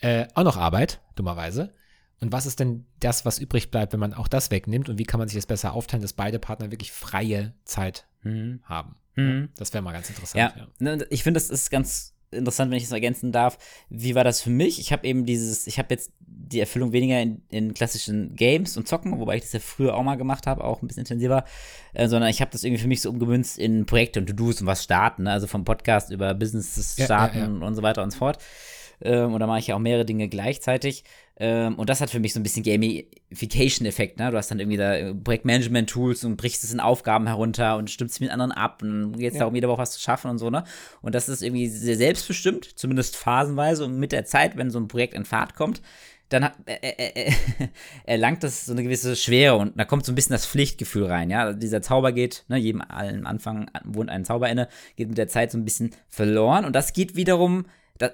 Äh, 0.00 0.26
auch 0.34 0.42
noch 0.42 0.56
Arbeit, 0.56 1.00
dummerweise. 1.14 1.72
Und 2.20 2.32
was 2.32 2.44
ist 2.44 2.58
denn 2.58 2.84
das, 2.98 3.24
was 3.24 3.38
übrig 3.38 3.70
bleibt, 3.70 3.92
wenn 3.92 4.00
man 4.00 4.14
auch 4.14 4.26
das 4.26 4.50
wegnimmt? 4.50 4.88
Und 4.88 4.98
wie 4.98 5.04
kann 5.04 5.20
man 5.20 5.28
sich 5.28 5.36
das 5.36 5.46
besser 5.46 5.74
aufteilen, 5.74 6.02
dass 6.02 6.12
beide 6.12 6.40
Partner 6.40 6.72
wirklich 6.72 6.90
freie 6.90 7.54
Zeit 7.64 8.08
Mhm. 8.24 8.58
haben? 8.64 8.96
Mhm. 9.14 9.50
Das 9.58 9.72
wäre 9.74 9.82
mal 9.84 9.92
ganz 9.92 10.08
interessant. 10.08 10.54
Ja, 10.56 10.66
ne, 10.80 10.94
und 10.94 11.06
ich 11.10 11.22
finde, 11.22 11.38
das 11.38 11.48
ist 11.48 11.70
ganz 11.70 12.11
interessant, 12.32 12.70
wenn 12.70 12.78
ich 12.78 12.84
es 12.84 12.92
ergänzen 12.92 13.32
darf. 13.32 13.58
Wie 13.88 14.14
war 14.14 14.24
das 14.24 14.40
für 14.40 14.50
mich? 14.50 14.80
Ich 14.80 14.92
habe 14.92 15.06
eben 15.06 15.26
dieses, 15.26 15.66
ich 15.66 15.78
habe 15.78 15.88
jetzt 15.90 16.12
die 16.18 16.60
Erfüllung 16.60 16.92
weniger 16.92 17.20
in, 17.20 17.42
in 17.50 17.74
klassischen 17.74 18.34
Games 18.34 18.76
und 18.76 18.88
Zocken, 18.88 19.18
wobei 19.18 19.36
ich 19.36 19.42
das 19.42 19.52
ja 19.52 19.60
früher 19.60 19.94
auch 19.94 20.02
mal 20.02 20.16
gemacht 20.16 20.46
habe, 20.46 20.64
auch 20.64 20.82
ein 20.82 20.86
bisschen 20.86 21.02
intensiver, 21.02 21.44
äh, 21.94 22.08
sondern 22.08 22.30
ich 22.30 22.40
habe 22.40 22.50
das 22.50 22.64
irgendwie 22.64 22.82
für 22.82 22.88
mich 22.88 23.00
so 23.00 23.10
umgemünzt 23.10 23.58
in 23.58 23.86
Projekte 23.86 24.20
und 24.20 24.26
To-Dos 24.26 24.60
und 24.60 24.66
was 24.66 24.82
starten, 24.82 25.24
ne? 25.24 25.32
also 25.32 25.46
vom 25.46 25.64
Podcast 25.64 26.10
über 26.10 26.34
Business 26.34 26.96
Ja, 26.96 27.04
starten 27.04 27.38
ja, 27.38 27.44
ja. 27.44 27.66
und 27.66 27.74
so 27.74 27.82
weiter 27.82 28.02
und 28.02 28.10
so 28.10 28.18
fort. 28.18 28.38
Ähm, 29.00 29.34
und 29.34 29.40
da 29.40 29.46
mache 29.46 29.58
ich 29.58 29.66
ja 29.68 29.74
auch 29.74 29.80
mehrere 29.80 30.04
Dinge 30.04 30.28
gleichzeitig. 30.28 31.04
Ähm, 31.36 31.76
und 31.76 31.88
das 31.88 32.00
hat 32.00 32.10
für 32.10 32.20
mich 32.20 32.32
so 32.34 32.40
ein 32.40 32.42
bisschen 32.42 32.62
Gamification-Effekt. 32.62 34.18
Ne? 34.18 34.30
Du 34.30 34.36
hast 34.36 34.50
dann 34.50 34.60
irgendwie 34.60 34.76
da 34.76 34.94
äh, 34.94 35.14
Projektmanagement-Tools 35.14 36.24
und 36.24 36.36
brichst 36.36 36.62
es 36.64 36.72
in 36.72 36.80
Aufgaben 36.80 37.26
herunter 37.26 37.76
und 37.76 37.90
stimmst 37.90 38.20
mit 38.20 38.30
anderen 38.30 38.52
ab. 38.52 38.82
Und 38.82 39.18
geht 39.18 39.32
es 39.32 39.38
darum, 39.38 39.54
jede 39.54 39.68
Woche 39.68 39.78
was 39.78 39.92
zu 39.92 40.00
schaffen 40.00 40.30
und 40.30 40.38
so. 40.38 40.50
Ne? 40.50 40.64
Und 41.00 41.14
das 41.14 41.28
ist 41.28 41.42
irgendwie 41.42 41.68
sehr 41.68 41.96
selbstbestimmt, 41.96 42.78
zumindest 42.78 43.16
phasenweise. 43.16 43.84
Und 43.84 43.98
mit 43.98 44.12
der 44.12 44.24
Zeit, 44.24 44.56
wenn 44.56 44.70
so 44.70 44.78
ein 44.78 44.88
Projekt 44.88 45.14
in 45.14 45.24
Fahrt 45.24 45.54
kommt, 45.54 45.80
dann 46.32 46.44
hat, 46.44 46.54
äh, 46.66 46.78
äh, 46.80 47.26
äh, 47.26 47.32
erlangt 48.04 48.42
das 48.42 48.66
so 48.66 48.72
eine 48.72 48.82
gewisse 48.82 49.16
Schwere 49.16 49.56
und 49.56 49.78
da 49.78 49.84
kommt 49.84 50.04
so 50.04 50.12
ein 50.12 50.14
bisschen 50.14 50.32
das 50.32 50.46
Pflichtgefühl 50.46 51.06
rein, 51.06 51.30
ja. 51.30 51.52
Dieser 51.52 51.82
Zauber 51.82 52.12
geht, 52.12 52.44
ne, 52.48 52.56
jedem 52.56 52.80
allen 52.80 53.26
Anfang 53.26 53.70
wohnt 53.84 54.10
ein 54.10 54.24
Zauber 54.24 54.48
inne, 54.48 54.68
geht 54.96 55.08
mit 55.08 55.18
der 55.18 55.28
Zeit 55.28 55.50
so 55.50 55.58
ein 55.58 55.64
bisschen 55.64 55.94
verloren 56.08 56.64
und 56.64 56.74
das 56.74 56.92
geht 56.92 57.16
wiederum 57.16 57.66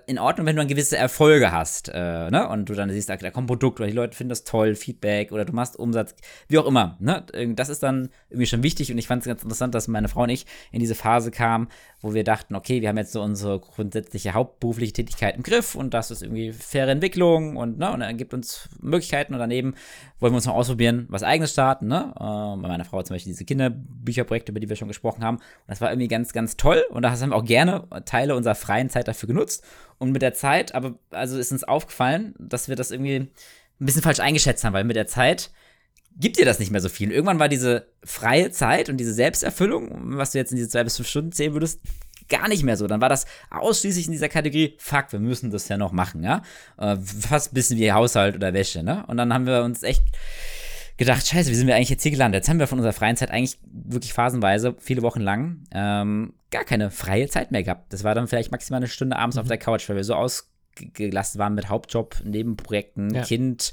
in 0.07 0.19
Ordnung, 0.19 0.47
wenn 0.47 0.57
du 0.57 0.61
dann 0.61 0.69
gewisse 0.69 0.97
Erfolge 0.97 1.53
hast, 1.53 1.89
äh, 1.89 2.31
ne, 2.31 2.49
und 2.49 2.69
du 2.69 2.75
dann 2.75 2.91
siehst, 2.91 3.09
da, 3.09 3.17
da 3.17 3.31
kommt 3.31 3.45
ein 3.45 3.49
Produkt 3.49 3.81
oder 3.81 3.89
die 3.89 3.95
Leute 3.95 4.17
finden 4.17 4.31
das 4.31 4.45
toll, 4.45 4.75
Feedback 4.75 5.33
oder 5.33 5.45
du 5.45 5.53
machst 5.53 5.79
Umsatz, 5.79 6.15
wie 6.49 6.59
auch 6.59 6.67
immer, 6.67 6.97
ne, 7.01 7.25
das 7.55 7.69
ist 7.69 7.83
dann 7.83 8.11
irgendwie 8.29 8.47
schon 8.47 8.63
wichtig 8.63 8.93
und 8.93 8.99
ich 8.99 9.07
fand 9.07 9.23
es 9.23 9.29
ganz 9.29 9.43
interessant, 9.43 9.75
dass 9.75 9.89
meine 9.89 10.09
Frau 10.09 10.23
und 10.23 10.31
ich 10.31 10.47
in 10.73 10.81
diese 10.81 10.95
Phase 10.95 11.31
kamen, 11.31 11.69
wo 12.01 12.15
wir 12.15 12.23
dachten, 12.23 12.55
okay, 12.55 12.81
wir 12.81 12.89
haben 12.89 12.97
jetzt 12.97 13.13
so 13.13 13.23
unsere 13.23 13.59
grundsätzliche 13.59 14.35
hauptberufliche 14.35 14.93
Tätigkeit 14.93 15.37
im 15.37 15.43
Griff 15.43 15.75
und 15.75 15.95
das 15.95 16.11
ist 16.11 16.23
irgendwie 16.23 16.53
faire 16.53 16.91
Entwicklung 16.91 17.57
und, 17.57 17.79
ne, 17.79 17.93
und 17.93 18.01
er 18.03 18.15
gibt 18.15 18.33
uns 18.35 18.69
Möglichkeiten 18.81 19.35
und 19.35 19.41
daneben 19.41 19.75
wollen 20.21 20.33
wir 20.33 20.37
uns 20.37 20.47
noch 20.47 20.55
ausprobieren, 20.55 21.07
was 21.09 21.23
eigenes 21.23 21.53
starten, 21.53 21.89
ne, 21.89 22.13
äh, 22.15 22.21
bei 22.21 22.69
meiner 22.69 22.85
Frau 22.85 23.03
zum 23.03 23.15
Beispiel 23.15 23.33
diese 23.33 23.45
Kinderbücherprojekte, 23.45 24.53
über 24.53 24.61
die 24.61 24.69
wir 24.69 24.77
schon 24.77 24.89
gesprochen 24.89 25.25
haben. 25.25 25.39
Und 25.39 25.45
das 25.67 25.81
war 25.81 25.91
irgendwie 25.91 26.09
ganz, 26.09 26.33
ganz 26.33 26.57
toll 26.57 26.85
und 26.91 27.03
da 27.03 27.11
haben 27.11 27.31
wir 27.31 27.37
auch 27.37 27.45
gerne 27.45 27.85
Teile 28.05 28.37
unserer 28.37 28.55
freien 28.55 28.91
Zeit 28.91 29.09
dafür 29.09 29.27
genutzt. 29.27 29.65
Und 29.99 30.13
mit 30.13 30.23
der 30.23 30.35
Zeit, 30.35 30.77
aber 30.77 30.95
also 31.11 31.37
ist 31.39 31.51
uns 31.51 31.65
aufgefallen, 31.65 32.35
dass 32.39 32.69
wir 32.69 32.77
das 32.77 32.93
irgendwie 32.93 33.17
ein 33.17 33.87
bisschen 33.87 34.03
falsch 34.03 34.21
eingeschätzt 34.21 34.65
haben, 34.65 34.73
weil 34.73 34.85
mit 34.85 34.97
der 34.97 35.09
Zeit 35.09 35.51
gibt 36.21 36.39
dir 36.39 36.45
das 36.45 36.59
nicht 36.59 36.71
mehr 36.71 36.81
so 36.81 36.89
viel. 36.89 37.11
Irgendwann 37.13 37.39
war 37.39 37.49
diese 37.49 37.87
freie 38.05 38.51
Zeit 38.51 38.89
und 38.89 38.97
diese 38.99 39.13
Selbsterfüllung, 39.13 40.17
was 40.17 40.33
du 40.33 40.39
jetzt 40.39 40.51
in 40.51 40.57
diese 40.57 40.69
zwei 40.69 40.85
bis 40.85 40.97
fünf 40.97 41.09
Stunden 41.09 41.33
zählen 41.33 41.53
würdest, 41.53 41.81
gar 42.29 42.49
nicht 42.49 42.63
mehr 42.63 42.77
so. 42.77 42.87
Dann 42.87 43.01
war 43.01 43.09
das 43.09 43.27
ausschließlich 43.51 44.07
in 44.07 44.13
dieser 44.13 44.29
Kategorie, 44.29 44.75
fuck, 44.79 45.13
wir 45.13 45.19
müssen 45.19 45.51
das 45.51 45.69
ja 45.69 45.79
noch 45.79 45.93
machen, 45.93 46.23
ja. 46.23 46.43
Äh, 46.77 46.97
fast 46.97 47.53
ein 47.53 47.55
bisschen 47.55 47.79
wie 47.79 47.93
Haushalt 47.93 48.35
oder 48.35 48.53
Wäsche, 48.53 48.83
ne? 48.83 49.05
Und 49.07 49.17
dann 49.17 49.33
haben 49.33 49.47
wir 49.47 49.63
uns 49.63 49.83
echt 49.83 50.03
gedacht, 50.99 51.27
scheiße, 51.27 51.51
wie 51.51 51.55
sind 51.55 51.69
wir 51.69 51.77
eigentlich 51.77 51.91
jetzt 51.91 52.03
hier 52.03 52.11
gelandet? 52.11 52.41
Jetzt 52.41 52.49
haben 52.49 52.59
wir 52.59 52.67
von 52.67 52.79
unserer 52.79 52.93
freien 52.93 53.17
Zeit 53.17 53.31
eigentlich 53.31 53.59
wirklich 53.63 54.13
phasenweise, 54.13 54.75
viele 54.79 55.03
Wochen 55.03 55.21
lang, 55.21 55.63
ähm, 55.73 56.35
gar 56.51 56.65
keine 56.65 56.91
freie 56.91 57.29
Zeit 57.29 57.53
mehr 57.53 57.63
gehabt. 57.63 57.93
Das 57.93 58.05
war 58.05 58.15
dann 58.15 58.27
vielleicht 58.27 58.51
maximal 58.51 58.79
eine 58.79 58.89
Stunde 58.89 59.17
abends 59.17 59.39
auf 59.39 59.47
der 59.47 59.59
Couch, 59.59 59.89
weil 59.89 59.97
wir 59.97 60.05
so 60.05 60.15
ausgelastet 60.15 61.39
waren 61.39 61.55
mit 61.55 61.69
Hauptjob, 61.69 62.17
Nebenprojekten, 62.25 63.15
Ja. 63.15 63.23
Kind. 63.23 63.73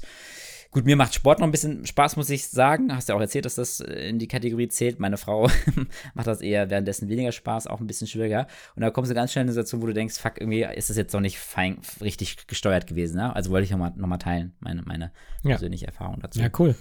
Gut, 0.70 0.84
mir 0.84 0.96
macht 0.96 1.14
Sport 1.14 1.38
noch 1.38 1.46
ein 1.46 1.50
bisschen 1.52 1.86
Spaß, 1.86 2.16
muss 2.16 2.28
ich 2.28 2.48
sagen. 2.48 2.94
Hast 2.94 3.08
ja 3.08 3.14
auch 3.14 3.20
erzählt, 3.20 3.44
dass 3.44 3.54
das 3.54 3.80
äh, 3.80 4.08
in 4.08 4.18
die 4.18 4.28
Kategorie 4.28 4.68
zählt. 4.68 5.00
Meine 5.00 5.16
Frau 5.16 5.48
macht 6.14 6.26
das 6.26 6.40
eher 6.40 6.68
währenddessen 6.70 7.08
weniger 7.08 7.32
Spaß, 7.32 7.66
auch 7.66 7.80
ein 7.80 7.86
bisschen 7.86 8.06
schwieriger. 8.06 8.46
Und 8.74 8.82
da 8.82 8.90
kommst 8.90 9.10
du 9.10 9.14
ganz 9.14 9.32
schnell 9.32 9.42
in 9.42 9.46
eine 9.48 9.52
Situation, 9.54 9.80
wo 9.82 9.86
du 9.86 9.94
denkst, 9.94 10.18
fuck, 10.18 10.40
irgendwie 10.40 10.62
ist 10.64 10.90
das 10.90 10.96
jetzt 10.96 11.12
noch 11.12 11.20
nicht 11.20 11.38
fein, 11.38 11.78
richtig 12.00 12.46
gesteuert 12.46 12.86
gewesen. 12.86 13.16
Ne? 13.16 13.34
Also 13.34 13.50
wollte 13.50 13.64
ich 13.64 13.70
nochmal 13.70 13.92
noch 13.96 14.08
mal 14.08 14.18
teilen, 14.18 14.54
meine, 14.60 14.82
meine 14.82 15.12
Ja. 15.42 15.50
persönliche 15.50 15.86
Erfahrung 15.86 16.20
dazu. 16.20 16.40
Ja, 16.40 16.48
cool. 16.58 16.74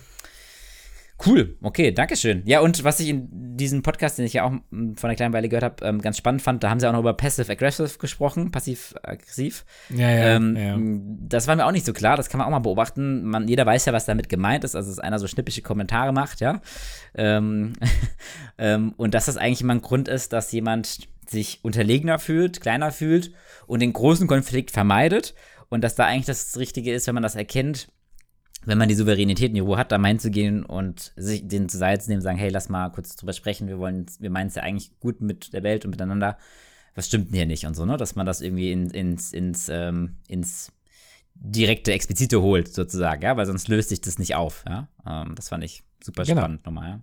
Cool, 1.24 1.58
okay, 1.62 1.92
Dankeschön. 1.92 2.44
Ja, 2.46 2.60
und 2.60 2.84
was 2.84 3.00
ich 3.00 3.08
in 3.08 3.56
diesem 3.56 3.84
Podcast, 3.84 4.18
den 4.18 4.26
ich 4.26 4.34
ja 4.34 4.44
auch 4.44 4.52
mm, 4.70 4.96
vor 4.96 5.10
einer 5.10 5.16
kleinen 5.16 5.34
Weile 5.34 5.48
gehört 5.48 5.64
habe, 5.64 5.86
ähm, 5.86 6.02
ganz 6.02 6.18
spannend 6.18 6.42
fand, 6.42 6.62
da 6.64 6.70
haben 6.70 6.80
sie 6.80 6.88
auch 6.88 6.92
noch 6.92 7.00
über 7.00 7.14
Passive-Aggressive 7.14 7.98
gesprochen, 8.00 8.52
passiv-aggressiv. 8.52 9.64
Ja, 9.90 10.10
ja, 10.10 10.36
ähm, 10.36 10.58
ja. 10.58 10.78
Das 11.28 11.48
war 11.48 11.56
mir 11.56 11.66
auch 11.66 11.72
nicht 11.72 11.86
so 11.86 11.94
klar, 11.94 12.18
das 12.18 12.30
kann 12.30 12.40
man 12.40 12.48
auch 12.48 12.52
mal 12.52 12.60
beobachten. 12.60 13.24
Man, 13.24 13.48
jeder 13.48 13.66
weiß 13.66 13.86
ja, 13.86 13.94
was 13.94 14.06
damit 14.06 14.28
gemeint 14.28 14.66
ist, 14.66 14.76
also 14.76 14.90
dass 14.90 15.00
einer 15.00 15.20
so 15.20 15.28
schnippische 15.28 15.62
Kommentare 15.62 16.12
macht, 16.12 16.42
ja. 16.42 16.62
Ähm, 17.16 17.74
ähm, 18.58 18.94
und 18.98 19.14
dass 19.14 19.26
das 19.26 19.38
eigentlich 19.38 19.62
immer 19.62 19.76
ein 19.76 19.82
Grund 19.82 20.10
ist, 20.10 20.34
dass 20.34 20.52
jemand 20.52 21.08
sich 21.28 21.60
unterlegener 21.64 22.20
fühlt, 22.20 22.60
kleiner 22.60 22.92
fühlt 22.92 23.32
und 23.68 23.82
den 23.82 23.94
großen 23.94 24.28
Konflikt 24.28 24.72
vermeidet. 24.72 25.34
Und 25.70 25.84
dass 25.84 25.96
da 25.96 26.06
eigentlich 26.06 26.26
das 26.26 26.58
Richtige 26.58 26.94
ist, 26.94 27.08
wenn 27.08 27.16
man 27.16 27.24
das 27.24 27.36
erkennt, 27.36 27.88
wenn 28.66 28.78
man 28.78 28.90
die 28.90 28.96
Souveränität 28.96 29.50
in 29.50 29.56
die 29.56 29.60
Ruhe 29.62 29.78
hat, 29.78 29.92
da 29.92 29.98
meinen 29.98 30.20
zu 30.20 30.32
gehen 30.32 30.64
und 30.66 31.14
sich 31.16 31.48
den 31.48 31.70
zur 31.70 31.80
Seite 31.80 32.04
zu 32.04 32.10
nehmen 32.10 32.20
und 32.20 32.24
sagen, 32.24 32.38
hey, 32.38 32.50
lass 32.50 32.70
mal 32.70 32.90
kurz 32.90 33.16
drüber 33.16 33.34
sprechen, 33.34 33.68
wir 33.68 33.78
wollen, 33.80 34.06
wir 34.20 34.30
meinen 34.30 34.48
es 34.48 34.56
ja 34.56 34.64
eigentlich 34.64 35.00
gut 35.00 35.22
mit 35.22 35.54
der 35.54 35.64
Welt 35.64 35.86
und 35.86 35.92
miteinander. 35.92 36.38
Was 36.96 37.08
stimmt 37.08 37.28
denn 37.30 37.36
hier 37.36 37.46
nicht 37.46 37.66
und 37.66 37.76
so, 37.76 37.86
ne? 37.86 37.98
Dass 37.98 38.16
man 38.16 38.26
das 38.26 38.42
irgendwie 38.42 38.72
in, 38.72 38.90
ins, 38.90 39.34
ins, 39.34 39.68
ähm, 39.70 40.16
ins 40.28 40.72
direkte, 41.36 41.92
explizite 41.92 42.42
holt, 42.42 42.74
sozusagen, 42.74 43.22
ja, 43.22 43.36
weil 43.36 43.46
sonst 43.46 43.68
löst 43.68 43.90
sich 43.90 44.00
das 44.02 44.18
nicht 44.20 44.36
auf, 44.36 44.64
ja. 44.68 44.88
Ähm, 45.06 45.36
das 45.36 45.50
fand 45.50 45.64
ich 45.64 45.84
super 46.02 46.24
Genau. 46.24 46.42
spannend 46.42 46.66
nochmal, 46.66 47.02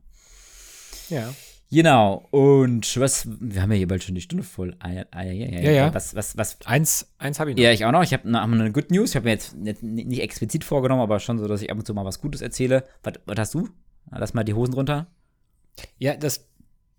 ja. 1.11 1.17
Ja. 1.19 1.35
Genau, 1.73 2.29
und 2.33 3.01
was, 3.01 3.27
wir 3.41 3.63
haben 3.63 3.73
ja 3.73 3.79
hier 3.79 3.89
bald 3.89 4.05
schon 4.05 4.15
die 4.15 4.21
Stunde 4.21 4.45
voll. 4.45 4.77
Ah, 4.79 4.91
ja, 4.91 5.05
ah, 5.11 5.23
ja, 5.23 5.33
ja, 5.33 5.61
Ja, 5.61 5.71
ja. 5.71 5.95
Was, 5.95 6.15
was, 6.15 6.37
was, 6.37 6.59
Eins, 6.67 7.11
eins 7.17 7.41
habe 7.41 7.51
ich 7.51 7.57
noch. 7.57 7.63
ja, 7.63 7.73
ich 7.73 7.87
auch 7.87 7.93
noch. 7.93 8.03
Ich 8.03 8.13
habe 8.13 8.31
noch 8.31 8.43
eine 8.43 8.71
Good 8.73 8.91
News. 8.91 9.11
Ich 9.11 9.17
habe 9.17 9.25
mir 9.25 9.31
jetzt 9.31 9.55
nicht, 9.55 9.83
nicht 9.83 10.21
explizit 10.21 10.65
vorgenommen, 10.65 11.01
aber 11.01 11.19
schon 11.19 11.39
so, 11.39 11.49
dass 11.49 11.63
ich 11.63 11.71
ab 11.71 11.79
und 11.79 11.87
zu 11.87 11.95
mal 11.95 12.05
was 12.05 12.21
Gutes 12.21 12.43
erzähle. 12.43 12.85
Was, 13.03 13.15
was 13.25 13.39
hast 13.39 13.55
du? 13.55 13.71
Lass 14.11 14.35
mal 14.35 14.45
die 14.45 14.53
Hosen 14.53 14.75
runter. 14.75 15.07
Ja, 15.97 16.15
das 16.15 16.47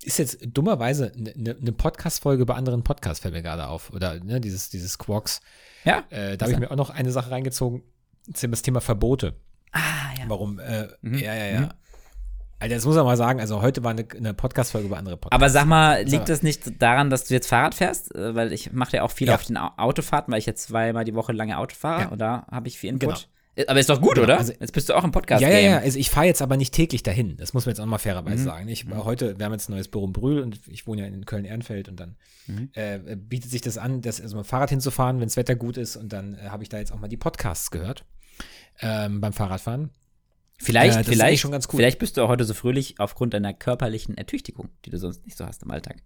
ist 0.02 0.18
jetzt 0.18 0.38
dummerweise 0.42 1.12
eine 1.16 1.32
ne, 1.36 1.56
ne 1.60 1.72
Podcast-Folge 1.72 2.44
bei 2.44 2.54
anderen 2.54 2.82
Podcasts, 2.82 3.20
fällt 3.20 3.34
mir 3.34 3.42
gerade 3.42 3.68
auf. 3.68 3.92
Oder 3.92 4.18
ne, 4.24 4.40
dieses, 4.40 4.70
dieses 4.70 4.98
Quarks. 4.98 5.40
Ja. 5.84 6.02
Äh, 6.10 6.36
da 6.36 6.46
habe 6.46 6.52
ich 6.52 6.58
mir 6.58 6.72
auch 6.72 6.76
noch 6.76 6.90
eine 6.90 7.12
Sache 7.12 7.30
reingezogen. 7.30 7.84
Das 8.26 8.62
Thema 8.62 8.80
Verbote. 8.80 9.36
Ah, 9.70 9.80
ja. 10.18 10.24
Warum? 10.26 10.58
Äh, 10.58 10.88
Mhm. 11.00 11.18
Ja, 11.18 11.34
ja, 11.34 11.46
ja. 11.46 11.60
Mhm. 11.60 11.68
Alter, 12.64 12.74
das 12.76 12.84
muss 12.86 12.96
man 12.96 13.04
mal 13.04 13.16
sagen. 13.16 13.40
Also 13.40 13.60
heute 13.62 13.84
war 13.84 13.90
eine, 13.90 14.06
eine 14.16 14.32
Podcast-Folge 14.34 14.86
über 14.86 14.96
andere 14.96 15.16
Podcasts. 15.18 15.34
Aber 15.42 15.50
sag 15.50 15.66
mal, 15.66 16.02
liegt 16.04 16.28
das 16.28 16.42
nicht 16.42 16.80
daran, 16.82 17.10
dass 17.10 17.24
du 17.26 17.34
jetzt 17.34 17.46
Fahrrad 17.46 17.74
fährst? 17.74 18.14
Äh, 18.14 18.34
Weil 18.34 18.52
ich 18.52 18.72
mache 18.72 18.96
ja 18.96 19.02
auch 19.02 19.10
viel 19.10 19.28
Ja. 19.28 19.34
auf 19.34 19.44
den 19.44 19.56
Au- 19.56 19.72
Autofahrten, 19.76 20.32
weil 20.32 20.38
ich 20.38 20.46
jetzt 20.46 20.62
zweimal 20.68 21.04
die 21.04 21.14
Woche 21.14 21.32
lange 21.32 21.58
Auto 21.58 21.74
fahre 21.76 22.02
Ja. 22.02 22.08
und 22.08 22.18
da 22.18 22.46
habe 22.50 22.68
ich 22.68 22.78
viel 22.78 22.90
Input. 22.90 23.08
Genau. 23.08 23.20
Äh, 23.56 23.66
Aber 23.66 23.78
ist 23.78 23.88
doch 23.88 24.00
gut, 24.00 24.14
Genau, 24.14 24.24
oder? 24.24 24.38
also- 24.38 24.52
jetzt 24.58 24.72
bist 24.72 24.88
du 24.88 24.94
auch 24.96 25.04
im 25.04 25.12
podcast 25.12 25.42
Ja, 25.42 25.48
ja, 25.50 25.58
-Game. 25.58 25.70
ja. 25.72 25.78
Also 25.78 25.98
ich 25.98 26.08
fahre 26.10 26.26
jetzt 26.26 26.40
aber 26.42 26.56
nicht 26.56 26.72
täglich 26.74 27.02
dahin. 27.02 27.36
Das 27.36 27.52
muss 27.54 27.66
man 27.66 27.72
jetzt 27.74 27.80
auch 27.80 27.86
mal 27.86 27.98
fairerweise 27.98 28.38
Mhm. 28.42 28.44
sagen. 28.46 28.68
Ich 28.68 28.90
war 28.90 29.04
heute, 29.04 29.38
wir 29.38 29.44
haben 29.46 29.52
jetzt 29.52 29.68
ein 29.68 29.72
neues 29.72 29.88
Büro 29.88 30.06
in 30.06 30.12
Brühl 30.12 30.40
und 30.40 30.58
ich 30.66 30.86
wohne 30.86 31.02
ja 31.02 31.06
in 31.06 31.24
Köln-Ehrenfeld 31.26 31.88
und 31.90 32.00
dann 32.00 32.16
Mhm. 32.46 32.70
äh, 32.72 32.98
bietet 33.16 33.50
sich 33.50 33.60
das 33.60 33.76
an, 33.78 34.00
das 34.00 34.20
also 34.22 34.36
mit 34.38 34.46
dem 34.46 34.48
Fahrrad 34.48 34.70
hinzufahren, 34.70 35.20
wenn 35.20 35.26
das 35.28 35.36
Wetter 35.36 35.54
gut 35.54 35.76
ist 35.76 35.96
und 35.96 36.12
dann 36.14 36.34
äh, 36.34 36.48
habe 36.48 36.62
ich 36.62 36.68
da 36.70 36.78
jetzt 36.78 36.92
auch 36.92 36.98
mal 36.98 37.08
die 37.08 37.16
Podcasts 37.18 37.70
gehört 37.70 38.04
ähm, 38.80 39.20
beim 39.20 39.32
Fahrradfahren. 39.34 39.90
Vielleicht, 40.64 40.98
Äh, 40.98 41.04
vielleicht, 41.04 41.40
schon 41.42 41.52
ganz 41.52 41.66
cool. 41.68 41.78
vielleicht 41.78 41.98
bist 41.98 42.16
du 42.16 42.22
auch 42.22 42.28
heute 42.28 42.44
so 42.44 42.54
fröhlich 42.54 42.96
aufgrund 42.98 43.34
deiner 43.34 43.52
körperlichen 43.54 44.16
Ertüchtigung, 44.16 44.70
die 44.84 44.90
du 44.90 44.98
sonst 44.98 45.24
nicht 45.24 45.36
so 45.36 45.46
hast 45.46 45.62
im 45.62 45.70
Alltag. 45.70 46.02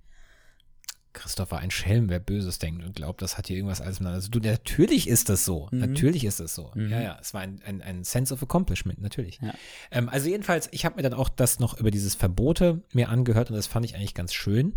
Christopher, 1.15 1.59
ein 1.59 1.71
Schelm, 1.71 2.11
wer 2.11 2.21
Böses 2.21 2.59
denkt 2.59 2.85
und 2.85 2.95
glaubt, 2.95 3.23
das 3.23 3.39
hat 3.39 3.49
hier 3.49 3.57
irgendwas 3.57 3.81
alles 3.81 3.99
miteinander 3.99 4.21
zu 4.23 4.31
tun. 4.31 4.43
natürlich 4.43 5.09
ist 5.09 5.29
das 5.29 5.45
so. 5.45 5.69
Mhm. 5.73 5.79
Natürlich 5.81 6.25
ist 6.25 6.39
das 6.39 6.55
so. 6.55 6.71
Mhm. 6.75 6.91
Ja, 6.91 7.01
ja, 7.01 7.19
es 7.21 7.35
war 7.35 7.41
ein, 7.41 7.61
ein, 7.65 7.83
ein 7.83 8.05
Sense 8.05 8.33
of 8.33 8.43
Accomplishment, 8.43 9.01
natürlich. 9.01 9.41
Ja. 9.43 9.53
Ähm, 9.91 10.09
also 10.09 10.29
jedenfalls, 10.29 10.69
ich 10.71 10.85
habe 10.85 10.97
mir 10.97 11.03
dann 11.03 11.15
auch 11.15 11.29
das 11.29 11.59
noch 11.59 11.79
über 11.81 11.91
dieses 11.91 12.15
Verbote 12.15 12.83
mir 12.93 13.09
angehört 13.09 13.51
und 13.51 13.57
das 13.57 13.67
fand 13.67 13.85
ich 13.87 13.97
eigentlich 13.97 14.15
ganz 14.15 14.33
schön, 14.33 14.75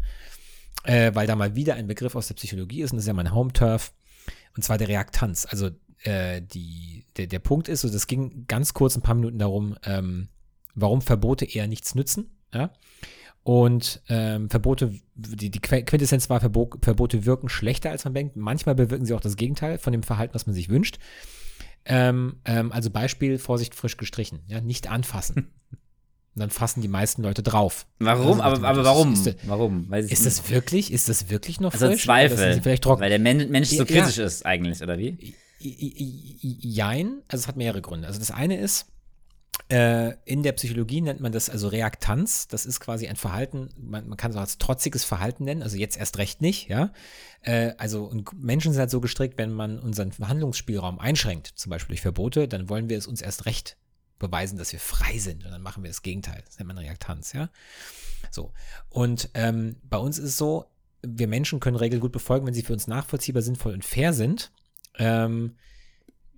äh, 0.84 1.11
weil 1.13 1.27
da 1.27 1.36
mal 1.36 1.55
wieder 1.55 1.75
ein 1.75 1.86
Begriff 1.88 2.15
aus 2.15 2.27
der 2.27 2.36
Psychologie 2.36 2.82
ist 2.82 2.91
und 2.91 2.97
das 2.97 3.03
ist 3.03 3.07
ja 3.09 3.13
mein 3.13 3.34
Home-Turf 3.36 3.93
und 4.55 4.63
zwar 4.63 4.77
der 4.77 4.88
Reaktanz. 4.88 5.45
Also 5.47 5.69
äh, 6.04 6.41
die, 6.41 7.06
der, 7.18 7.28
der 7.28 7.39
Punkt 7.39 7.68
ist, 7.68 7.82
so, 7.82 7.89
das 7.89 8.08
ging 8.08 8.45
ganz 8.47 8.74
kurz 8.74 8.95
ein 8.95 9.02
paar 9.02 9.16
Minuten 9.16 9.39
darum, 9.39 9.76
ähm, 9.86 10.30
warum 10.76 11.02
Verbote 11.02 11.45
eher 11.45 11.68
nichts 11.68 11.95
nützen. 11.95 12.32
Ja? 12.54 12.72
Und 13.43 14.02
ähm, 14.08 14.49
Verbote, 14.49 14.93
die, 15.16 15.49
die 15.49 15.60
Quintessenz 15.60 16.30
war, 16.30 16.41
Verbo 16.41 16.70
Verbote 16.82 17.26
wirken 17.26 17.49
schlechter, 17.49 17.89
als 17.89 18.04
man 18.04 18.14
denkt. 18.14 18.36
Manchmal 18.36 18.76
bewirken 18.76 19.06
sie 19.06 19.14
auch 19.14 19.22
das 19.22 19.36
Gegenteil 19.36 19.80
von 19.80 19.93
dem 19.93 20.04
Verhalten, 20.04 20.36
was 20.36 20.45
man 20.45 20.54
sich 20.54 20.70
wünscht. 20.70 20.99
Ähm, 21.86 22.36
ähm, 22.45 22.72
also 22.72 22.91
Beispiel, 22.91 23.39
Vorsicht, 23.39 23.74
frisch 23.74 23.97
gestrichen. 23.97 24.41
Ja, 24.47 24.62
nicht 24.62 24.91
anfassen. 24.91 25.52
Und 25.76 25.80
dann 26.36 26.52
fassen 26.52 26.82
die 26.82 26.88
meisten 26.88 27.24
Leute 27.24 27.41
drauf. 27.41 27.88
Warum? 27.97 28.41
Also 28.41 28.58
aber, 28.58 28.68
aber 28.68 28.86
warum? 28.86 29.14
Ist, 29.14 29.26
ist, 29.26 29.38
warum? 29.47 29.89
Weiß 29.89 30.06
ich 30.06 30.12
ist 30.12 30.26
nicht. 30.26 30.38
das 30.38 30.49
wirklich, 30.52 30.93
ist 30.93 31.10
das 31.10 31.32
wirklich 31.32 31.60
noch 31.60 31.74
also 31.74 31.88
frisch? 31.88 32.02
Sind 32.02 32.06
Zweifel, 32.06 32.62
vielleicht 32.62 32.84
trocken? 32.84 33.02
weil 33.02 33.10
der 33.10 33.20
Men 33.20 33.49
Mensch 33.49 33.70
so 33.70 33.78
Ja, 33.78 33.86
kritisch 33.86 34.20
ist 34.20 34.45
eigentlich, 34.45 34.84
oder 34.84 34.99
wie? 34.99 35.36
Jein, 35.62 37.22
also 37.28 37.43
es 37.43 37.47
hat 37.47 37.57
mehrere 37.57 37.82
Gründe. 37.82 38.07
Also 38.07 38.20
das 38.20 38.32
eine 38.32 38.57
ist, 38.57 38.88
äh, 39.70 40.16
in 40.26 40.43
der 40.43 40.51
Psychologie 40.53 41.01
nennt 41.01 41.22
man 41.22 41.32
das 41.32 41.49
also 41.49 41.68
Reaktanz. 41.68 42.47
Das 42.47 42.66
ist 42.66 42.80
quasi 42.80 43.07
ein 43.07 43.16
Verhalten, 43.16 43.70
man, 43.78 44.07
man 44.07 44.18
kann 44.18 44.32
es 44.32 44.38
auch 44.38 44.41
als 44.41 44.57
trotziges 44.57 45.03
Verhalten 45.03 45.45
nennen, 45.45 45.64
also 45.64 45.78
jetzt 45.78 45.97
erst 45.97 46.18
recht 46.18 46.41
nicht, 46.41 46.68
ja. 46.68 46.91
Äh, 47.41 47.74
also 47.78 48.12
Menschen 48.36 48.74
sind 48.74 48.80
halt 48.80 48.91
so 48.91 48.99
gestrickt, 49.01 49.38
wenn 49.38 49.51
man 49.51 49.80
unseren 49.80 50.12
Handlungsspielraum 50.20 50.99
einschränkt, 50.99 51.47
zum 51.55 51.70
Beispiel 51.70 51.93
durch 51.93 52.01
Verbote, 52.01 52.47
dann 52.47 52.70
wollen 52.70 52.89
wir 52.89 52.97
es 52.97 53.07
uns 53.07 53.22
erst 53.22 53.45
recht 53.45 53.78
beweisen, 54.20 54.57
dass 54.57 54.72
wir 54.72 54.80
frei 54.80 55.18
sind 55.18 55.45
und 55.45 55.51
dann 55.51 55.62
machen 55.62 55.84
wir 55.84 55.89
das 55.89 56.01
Gegenteil. 56.01 56.43
Das 56.45 56.59
nennt 56.59 56.68
man 56.68 56.78
Reaktanz, 56.78 57.34
ja. 57.34 57.49
So. 58.30 58.53
Und 58.89 59.30
ähm, 59.34 59.78
bei 59.84 59.97
uns 59.97 60.18
ist 60.20 60.30
es 60.30 60.38
so, 60.38 60.66
wir 61.01 61.28
Menschen 61.28 61.59
können 61.59 61.78
Regeln 61.78 62.01
gut 62.01 62.12
befolgen, 62.12 62.45
wenn 62.45 62.53
sie 62.53 62.62
für 62.62 62.74
uns 62.74 62.88
nachvollziehbar, 62.88 63.41
sinnvoll 63.41 63.74
und 63.74 63.86
fair 63.86 64.14
sind. 64.14 64.51
Ähm, 64.98 65.56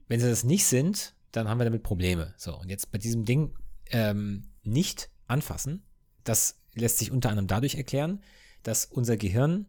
wenn 0.08 0.20
sie 0.20 0.30
das 0.30 0.44
nicht 0.44 0.66
sind, 0.66 1.16
dann 1.32 1.48
haben 1.48 1.60
wir 1.60 1.66
damit 1.66 1.84
Probleme. 1.84 2.34
So, 2.38 2.58
und 2.58 2.70
jetzt 2.70 2.92
bei 2.92 2.98
diesem 2.98 3.26
Ding 3.26 3.56
ähm, 3.88 4.50
nicht 4.64 5.10
anfassen, 5.28 5.84
das 6.24 6.60
lässt 6.74 7.00
sich 7.00 7.12
unter 7.12 7.30
anderem 7.30 7.48
dadurch 7.48 7.76
erklären, 7.76 8.22
dass 8.64 8.86
unser 8.86 9.18
Gehirn 9.18 9.68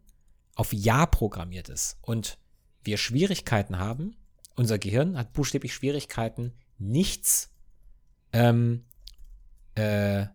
auf 0.55 0.71
Ja 0.73 1.05
programmiert 1.05 1.69
ist 1.69 1.97
und 2.01 2.37
wir 2.83 2.97
Schwierigkeiten 2.97 3.77
haben. 3.77 4.15
Unser 4.55 4.77
Gehirn 4.77 5.17
hat 5.17 5.33
buchstäblich 5.33 5.73
Schwierigkeiten, 5.73 6.53
nichts 6.77 7.51
ähm, 8.31 8.85
äh, 9.75 10.27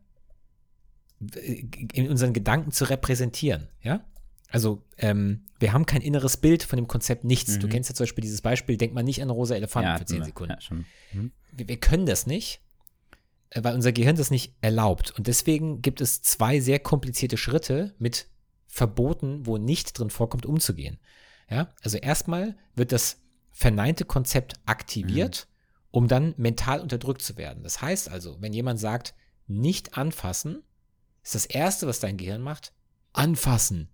in 1.93 2.09
unseren 2.09 2.33
Gedanken 2.33 2.73
zu 2.73 2.85
repräsentieren. 2.85 3.69
Ja? 3.83 4.05
Also, 4.51 4.83
ähm, 4.99 5.47
wir 5.59 5.73
haben 5.73 5.87
kein 5.87 6.01
inneres 6.03 6.37
Bild 6.37 6.63
von 6.63 6.77
dem 6.77 6.89
Konzept 6.89 7.25
nichts. 7.25 7.59
Du 7.59 7.67
Mhm. 7.67 7.71
kennst 7.71 7.91
ja 7.91 7.95
zum 7.95 8.05
Beispiel 8.05 8.23
dieses 8.23 8.41
Beispiel, 8.43 8.77
denk 8.77 8.95
mal 8.95 9.03
nicht 9.03 9.23
an 9.23 9.31
rosa 9.31 9.55
Elefanten 9.55 9.89
für 9.91 9.95
hatten 9.95 10.07
10 10.07 10.19
wir. 10.19 10.25
Sekunden. 10.25 10.57
Ja. 10.71 10.77
Mhm. 11.13 11.33
Wir, 11.53 11.69
wir 11.69 11.77
können 11.81 12.07
das 12.07 12.27
nicht, 12.27 12.61
äh, 13.51 13.63
weil 13.63 13.75
unser 13.75 13.93
Gehirn 13.93 14.17
das 14.17 14.31
nicht 14.31 14.55
erlaubt. 14.61 15.13
Und 15.17 15.27
deswegen 15.27 15.83
gibt 15.83 16.01
es 16.01 16.23
zwei 16.23 16.61
sehr 16.61 16.79
komplizierte 16.79 17.37
Schritte 17.37 17.95
mit 17.99 18.27
Verboten, 18.67 19.47
wo 19.47 19.59
nicht 19.59 19.99
drin 19.99 20.11
vorkommt, 20.11 20.47
umzugehen. 20.47 20.99
Ja? 21.51 21.73
Also 21.83 21.99
erstmal 21.99 22.57
wird 22.77 22.93
das 22.93 23.19
verneinte 23.53 24.05
Konzept 24.05 24.55
aktiviert, 24.67 25.49
um 25.91 26.07
dann 26.09 26.35
mental 26.37 26.81
unterdrückt 26.81 27.21
zu 27.23 27.37
werden. 27.37 27.63
Das 27.65 27.83
heißt 27.83 28.09
also, 28.09 28.37
wenn 28.41 28.53
jemand 28.53 28.79
sagt, 28.79 29.15
nicht 29.49 29.99
anfassen, 29.99 30.63
ist 31.25 31.35
das 31.35 31.47
Erste, 31.47 31.87
was 31.89 31.99
dein 32.01 32.17
Gehirn 32.17 32.41
macht, 32.43 32.73
anfassen. 33.13 33.89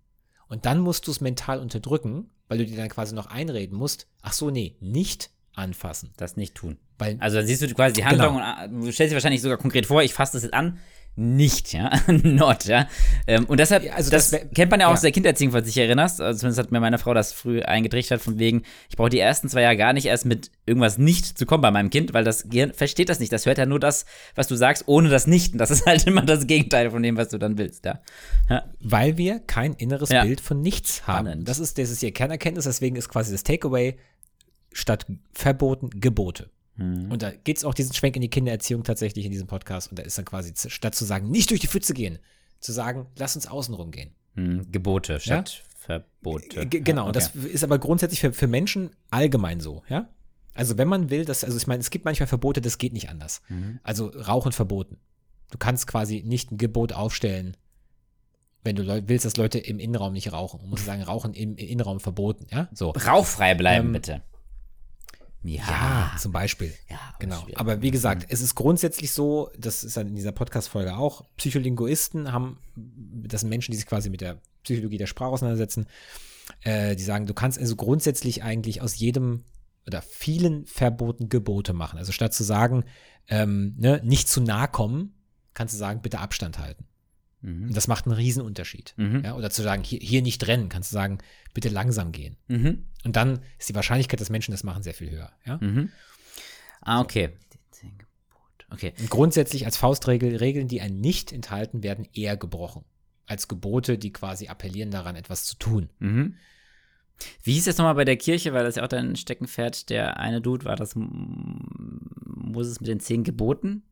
Und 0.49 0.65
dann 0.65 0.79
musst 0.79 1.07
du 1.07 1.11
es 1.11 1.21
mental 1.21 1.59
unterdrücken, 1.59 2.29
weil 2.47 2.57
du 2.59 2.65
dir 2.65 2.77
dann 2.77 2.89
quasi 2.89 3.13
noch 3.13 3.27
einreden 3.27 3.77
musst, 3.77 4.07
ach 4.21 4.33
so, 4.33 4.49
nee, 4.49 4.75
nicht 4.79 5.29
anfassen. 5.53 6.13
Das 6.17 6.37
nicht 6.37 6.55
tun. 6.55 6.77
Weil 6.97 7.17
Also 7.19 7.37
dann 7.37 7.47
siehst 7.47 7.61
du 7.61 7.73
quasi 7.73 7.93
die 7.93 8.05
Handlung 8.05 8.35
Genau. 8.37 8.63
und 8.63 8.81
äh, 8.83 8.85
du 8.85 8.91
stellst 8.91 9.11
dir 9.11 9.15
wahrscheinlich 9.15 9.41
sogar 9.41 9.57
konkret 9.57 9.85
vor, 9.85 10.03
ich 10.03 10.13
fasse 10.13 10.33
das 10.33 10.43
jetzt 10.43 10.53
an. 10.53 10.79
Nicht, 11.19 11.73
ja. 11.73 11.89
Not, 12.07 12.65
ja. 12.65 12.87
Ähm, 13.25 13.45
und 13.45 13.59
deshalb, 13.59 13.83
Ja, 13.83 13.93
also 13.93 14.11
das, 14.11 14.29
das 14.29 14.41
kennt 14.53 14.69
man 14.69 14.79
ja 14.79 14.85
auch 14.85 14.91
ja. 14.91 14.93
aus 14.93 15.01
der 15.01 15.11
Kindererziehung, 15.11 15.51
falls 15.51 15.63
du 15.63 15.69
dich 15.69 15.79
erinnerst. 15.79 16.21
Also 16.21 16.41
zumindest 16.41 16.59
hat 16.59 16.71
mir 16.71 16.79
meine 16.79 16.99
Frau 16.99 17.15
das 17.15 17.33
früh 17.33 17.63
eingetrichtert, 17.63 18.21
von 18.21 18.37
wegen, 18.37 18.61
ich 18.87 18.97
brauche 18.97 19.09
die 19.09 19.17
ersten 19.17 19.49
zwei 19.49 19.63
Jahre 19.63 19.77
gar 19.77 19.93
nicht 19.93 20.05
erst 20.05 20.25
mit 20.25 20.51
irgendwas 20.67 20.99
nicht 20.99 21.35
zu 21.35 21.47
kommen 21.47 21.61
bei 21.61 21.71
meinem 21.71 21.89
Kind, 21.89 22.13
weil 22.13 22.23
das 22.23 22.49
Gehirn 22.49 22.71
versteht 22.71 23.09
das 23.09 23.19
nicht. 23.19 23.33
Das 23.33 23.47
hört 23.47 23.57
ja 23.57 23.65
nur 23.65 23.79
das, 23.79 24.05
was 24.35 24.47
du 24.47 24.55
sagst, 24.55 24.83
ohne 24.85 25.09
das 25.09 25.25
Nicht. 25.25 25.53
Und 25.53 25.57
das 25.57 25.71
ist 25.71 25.87
halt 25.87 26.03
immer 26.05 26.21
das 26.21 26.45
Gegenteil 26.45 26.91
von 26.91 27.01
dem, 27.01 27.17
was 27.17 27.29
du 27.29 27.39
dann 27.39 27.57
willst, 27.57 27.85
ja. 27.85 27.99
ja. 28.47 28.65
Weil 28.79 29.17
wir 29.17 29.39
kein 29.39 29.73
inneres. 29.73 30.09
Bild 30.09 30.39
von 30.39 30.61
nichts 30.61 31.07
haben. 31.07 31.25
Spannend. 31.25 31.49
Das 31.49 31.57
ist, 31.57 31.79
das 31.79 31.89
ist 31.89 32.03
ihr 32.03 32.11
Kernerkenntnis, 32.11 32.65
deswegen 32.65 32.95
ist 32.95 33.09
quasi 33.09 33.31
das 33.31 33.41
Takeaway 33.41 33.97
statt 34.71 35.07
Verboten 35.33 35.89
Gebote. 35.89 36.51
Mhm. 36.77 37.11
Und 37.11 37.21
da 37.21 37.31
geht 37.31 37.57
es 37.57 37.65
auch 37.65 37.73
diesen 37.73 37.93
Schwenk 37.93 38.15
in 38.15 38.21
die 38.21 38.29
Kindererziehung 38.29 38.83
tatsächlich 38.83 39.25
in 39.25 39.31
diesem 39.31 39.47
Podcast. 39.47 39.89
Und 39.89 39.99
da 39.99 40.03
ist 40.03 40.17
dann 40.17 40.25
quasi, 40.25 40.53
statt 40.55 40.95
zu 40.95 41.05
sagen, 41.05 41.29
nicht 41.29 41.49
durch 41.49 41.59
die 41.59 41.67
Pfütze 41.67 41.93
gehen, 41.93 42.19
zu 42.59 42.71
sagen, 42.71 43.07
lass 43.17 43.35
uns 43.35 43.47
außenrum 43.47 43.91
gehen. 43.91 44.11
Hm, 44.35 44.71
Gebote 44.71 45.19
statt 45.19 45.63
Verbote. 45.79 46.65
G 46.65 46.81
genau, 46.81 47.07
Ja, 47.07 47.11
das 47.11 47.35
okay. 47.35 47.47
ist 47.47 47.63
aber 47.63 47.79
grundsätzlich 47.79 48.19
für, 48.19 48.33
für 48.33 48.47
Menschen 48.47 48.91
allgemein 49.09 49.59
so, 49.59 49.83
ja. 49.89 50.09
Also 50.53 50.77
wenn 50.77 50.87
man 50.87 51.09
will, 51.11 51.23
dass, 51.23 51.43
also 51.43 51.55
ich 51.55 51.67
meine, 51.67 51.81
es 51.81 51.91
gibt 51.91 52.03
manchmal 52.03 52.27
Verbote, 52.27 52.61
das 52.61 52.77
geht 52.79 52.91
nicht 52.91 53.09
anders. 53.09 53.41
Mhm. 53.47 53.79
Also 53.83 54.07
Rauchen 54.07 54.51
verboten. 54.51 54.97
Du 55.51 55.57
kannst 55.57 55.87
quasi 55.87 56.23
nicht 56.25 56.51
ein 56.51 56.57
Gebot 56.57 56.93
aufstellen, 56.93 57.55
wenn 58.63 58.75
du 58.75 59.07
willst, 59.07 59.23
dass 59.23 59.37
Leute 59.37 59.59
im 59.59 59.79
Innenraum 59.79 60.13
nicht 60.13 60.33
rauchen. 60.33 60.59
Du 60.59 60.67
musst 60.67 60.83
sagen, 60.83 61.03
Rauchen 61.03 61.33
im 61.33 61.55
Innenraum 61.55 61.99
verboten, 61.99 62.47
ja? 62.51 62.67
So. 62.73 62.89
Rauchfrei 62.89 63.53
bleiben, 63.55 63.87
Ähm, 63.87 63.93
bitte. 63.93 64.23
Ja. 65.43 65.63
Ja, 65.67 66.11
zum 66.17 66.31
Beispiel. 66.31 66.73
Ja, 66.89 66.99
Genau. 67.19 67.41
schwierig. 67.41 67.59
Aber 67.59 67.81
wie 67.81 67.91
gesagt, 67.91 68.25
es 68.29 68.41
ist 68.41 68.55
grundsätzlich 68.55 69.11
so, 69.11 69.49
das 69.57 69.83
ist 69.83 69.95
dann 69.97 70.07
in 70.07 70.15
dieser 70.15 70.31
Podcast-Folge 70.31 70.97
auch, 70.97 71.23
Psycholinguisten 71.37 72.31
haben, 72.31 72.57
das 72.75 73.41
sind 73.41 73.49
Menschen, 73.49 73.71
die 73.71 73.77
sich 73.77 73.85
quasi 73.85 74.09
mit 74.09 74.21
der 74.21 74.41
Psychologie 74.63 74.97
der 74.97 75.07
Sprache 75.07 75.29
auseinandersetzen, 75.31 75.85
äh, 76.61 76.95
die 76.95 77.03
sagen, 77.03 77.25
du 77.27 77.33
kannst 77.33 77.59
also 77.59 77.75
grundsätzlich 77.75 78.43
eigentlich 78.43 78.81
aus 78.81 78.97
jedem 78.97 79.43
oder 79.85 80.01
vielen 80.01 80.65
Verboten 80.65 81.29
Gebote 81.29 81.73
machen. 81.73 81.97
Also 81.97 82.11
statt 82.11 82.33
zu 82.33 82.43
sagen, 82.43 82.83
ähm, 83.29 83.75
ne, 83.77 84.01
nicht 84.03 84.27
zu 84.27 84.41
nah 84.41 84.67
kommen, 84.67 85.13
kannst 85.53 85.73
du 85.73 85.77
sagen, 85.77 86.01
bitte 86.01 86.19
Abstand 86.19 86.59
halten. 86.59 86.85
Und 87.47 87.77
das 87.77 87.87
macht 87.87 88.05
einen 88.05 88.15
Riesenunterschied. 88.15 88.93
Mhm. 88.97 89.23
Ja, 89.23 89.35
oder 89.35 89.49
zu 89.49 89.61
sagen, 89.61 89.83
hier, 89.83 89.99
hier 89.99 90.21
nicht 90.21 90.45
rennen, 90.47 90.69
kannst 90.69 90.91
du 90.91 90.95
sagen, 90.95 91.19
bitte 91.53 91.69
langsam 91.69 92.11
gehen. 92.11 92.37
Mhm. 92.47 92.85
Und 93.03 93.15
dann 93.15 93.39
ist 93.57 93.69
die 93.69 93.75
Wahrscheinlichkeit, 93.75 94.19
dass 94.19 94.29
Menschen 94.29 94.51
das 94.51 94.63
machen, 94.63 94.83
sehr 94.83 94.93
viel 94.93 95.09
höher. 95.09 95.31
Ja? 95.45 95.57
Mhm. 95.61 95.89
Ah, 96.81 96.99
okay. 97.01 97.31
Okay. 98.69 98.93
Und 98.99 99.09
grundsätzlich 99.09 99.65
als 99.65 99.77
Faustregel, 99.77 100.35
Regeln, 100.35 100.67
die 100.67 100.81
einen 100.81 100.99
nicht 100.99 101.31
enthalten, 101.31 101.83
werden 101.83 102.05
eher 102.13 102.35
gebrochen. 102.35 102.83
Als 103.25 103.47
Gebote, 103.47 103.97
die 103.97 104.11
quasi 104.11 104.47
appellieren 104.47 104.91
daran, 104.91 105.15
etwas 105.15 105.45
zu 105.45 105.55
tun. 105.57 105.89
Mhm. 105.99 106.35
Wie 107.43 107.53
hieß 107.53 107.67
es 107.67 107.77
nochmal 107.77 107.95
bei 107.95 108.05
der 108.05 108.17
Kirche, 108.17 108.53
weil 108.53 108.63
das 108.63 108.75
ja 108.75 108.83
auch 108.83 108.89
dein 108.89 109.15
Steckenpferd, 109.15 109.89
der 109.89 110.19
eine 110.19 110.41
Dude 110.41 110.65
war, 110.65 110.75
das 110.75 110.93
Moses 110.95 112.79
mit 112.79 112.89
den 112.89 112.99
zehn 112.99 113.23
Geboten? 113.23 113.83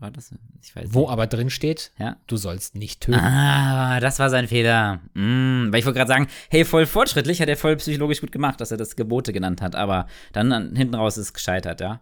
War 0.00 0.10
das? 0.10 0.30
Ich 0.62 0.74
weiß 0.74 0.88
Wo 0.92 1.00
nicht. 1.02 1.10
aber 1.10 1.26
drin 1.26 1.50
steht, 1.50 1.92
Ja. 1.98 2.16
du 2.26 2.36
sollst 2.36 2.74
nicht 2.74 3.00
töten. 3.02 3.18
Ah, 3.18 4.00
das 4.00 4.18
war 4.18 4.28
sein 4.30 4.48
Fehler. 4.48 5.00
Mm, 5.14 5.72
weil 5.72 5.78
ich 5.80 5.86
wollte 5.86 5.98
gerade 5.98 6.08
sagen, 6.08 6.28
hey, 6.50 6.64
voll 6.64 6.86
fortschrittlich, 6.86 7.40
hat 7.40 7.48
er 7.48 7.56
voll 7.56 7.76
psychologisch 7.76 8.20
gut 8.20 8.32
gemacht, 8.32 8.60
dass 8.60 8.70
er 8.70 8.76
das 8.76 8.96
Gebote 8.96 9.32
genannt 9.32 9.62
hat, 9.62 9.74
aber 9.76 10.06
dann 10.32 10.52
an, 10.52 10.74
hinten 10.76 10.94
raus 10.94 11.16
ist 11.16 11.26
es 11.26 11.32
gescheitert, 11.34 11.80
ja. 11.80 12.00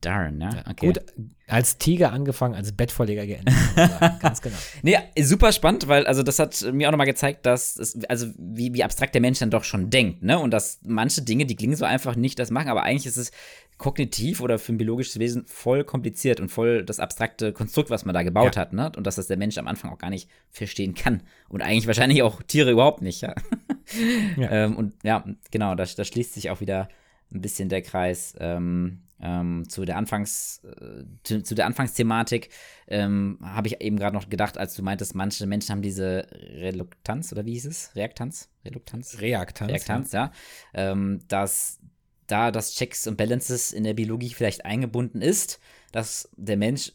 Darn, 0.00 0.40
ja. 0.40 0.50
Okay. 0.70 0.86
Gut, 0.86 1.00
als 1.46 1.78
Tiger 1.78 2.12
angefangen, 2.12 2.54
als 2.54 2.72
Bettvorleger 2.72 3.26
geendet. 3.26 3.54
Ganz 4.20 4.42
genau. 4.42 4.56
Nee, 4.82 4.98
super 5.22 5.50
spannend, 5.52 5.88
weil 5.88 6.06
also 6.06 6.22
das 6.22 6.38
hat 6.38 6.62
mir 6.72 6.88
auch 6.88 6.92
nochmal 6.92 7.06
gezeigt, 7.06 7.46
dass 7.46 7.76
es, 7.76 8.02
also 8.04 8.26
wie, 8.38 8.74
wie 8.74 8.84
abstrakt 8.84 9.14
der 9.14 9.22
Mensch 9.22 9.38
dann 9.38 9.50
doch 9.50 9.64
schon 9.64 9.88
denkt, 9.90 10.22
ne? 10.22 10.38
Und 10.38 10.50
dass 10.50 10.80
manche 10.82 11.22
Dinge, 11.22 11.46
die 11.46 11.56
klingen 11.56 11.76
so 11.76 11.84
einfach 11.84 12.16
nicht 12.16 12.38
das 12.38 12.50
machen, 12.50 12.68
aber 12.68 12.82
eigentlich 12.82 13.06
ist 13.06 13.16
es 13.16 13.30
kognitiv 13.76 14.40
oder 14.40 14.58
für 14.58 14.72
ein 14.72 14.78
biologisches 14.78 15.18
Wesen 15.18 15.46
voll 15.46 15.84
kompliziert 15.84 16.38
und 16.38 16.48
voll 16.48 16.84
das 16.84 17.00
abstrakte 17.00 17.52
Konstrukt, 17.52 17.90
was 17.90 18.04
man 18.04 18.14
da 18.14 18.22
gebaut 18.22 18.56
Ja. 18.56 18.62
hat, 18.62 18.72
ne? 18.72 18.92
Und 18.96 19.06
dass 19.06 19.16
das 19.16 19.26
der 19.26 19.36
Mensch 19.36 19.58
am 19.58 19.66
Anfang 19.66 19.90
auch 19.90 19.98
gar 19.98 20.10
nicht 20.10 20.28
verstehen 20.50 20.94
kann. 20.94 21.22
Und 21.48 21.62
eigentlich 21.62 21.86
wahrscheinlich 21.86 22.22
auch 22.22 22.42
Tiere 22.42 22.70
überhaupt 22.70 23.02
nicht, 23.02 23.20
ja. 23.22 23.34
Ja. 24.36 24.48
Ähm, 24.50 24.76
und 24.76 24.94
ja, 25.02 25.24
genau, 25.50 25.74
da, 25.74 25.84
da 25.84 26.04
schließt 26.04 26.34
sich 26.34 26.50
auch 26.50 26.60
wieder 26.60 26.88
ein 27.32 27.40
bisschen 27.40 27.68
der 27.68 27.82
Kreis 27.82 28.34
ähm, 28.38 29.00
ähm, 29.24 29.68
zu 29.68 29.84
der 29.84 29.96
Anfangs, 29.96 30.62
äh, 30.64 31.04
zu, 31.22 31.42
zu 31.42 31.54
der 31.54 31.66
Anfangsthematik. 31.66 32.50
Ähm, 32.86 33.38
Habe 33.42 33.68
ich 33.68 33.80
eben 33.80 33.98
gerade 33.98 34.14
noch 34.14 34.28
gedacht, 34.28 34.58
als 34.58 34.74
du 34.74 34.82
meintest, 34.82 35.14
manche 35.14 35.46
Menschen 35.46 35.72
haben 35.72 35.82
diese 35.82 36.26
Reluktanz 36.30 37.32
oder 37.32 37.46
wie 37.46 37.52
hieß 37.52 37.64
es? 37.66 37.90
Reaktanz? 37.96 38.50
Reluktanz? 38.64 39.20
Reaktanz. 39.20 39.70
Reaktanz, 39.70 40.12
ja. 40.12 40.30
Ähm, 40.74 41.20
dass 41.28 41.80
da 42.26 42.50
das 42.50 42.74
Checks 42.74 43.06
und 43.06 43.16
Balances 43.16 43.72
in 43.72 43.84
der 43.84 43.94
Biologie 43.94 44.32
vielleicht 44.34 44.64
eingebunden 44.64 45.22
ist, 45.22 45.58
dass 45.92 46.28
der 46.36 46.56
Mensch 46.56 46.92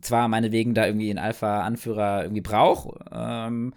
zwar 0.00 0.28
meinetwegen 0.28 0.74
da 0.74 0.86
irgendwie 0.86 1.10
einen 1.10 1.18
Alpha-Anführer 1.18 2.24
irgendwie 2.24 2.40
braucht, 2.40 2.98
ähm, 3.12 3.72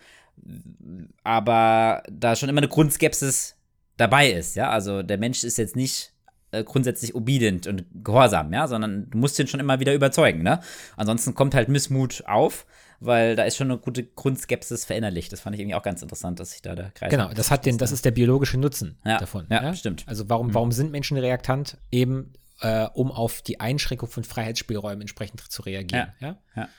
aber 1.24 2.04
da 2.12 2.36
schon 2.36 2.50
immer 2.50 2.60
eine 2.60 2.68
Grundskepsis 2.68 3.56
dabei 3.96 4.32
ist, 4.32 4.56
ja. 4.56 4.70
Also 4.70 5.04
der 5.04 5.18
Mensch 5.18 5.44
ist 5.44 5.58
jetzt 5.58 5.76
nicht 5.76 6.14
äh, 6.52 6.64
grundsätzlich 6.64 7.16
obedient 7.16 7.68
und 7.68 7.86
gehorsam, 8.04 8.54
ja, 8.54 8.68
sondern 8.68 9.10
du 9.10 9.18
musst 9.18 9.38
ihn 9.40 9.48
schon 9.48 9.60
immer 9.60 9.80
wieder 9.80 9.94
überzeugen, 9.94 10.44
ne? 10.44 10.60
Ansonsten 10.96 11.34
kommt 11.36 11.54
halt 11.56 11.70
Missmut 11.70 12.24
auf, 12.26 12.66
weil 13.00 13.36
da 13.36 13.44
ist 13.44 13.58
schon 13.58 13.70
eine 13.70 13.80
gute 13.80 14.04
Grundskepsis 14.04 14.86
verinnerlicht. 14.86 15.32
Das 15.32 15.42
fand 15.42 15.56
ich 15.56 15.62
irgendwie 15.62 15.76
auch 15.76 15.84
ganz 15.84 16.02
interessant, 16.02 16.40
dass 16.40 16.52
sich 16.52 16.62
da 16.62 16.74
der 16.76 16.92
Kreis. 16.92 17.12
Genau, 17.12 17.30
das 17.34 17.52
hat 17.52 17.66
den, 17.66 17.78
das 17.78 17.92
ist 17.92 18.06
der 18.06 18.12
biologische 18.12 18.58
Nutzen 18.58 18.98
Ja, 19.06 19.18
davon. 19.20 19.46
ja, 19.50 19.74
stimmt. 19.74 20.06
Mhm. 20.06 20.10
Also 20.10 20.30
warum, 20.30 20.54
warum 20.54 20.72
sind 20.72 20.92
Menschen 20.92 21.18
reaktant? 21.18 21.78
Eben, 21.92 22.34
äh, 22.62 22.88
um 22.94 23.12
auf 23.12 23.42
die 23.42 23.60
Einschränkung 23.60 24.10
von 24.10 24.24
Freiheitsspielräumen 24.24 25.02
entsprechend 25.02 25.42
zu 25.42 25.62
reagieren. 25.62 26.14
Ja. 26.20 26.38
Ja. 26.56 26.70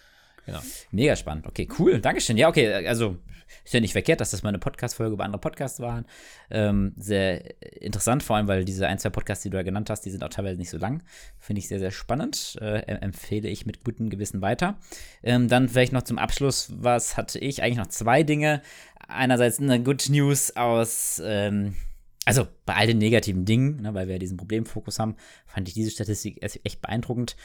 Genau. 0.44 0.60
Mega 0.90 1.14
spannend. 1.14 1.46
Okay, 1.46 1.68
cool. 1.78 2.00
Dankeschön. 2.00 2.38
Ja, 2.38 2.48
okay, 2.48 2.86
also 2.86 3.18
ist 3.64 3.74
ja 3.74 3.80
nicht 3.80 3.92
verkehrt, 3.92 4.20
dass 4.20 4.30
das 4.30 4.42
mal 4.42 4.50
eine 4.50 4.58
Podcast-Folge 4.58 5.14
über 5.14 5.24
andere 5.24 5.40
Podcasts 5.40 5.80
waren. 5.80 6.06
Ähm, 6.50 6.92
sehr 6.96 7.60
interessant, 7.82 8.22
vor 8.22 8.36
allem, 8.36 8.48
weil 8.48 8.64
diese 8.64 8.86
ein, 8.86 8.98
zwei 8.98 9.10
Podcasts, 9.10 9.42
die 9.42 9.50
du 9.50 9.56
da 9.56 9.62
genannt 9.62 9.90
hast, 9.90 10.02
die 10.02 10.10
sind 10.10 10.22
auch 10.24 10.28
teilweise 10.28 10.58
nicht 10.58 10.70
so 10.70 10.78
lang. 10.78 11.02
Finde 11.38 11.60
ich 11.60 11.68
sehr, 11.68 11.78
sehr 11.78 11.90
spannend. 11.90 12.58
Äh, 12.60 12.80
em- 12.86 13.02
empfehle 13.02 13.48
ich 13.48 13.66
mit 13.66 13.84
gutem 13.84 14.10
Gewissen 14.10 14.42
weiter. 14.42 14.78
Ähm, 15.22 15.48
dann 15.48 15.68
vielleicht 15.68 15.92
noch 15.92 16.02
zum 16.02 16.18
Abschluss, 16.18 16.72
was 16.76 17.16
hatte 17.16 17.38
ich? 17.38 17.62
Eigentlich 17.62 17.78
noch 17.78 17.88
zwei 17.88 18.22
Dinge. 18.22 18.62
Einerseits 19.08 19.58
eine 19.58 19.82
Good 19.82 20.08
News 20.10 20.56
aus 20.56 21.20
ähm, 21.24 21.74
also 22.28 22.46
bei 22.66 22.74
all 22.74 22.86
den 22.86 22.98
negativen 22.98 23.46
Dingen, 23.46 23.80
ne, 23.80 23.94
weil 23.94 24.06
wir 24.06 24.16
ja 24.16 24.18
diesen 24.18 24.36
Problemfokus 24.36 24.98
haben, 24.98 25.16
fand 25.46 25.66
ich 25.66 25.72
diese 25.72 25.90
Statistik 25.90 26.42
echt 26.42 26.60
echt 26.62 26.82
beeindruckend. 26.82 27.36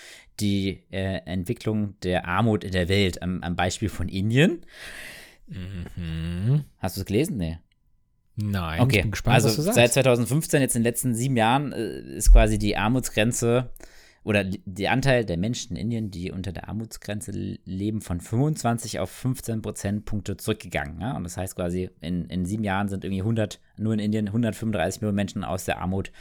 Die 0.41 0.83
äh, 0.91 1.21
Entwicklung 1.25 1.97
der 2.01 2.27
Armut 2.27 2.65
in 2.65 2.73
der 2.73 2.89
Welt 2.89 3.21
am, 3.21 3.41
am 3.43 3.55
Beispiel 3.55 3.87
von 3.87 4.09
Indien. 4.09 4.65
Mhm. 5.47 6.63
Hast 6.79 6.97
du 6.97 7.01
es 7.01 7.05
gelesen? 7.05 7.37
Nee. 7.37 7.59
Nein, 8.35 8.79
Okay, 8.81 8.97
ich 8.97 9.01
bin 9.03 9.11
gespannt, 9.11 9.35
also 9.35 9.49
was 9.49 9.55
du 9.57 9.61
sagst. 9.61 9.75
seit 9.75 9.93
2015, 9.93 10.61
jetzt 10.61 10.75
in 10.75 10.81
den 10.81 10.85
letzten 10.85 11.13
sieben 11.13 11.37
Jahren, 11.37 11.71
äh, 11.71 11.99
ist 12.15 12.31
quasi 12.31 12.57
die 12.57 12.75
Armutsgrenze 12.75 13.69
oder 14.23 14.43
der 14.43 14.91
Anteil 14.91 15.25
der 15.25 15.37
Menschen 15.37 15.75
in 15.75 15.83
Indien, 15.91 16.09
die 16.09 16.31
unter 16.31 16.51
der 16.51 16.67
Armutsgrenze 16.69 17.31
leben, 17.65 18.01
von 18.01 18.21
25 18.21 18.99
auf 18.99 19.11
15 19.11 19.61
Prozentpunkte 19.61 20.37
zurückgegangen. 20.37 20.99
Ja? 21.01 21.15
Und 21.15 21.25
das 21.25 21.37
heißt 21.37 21.55
quasi, 21.55 21.89
in, 22.01 22.25
in 22.25 22.45
sieben 22.45 22.63
Jahren 22.63 22.87
sind 22.87 23.03
irgendwie 23.03 23.21
100, 23.21 23.59
nur 23.77 23.93
in 23.93 23.99
Indien 23.99 24.27
135 24.27 25.01
Millionen 25.01 25.17
Menschen 25.17 25.43
aus 25.43 25.65
der 25.65 25.79
Armut 25.79 26.11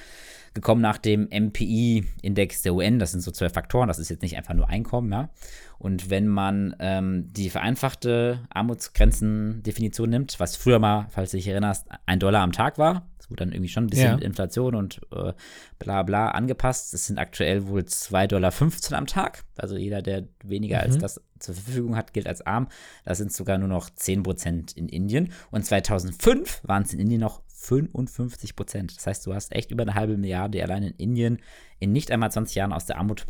gekommen 0.55 0.81
nach 0.83 0.99
dem 0.99 1.29
MPI-Index 1.31 2.63
der 2.63 2.75
UN. 2.75 2.99
Das 2.99 3.13
sind 3.13 3.21
so 3.21 3.31
zwei 3.31 3.49
Faktoren. 3.49 3.89
Das 3.89 3.99
ist 3.99 4.09
jetzt 4.11 4.23
nicht 4.23 4.37
einfach 4.37 4.55
nur 4.55 4.69
Einkommen, 4.69 5.11
ja. 5.13 5.31
Und 5.79 6.11
wenn 6.11 6.29
man 6.29 6.77
ähm, 6.79 7.33
die 7.33 7.51
vereinfachte 7.51 8.41
Armutsgrenzendefinition 8.51 10.11
nimmt, 10.11 10.39
was 10.39 10.57
früher 10.57 10.79
mal, 10.79 11.07
falls 11.11 11.31
du 11.33 11.37
dich 11.37 11.49
erinnerst, 11.49 11.87
ein 12.07 12.19
Dollar 12.21 12.43
am 12.43 12.53
Tag 12.53 12.79
war, 12.79 13.09
das 13.19 13.31
wurde 13.31 13.45
dann 13.45 13.53
irgendwie 13.53 13.69
schon 13.69 13.85
ein 13.85 13.89
bisschen 13.89 14.07
Ja. 14.09 14.15
mit 14.15 14.25
Inflation 14.25 14.75
und 14.75 15.01
äh, 15.15 15.33
bla 15.79 16.03
bla 16.03 16.29
angepasst. 16.31 16.93
Das 16.93 17.07
sind 17.07 17.19
aktuell 17.19 17.67
wohl 17.67 17.83
2,15 17.83 18.27
Dollar 18.29 18.53
am 18.99 19.07
Tag. 19.07 19.45
Also 19.57 19.77
jeder, 19.77 20.03
der 20.03 20.25
weniger 20.45 20.81
als 20.81 20.99
das 20.99 21.21
zur 21.39 21.55
Verfügung 21.55 21.97
hat, 21.97 22.13
gilt 22.13 22.27
als 22.29 22.45
arm. 22.47 22.69
Das 23.05 23.19
sind 23.19 23.33
sogar 23.33 23.59
nur 23.59 23.69
noch 23.69 23.91
10 23.91 24.23
Prozent 24.23 24.73
in 24.73 24.89
Indien. 24.89 25.33
Und 25.51 25.65
2005 25.67 26.61
waren 26.65 26.85
es 26.85 26.93
in 26.93 27.01
Indien 27.01 27.21
noch 27.21 27.43
55 27.63 28.57
Prozent. 28.57 28.97
Das 28.97 29.07
heißt, 29.07 29.27
du 29.27 29.35
hast 29.35 29.53
echt 29.53 29.71
über 29.71 29.83
eine 29.83 29.95
halbe 29.95 30.17
Milliarde, 30.17 30.59
die 30.59 30.63
allein 30.63 30.83
in 30.83 30.95
Indien 30.97 31.39
in 31.79 31.93
nicht 31.93 32.11
einmal 32.11 32.33
20 32.33 32.55
Jahren 32.57 32.73
aus 32.73 32.87
der 32.87 32.99
Armut 32.99 33.27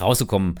rausgekommen 0.00 0.56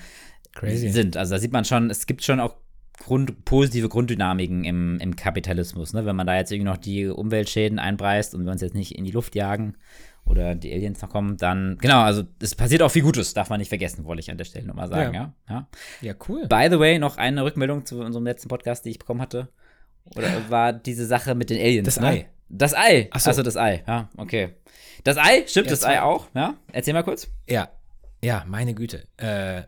Crazy. 0.54 0.90
sind. 0.90 1.16
Also 1.16 1.34
da 1.34 1.40
sieht 1.40 1.52
man 1.52 1.64
schon, 1.64 1.90
es 1.90 2.06
gibt 2.06 2.22
schon 2.22 2.40
auch 2.40 2.56
Grund, 2.98 3.44
positive 3.44 3.88
Grunddynamiken 3.88 4.64
im, 4.64 4.98
im 5.00 5.16
Kapitalismus. 5.16 5.92
Ne? 5.92 6.06
Wenn 6.06 6.14
man 6.14 6.26
da 6.26 6.36
jetzt 6.36 6.52
irgendwie 6.52 6.70
noch 6.70 6.76
die 6.76 7.06
Umweltschäden 7.06 7.80
einpreist 7.80 8.34
und 8.34 8.44
wir 8.44 8.52
uns 8.52 8.60
jetzt 8.60 8.74
nicht 8.74 8.96
in 8.96 9.04
die 9.04 9.10
Luft 9.10 9.34
jagen 9.34 9.76
oder 10.24 10.54
die 10.54 10.72
Aliens 10.72 11.02
noch 11.02 11.10
kommen, 11.10 11.36
dann, 11.36 11.76
genau, 11.80 12.02
also 12.02 12.22
es 12.40 12.54
passiert 12.54 12.82
auch 12.82 12.90
viel 12.90 13.02
Gutes, 13.02 13.34
darf 13.34 13.50
man 13.50 13.58
nicht 13.58 13.68
vergessen, 13.68 14.04
wollte 14.04 14.20
ich 14.20 14.30
an 14.30 14.38
der 14.38 14.44
Stelle 14.44 14.66
nochmal 14.66 14.88
sagen, 14.88 15.12
ja. 15.12 15.34
ja. 15.48 15.68
Ja, 16.02 16.14
cool. 16.28 16.46
By 16.46 16.68
the 16.70 16.78
way, 16.78 17.00
noch 17.00 17.16
eine 17.16 17.44
Rückmeldung 17.44 17.84
zu 17.84 18.00
unserem 18.00 18.24
letzten 18.24 18.48
Podcast, 18.48 18.84
die 18.84 18.90
ich 18.90 19.00
bekommen 19.00 19.20
hatte. 19.20 19.48
Oder 20.14 20.28
war 20.50 20.72
diese 20.72 21.06
Sache 21.06 21.34
mit 21.34 21.50
den 21.50 21.58
Aliens? 21.58 21.86
Das 21.86 22.00
ne? 22.00 22.26
Das 22.48 22.74
Ei. 22.74 23.08
Ach 23.10 23.20
so. 23.20 23.30
Achso, 23.30 23.42
das 23.42 23.56
Ei. 23.56 23.82
Ja, 23.86 24.08
okay. 24.16 24.54
Das 25.02 25.16
Ei, 25.18 25.44
stimmt, 25.46 25.66
Ja, 25.66 25.70
das. 25.72 25.84
Ei 25.84 26.00
auch. 26.00 26.28
Ja, 26.34 26.54
erzähl 26.72 26.94
mal 26.94 27.02
kurz. 27.04 27.28
Ja, 27.48 27.68
ja, 28.22 28.44
meine 28.46 28.74
Güte. 28.74 29.06
Äh, 29.16 29.62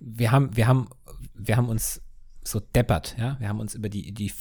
wir 0.00 0.30
haben, 0.32 0.54
wir 0.56 0.66
haben, 0.66 0.88
wir 1.34 1.56
haben 1.56 1.68
uns 1.68 2.02
so 2.42 2.60
deppert, 2.60 3.16
ja. 3.18 3.36
Wir 3.40 3.48
haben 3.48 3.60
uns 3.60 3.74
über 3.74 3.88
die, 3.88 4.12
die 4.12 4.32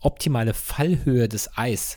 optimale 0.00 0.52
Fallhöhe 0.54 1.28
des 1.28 1.56
Eis 1.56 1.96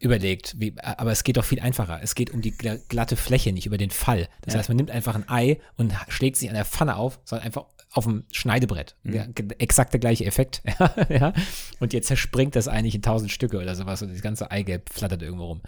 überlegt. 0.00 0.54
Wie, 0.58 0.74
aber 0.80 1.12
es 1.12 1.22
geht 1.22 1.36
doch 1.36 1.44
viel 1.44 1.60
einfacher. 1.60 2.00
Es 2.02 2.14
geht 2.16 2.30
um 2.30 2.40
die 2.42 2.52
gla- 2.52 2.80
glatte 2.88 3.16
Fläche, 3.16 3.52
nicht 3.52 3.66
über 3.66 3.78
den 3.78 3.90
Fall. 3.90 4.28
Das 4.42 4.54
Ja. 4.54 4.58
heißt, 4.58 4.68
man 4.68 4.76
nimmt 4.76 4.90
einfach 4.90 5.14
ein 5.14 5.28
Ei 5.28 5.60
und 5.76 5.92
schlägt 6.08 6.36
sich 6.36 6.48
an 6.48 6.56
der 6.56 6.64
Pfanne 6.64 6.96
auf, 6.96 7.20
sondern 7.24 7.46
einfach 7.46 7.66
auf 7.94 8.04
dem 8.04 8.24
Schneidebrett. 8.32 8.96
Ja, 9.04 9.24
ge- 9.26 9.54
exakt 9.58 9.92
der 9.92 10.00
gleiche 10.00 10.24
Effekt. 10.24 10.62
ja. 11.08 11.32
Und 11.80 11.92
jetzt 11.92 12.08
zerspringt 12.08 12.56
das 12.56 12.68
Ei 12.68 12.82
nicht 12.82 12.94
in 12.96 13.02
tausend 13.02 13.30
Stücke 13.30 13.58
oder 13.58 13.74
sowas 13.74 14.02
und 14.02 14.12
das 14.12 14.20
ganze 14.20 14.50
Eigelb 14.50 14.90
flattert 14.92 15.22
irgendwo 15.22 15.46
rum. 15.46 15.60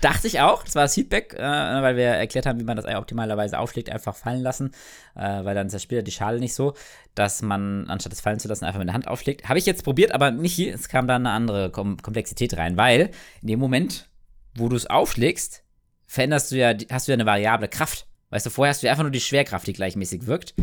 Dachte 0.00 0.26
ich 0.26 0.40
auch, 0.40 0.64
das 0.64 0.74
war 0.74 0.82
das 0.82 0.94
Feedback, 0.94 1.34
äh, 1.34 1.38
weil 1.42 1.96
wir 1.96 2.06
erklärt 2.06 2.46
haben, 2.46 2.58
wie 2.58 2.64
man 2.64 2.76
das 2.76 2.86
Ei 2.86 2.96
optimalerweise 2.96 3.58
aufschlägt, 3.58 3.90
einfach 3.90 4.14
fallen 4.16 4.40
lassen, 4.42 4.70
äh, 5.14 5.20
weil 5.44 5.54
dann 5.54 5.70
zerspielt 5.70 6.06
die 6.06 6.12
Schale 6.12 6.40
nicht 6.40 6.54
so, 6.54 6.74
dass 7.14 7.42
man, 7.42 7.88
anstatt 7.88 8.12
es 8.12 8.20
fallen 8.20 8.38
zu 8.40 8.48
lassen, 8.48 8.64
einfach 8.64 8.78
mit 8.80 8.88
der 8.88 8.94
Hand 8.94 9.06
aufschlägt. 9.08 9.48
Habe 9.48 9.58
ich 9.58 9.66
jetzt 9.66 9.84
probiert, 9.84 10.12
aber 10.12 10.30
nicht 10.30 10.54
hier, 10.54 10.74
es 10.74 10.88
kam 10.88 11.06
da 11.06 11.16
eine 11.16 11.30
andere 11.30 11.70
Kom 11.70 11.96
Komplexität 12.02 12.56
rein, 12.56 12.76
weil 12.76 13.10
in 13.42 13.48
dem 13.48 13.60
Moment, 13.60 14.08
wo 14.56 14.68
du 14.68 14.76
es 14.76 14.86
aufschlägst, 14.86 15.62
veränderst 16.06 16.50
du 16.52 16.56
ja, 16.56 16.74
hast 16.90 17.06
du 17.08 17.12
ja 17.12 17.14
eine 17.14 17.26
variable 17.26 17.68
Kraft. 17.68 18.06
Weißt 18.30 18.46
du, 18.46 18.50
vorher 18.50 18.70
hast 18.70 18.82
du 18.82 18.86
ja 18.86 18.92
einfach 18.92 19.04
nur 19.04 19.10
die 19.12 19.20
Schwerkraft, 19.20 19.66
die 19.66 19.72
gleichmäßig 19.72 20.26
wirkt. 20.26 20.54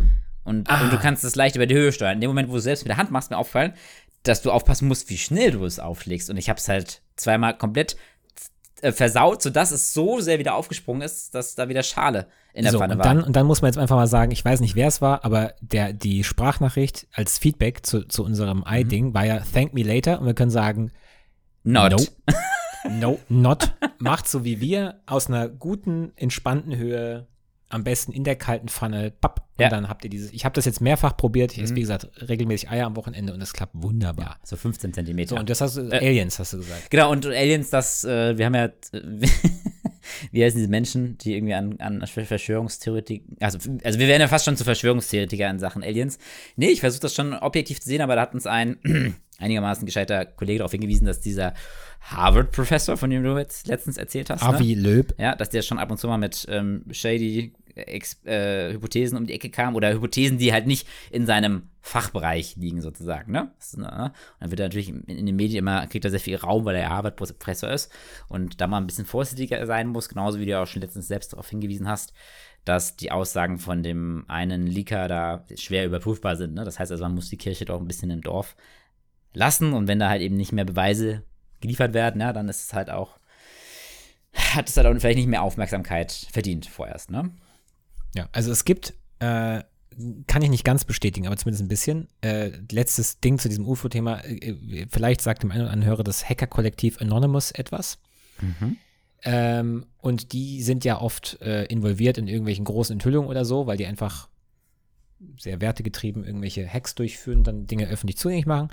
Und, 0.49 0.69
Ah. 0.69 0.81
und 0.81 0.91
du 0.91 0.97
kannst 0.97 1.23
es 1.23 1.35
leicht 1.35 1.55
über 1.55 1.67
die 1.67 1.75
Höhe 1.75 1.91
steuern. 1.91 2.15
In 2.15 2.21
dem 2.21 2.29
Moment, 2.31 2.49
wo 2.49 2.53
du 2.53 2.57
es 2.57 2.63
selbst 2.63 2.83
mit 2.83 2.89
der 2.89 2.97
Hand 2.97 3.11
machst, 3.11 3.29
mir 3.29 3.37
auffallen, 3.37 3.73
dass 4.23 4.41
du 4.41 4.51
aufpassen 4.51 4.87
musst, 4.87 5.09
wie 5.09 5.17
schnell 5.17 5.51
du 5.51 5.63
es 5.63 5.79
aufschlägst. 5.79 6.29
Und 6.29 6.37
ich 6.37 6.49
habe 6.49 6.57
es 6.59 6.67
halt 6.67 7.01
zweimal 7.15 7.57
komplett 7.57 7.95
äh, 8.81 8.91
versaut, 8.91 9.41
sodass 9.41 9.71
es 9.71 9.93
so 9.93 10.19
sehr 10.19 10.39
wieder 10.39 10.55
aufgesprungen 10.55 11.01
ist, 11.01 11.35
dass 11.35 11.55
da 11.55 11.69
wieder 11.69 11.83
Schale 11.83 12.27
in 12.53 12.63
der 12.63 12.71
so, 12.71 12.79
Pfanne 12.79 12.93
und 12.93 12.99
war. 12.99 13.05
dann, 13.05 13.23
und 13.23 13.35
dann 13.35 13.45
muss 13.45 13.61
man 13.61 13.69
jetzt 13.69 13.77
einfach 13.77 13.95
mal 13.95 14.07
sagen, 14.07 14.31
ich 14.31 14.43
weiß 14.43 14.59
nicht, 14.61 14.75
wer 14.75 14.87
es 14.87 15.01
war, 15.01 15.23
aber 15.23 15.53
der, 15.61 15.93
die 15.93 16.23
Sprachnachricht 16.23 17.07
als 17.13 17.37
Feedback 17.37 17.85
zu, 17.85 18.07
zu 18.07 18.23
unserem 18.23 18.63
Ei-Ding 18.65 19.13
war 19.13 19.25
ja 19.25 19.39
Thank 19.53 19.73
me 19.73 19.83
later 19.83 20.19
und 20.19 20.25
wir 20.25 20.33
können 20.33 20.51
sagen, 20.51 20.91
Not. 21.63 21.91
No. 21.91 21.99
no, 22.89 23.19
not. 23.29 23.73
Macht 23.99 24.27
so 24.27 24.43
wie 24.45 24.61
wir, 24.61 25.01
aus 25.05 25.27
einer 25.27 25.47
guten, 25.49 26.13
entspannten 26.15 26.75
Höhe, 26.75 27.27
am 27.69 27.83
besten 27.83 28.11
in 28.11 28.23
der 28.23 28.35
kalten 28.35 28.67
Pfanne, 28.67 29.11
papp, 29.11 29.45
und 29.57 29.63
Ja. 29.63 29.69
dann 29.69 29.89
habt 29.89 30.03
ihr 30.03 30.09
dieses, 30.09 30.31
ich 30.31 30.45
habe 30.45 30.53
das 30.55 30.65
jetzt 30.65 30.79
mehrfach 30.81 31.15
probiert, 31.17 31.51
ich 31.53 31.59
esse, 31.61 31.73
Mhm. 31.73 31.77
wie 31.77 31.81
gesagt, 31.81 32.09
regelmäßig 32.27 32.69
Eier 32.69 32.85
am 32.85 32.95
Wochenende 32.95 33.33
und 33.33 33.41
es 33.41 33.53
klappt 33.53 33.73
wunderbar. 33.75 34.37
So 34.43 34.55
15 34.55 34.93
Zentimeter. 34.93 35.29
So, 35.31 35.35
und 35.37 35.49
das 35.49 35.61
hast 35.61 35.77
du, 35.77 35.81
Äh, 35.91 35.97
Aliens 35.97 36.39
hast 36.39 36.53
du 36.53 36.57
gesagt. 36.57 36.89
Genau, 36.89 37.11
und 37.11 37.25
Aliens, 37.25 37.69
das, 37.69 38.03
äh, 38.05 38.37
wir 38.37 38.45
haben 38.45 38.55
ja, 38.55 38.65
äh, 38.65 38.71
wie 40.31 40.43
heißen 40.43 40.57
diese 40.57 40.69
Menschen, 40.69 41.17
die 41.19 41.35
irgendwie 41.35 41.53
an, 41.53 41.75
an 41.79 42.05
Verschwörungstheoretik, 42.07 43.23
also, 43.39 43.59
also 43.83 43.99
wir 43.99 44.07
werden 44.07 44.21
ja 44.21 44.27
fast 44.27 44.45
schon 44.45 44.57
zu 44.57 44.63
Verschwörungstheoretiker 44.63 45.49
in 45.49 45.59
Sachen 45.59 45.83
Aliens. 45.83 46.17
Nee, 46.55 46.69
ich 46.69 46.79
versuche 46.79 47.01
das 47.01 47.13
schon 47.13 47.33
objektiv 47.33 47.79
zu 47.81 47.87
sehen, 47.89 48.01
aber 48.01 48.15
da 48.15 48.21
hat 48.21 48.33
uns 48.33 48.47
ein 48.47 48.77
einigermaßen 49.39 49.85
gescheiter 49.85 50.25
Kollege 50.25 50.59
darauf 50.59 50.71
hingewiesen, 50.71 51.05
dass 51.05 51.21
dieser 51.21 51.53
Harvard-Professor, 52.01 52.97
von 52.97 53.09
dem 53.09 53.23
du 53.23 53.37
jetzt 53.37 53.67
letztens 53.67 53.97
erzählt 53.97 54.29
hast, 54.29 54.43
ne? 54.43 54.49
Avi 54.49 54.73
Löb. 54.73 55.13
Ja, 55.17 55.35
dass 55.35 55.49
der 55.49 55.61
schon 55.61 55.79
ab 55.79 55.91
und 55.91 55.97
zu 55.97 56.07
mal 56.07 56.17
mit 56.17 56.45
ähm, 56.49 56.83
shady 56.91 57.53
Ex 57.75 58.23
äh, 58.25 58.73
Hypothesen 58.73 59.17
um 59.17 59.25
die 59.25 59.33
Ecke 59.33 59.49
kam 59.49 59.75
oder 59.75 59.93
Hypothesen, 59.93 60.37
die 60.37 60.51
halt 60.53 60.67
nicht 60.67 60.87
in 61.11 61.25
seinem 61.25 61.63
Fachbereich 61.81 62.55
liegen, 62.57 62.81
sozusagen. 62.81 63.31
Ne? 63.31 63.51
Ne? 63.77 63.85
Und 63.85 64.13
dann 64.39 64.51
wird 64.51 64.59
er 64.59 64.67
natürlich 64.67 64.89
in, 64.89 65.25
den 65.25 65.35
Medien 65.35 65.59
immer, 65.59 65.87
kriegt 65.87 66.05
er 66.05 66.11
sehr 66.11 66.19
viel 66.19 66.35
Raum, 66.35 66.65
weil 66.65 66.75
er 66.75 66.81
ja 66.81 66.89
Harvard-Professor 66.89 67.69
ist 67.69 67.91
und 68.27 68.59
da 68.59 68.67
mal 68.67 68.77
ein 68.77 68.87
bisschen 68.87 69.05
vorsichtiger 69.05 69.65
sein 69.65 69.87
muss, 69.87 70.09
genauso 70.09 70.39
wie 70.39 70.45
du 70.45 70.59
auch 70.59 70.67
schon 70.67 70.81
letztens 70.81 71.07
selbst 71.07 71.33
darauf 71.33 71.49
hingewiesen 71.49 71.87
hast, 71.87 72.13
dass 72.65 72.97
die 72.97 73.11
Aussagen 73.11 73.57
von 73.57 73.83
dem 73.83 74.25
einen 74.27 74.67
Leaker 74.67 75.07
da 75.07 75.45
schwer 75.55 75.85
überprüfbar 75.85 76.35
sind. 76.35 76.53
Ne? 76.53 76.65
Das 76.65 76.79
heißt 76.79 76.91
also, 76.91 77.03
man 77.03 77.15
muss 77.15 77.29
die 77.29 77.37
Kirche 77.37 77.65
doch 77.65 77.79
ein 77.79 77.87
bisschen 77.87 78.11
im 78.11 78.21
Dorf 78.21 78.55
lassen 79.33 79.73
und 79.73 79.87
wenn 79.87 79.99
da 79.99 80.09
halt 80.09 80.21
eben 80.21 80.35
nicht 80.35 80.51
mehr 80.51 80.65
Beweise 80.65 81.23
geliefert 81.61 81.93
werden, 81.93 82.21
ja, 82.21 82.33
dann 82.33 82.49
ist 82.49 82.65
es 82.65 82.73
halt 82.73 82.89
auch, 82.89 83.19
hat 84.33 84.69
es 84.69 84.77
halt 84.77 84.87
auch 84.87 84.99
vielleicht 84.99 85.17
nicht 85.17 85.27
mehr 85.27 85.43
Aufmerksamkeit 85.43 86.27
verdient 86.31 86.65
vorerst, 86.65 87.11
ne? 87.11 87.31
Ja, 88.15 88.27
also 88.31 88.51
es 88.51 88.65
gibt, 88.65 88.93
äh, 89.19 89.61
kann 90.27 90.41
ich 90.41 90.49
nicht 90.49 90.63
ganz 90.63 90.85
bestätigen, 90.85 91.27
aber 91.27 91.37
zumindest 91.37 91.63
ein 91.63 91.67
bisschen. 91.67 92.07
Äh, 92.21 92.51
letztes 92.71 93.19
Ding 93.19 93.37
zu 93.37 93.49
diesem 93.49 93.67
UFO-Thema. 93.67 94.23
Äh, 94.23 94.87
vielleicht 94.89 95.21
sagt 95.21 95.43
dem 95.43 95.51
einen 95.51 95.63
oder 95.63 95.71
anderen 95.71 95.91
Hörer 95.91 96.03
das 96.03 96.27
Hacker-Kollektiv 96.27 97.01
Anonymous 97.01 97.51
etwas. 97.51 97.99
Ähm, 99.23 99.85
und 99.97 100.31
die 100.31 100.63
sind 100.63 100.85
ja 100.85 101.01
oft 101.01 101.41
äh, 101.41 101.65
involviert 101.65 102.17
in 102.17 102.27
irgendwelchen 102.27 102.65
großen 102.65 102.93
Enthüllungen 102.93 103.29
oder 103.29 103.43
so, 103.43 103.67
weil 103.67 103.77
die 103.77 103.85
einfach 103.85 104.29
sehr 105.37 105.61
wertegetrieben 105.61 106.23
irgendwelche 106.23 106.67
Hacks 106.67 106.95
durchführen, 106.95 107.43
dann 107.43 107.67
Dinge 107.67 107.87
öffentlich 107.87 108.17
zugänglich 108.17 108.45
machen. 108.45 108.69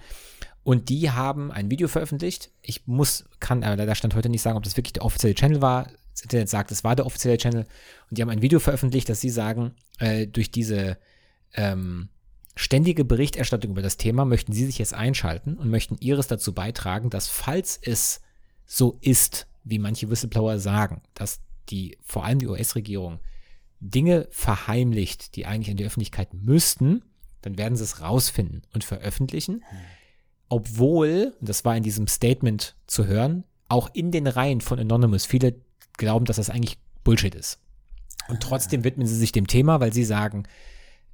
Und 0.62 0.88
die 0.88 1.10
haben 1.10 1.52
ein 1.52 1.70
Video 1.70 1.88
veröffentlicht. 1.88 2.50
Ich 2.62 2.86
muss, 2.86 3.24
kann 3.38 3.62
aber 3.62 3.76
leider 3.76 3.94
stand 3.94 4.14
heute 4.14 4.28
nicht 4.28 4.42
sagen, 4.42 4.56
ob 4.56 4.64
das 4.64 4.76
wirklich 4.76 4.94
der 4.94 5.04
offizielle 5.04 5.34
Channel 5.34 5.62
war. 5.62 5.90
Das 6.12 6.22
Internet 6.22 6.48
sagt, 6.48 6.70
es 6.70 6.82
war 6.82 6.96
der 6.96 7.06
offizielle 7.06 7.38
Channel. 7.38 7.66
Und 8.10 8.18
die 8.18 8.22
haben 8.22 8.30
ein 8.30 8.42
Video 8.42 8.58
veröffentlicht, 8.58 9.08
dass 9.08 9.20
sie 9.20 9.30
sagen, 9.30 9.74
äh, 9.98 10.26
durch 10.26 10.50
diese 10.50 10.98
ähm, 11.54 12.08
ständige 12.56 13.04
Berichterstattung 13.04 13.72
über 13.72 13.82
das 13.82 13.96
Thema 13.96 14.24
möchten 14.24 14.52
sie 14.52 14.66
sich 14.66 14.78
jetzt 14.78 14.94
einschalten 14.94 15.56
und 15.56 15.70
möchten 15.70 15.98
ihres 16.00 16.26
dazu 16.26 16.52
beitragen, 16.54 17.10
dass 17.10 17.28
falls 17.28 17.78
es 17.80 18.22
so 18.64 18.98
ist, 19.00 19.46
wie 19.62 19.78
manche 19.78 20.10
Whistleblower 20.10 20.58
sagen, 20.58 21.02
dass 21.14 21.40
die, 21.68 21.98
vor 22.02 22.24
allem 22.24 22.38
die 22.38 22.48
US-Regierung, 22.48 23.20
Dinge 23.80 24.28
verheimlicht, 24.30 25.36
die 25.36 25.46
eigentlich 25.46 25.68
in 25.68 25.76
die 25.76 25.84
Öffentlichkeit 25.84 26.32
müssten, 26.32 27.02
dann 27.42 27.58
werden 27.58 27.76
sie 27.76 27.84
es 27.84 28.00
rausfinden 28.00 28.62
und 28.72 28.84
veröffentlichen. 28.84 29.64
Obwohl, 30.48 31.34
und 31.40 31.48
das 31.48 31.64
war 31.64 31.76
in 31.76 31.82
diesem 31.82 32.08
Statement 32.08 32.76
zu 32.86 33.06
hören, 33.06 33.44
auch 33.68 33.90
in 33.94 34.10
den 34.10 34.26
Reihen 34.26 34.60
von 34.60 34.78
Anonymous 34.78 35.26
viele 35.26 35.56
glauben, 35.96 36.24
dass 36.24 36.36
das 36.36 36.50
eigentlich 36.50 36.78
Bullshit 37.04 37.34
ist. 37.34 37.58
Und 38.28 38.42
trotzdem 38.42 38.84
widmen 38.84 39.06
sie 39.06 39.16
sich 39.16 39.32
dem 39.32 39.46
Thema, 39.46 39.80
weil 39.80 39.92
sie 39.92 40.04
sagen, 40.04 40.44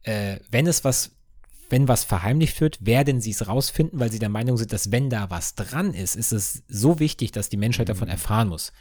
äh, 0.03 0.39
wenn 0.51 0.67
es 0.67 0.85
was, 0.85 1.13
wenn 1.69 1.89
was 1.89 2.05
verheimlicht 2.05 2.61
wird, 2.61 2.85
werden 2.85 3.21
sie 3.21 3.31
es 3.31 3.47
rausfinden, 3.47 4.01
weil 4.01 4.11
sie 4.11 4.19
der 4.19 4.29
Meinung 4.29 4.57
sind, 4.57 4.73
dass 4.73 4.91
wenn 4.91 5.11
da 5.11 5.31
was 5.31 5.55
dran 5.55 5.95
ist, 5.95 6.17
ist 6.17 6.33
es 6.33 6.63
so 6.69 6.99
wichtig, 6.99 7.33
dass 7.33 7.49
die 7.49 7.57
Menschheit 7.57 7.89
davon 7.89 8.09
erfahren 8.09 8.49
muss. 8.49 8.73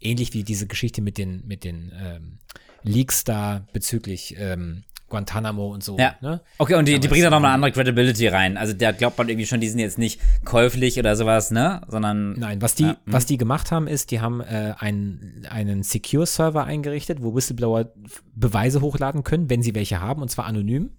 Ähnlich 0.00 0.32
wie 0.32 0.44
diese 0.44 0.66
Geschichte 0.66 1.02
mit 1.02 1.18
den, 1.18 1.46
mit 1.46 1.64
den 1.64 1.92
ähm, 1.94 2.38
Leaks 2.82 3.24
da 3.24 3.66
bezüglich 3.72 4.34
ähm, 4.38 4.84
Guantanamo 5.08 5.74
und 5.74 5.82
so. 5.82 5.98
Ja. 5.98 6.14
Ne? 6.20 6.40
Okay, 6.58 6.76
und 6.76 6.86
die, 6.86 6.92
die 6.92 6.98
Aber 7.06 7.08
bringen 7.08 7.22
da 7.22 7.28
es- 7.28 7.30
noch 7.32 7.38
eine 7.38 7.48
andere 7.48 7.72
Credibility 7.72 8.28
rein. 8.28 8.56
Also 8.56 8.72
da 8.72 8.92
glaubt 8.92 9.18
man 9.18 9.28
irgendwie 9.28 9.46
schon, 9.46 9.60
die 9.60 9.68
sind 9.68 9.80
jetzt 9.80 9.98
nicht 9.98 10.20
käuflich 10.44 10.98
oder 10.98 11.16
sowas, 11.16 11.50
ne? 11.50 11.82
Sondern. 11.88 12.34
Nein, 12.38 12.62
was 12.62 12.76
die, 12.76 12.84
Ja, 12.84 12.90
hm. 12.90 12.96
was 13.06 13.26
die 13.26 13.36
gemacht 13.36 13.72
haben, 13.72 13.88
ist, 13.88 14.10
die 14.12 14.20
haben 14.20 14.40
äh, 14.40 14.74
einen, 14.78 15.46
einen 15.50 15.82
Secure-Server 15.82 16.64
eingerichtet, 16.64 17.22
wo 17.22 17.34
Whistleblower 17.34 17.92
Beweise 18.34 18.80
hochladen 18.80 19.24
können, 19.24 19.50
wenn 19.50 19.62
sie 19.62 19.74
welche 19.74 20.00
haben, 20.00 20.22
und 20.22 20.30
zwar 20.30 20.46
anonym. 20.46 20.90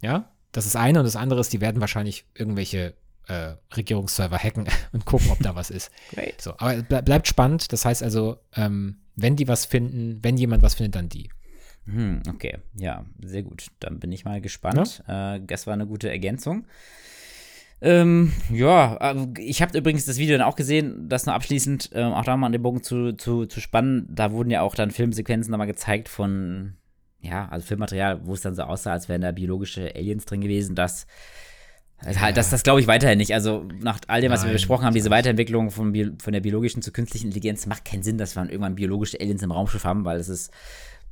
Ja, 0.00 0.30
das 0.52 0.64
ist 0.66 0.76
eine. 0.76 1.00
Und 1.00 1.04
das 1.04 1.16
andere 1.16 1.40
ist, 1.40 1.52
die 1.52 1.60
werden 1.60 1.80
wahrscheinlich 1.80 2.24
irgendwelche 2.34 2.94
äh, 3.28 3.54
Regierungsserver 3.76 4.38
hacken 4.38 4.66
und 4.92 5.04
gucken, 5.04 5.30
ob 5.30 5.38
da 5.40 5.54
was 5.54 5.70
ist. 5.70 5.90
Great. 6.10 6.40
So, 6.40 6.52
aber 6.58 6.74
es 6.74 6.82
ble 6.84 7.02
bleibt 7.02 7.28
spannend. 7.28 7.72
Das 7.72 7.84
heißt 7.84 8.02
also, 8.02 8.38
ähm, 8.56 8.98
wenn 9.16 9.36
die 9.36 9.48
was 9.48 9.66
finden, 9.66 10.18
wenn 10.22 10.36
jemand 10.36 10.62
was 10.62 10.74
findet, 10.74 10.96
dann 10.96 11.08
die. 11.08 11.30
Hm, 11.84 12.22
okay, 12.28 12.58
ja, 12.74 13.04
sehr 13.22 13.42
gut. 13.42 13.68
Dann 13.80 13.98
bin 13.98 14.12
ich 14.12 14.24
mal 14.24 14.40
gespannt. 14.40 15.02
Äh, 15.06 15.40
das 15.46 15.66
war 15.66 15.74
eine 15.74 15.86
gute 15.86 16.10
Ergänzung. 16.10 16.66
Ähm, 17.80 18.32
ja, 18.52 18.96
also 18.96 19.28
ich 19.38 19.62
habe 19.62 19.78
übrigens 19.78 20.04
das 20.04 20.18
Video 20.18 20.36
dann 20.36 20.46
auch 20.46 20.56
gesehen, 20.56 21.08
das 21.08 21.26
nur 21.26 21.34
abschließend, 21.34 21.90
ähm, 21.94 22.12
auch 22.12 22.24
da 22.24 22.36
mal 22.36 22.46
an 22.46 22.52
den 22.52 22.62
Bogen 22.62 22.82
zu, 22.82 23.12
zu, 23.12 23.46
zu 23.46 23.60
spannen. 23.60 24.06
Da 24.10 24.32
wurden 24.32 24.50
ja 24.50 24.62
auch 24.62 24.74
dann 24.74 24.90
Filmsequenzen 24.90 25.52
nochmal 25.52 25.68
gezeigt 25.68 26.08
von, 26.08 26.74
ja, 27.20 27.48
also 27.48 27.66
Filmmaterial, 27.66 28.26
wo 28.26 28.34
es 28.34 28.40
dann 28.40 28.56
so 28.56 28.62
aussah, 28.62 28.92
als 28.92 29.08
wären 29.08 29.20
da 29.20 29.30
biologische 29.30 29.94
Aliens 29.94 30.24
drin 30.24 30.40
gewesen. 30.40 30.74
Das, 30.74 31.06
also 31.98 32.20
halt, 32.20 32.36
das, 32.36 32.50
das 32.50 32.62
glaube 32.62 32.80
ich 32.80 32.86
weiterhin 32.86 33.18
nicht. 33.18 33.34
Also 33.34 33.66
nach 33.80 33.98
all 34.06 34.20
dem, 34.20 34.30
was 34.30 34.42
wir 34.42 34.46
Nein, 34.46 34.54
besprochen 34.54 34.84
haben, 34.84 34.94
diese 34.94 35.10
Weiterentwicklung 35.10 35.70
von, 35.70 35.92
Bio, 35.92 36.10
von 36.20 36.32
der 36.32 36.40
biologischen 36.40 36.80
zur 36.82 36.92
künstlichen 36.92 37.26
Intelligenz 37.26 37.66
macht 37.66 37.84
keinen 37.84 38.02
Sinn, 38.02 38.18
dass 38.18 38.36
wir 38.36 38.42
dann 38.42 38.50
irgendwann 38.50 38.76
biologische 38.76 39.20
Aliens 39.20 39.42
im 39.42 39.50
Raumschiff 39.50 39.84
haben, 39.84 40.04
weil 40.04 40.18
es 40.20 40.28
ist 40.28 40.52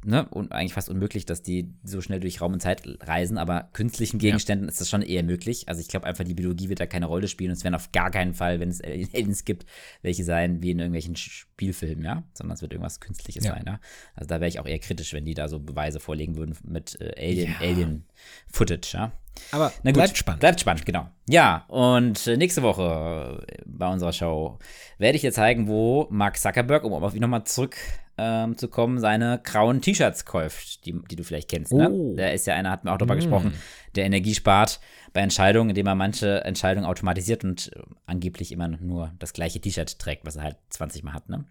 ne, 0.05 0.29
und 0.29 0.53
eigentlich 0.53 0.75
fast 0.75 0.89
unmöglich, 0.89 1.27
dass 1.27 1.43
die 1.43 1.75
so 1.83 2.01
schnell 2.01 2.21
durch 2.21 2.41
Raum 2.41 2.53
und 2.53 2.61
Zeit 2.61 2.83
reisen, 3.01 3.37
aber 3.39 3.69
künstlichen 3.73 4.19
Gegenständen 4.19 4.69
ist 4.69 4.81
das 4.81 4.89
schon 4.89 5.03
eher 5.03 5.25
möglich. 5.25 5.69
Also 5.69 5.81
ich 5.81 5.89
glaube 5.89 6.07
einfach, 6.07 6.23
die 6.23 6.35
Biologie 6.35 6.69
wird 6.69 6.79
da 6.79 6.87
keine 6.87 7.07
Rolle 7.07 7.27
spielen 7.27 7.51
und 7.51 7.57
es 7.57 7.65
werden 7.65 7.75
auf 7.75 7.91
gar 7.91 8.13
keinen 8.13 8.35
Fall, 8.35 8.61
wenn 8.61 8.69
es 8.69 8.81
Aliens 8.81 9.45
gibt, 9.45 9.67
welche 10.03 10.23
sein 10.23 10.63
wie 10.63 10.71
in 10.71 10.79
irgendwelchen 10.79 11.17
Spielfilmen, 11.17 12.05
ja, 12.05 12.23
sondern 12.35 12.55
es 12.55 12.63
wird 12.63 12.73
irgendwas 12.73 13.01
Künstliches 13.01 13.45
Ja. 13.45 13.55
sein, 13.55 13.65
ja. 13.67 13.81
Also 14.15 14.29
da 14.29 14.37
wäre 14.41 14.49
ich 14.49 14.61
auch 14.61 14.67
eher 14.67 14.79
kritisch, 14.79 15.13
wenn 15.13 15.25
die 15.25 15.35
da 15.35 15.49
so 15.49 15.59
Beweise 15.59 15.99
vorlegen 15.99 16.37
würden 16.37 16.57
mit 16.63 16.97
äh, 17.01 17.13
Alien, 17.19 17.57
Ja. 17.61 17.67
Alien 17.67 18.05
Footage, 18.47 18.91
ja. 18.95 19.13
Aber 19.53 19.73
Na 19.83 19.91
gut, 19.91 19.95
bleibt 19.95 20.17
spannend. 20.17 20.41
Bleibt 20.41 20.61
spannend, 20.61 20.87
genau. 20.87 21.09
Ja, 21.29 21.65
und 21.69 22.27
äh, 22.27 22.37
nächste 22.37 22.63
Woche 22.63 23.45
äh, 23.49 23.63
bei 23.67 23.89
unserer 23.89 24.13
Show 24.13 24.59
werde 24.99 25.17
ich 25.17 25.23
dir 25.23 25.33
zeigen, 25.33 25.69
wo 25.69 26.07
Mark 26.11 26.39
Zuckerberg, 26.39 26.85
um 26.85 26.93
auf 26.93 27.15
ihn 27.15 27.21
nochmal 27.21 27.45
zurück 27.45 27.77
ähm, 28.19 28.57
seine 28.99 29.41
grauen 29.45 29.83
T-Shirts 29.83 30.25
kauft, 30.25 30.87
die, 30.87 30.99
die 31.11 31.17
du 31.17 31.23
vielleicht 31.23 31.51
kennst. 31.51 31.73
Ne? 31.73 31.91
Oh. 31.91 32.15
Der 32.17 32.33
ist 32.33 32.47
ja 32.47 32.55
einer, 32.55 32.71
hat 32.71 32.85
mir 32.85 32.93
auch 32.93 32.99
darüber 32.99 33.15
Mm. 33.15 33.19
gesprochen, 33.19 33.53
der 33.95 34.07
Energie 34.07 34.35
spart 34.35 34.81
bei 35.13 35.21
Entscheidungen, 35.21 35.69
indem 35.71 35.87
er 35.87 35.95
manche 35.95 36.43
Entscheidungen 36.45 36.87
automatisiert 36.87 37.45
und 37.45 37.71
äh, 37.77 37.83
angeblich 38.07 38.53
immer 38.53 38.69
nur 38.69 39.13
das 39.19 39.33
gleiche 39.35 39.61
T-Shirt 39.61 39.99
trägt, 39.99 40.25
was 40.25 40.37
er 40.37 40.45
halt 40.45 40.57
20 40.71 41.03
Mal 41.03 41.13
hat. 41.13 41.29
Ne? 41.29 41.45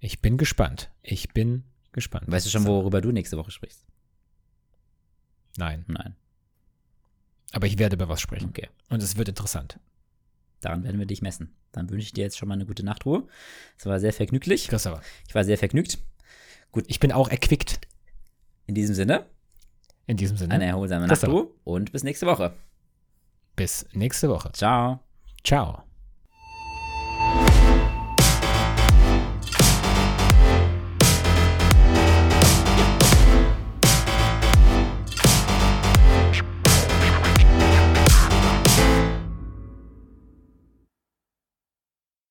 Ich 0.00 0.20
bin 0.20 0.36
gespannt. 0.36 0.90
Ich 1.02 1.32
bin 1.32 1.62
gespannt. 1.92 2.24
Weißt 2.26 2.46
du 2.46 2.50
schon, 2.50 2.66
worüber 2.66 3.00
du 3.00 3.12
nächste 3.12 3.36
Woche 3.38 3.50
sprichst? 3.52 3.84
Nein. 5.56 5.84
Nein. 5.88 6.14
Aber 7.52 7.66
ich 7.66 7.78
werde 7.78 7.96
über 7.96 8.08
was 8.08 8.20
sprechen. 8.20 8.48
Okay. 8.50 8.68
Und 8.90 9.02
es 9.02 9.16
wird 9.16 9.28
interessant. 9.28 9.78
Daran 10.60 10.84
werden 10.84 10.98
wir 10.98 11.06
dich 11.06 11.22
messen. 11.22 11.54
Dann 11.72 11.88
wünsche 11.90 12.04
ich 12.06 12.12
dir 12.12 12.24
jetzt 12.24 12.36
schon 12.36 12.48
mal 12.48 12.54
eine 12.54 12.66
gute 12.66 12.84
Nachtruhe. 12.84 13.26
Es 13.78 13.86
war 13.86 14.00
sehr 14.00 14.12
vergnüglich. 14.12 14.68
Christopher. 14.68 15.00
Ich 15.26 15.34
war 15.34 15.44
sehr 15.44 15.58
vergnügt. 15.58 15.98
Ich 16.86 17.00
bin 17.00 17.12
auch 17.12 17.28
erquickt 17.28 17.80
In 18.66 18.74
diesem 18.74 18.94
Sinne, 18.94 19.26
in 20.06 20.16
diesem 20.16 20.36
Sinne. 20.36 20.54
eine 20.54 20.66
erholsame 20.66 21.06
Christopher. 21.06 21.32
Nachtruhe 21.32 21.54
und 21.64 21.92
bis 21.92 22.02
nächste 22.04 22.26
Woche. 22.26 22.54
Bis 23.56 23.86
nächste 23.92 24.28
Woche. 24.28 24.52
Ciao. 24.52 25.00
Ciao. 25.44 25.87